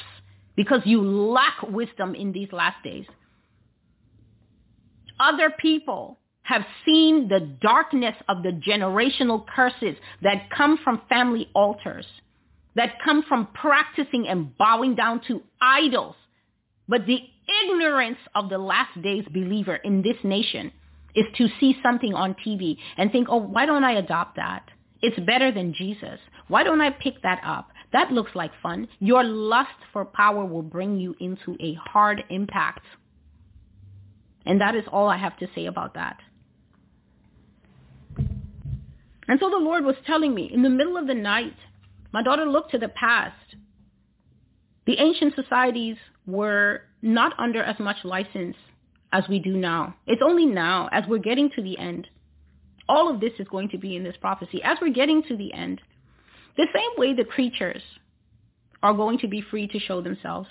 [0.55, 3.05] because you lack wisdom in these last days.
[5.19, 12.05] Other people have seen the darkness of the generational curses that come from family altars,
[12.75, 16.15] that come from practicing and bowing down to idols.
[16.87, 17.19] But the
[17.65, 20.71] ignorance of the last days believer in this nation
[21.15, 24.69] is to see something on TV and think, oh, why don't I adopt that?
[25.01, 26.19] It's better than Jesus.
[26.47, 27.67] Why don't I pick that up?
[27.91, 28.87] That looks like fun.
[28.99, 32.85] Your lust for power will bring you into a hard impact.
[34.45, 36.19] And that is all I have to say about that.
[39.27, 41.55] And so the Lord was telling me in the middle of the night,
[42.13, 43.55] my daughter looked to the past.
[44.85, 48.55] The ancient societies were not under as much license
[49.11, 49.95] as we do now.
[50.05, 52.07] It's only now, as we're getting to the end.
[52.89, 54.61] All of this is going to be in this prophecy.
[54.63, 55.81] As we're getting to the end,
[56.55, 57.81] the same way the creatures
[58.81, 60.47] are going to be free to show themselves,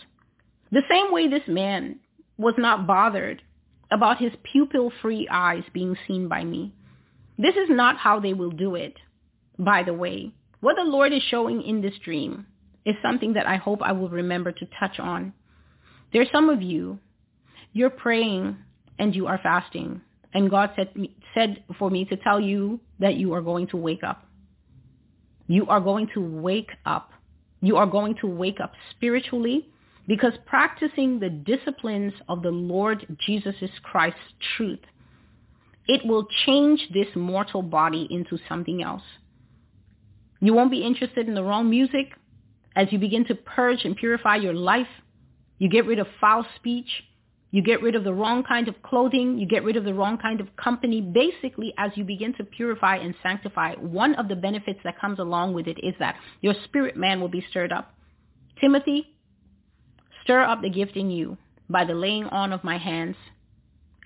[0.71, 1.99] the same way this man
[2.37, 3.43] was not bothered
[3.91, 6.73] about his pupil-free eyes being seen by me.
[7.39, 8.95] This is not how they will do it,
[9.59, 10.33] by the way.
[10.61, 12.47] What the Lord is showing in this dream
[12.85, 15.33] is something that I hope I will remember to touch on.
[16.13, 16.99] There's some of you,
[17.73, 18.57] you're praying
[18.99, 20.01] and you are fasting,
[20.33, 20.91] and God said,
[21.35, 24.25] said for me to tell you that you are going to wake up.
[25.47, 27.11] You are going to wake up.
[27.61, 29.69] You are going to wake up spiritually
[30.07, 34.19] because practicing the disciplines of the Lord Jesus Christ's
[34.57, 34.81] truth,
[35.89, 39.03] it will change this mortal body into something else.
[40.41, 42.13] You won't be interested in the wrong music.
[42.75, 44.89] As you begin to purge and purify your life,
[45.59, 46.89] you get rid of foul speech.
[47.51, 49.39] You get rid of the wrong kind of clothing.
[49.39, 51.01] You get rid of the wrong kind of company.
[51.01, 55.55] Basically, as you begin to purify and sanctify, one of the benefits that comes along
[55.55, 57.95] with it is that your spirit man will be stirred up.
[58.61, 59.15] Timothy,
[60.23, 61.39] stir up the gift in you
[61.71, 63.17] by the laying on of my hands.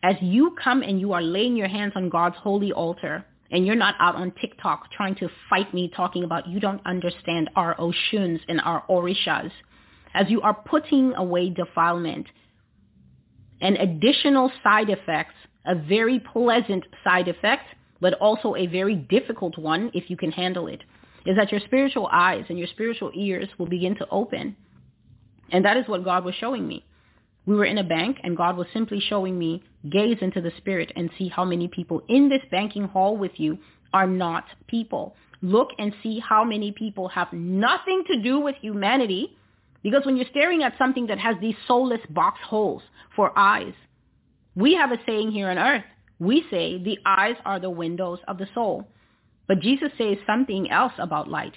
[0.03, 3.75] As you come and you are laying your hands on God's holy altar, and you're
[3.77, 8.41] not out on TikTok trying to fight me talking about you don't understand our Oshuns
[8.49, 9.51] and our Orishas,
[10.15, 12.27] as you are putting away defilement,
[13.61, 15.33] an additional side effect,
[15.67, 17.65] a very pleasant side effect,
[18.01, 20.83] but also a very difficult one if you can handle it,
[21.27, 24.57] is that your spiritual eyes and your spiritual ears will begin to open.
[25.53, 26.87] And that is what God was showing me.
[27.45, 30.92] We were in a bank and God was simply showing me gaze into the spirit
[30.97, 33.59] and see how many people in this banking hall with you
[33.92, 35.17] are not people.
[35.42, 39.36] Look and see how many people have nothing to do with humanity
[39.83, 42.83] because when you're staring at something that has these soulless box holes
[43.17, 43.73] for eyes,
[44.55, 45.84] we have a saying here on earth.
[46.18, 48.86] We say the eyes are the windows of the soul.
[49.49, 51.55] But Jesus says something else about light.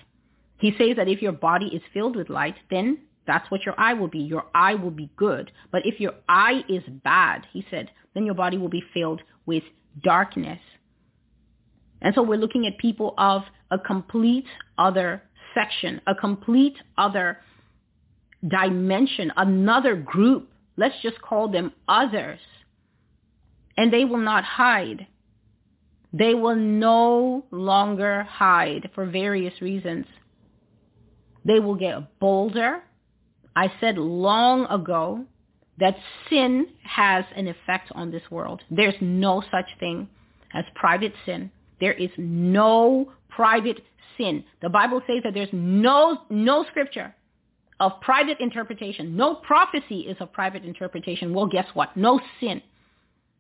[0.58, 3.94] He says that if your body is filled with light, then that's what your eye
[3.94, 4.20] will be.
[4.20, 5.52] Your eye will be good.
[5.72, 9.64] But if your eye is bad, he said, then your body will be filled with
[10.04, 10.60] darkness.
[12.02, 14.46] And so we're looking at people of a complete
[14.78, 17.40] other section, a complete other
[18.46, 20.50] dimension, another group.
[20.76, 22.40] Let's just call them others.
[23.78, 25.08] And they will not hide.
[26.12, 30.06] They will no longer hide for various reasons.
[31.46, 32.84] They will get bolder.
[33.56, 35.26] I said long ago
[35.80, 35.96] that
[36.30, 38.62] sin has an effect on this world.
[38.70, 40.08] There's no such thing
[40.54, 41.52] as private sin.
[41.80, 43.80] There is no private
[44.18, 44.44] sin.
[44.62, 47.16] The Bible says that there's no no scripture
[47.80, 49.18] of private interpretation.
[49.18, 51.34] No prophecy is of private interpretation.
[51.34, 51.98] Well, guess what?
[51.98, 52.62] No sin.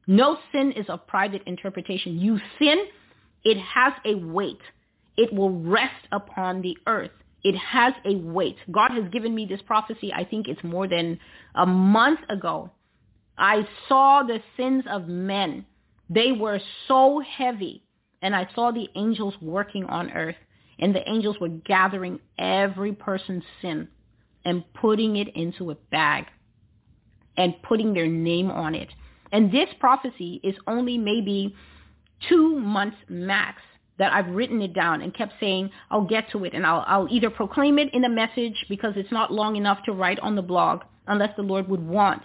[0.07, 2.19] No sin is of private interpretation.
[2.19, 2.85] You sin,
[3.43, 4.59] it has a weight.
[5.15, 7.11] It will rest upon the earth.
[7.43, 8.57] It has a weight.
[8.71, 10.13] God has given me this prophecy.
[10.13, 11.19] I think it's more than
[11.55, 12.71] a month ago.
[13.37, 15.65] I saw the sins of men.
[16.09, 17.83] They were so heavy.
[18.21, 20.37] And I saw the angels working on earth.
[20.79, 23.89] And the angels were gathering every person's sin
[24.45, 26.25] and putting it into a bag
[27.37, 28.89] and putting their name on it.
[29.31, 31.55] And this prophecy is only maybe
[32.29, 33.61] two months max
[33.97, 37.07] that I've written it down and kept saying I'll get to it and I'll, I'll
[37.09, 40.41] either proclaim it in a message because it's not long enough to write on the
[40.41, 42.23] blog unless the Lord would want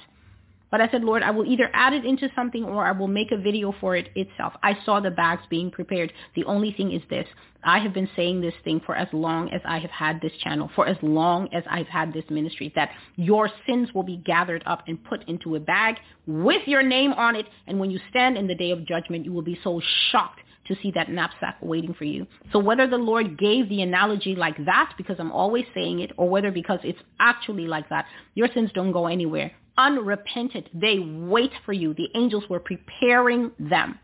[0.71, 3.33] but I said, Lord, I will either add it into something or I will make
[3.33, 4.53] a video for it itself.
[4.63, 6.13] I saw the bags being prepared.
[6.35, 7.27] The only thing is this.
[7.65, 10.71] I have been saying this thing for as long as I have had this channel,
[10.75, 14.85] for as long as I've had this ministry, that your sins will be gathered up
[14.87, 17.47] and put into a bag with your name on it.
[17.67, 19.81] And when you stand in the day of judgment, you will be so
[20.11, 22.27] shocked to see that knapsack waiting for you.
[22.53, 26.29] So whether the Lord gave the analogy like that because I'm always saying it or
[26.29, 30.69] whether because it's actually like that, your sins don't go anywhere unrepentant.
[30.79, 31.95] They wait for you.
[31.95, 33.99] The angels were preparing them.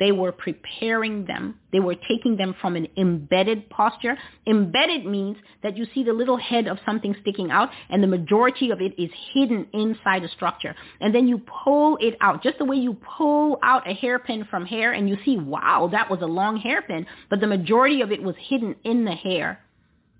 [0.00, 1.60] They were preparing them.
[1.70, 4.16] They were taking them from an embedded posture.
[4.48, 8.72] Embedded means that you see the little head of something sticking out and the majority
[8.72, 10.74] of it is hidden inside a structure.
[11.00, 14.66] And then you pull it out, just the way you pull out a hairpin from
[14.66, 18.22] hair and you see, wow, that was a long hairpin, but the majority of it
[18.22, 19.60] was hidden in the hair.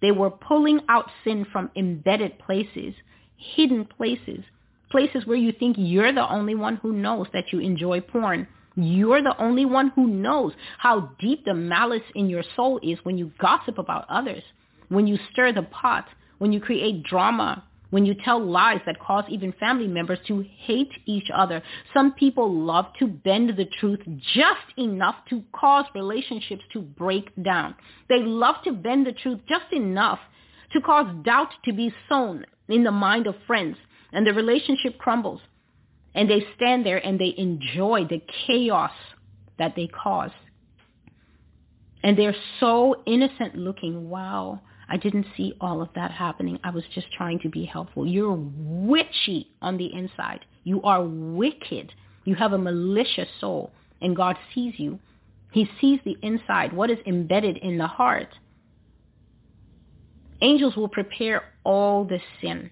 [0.00, 2.94] They were pulling out sin from embedded places
[3.56, 4.44] hidden places,
[4.90, 8.46] places where you think you're the only one who knows that you enjoy porn.
[8.76, 13.18] You're the only one who knows how deep the malice in your soul is when
[13.18, 14.42] you gossip about others,
[14.88, 16.06] when you stir the pot,
[16.38, 20.92] when you create drama, when you tell lies that cause even family members to hate
[21.06, 21.62] each other.
[21.92, 24.00] Some people love to bend the truth
[24.32, 27.74] just enough to cause relationships to break down.
[28.08, 30.20] They love to bend the truth just enough
[30.72, 33.76] to cause doubt to be sown in the mind of friends
[34.12, 35.40] and the relationship crumbles.
[36.14, 38.92] And they stand there and they enjoy the chaos
[39.58, 40.32] that they cause.
[42.02, 44.08] And they're so innocent looking.
[44.08, 44.60] Wow.
[44.88, 46.58] I didn't see all of that happening.
[46.64, 48.06] I was just trying to be helpful.
[48.06, 50.40] You're witchy on the inside.
[50.64, 51.92] You are wicked.
[52.24, 53.70] You have a malicious soul,
[54.02, 54.98] and God sees you.
[55.52, 58.28] He sees the inside, what is embedded in the heart.
[60.42, 62.70] Angels will prepare all the sin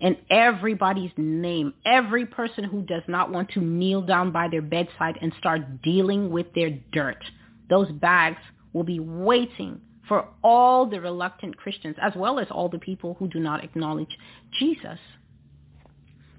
[0.00, 1.74] and everybody's name.
[1.86, 6.30] Every person who does not want to kneel down by their bedside and start dealing
[6.30, 7.22] with their dirt.
[7.70, 8.40] Those bags
[8.72, 13.28] will be waiting for all the reluctant Christians as well as all the people who
[13.28, 14.18] do not acknowledge
[14.58, 14.98] Jesus.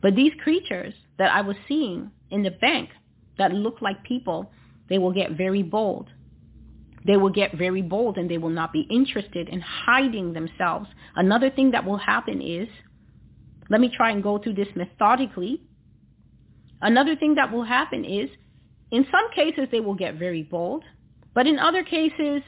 [0.01, 2.89] But these creatures that I was seeing in the bank
[3.37, 4.51] that look like people,
[4.87, 6.09] they will get very bold.
[7.05, 10.87] They will get very bold and they will not be interested in hiding themselves.
[11.15, 12.67] Another thing that will happen is,
[13.69, 15.61] let me try and go through this methodically.
[16.81, 18.29] Another thing that will happen is,
[18.91, 20.83] in some cases they will get very bold,
[21.33, 22.41] but in other cases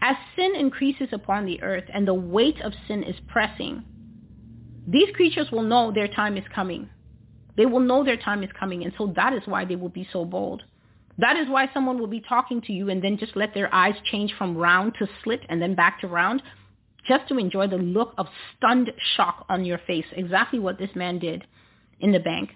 [0.00, 3.84] as sin increases upon the earth and the weight of sin is pressing,
[4.86, 6.88] these creatures will know their time is coming.
[7.56, 10.08] They will know their time is coming, and so that is why they will be
[10.12, 10.62] so bold.
[11.18, 13.96] That is why someone will be talking to you and then just let their eyes
[14.04, 16.42] change from round to slit and then back to round
[17.08, 20.04] just to enjoy the look of stunned shock on your face.
[20.12, 21.44] Exactly what this man did
[22.00, 22.50] in the bank.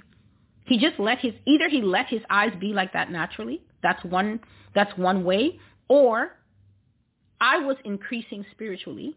[0.67, 3.63] He just let his, either he let his eyes be like that naturally.
[3.83, 4.41] That's one,
[4.75, 5.59] that's one way.
[5.89, 6.37] Or
[7.41, 9.17] I was increasing spiritually.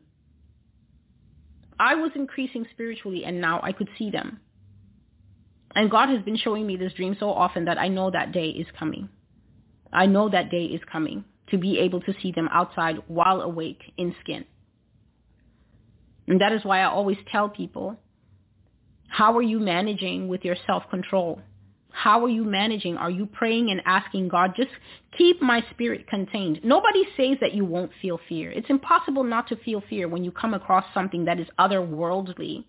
[1.80, 4.40] I was increasing spiritually and now I could see them.
[5.76, 8.48] And God has been showing me this dream so often that I know that day
[8.48, 9.10] is coming.
[9.92, 13.82] I know that day is coming to be able to see them outside while awake
[13.98, 14.46] in skin.
[16.28, 17.98] And that is why I always tell people,
[19.08, 21.42] how are you managing with your self-control?
[21.92, 22.98] How are you managing?
[22.98, 24.72] Are you praying and asking God, just
[25.18, 26.60] keep my spirit contained?
[26.64, 28.52] Nobody says that you won't feel fear.
[28.52, 32.66] It's impossible not to feel fear when you come across something that is otherworldly.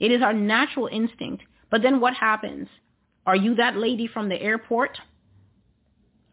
[0.00, 1.44] It is our natural instinct.
[1.70, 2.68] But then what happens?
[3.24, 4.98] Are you that lady from the airport?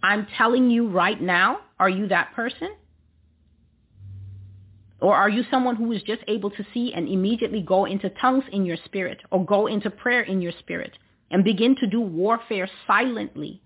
[0.01, 2.69] I'm telling you right now, are you that person?
[4.99, 8.45] Or are you someone who is just able to see and immediately go into tongues
[8.51, 10.93] in your spirit or go into prayer in your spirit?
[11.29, 13.61] and begin to do warfare silently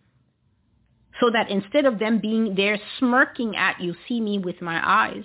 [1.19, 5.23] so that instead of them being there smirking at you, see me with my eyes,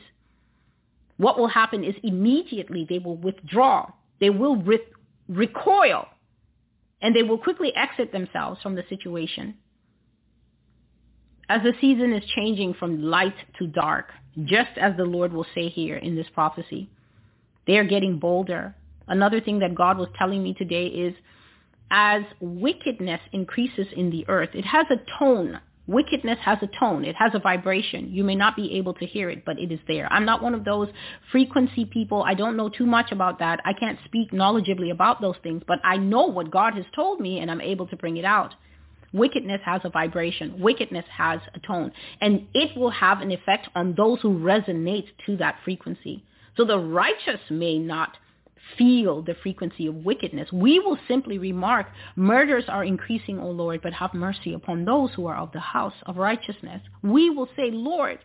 [1.17, 3.91] what will happen is immediately they will withdraw.
[4.21, 4.81] They will re-
[5.29, 6.07] recoil
[7.01, 9.55] and they will quickly exit themselves from the situation.
[11.49, 14.07] As the season is changing from light to dark,
[14.45, 16.89] just as the Lord will say here in this prophecy,
[17.67, 18.75] they are getting bolder.
[19.07, 21.15] Another thing that God was telling me today is
[21.91, 25.61] as wickedness increases in the earth, it has a tone.
[25.87, 27.05] Wickedness has a tone.
[27.05, 28.11] It has a vibration.
[28.11, 30.13] You may not be able to hear it, but it is there.
[30.13, 30.89] I'm not one of those
[31.31, 32.25] frequency people.
[32.25, 33.61] I don't know too much about that.
[33.65, 37.39] I can't speak knowledgeably about those things, but I know what God has told me
[37.39, 38.53] and I'm able to bring it out.
[39.13, 40.61] Wickedness has a vibration.
[40.61, 41.93] Wickedness has a tone.
[42.21, 46.25] And it will have an effect on those who resonate to that frequency.
[46.57, 48.17] So the righteous may not
[48.77, 50.51] feel the frequency of wickedness.
[50.53, 51.87] We will simply remark,
[52.17, 55.95] murders are increasing, O Lord, but have mercy upon those who are of the house
[56.07, 56.83] of righteousness.
[57.03, 58.19] We will say, Lord,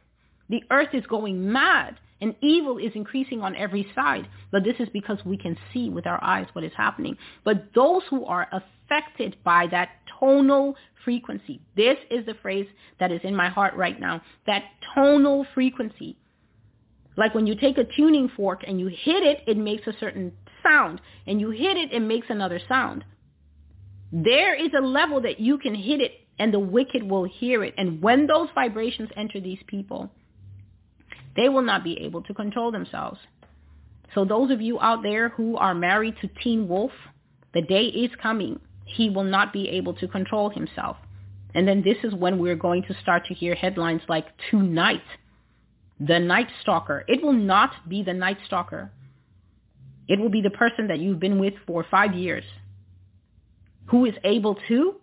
[0.50, 4.28] the earth is going mad and evil is increasing on every side.
[4.52, 7.18] But this is because we can see with our eyes what is happening.
[7.44, 8.72] But those who are affected
[9.44, 9.90] by that
[10.20, 12.68] tonal frequency, this is the phrase
[13.00, 14.64] that is in my heart right now, that
[14.96, 16.18] tonal frequency
[17.18, 20.34] like when you take a tuning fork and you hit it, it makes a certain
[20.64, 21.02] sound.
[21.28, 23.04] And you hit it, it makes another sound.
[24.12, 27.74] There is a level that you can hit it and the wicked will hear it.
[27.78, 30.10] And when those vibrations enter these people,
[31.36, 33.20] they will not be able to control themselves.
[34.16, 36.92] So those of you out there who are married to Teen Wolf,
[37.54, 38.60] the day is coming.
[38.96, 40.98] He will not be able to control himself.
[41.54, 45.04] And then this is when we're going to start to hear headlines like tonight
[46.00, 47.04] the night stalker.
[47.08, 48.92] It will not be the night stalker.
[50.08, 52.44] It will be the person that you've been with for five years
[53.88, 54.96] who is able to,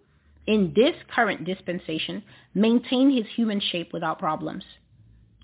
[0.46, 2.22] in this current dispensation,
[2.54, 4.64] maintain his human shape without problems.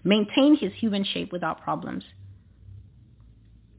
[0.02, 2.04] Maintain his human shape without problems.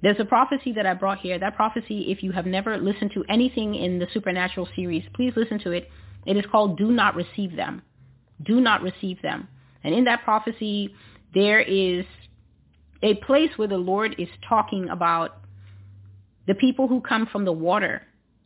[0.06, 1.40] There's a prophecy that I brought here.
[1.40, 5.58] That prophecy, if you have never listened to anything in the Supernatural series, please listen
[5.62, 5.90] to it.
[6.28, 7.82] It is called Do Not Receive Them.
[8.44, 9.48] Do Not Receive Them.
[9.84, 10.94] And in that prophecy,
[11.34, 12.06] there is
[13.02, 15.40] a place where the Lord is talking about
[16.46, 18.04] the people who come from the water,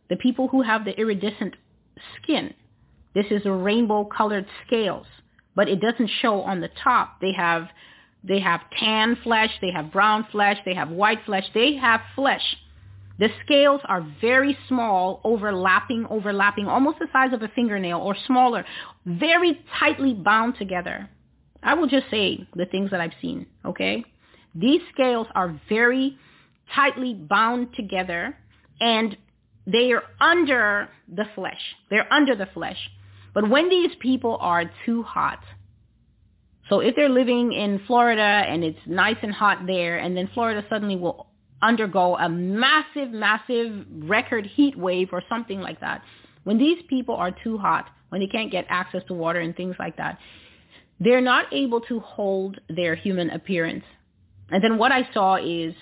[0.09, 1.57] the people who have the iridescent
[2.15, 2.53] skin.
[3.13, 5.07] This is a rainbow colored scales,
[5.57, 7.19] but it doesn't show on the top.
[7.19, 7.67] They have
[8.23, 12.43] they have tan flesh, they have brown flesh, they have white flesh, they have flesh.
[13.17, 18.65] The scales are very small, overlapping, overlapping, almost the size of a fingernail or smaller,
[19.05, 21.09] very tightly bound together.
[21.61, 24.05] I will just say the things that I've seen, okay?
[24.55, 26.17] These scales are very
[26.73, 28.37] tightly bound together
[28.79, 29.17] and
[29.67, 31.61] they are under the flesh.
[31.89, 32.77] They're under the flesh.
[33.33, 35.39] But when these people are too hot,
[36.69, 40.63] so if they're living in Florida and it's nice and hot there, and then Florida
[40.69, 41.27] suddenly will
[41.61, 46.03] undergo a massive, massive record heat wave or something like that,
[46.43, 49.75] when these people are too hot, when they can't get access to water and things
[49.79, 50.19] like that,
[50.99, 53.83] they're not able to hold their human appearance.
[54.51, 55.73] And then what I saw is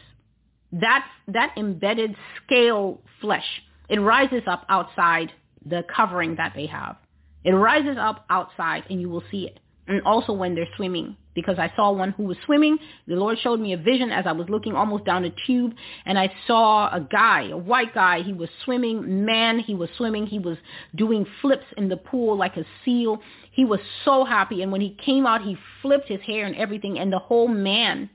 [0.72, 3.46] that that embedded scale flesh,
[3.90, 5.32] it rises up outside
[5.66, 6.98] the covering that they have.
[7.44, 9.60] It rises up outside and you will see it.
[9.88, 12.80] And also when they're swimming, because I saw one who was swimming.
[13.08, 15.76] The Lord showed me a vision as I was looking almost down a tube
[16.08, 18.24] and I saw a guy, a white guy.
[18.24, 19.24] He was swimming.
[19.24, 20.26] Man, he was swimming.
[20.26, 20.58] He was
[20.96, 23.22] doing flips in the pool like a seal.
[23.52, 24.64] He was so happy.
[24.64, 28.10] And when he came out, he flipped his hair and everything and the whole man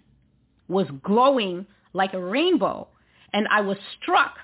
[0.67, 2.89] was glowing like a rainbow.
[3.33, 4.35] And I was struck.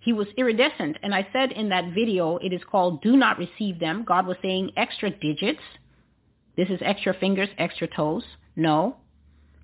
[0.00, 0.96] He was iridescent.
[1.02, 4.02] And I said in that video, it is called Do Not Receive Them.
[4.06, 5.60] God was saying extra digits.
[6.56, 8.24] This is extra fingers, extra toes.
[8.56, 8.96] No.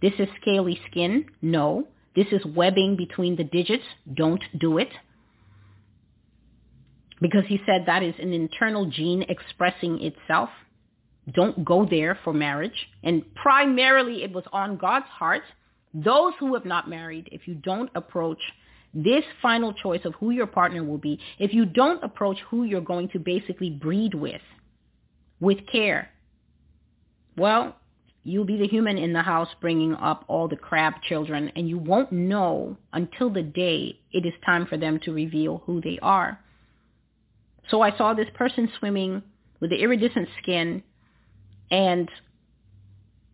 [0.03, 1.27] This is scaly skin.
[1.43, 1.89] No.
[2.17, 3.85] This is webbing between the digits.
[4.13, 4.91] Don't do it.
[7.21, 10.49] Because he said that is an internal gene expressing itself.
[11.33, 12.89] Don't go there for marriage.
[13.05, 15.43] And primarily it was on God's heart
[15.93, 18.41] those who have not married, if you don't approach
[18.95, 22.81] this final choice of who your partner will be, if you don't approach who you're
[22.81, 24.41] going to basically breed with,
[25.41, 26.11] with care,
[27.41, 27.77] well,
[28.23, 31.79] you'll be the human in the house bringing up all the crab children, and you
[31.79, 36.39] won't know until the day it is time for them to reveal who they are.
[37.71, 39.23] So I saw this person swimming
[39.61, 40.83] with the iridescent skin,
[41.71, 42.09] and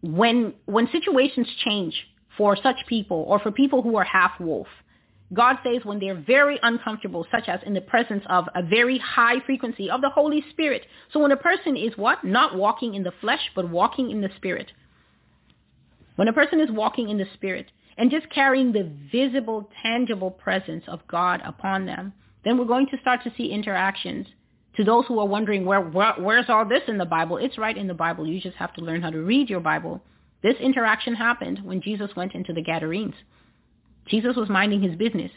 [0.02, 1.94] when when situations change,
[2.36, 4.66] for such people or for people who are half wolf.
[5.32, 9.40] God says when they're very uncomfortable, such as in the presence of a very high
[9.44, 10.86] frequency of the Holy Spirit.
[11.12, 12.22] So when a person is what?
[12.24, 14.70] Not walking in the flesh, but walking in the Spirit.
[16.14, 17.66] When a person is walking in the Spirit
[17.98, 22.12] and just carrying the visible, tangible presence of God upon them,
[22.44, 24.28] then we're going to start to see interactions.
[24.76, 27.38] To those who are wondering, where, where where's all this in the Bible?
[27.38, 28.26] It's right in the Bible.
[28.26, 30.02] You just have to learn how to read your Bible
[30.46, 33.14] this interaction happened when Jesus went into the Gadarenes.
[34.08, 35.30] Jesus was minding his business.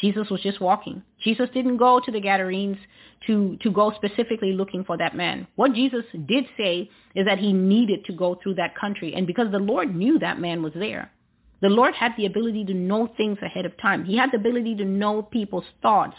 [0.00, 1.02] Jesus was just walking.
[1.22, 2.78] Jesus didn't go to the Gadarenes
[3.26, 5.46] to, to go specifically looking for that man.
[5.54, 9.14] What Jesus did say is that he needed to go through that country.
[9.14, 11.12] And because the Lord knew that man was there,
[11.60, 14.04] the Lord had the ability to know things ahead of time.
[14.04, 16.16] He had the ability to know people's thoughts.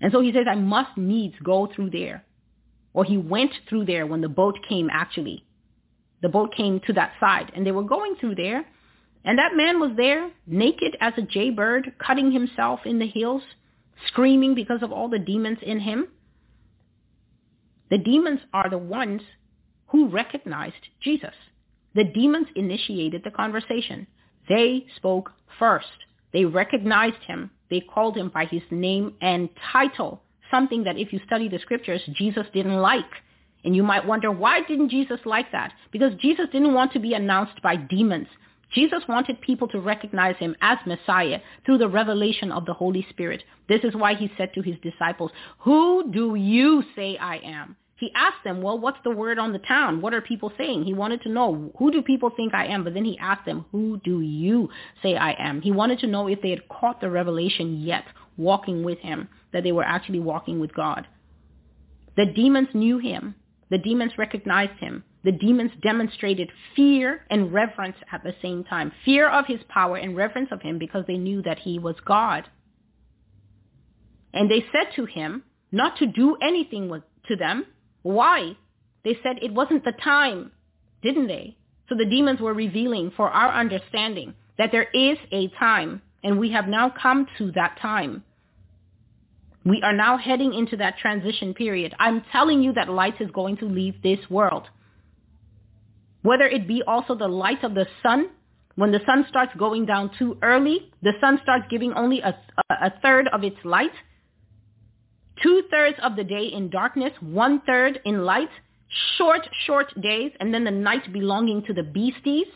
[0.00, 2.24] And so he says, I must needs go through there.
[2.94, 5.44] Or he went through there when the boat came actually
[6.22, 8.64] the boat came to that side and they were going through there
[9.26, 13.42] and that man was there naked as a jaybird cutting himself in the heels
[14.06, 16.06] screaming because of all the demons in him.
[17.90, 19.22] The demons are the ones
[19.88, 21.34] who recognized jesus.
[21.94, 24.06] The demons initiated the conversation.
[24.48, 25.86] They spoke first.
[26.32, 27.50] They recognized him.
[27.68, 30.22] They called him by his name and title
[30.52, 33.04] something that if you study the scriptures jesus didn't like.
[33.64, 35.72] And you might wonder, why didn't Jesus like that?
[35.90, 38.28] Because Jesus didn't want to be announced by demons.
[38.72, 43.42] Jesus wanted people to recognize him as Messiah through the revelation of the Holy Spirit.
[43.68, 45.30] This is why he said to his disciples,
[45.60, 47.76] who do you say I am?
[47.98, 50.02] He asked them, well, what's the word on the town?
[50.02, 50.84] What are people saying?
[50.84, 52.84] He wanted to know, who do people think I am?
[52.84, 54.68] But then he asked them, who do you
[55.02, 55.62] say I am?
[55.62, 58.04] He wanted to know if they had caught the revelation yet,
[58.36, 61.06] walking with him, that they were actually walking with God.
[62.16, 63.34] The demons knew him.
[63.70, 65.02] The demons recognized him.
[65.26, 68.92] The demons demonstrated fear and reverence at the same time.
[69.04, 72.44] Fear of his power and reverence of him because they knew that he was God.
[74.32, 77.66] And they said to him not to do anything with, to them.
[78.02, 78.56] Why?
[79.02, 80.52] They said it wasn't the time,
[81.02, 81.56] didn't they?
[81.88, 86.52] So the demons were revealing for our understanding that there is a time, and we
[86.52, 88.22] have now come to that time.
[89.64, 91.96] We are now heading into that transition period.
[91.98, 94.68] I'm telling you that light is going to leave this world.
[96.26, 98.30] Whether it be also the light of the sun,
[98.74, 102.36] when the sun starts going down too early, the sun starts giving only a,
[102.68, 103.92] a third of its light,
[105.40, 108.48] two-thirds of the day in darkness, one-third in light,
[109.16, 112.48] short, short days, and then the night belonging to the beasties.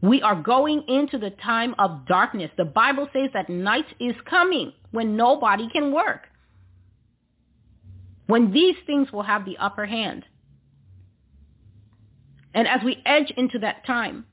[0.00, 2.50] We are going into the time of darkness.
[2.56, 6.22] The Bible says that night is coming when nobody can work.
[8.26, 10.24] When these things will have the upper hand.
[12.56, 14.24] And as we edge into that time,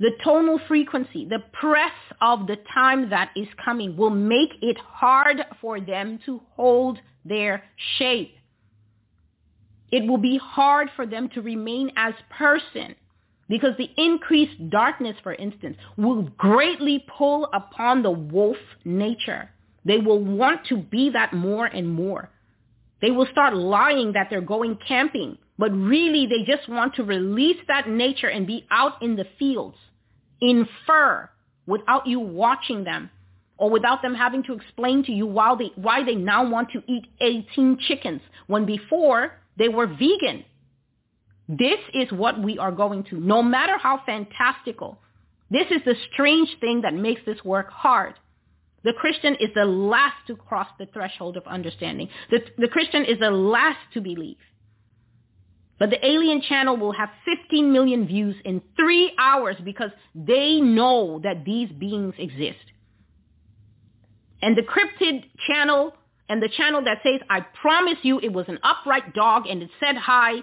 [0.00, 5.42] the tonal frequency, the press of the time that is coming will make it hard
[5.60, 7.62] for them to hold their
[7.98, 8.34] shape.
[9.92, 12.96] It will be hard for them to remain as person
[13.48, 19.50] because the increased darkness, for instance, will greatly pull upon the wolf nature.
[19.84, 22.30] They will want to be that more and more.
[23.00, 27.58] They will start lying that they're going camping, but really they just want to release
[27.68, 29.76] that nature and be out in the fields
[30.40, 31.28] in fur
[31.66, 33.10] without you watching them
[33.56, 36.82] or without them having to explain to you why they, why they now want to
[36.86, 40.44] eat 18 chickens when before they were vegan.
[41.48, 44.98] This is what we are going to, no matter how fantastical.
[45.50, 48.14] This is the strange thing that makes this work hard.
[48.82, 52.08] The Christian is the last to cross the threshold of understanding.
[52.30, 54.36] The, the Christian is the last to believe.
[55.84, 61.20] But the Alien channel will have 15 million views in three hours because they know
[61.22, 62.64] that these beings exist.
[64.40, 65.94] And the cryptid channel
[66.26, 69.68] and the channel that says, I promise you it was an upright dog and it
[69.78, 70.36] said hi,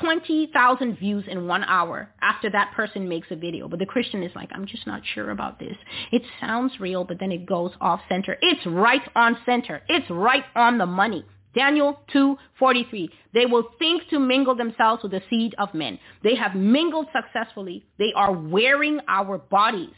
[0.00, 3.68] 20,000 views in one hour after that person makes a video.
[3.68, 5.76] But the Christian is like, I'm just not sure about this.
[6.10, 8.36] It sounds real, but then it goes off center.
[8.42, 9.82] It's right on center.
[9.88, 11.24] It's right on the money.
[11.54, 13.10] Daniel 2:43.
[13.34, 15.98] They will think to mingle themselves with the seed of men.
[16.22, 17.84] They have mingled successfully.
[17.98, 19.94] They are wearing our bodies.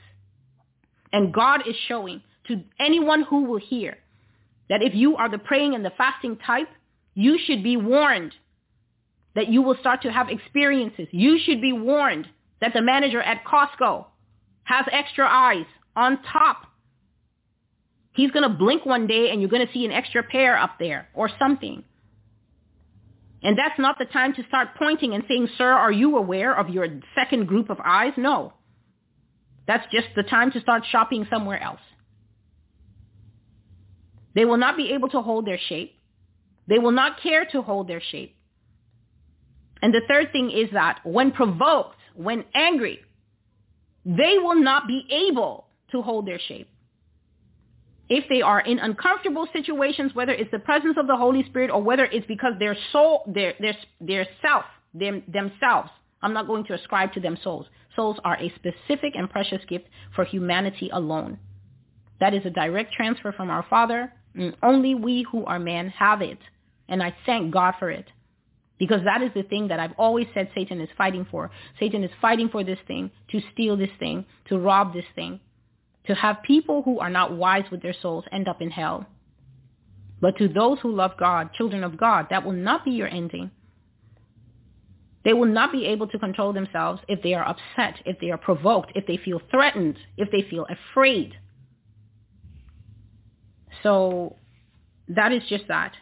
[1.12, 3.96] And God is showing to anyone who will hear
[4.68, 6.68] that if you are the praying and the fasting type,
[7.14, 8.34] you should be warned
[9.34, 11.08] that you will start to have experiences.
[11.10, 12.28] You should be warned
[12.60, 14.06] that the manager at Costco
[14.64, 16.66] has extra eyes on top
[18.14, 20.76] He's going to blink one day and you're going to see an extra pair up
[20.78, 21.82] there or something.
[23.42, 26.70] And that's not the time to start pointing and saying, sir, are you aware of
[26.70, 28.12] your second group of eyes?
[28.16, 28.54] No.
[29.66, 31.80] That's just the time to start shopping somewhere else.
[34.34, 35.98] They will not be able to hold their shape.
[36.68, 38.36] They will not care to hold their shape.
[39.82, 43.00] And the third thing is that when provoked, when angry,
[44.06, 46.68] they will not be able to hold their shape
[48.08, 51.82] if they are in uncomfortable situations, whether it's the presence of the Holy Spirit or
[51.82, 55.90] whether it's because their soul, their, their, their self, them, themselves,
[56.22, 57.66] I'm not going to ascribe to them souls.
[57.96, 61.38] Souls are a specific and precious gift for humanity alone.
[62.20, 66.22] That is a direct transfer from our Father, and only we who are man have
[66.22, 66.38] it.
[66.88, 68.06] And I thank God for it.
[68.78, 71.50] Because that is the thing that I've always said Satan is fighting for.
[71.78, 75.40] Satan is fighting for this thing, to steal this thing, to rob this thing
[76.06, 79.06] to have people who are not wise with their souls end up in hell.
[80.20, 83.50] But to those who love God, children of God, that will not be your ending.
[85.24, 88.38] They will not be able to control themselves if they are upset, if they are
[88.38, 91.34] provoked, if they feel threatened, if they feel afraid.
[93.82, 94.36] So
[95.08, 95.92] that is just that.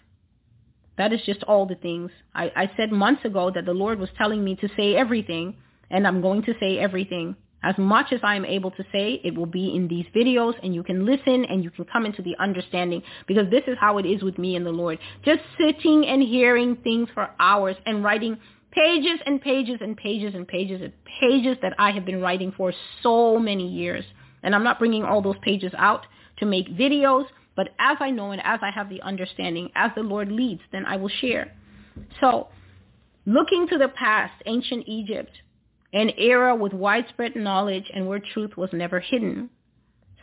[0.98, 2.10] That is just all the things.
[2.34, 5.56] I, I said months ago that the Lord was telling me to say everything,
[5.90, 7.36] and I'm going to say everything.
[7.62, 10.74] As much as I am able to say, it will be in these videos and
[10.74, 14.06] you can listen and you can come into the understanding because this is how it
[14.06, 14.98] is with me and the Lord.
[15.24, 18.36] Just sitting and hearing things for hours and writing
[18.72, 22.72] pages and pages and pages and pages and pages that I have been writing for
[23.02, 24.04] so many years.
[24.42, 26.06] And I'm not bringing all those pages out
[26.38, 30.02] to make videos, but as I know and as I have the understanding, as the
[30.02, 31.52] Lord leads, then I will share.
[32.20, 32.48] So
[33.26, 35.30] looking to the past, ancient Egypt,
[35.92, 39.50] an era with widespread knowledge and where truth was never hidden.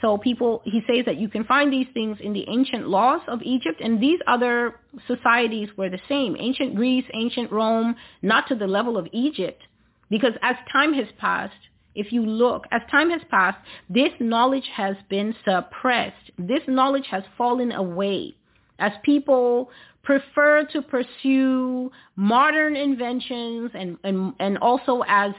[0.02, 3.42] So people, he says that you can find these things in the ancient laws of
[3.44, 6.38] Egypt and these other societies were the same.
[6.40, 9.62] Ancient Greece, ancient Rome, not to the level of Egypt.
[10.10, 11.54] Because as time has passed,
[11.96, 13.58] if you look, as time has passed,
[13.90, 16.32] this knowledge has been suppressed.
[16.38, 18.36] This knowledge has fallen away
[18.80, 19.70] as people
[20.04, 25.34] prefer to pursue modern inventions and, and, and also as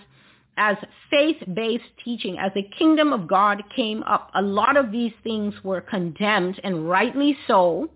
[0.60, 0.76] as
[1.10, 5.80] faith-based teaching, as the kingdom of God came up, a lot of these things were
[5.80, 7.88] condemned, and rightly so,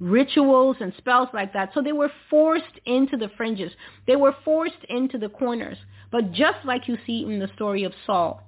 [0.00, 1.70] rituals and spells like that.
[1.72, 3.70] So they were forced into the fringes.
[4.08, 5.78] They were forced into the corners.
[6.10, 8.42] But just like you see in the story of Saul,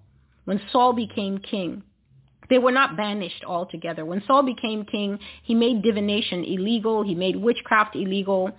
[0.45, 1.85] when Saul became king,
[2.49, 4.05] they were not banished altogether.
[4.05, 7.05] When Saul became king, he made divination illegal.
[7.05, 8.51] He made witchcraft illegal.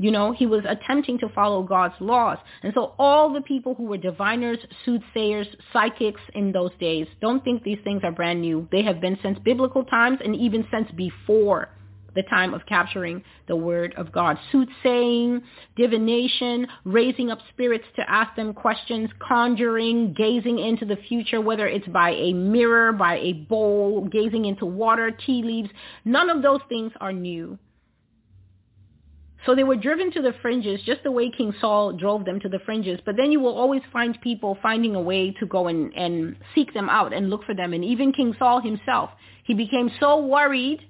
[0.00, 2.38] You know, he was attempting to follow God's laws.
[2.62, 4.56] And so all the people who were diviners,
[4.86, 8.66] soothsayers, psychics in those days, don't think these things are brand new.
[8.72, 11.68] They have been since biblical times and even since before
[12.14, 14.38] the time of capturing the word of God.
[14.50, 15.42] Soothsaying,
[15.76, 21.86] divination, raising up spirits to ask them questions, conjuring, gazing into the future, whether it's
[21.88, 25.68] by a mirror, by a bowl, gazing into water, tea leaves.
[26.06, 27.58] None of those things are new.
[29.46, 32.48] So they were driven to the fringes just the way King Saul drove them to
[32.48, 33.00] the fringes.
[33.04, 36.74] But then you will always find people finding a way to go and, and seek
[36.74, 37.72] them out and look for them.
[37.72, 39.10] And even King Saul himself,
[39.44, 40.80] he became so worried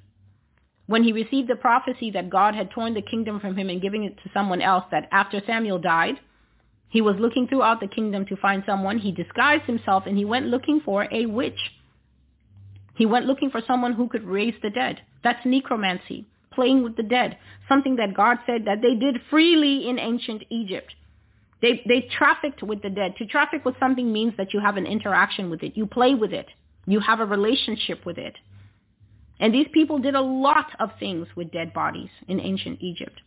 [0.87, 4.03] when he received the prophecy that God had torn the kingdom from him and given
[4.03, 6.17] it to someone else, that after Samuel died,
[6.89, 8.99] he was looking throughout the kingdom to find someone.
[8.99, 11.59] He disguised himself and he went looking for a witch.
[12.97, 15.01] He went looking for someone who could raise the dead.
[15.23, 16.27] That's necromancy,
[16.61, 17.39] playing with the dead,
[17.71, 20.93] something that God said that they did freely in ancient Egypt.
[21.63, 23.17] They, they trafficked with the dead.
[23.17, 25.73] To traffic with something means that you have an interaction with it.
[25.75, 26.49] You play with it.
[26.87, 28.35] You have a relationship with it.
[29.39, 33.19] And these people did a lot of things with dead bodies in ancient Egypt.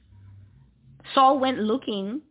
[1.16, 2.22] Saul went looking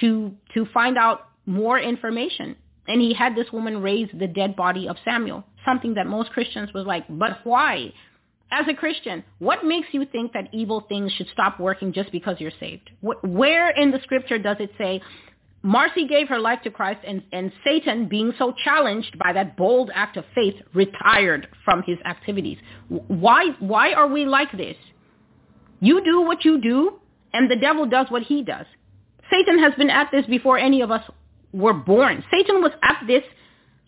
[0.00, 2.56] to, to find out more information.
[2.88, 6.70] And he had this woman raise the dead body of Samuel, something that most Christians
[6.74, 7.92] was like, but why?
[8.50, 12.36] As a Christian, what makes you think that evil things should stop working just because
[12.38, 12.90] you're saved?
[13.00, 15.02] Where in the scripture does it say
[15.62, 19.90] Marcy gave her life to Christ, and, and Satan, being so challenged by that bold
[19.92, 22.58] act of faith, retired from his activities.
[22.88, 24.76] Why, why are we like this?
[25.80, 27.00] You do what you do,
[27.32, 28.66] and the devil does what he does.
[29.30, 31.02] Satan has been at this before any of us
[31.52, 32.24] were born.
[32.30, 33.24] Satan was at this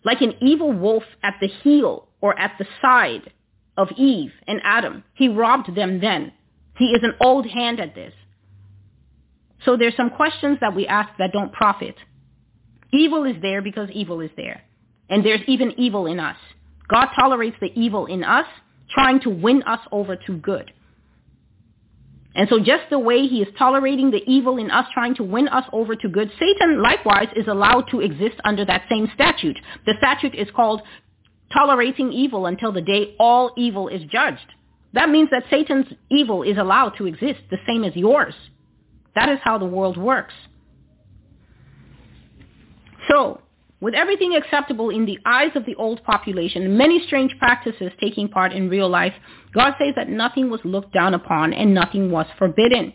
[0.03, 3.31] like an evil wolf at the heel or at the side
[3.77, 5.03] of Eve and Adam.
[5.13, 6.33] He robbed them then.
[6.77, 8.13] He is an old hand at this.
[9.65, 11.95] So there's some questions that we ask that don't profit.
[12.91, 14.61] Evil is there because evil is there.
[15.09, 16.37] And there's even evil in us.
[16.87, 18.45] God tolerates the evil in us,
[18.89, 20.71] trying to win us over to good.
[22.33, 25.47] And so just the way he is tolerating the evil in us, trying to win
[25.49, 29.59] us over to good, Satan likewise is allowed to exist under that same statute.
[29.85, 30.81] The statute is called
[31.53, 34.45] tolerating evil until the day all evil is judged.
[34.93, 38.33] That means that Satan's evil is allowed to exist the same as yours.
[39.15, 40.33] That is how the world works.
[43.09, 43.41] So,
[43.79, 48.53] with everything acceptable in the eyes of the old population, many strange practices taking part
[48.53, 49.13] in real life,
[49.53, 52.93] God says that nothing was looked down upon and nothing was forbidden.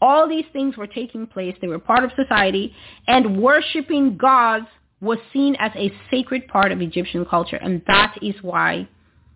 [0.00, 1.56] All these things were taking place.
[1.60, 2.74] They were part of society,
[3.06, 4.66] and worshiping gods
[5.00, 8.88] was seen as a sacred part of Egyptian culture, and that is why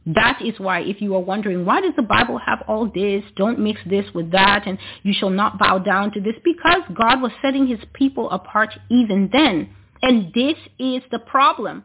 [0.06, 3.22] that is why if you are wondering, why does the Bible have all this?
[3.36, 6.34] Don't mix this with that and you shall not bow down to this.
[6.42, 9.70] Because God was setting his people apart even then.
[10.02, 11.84] And this is the problem.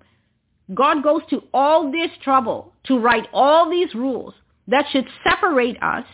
[0.73, 4.33] God goes to all this trouble to write all these rules
[4.67, 6.05] that should separate us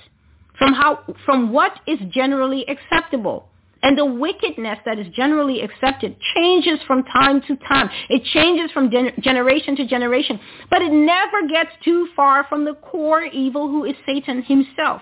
[0.58, 3.50] from how, from what is generally acceptable.
[3.84, 7.90] And the wickedness that is generally accepted changes from time to time.
[8.10, 10.40] It changes from gen- generation to generation.
[10.70, 15.02] But it never gets too far from the core evil who is Satan himself.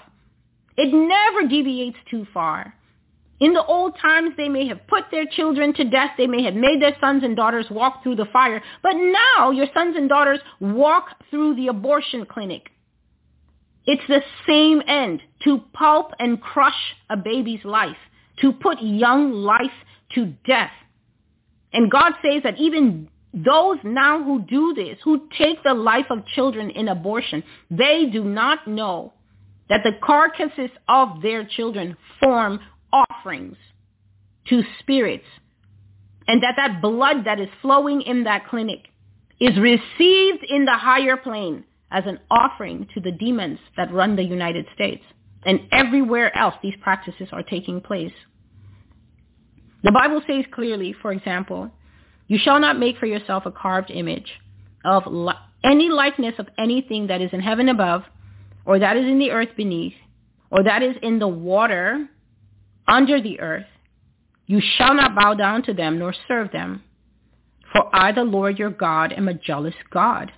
[0.77, 2.73] It never deviates too far.
[3.39, 6.11] In the old times, they may have put their children to death.
[6.17, 8.63] They may have made their sons and daughters walk through the fire.
[8.81, 12.69] But now your sons and daughters walk through the abortion clinic.
[13.85, 17.97] It's the same end, to pulp and crush a baby's life
[18.39, 19.71] to put young life
[20.15, 20.71] to death.
[21.73, 26.25] And God says that even those now who do this, who take the life of
[26.25, 29.13] children in abortion, they do not know
[29.69, 32.59] that the carcasses of their children form
[32.91, 33.55] offerings
[34.49, 35.25] to spirits
[36.27, 38.87] and that that blood that is flowing in that clinic
[39.39, 44.23] is received in the higher plane as an offering to the demons that run the
[44.23, 45.03] United States.
[45.43, 48.13] And everywhere else these practices are taking place.
[49.83, 51.71] The Bible says clearly, for example,
[52.27, 54.39] you shall not make for yourself a carved image
[54.85, 58.03] of li- any likeness of anything that is in heaven above,
[58.65, 59.93] or that is in the earth beneath,
[60.51, 62.07] or that is in the water
[62.87, 63.65] under the earth.
[64.45, 66.83] You shall not bow down to them nor serve them.
[67.71, 70.31] For I, the Lord your God, am a jealous God,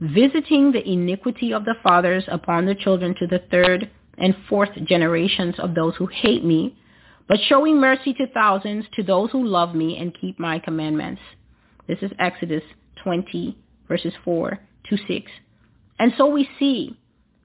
[0.00, 5.54] visiting the iniquity of the fathers upon the children to the third and fourth generations
[5.58, 6.76] of those who hate me,
[7.28, 11.20] but showing mercy to thousands to those who love me and keep my commandments.
[11.86, 12.62] This is Exodus
[13.02, 13.56] 20,
[13.86, 14.58] verses 4
[14.90, 15.30] to 6.
[15.98, 16.98] And so we see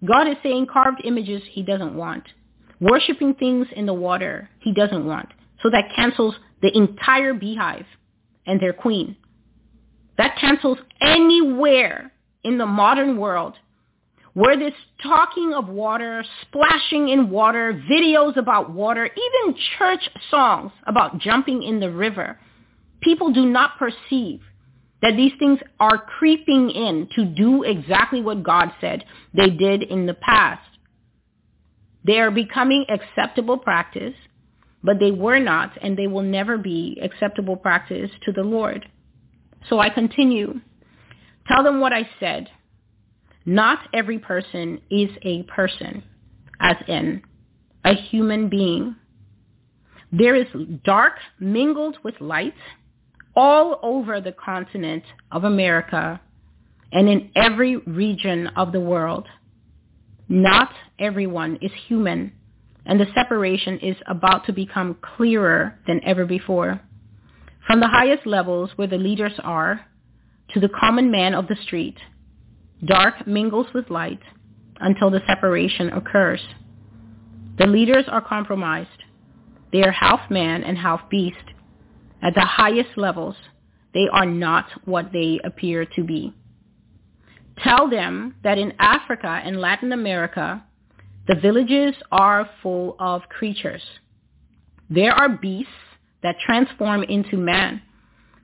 [0.06, 2.24] God is saying carved images he doesn't want.
[2.80, 5.30] Worshipping things in the water he doesn't want.
[5.62, 7.86] So that cancels the entire beehive
[8.46, 9.16] and their queen.
[10.18, 12.12] That cancels anywhere
[12.44, 13.54] in the modern world
[14.34, 21.20] where this talking of water, splashing in water, videos about water, even church songs about
[21.20, 22.40] jumping in the river,
[23.02, 24.42] people do not perceive
[25.02, 29.04] that these things are creeping in to do exactly what God said
[29.34, 30.68] they did in the past.
[32.06, 34.16] They are becoming acceptable practice,
[34.82, 38.88] but they were not and they will never be acceptable practice to the Lord.
[39.70, 40.62] So I continue.
[41.48, 42.50] Tell them what I said.
[43.46, 46.04] Not every person is a person,
[46.60, 47.22] as in
[47.84, 48.96] a human being.
[50.12, 50.48] There is
[50.86, 52.54] dark mingled with light
[53.36, 56.22] all over the continent of America
[56.92, 59.28] and in every region of the world.
[60.30, 62.32] Not everyone is human,
[62.86, 66.80] and the separation is about to become clearer than ever before.
[67.68, 69.86] From the highest levels where the leaders are
[70.54, 71.98] to the common man of the street,
[72.86, 74.20] dark mingles with light
[74.80, 76.42] until the separation occurs.
[77.58, 78.90] The leaders are compromised.
[79.72, 81.54] They are half man and half beast,
[82.24, 83.36] at the highest levels,
[83.94, 86.34] they are not what they appear to be.
[87.62, 90.64] Tell them that in Africa and Latin America,
[91.28, 93.84] the villages are full of creatures.
[94.90, 95.72] There are beasts
[96.24, 97.82] that transform into man,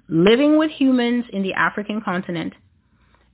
[0.09, 2.53] living with humans in the African continent,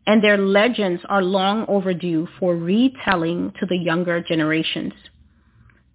[0.08, 4.94] and their legends are long overdue for retelling to the younger generations.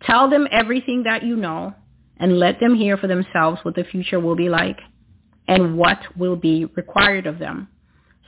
[0.03, 1.75] Tell them everything that you know
[2.19, 4.79] and let them hear for themselves what the future will be like
[5.47, 7.69] and what will be required of them.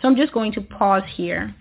[0.01, 1.55] So I'm just going to pause here.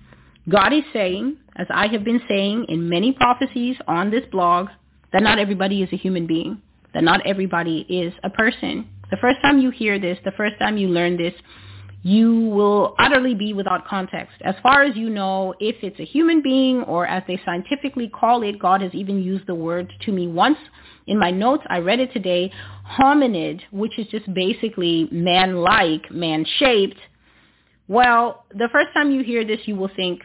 [0.49, 4.69] God is saying, as I have been saying in many prophecies on this blog,
[5.13, 6.61] that not everybody is a human being,
[6.93, 8.87] that not everybody is a person.
[9.11, 11.33] The first time you hear this, the first time you learn this,
[12.03, 14.33] you will utterly be without context.
[14.41, 18.41] As far as you know, if it's a human being or as they scientifically call
[18.43, 20.57] it, God has even used the word to me once
[21.05, 21.63] in my notes.
[21.69, 22.51] I read it today,
[22.97, 26.97] hominid, which is just basically man-like, man-shaped.
[27.87, 30.21] Well, the first time you hear this, you will think,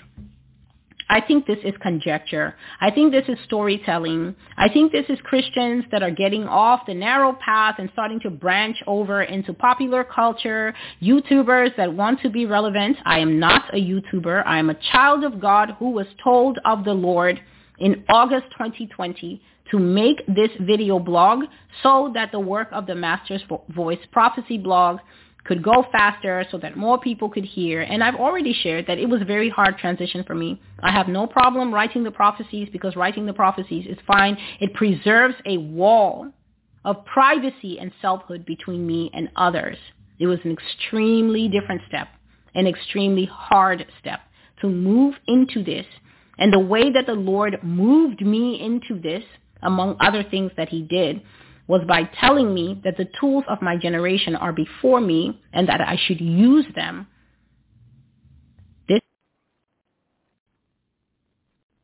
[1.08, 2.54] I think this is conjecture.
[2.80, 4.34] I think this is storytelling.
[4.56, 8.30] I think this is Christians that are getting off the narrow path and starting to
[8.30, 12.96] branch over into popular culture, YouTubers that want to be relevant.
[13.04, 14.44] I am not a YouTuber.
[14.46, 17.40] I am a child of God who was told of the Lord
[17.78, 21.44] in August 2020 to make this video blog
[21.82, 24.98] so that the work of the Master's Voice Prophecy blog
[25.46, 27.82] could go faster so that more people could hear.
[27.82, 30.60] And I've already shared that it was a very hard transition for me.
[30.82, 34.36] I have no problem writing the prophecies because writing the prophecies is fine.
[34.60, 36.30] It preserves a wall
[36.84, 39.76] of privacy and selfhood between me and others.
[40.18, 42.08] It was an extremely different step,
[42.54, 44.20] an extremely hard step
[44.60, 45.86] to move into this.
[46.38, 49.22] And the way that the Lord moved me into this,
[49.62, 51.22] among other things that he did,
[51.68, 55.80] was by telling me that the tools of my generation are before me and that
[55.80, 57.06] I should use them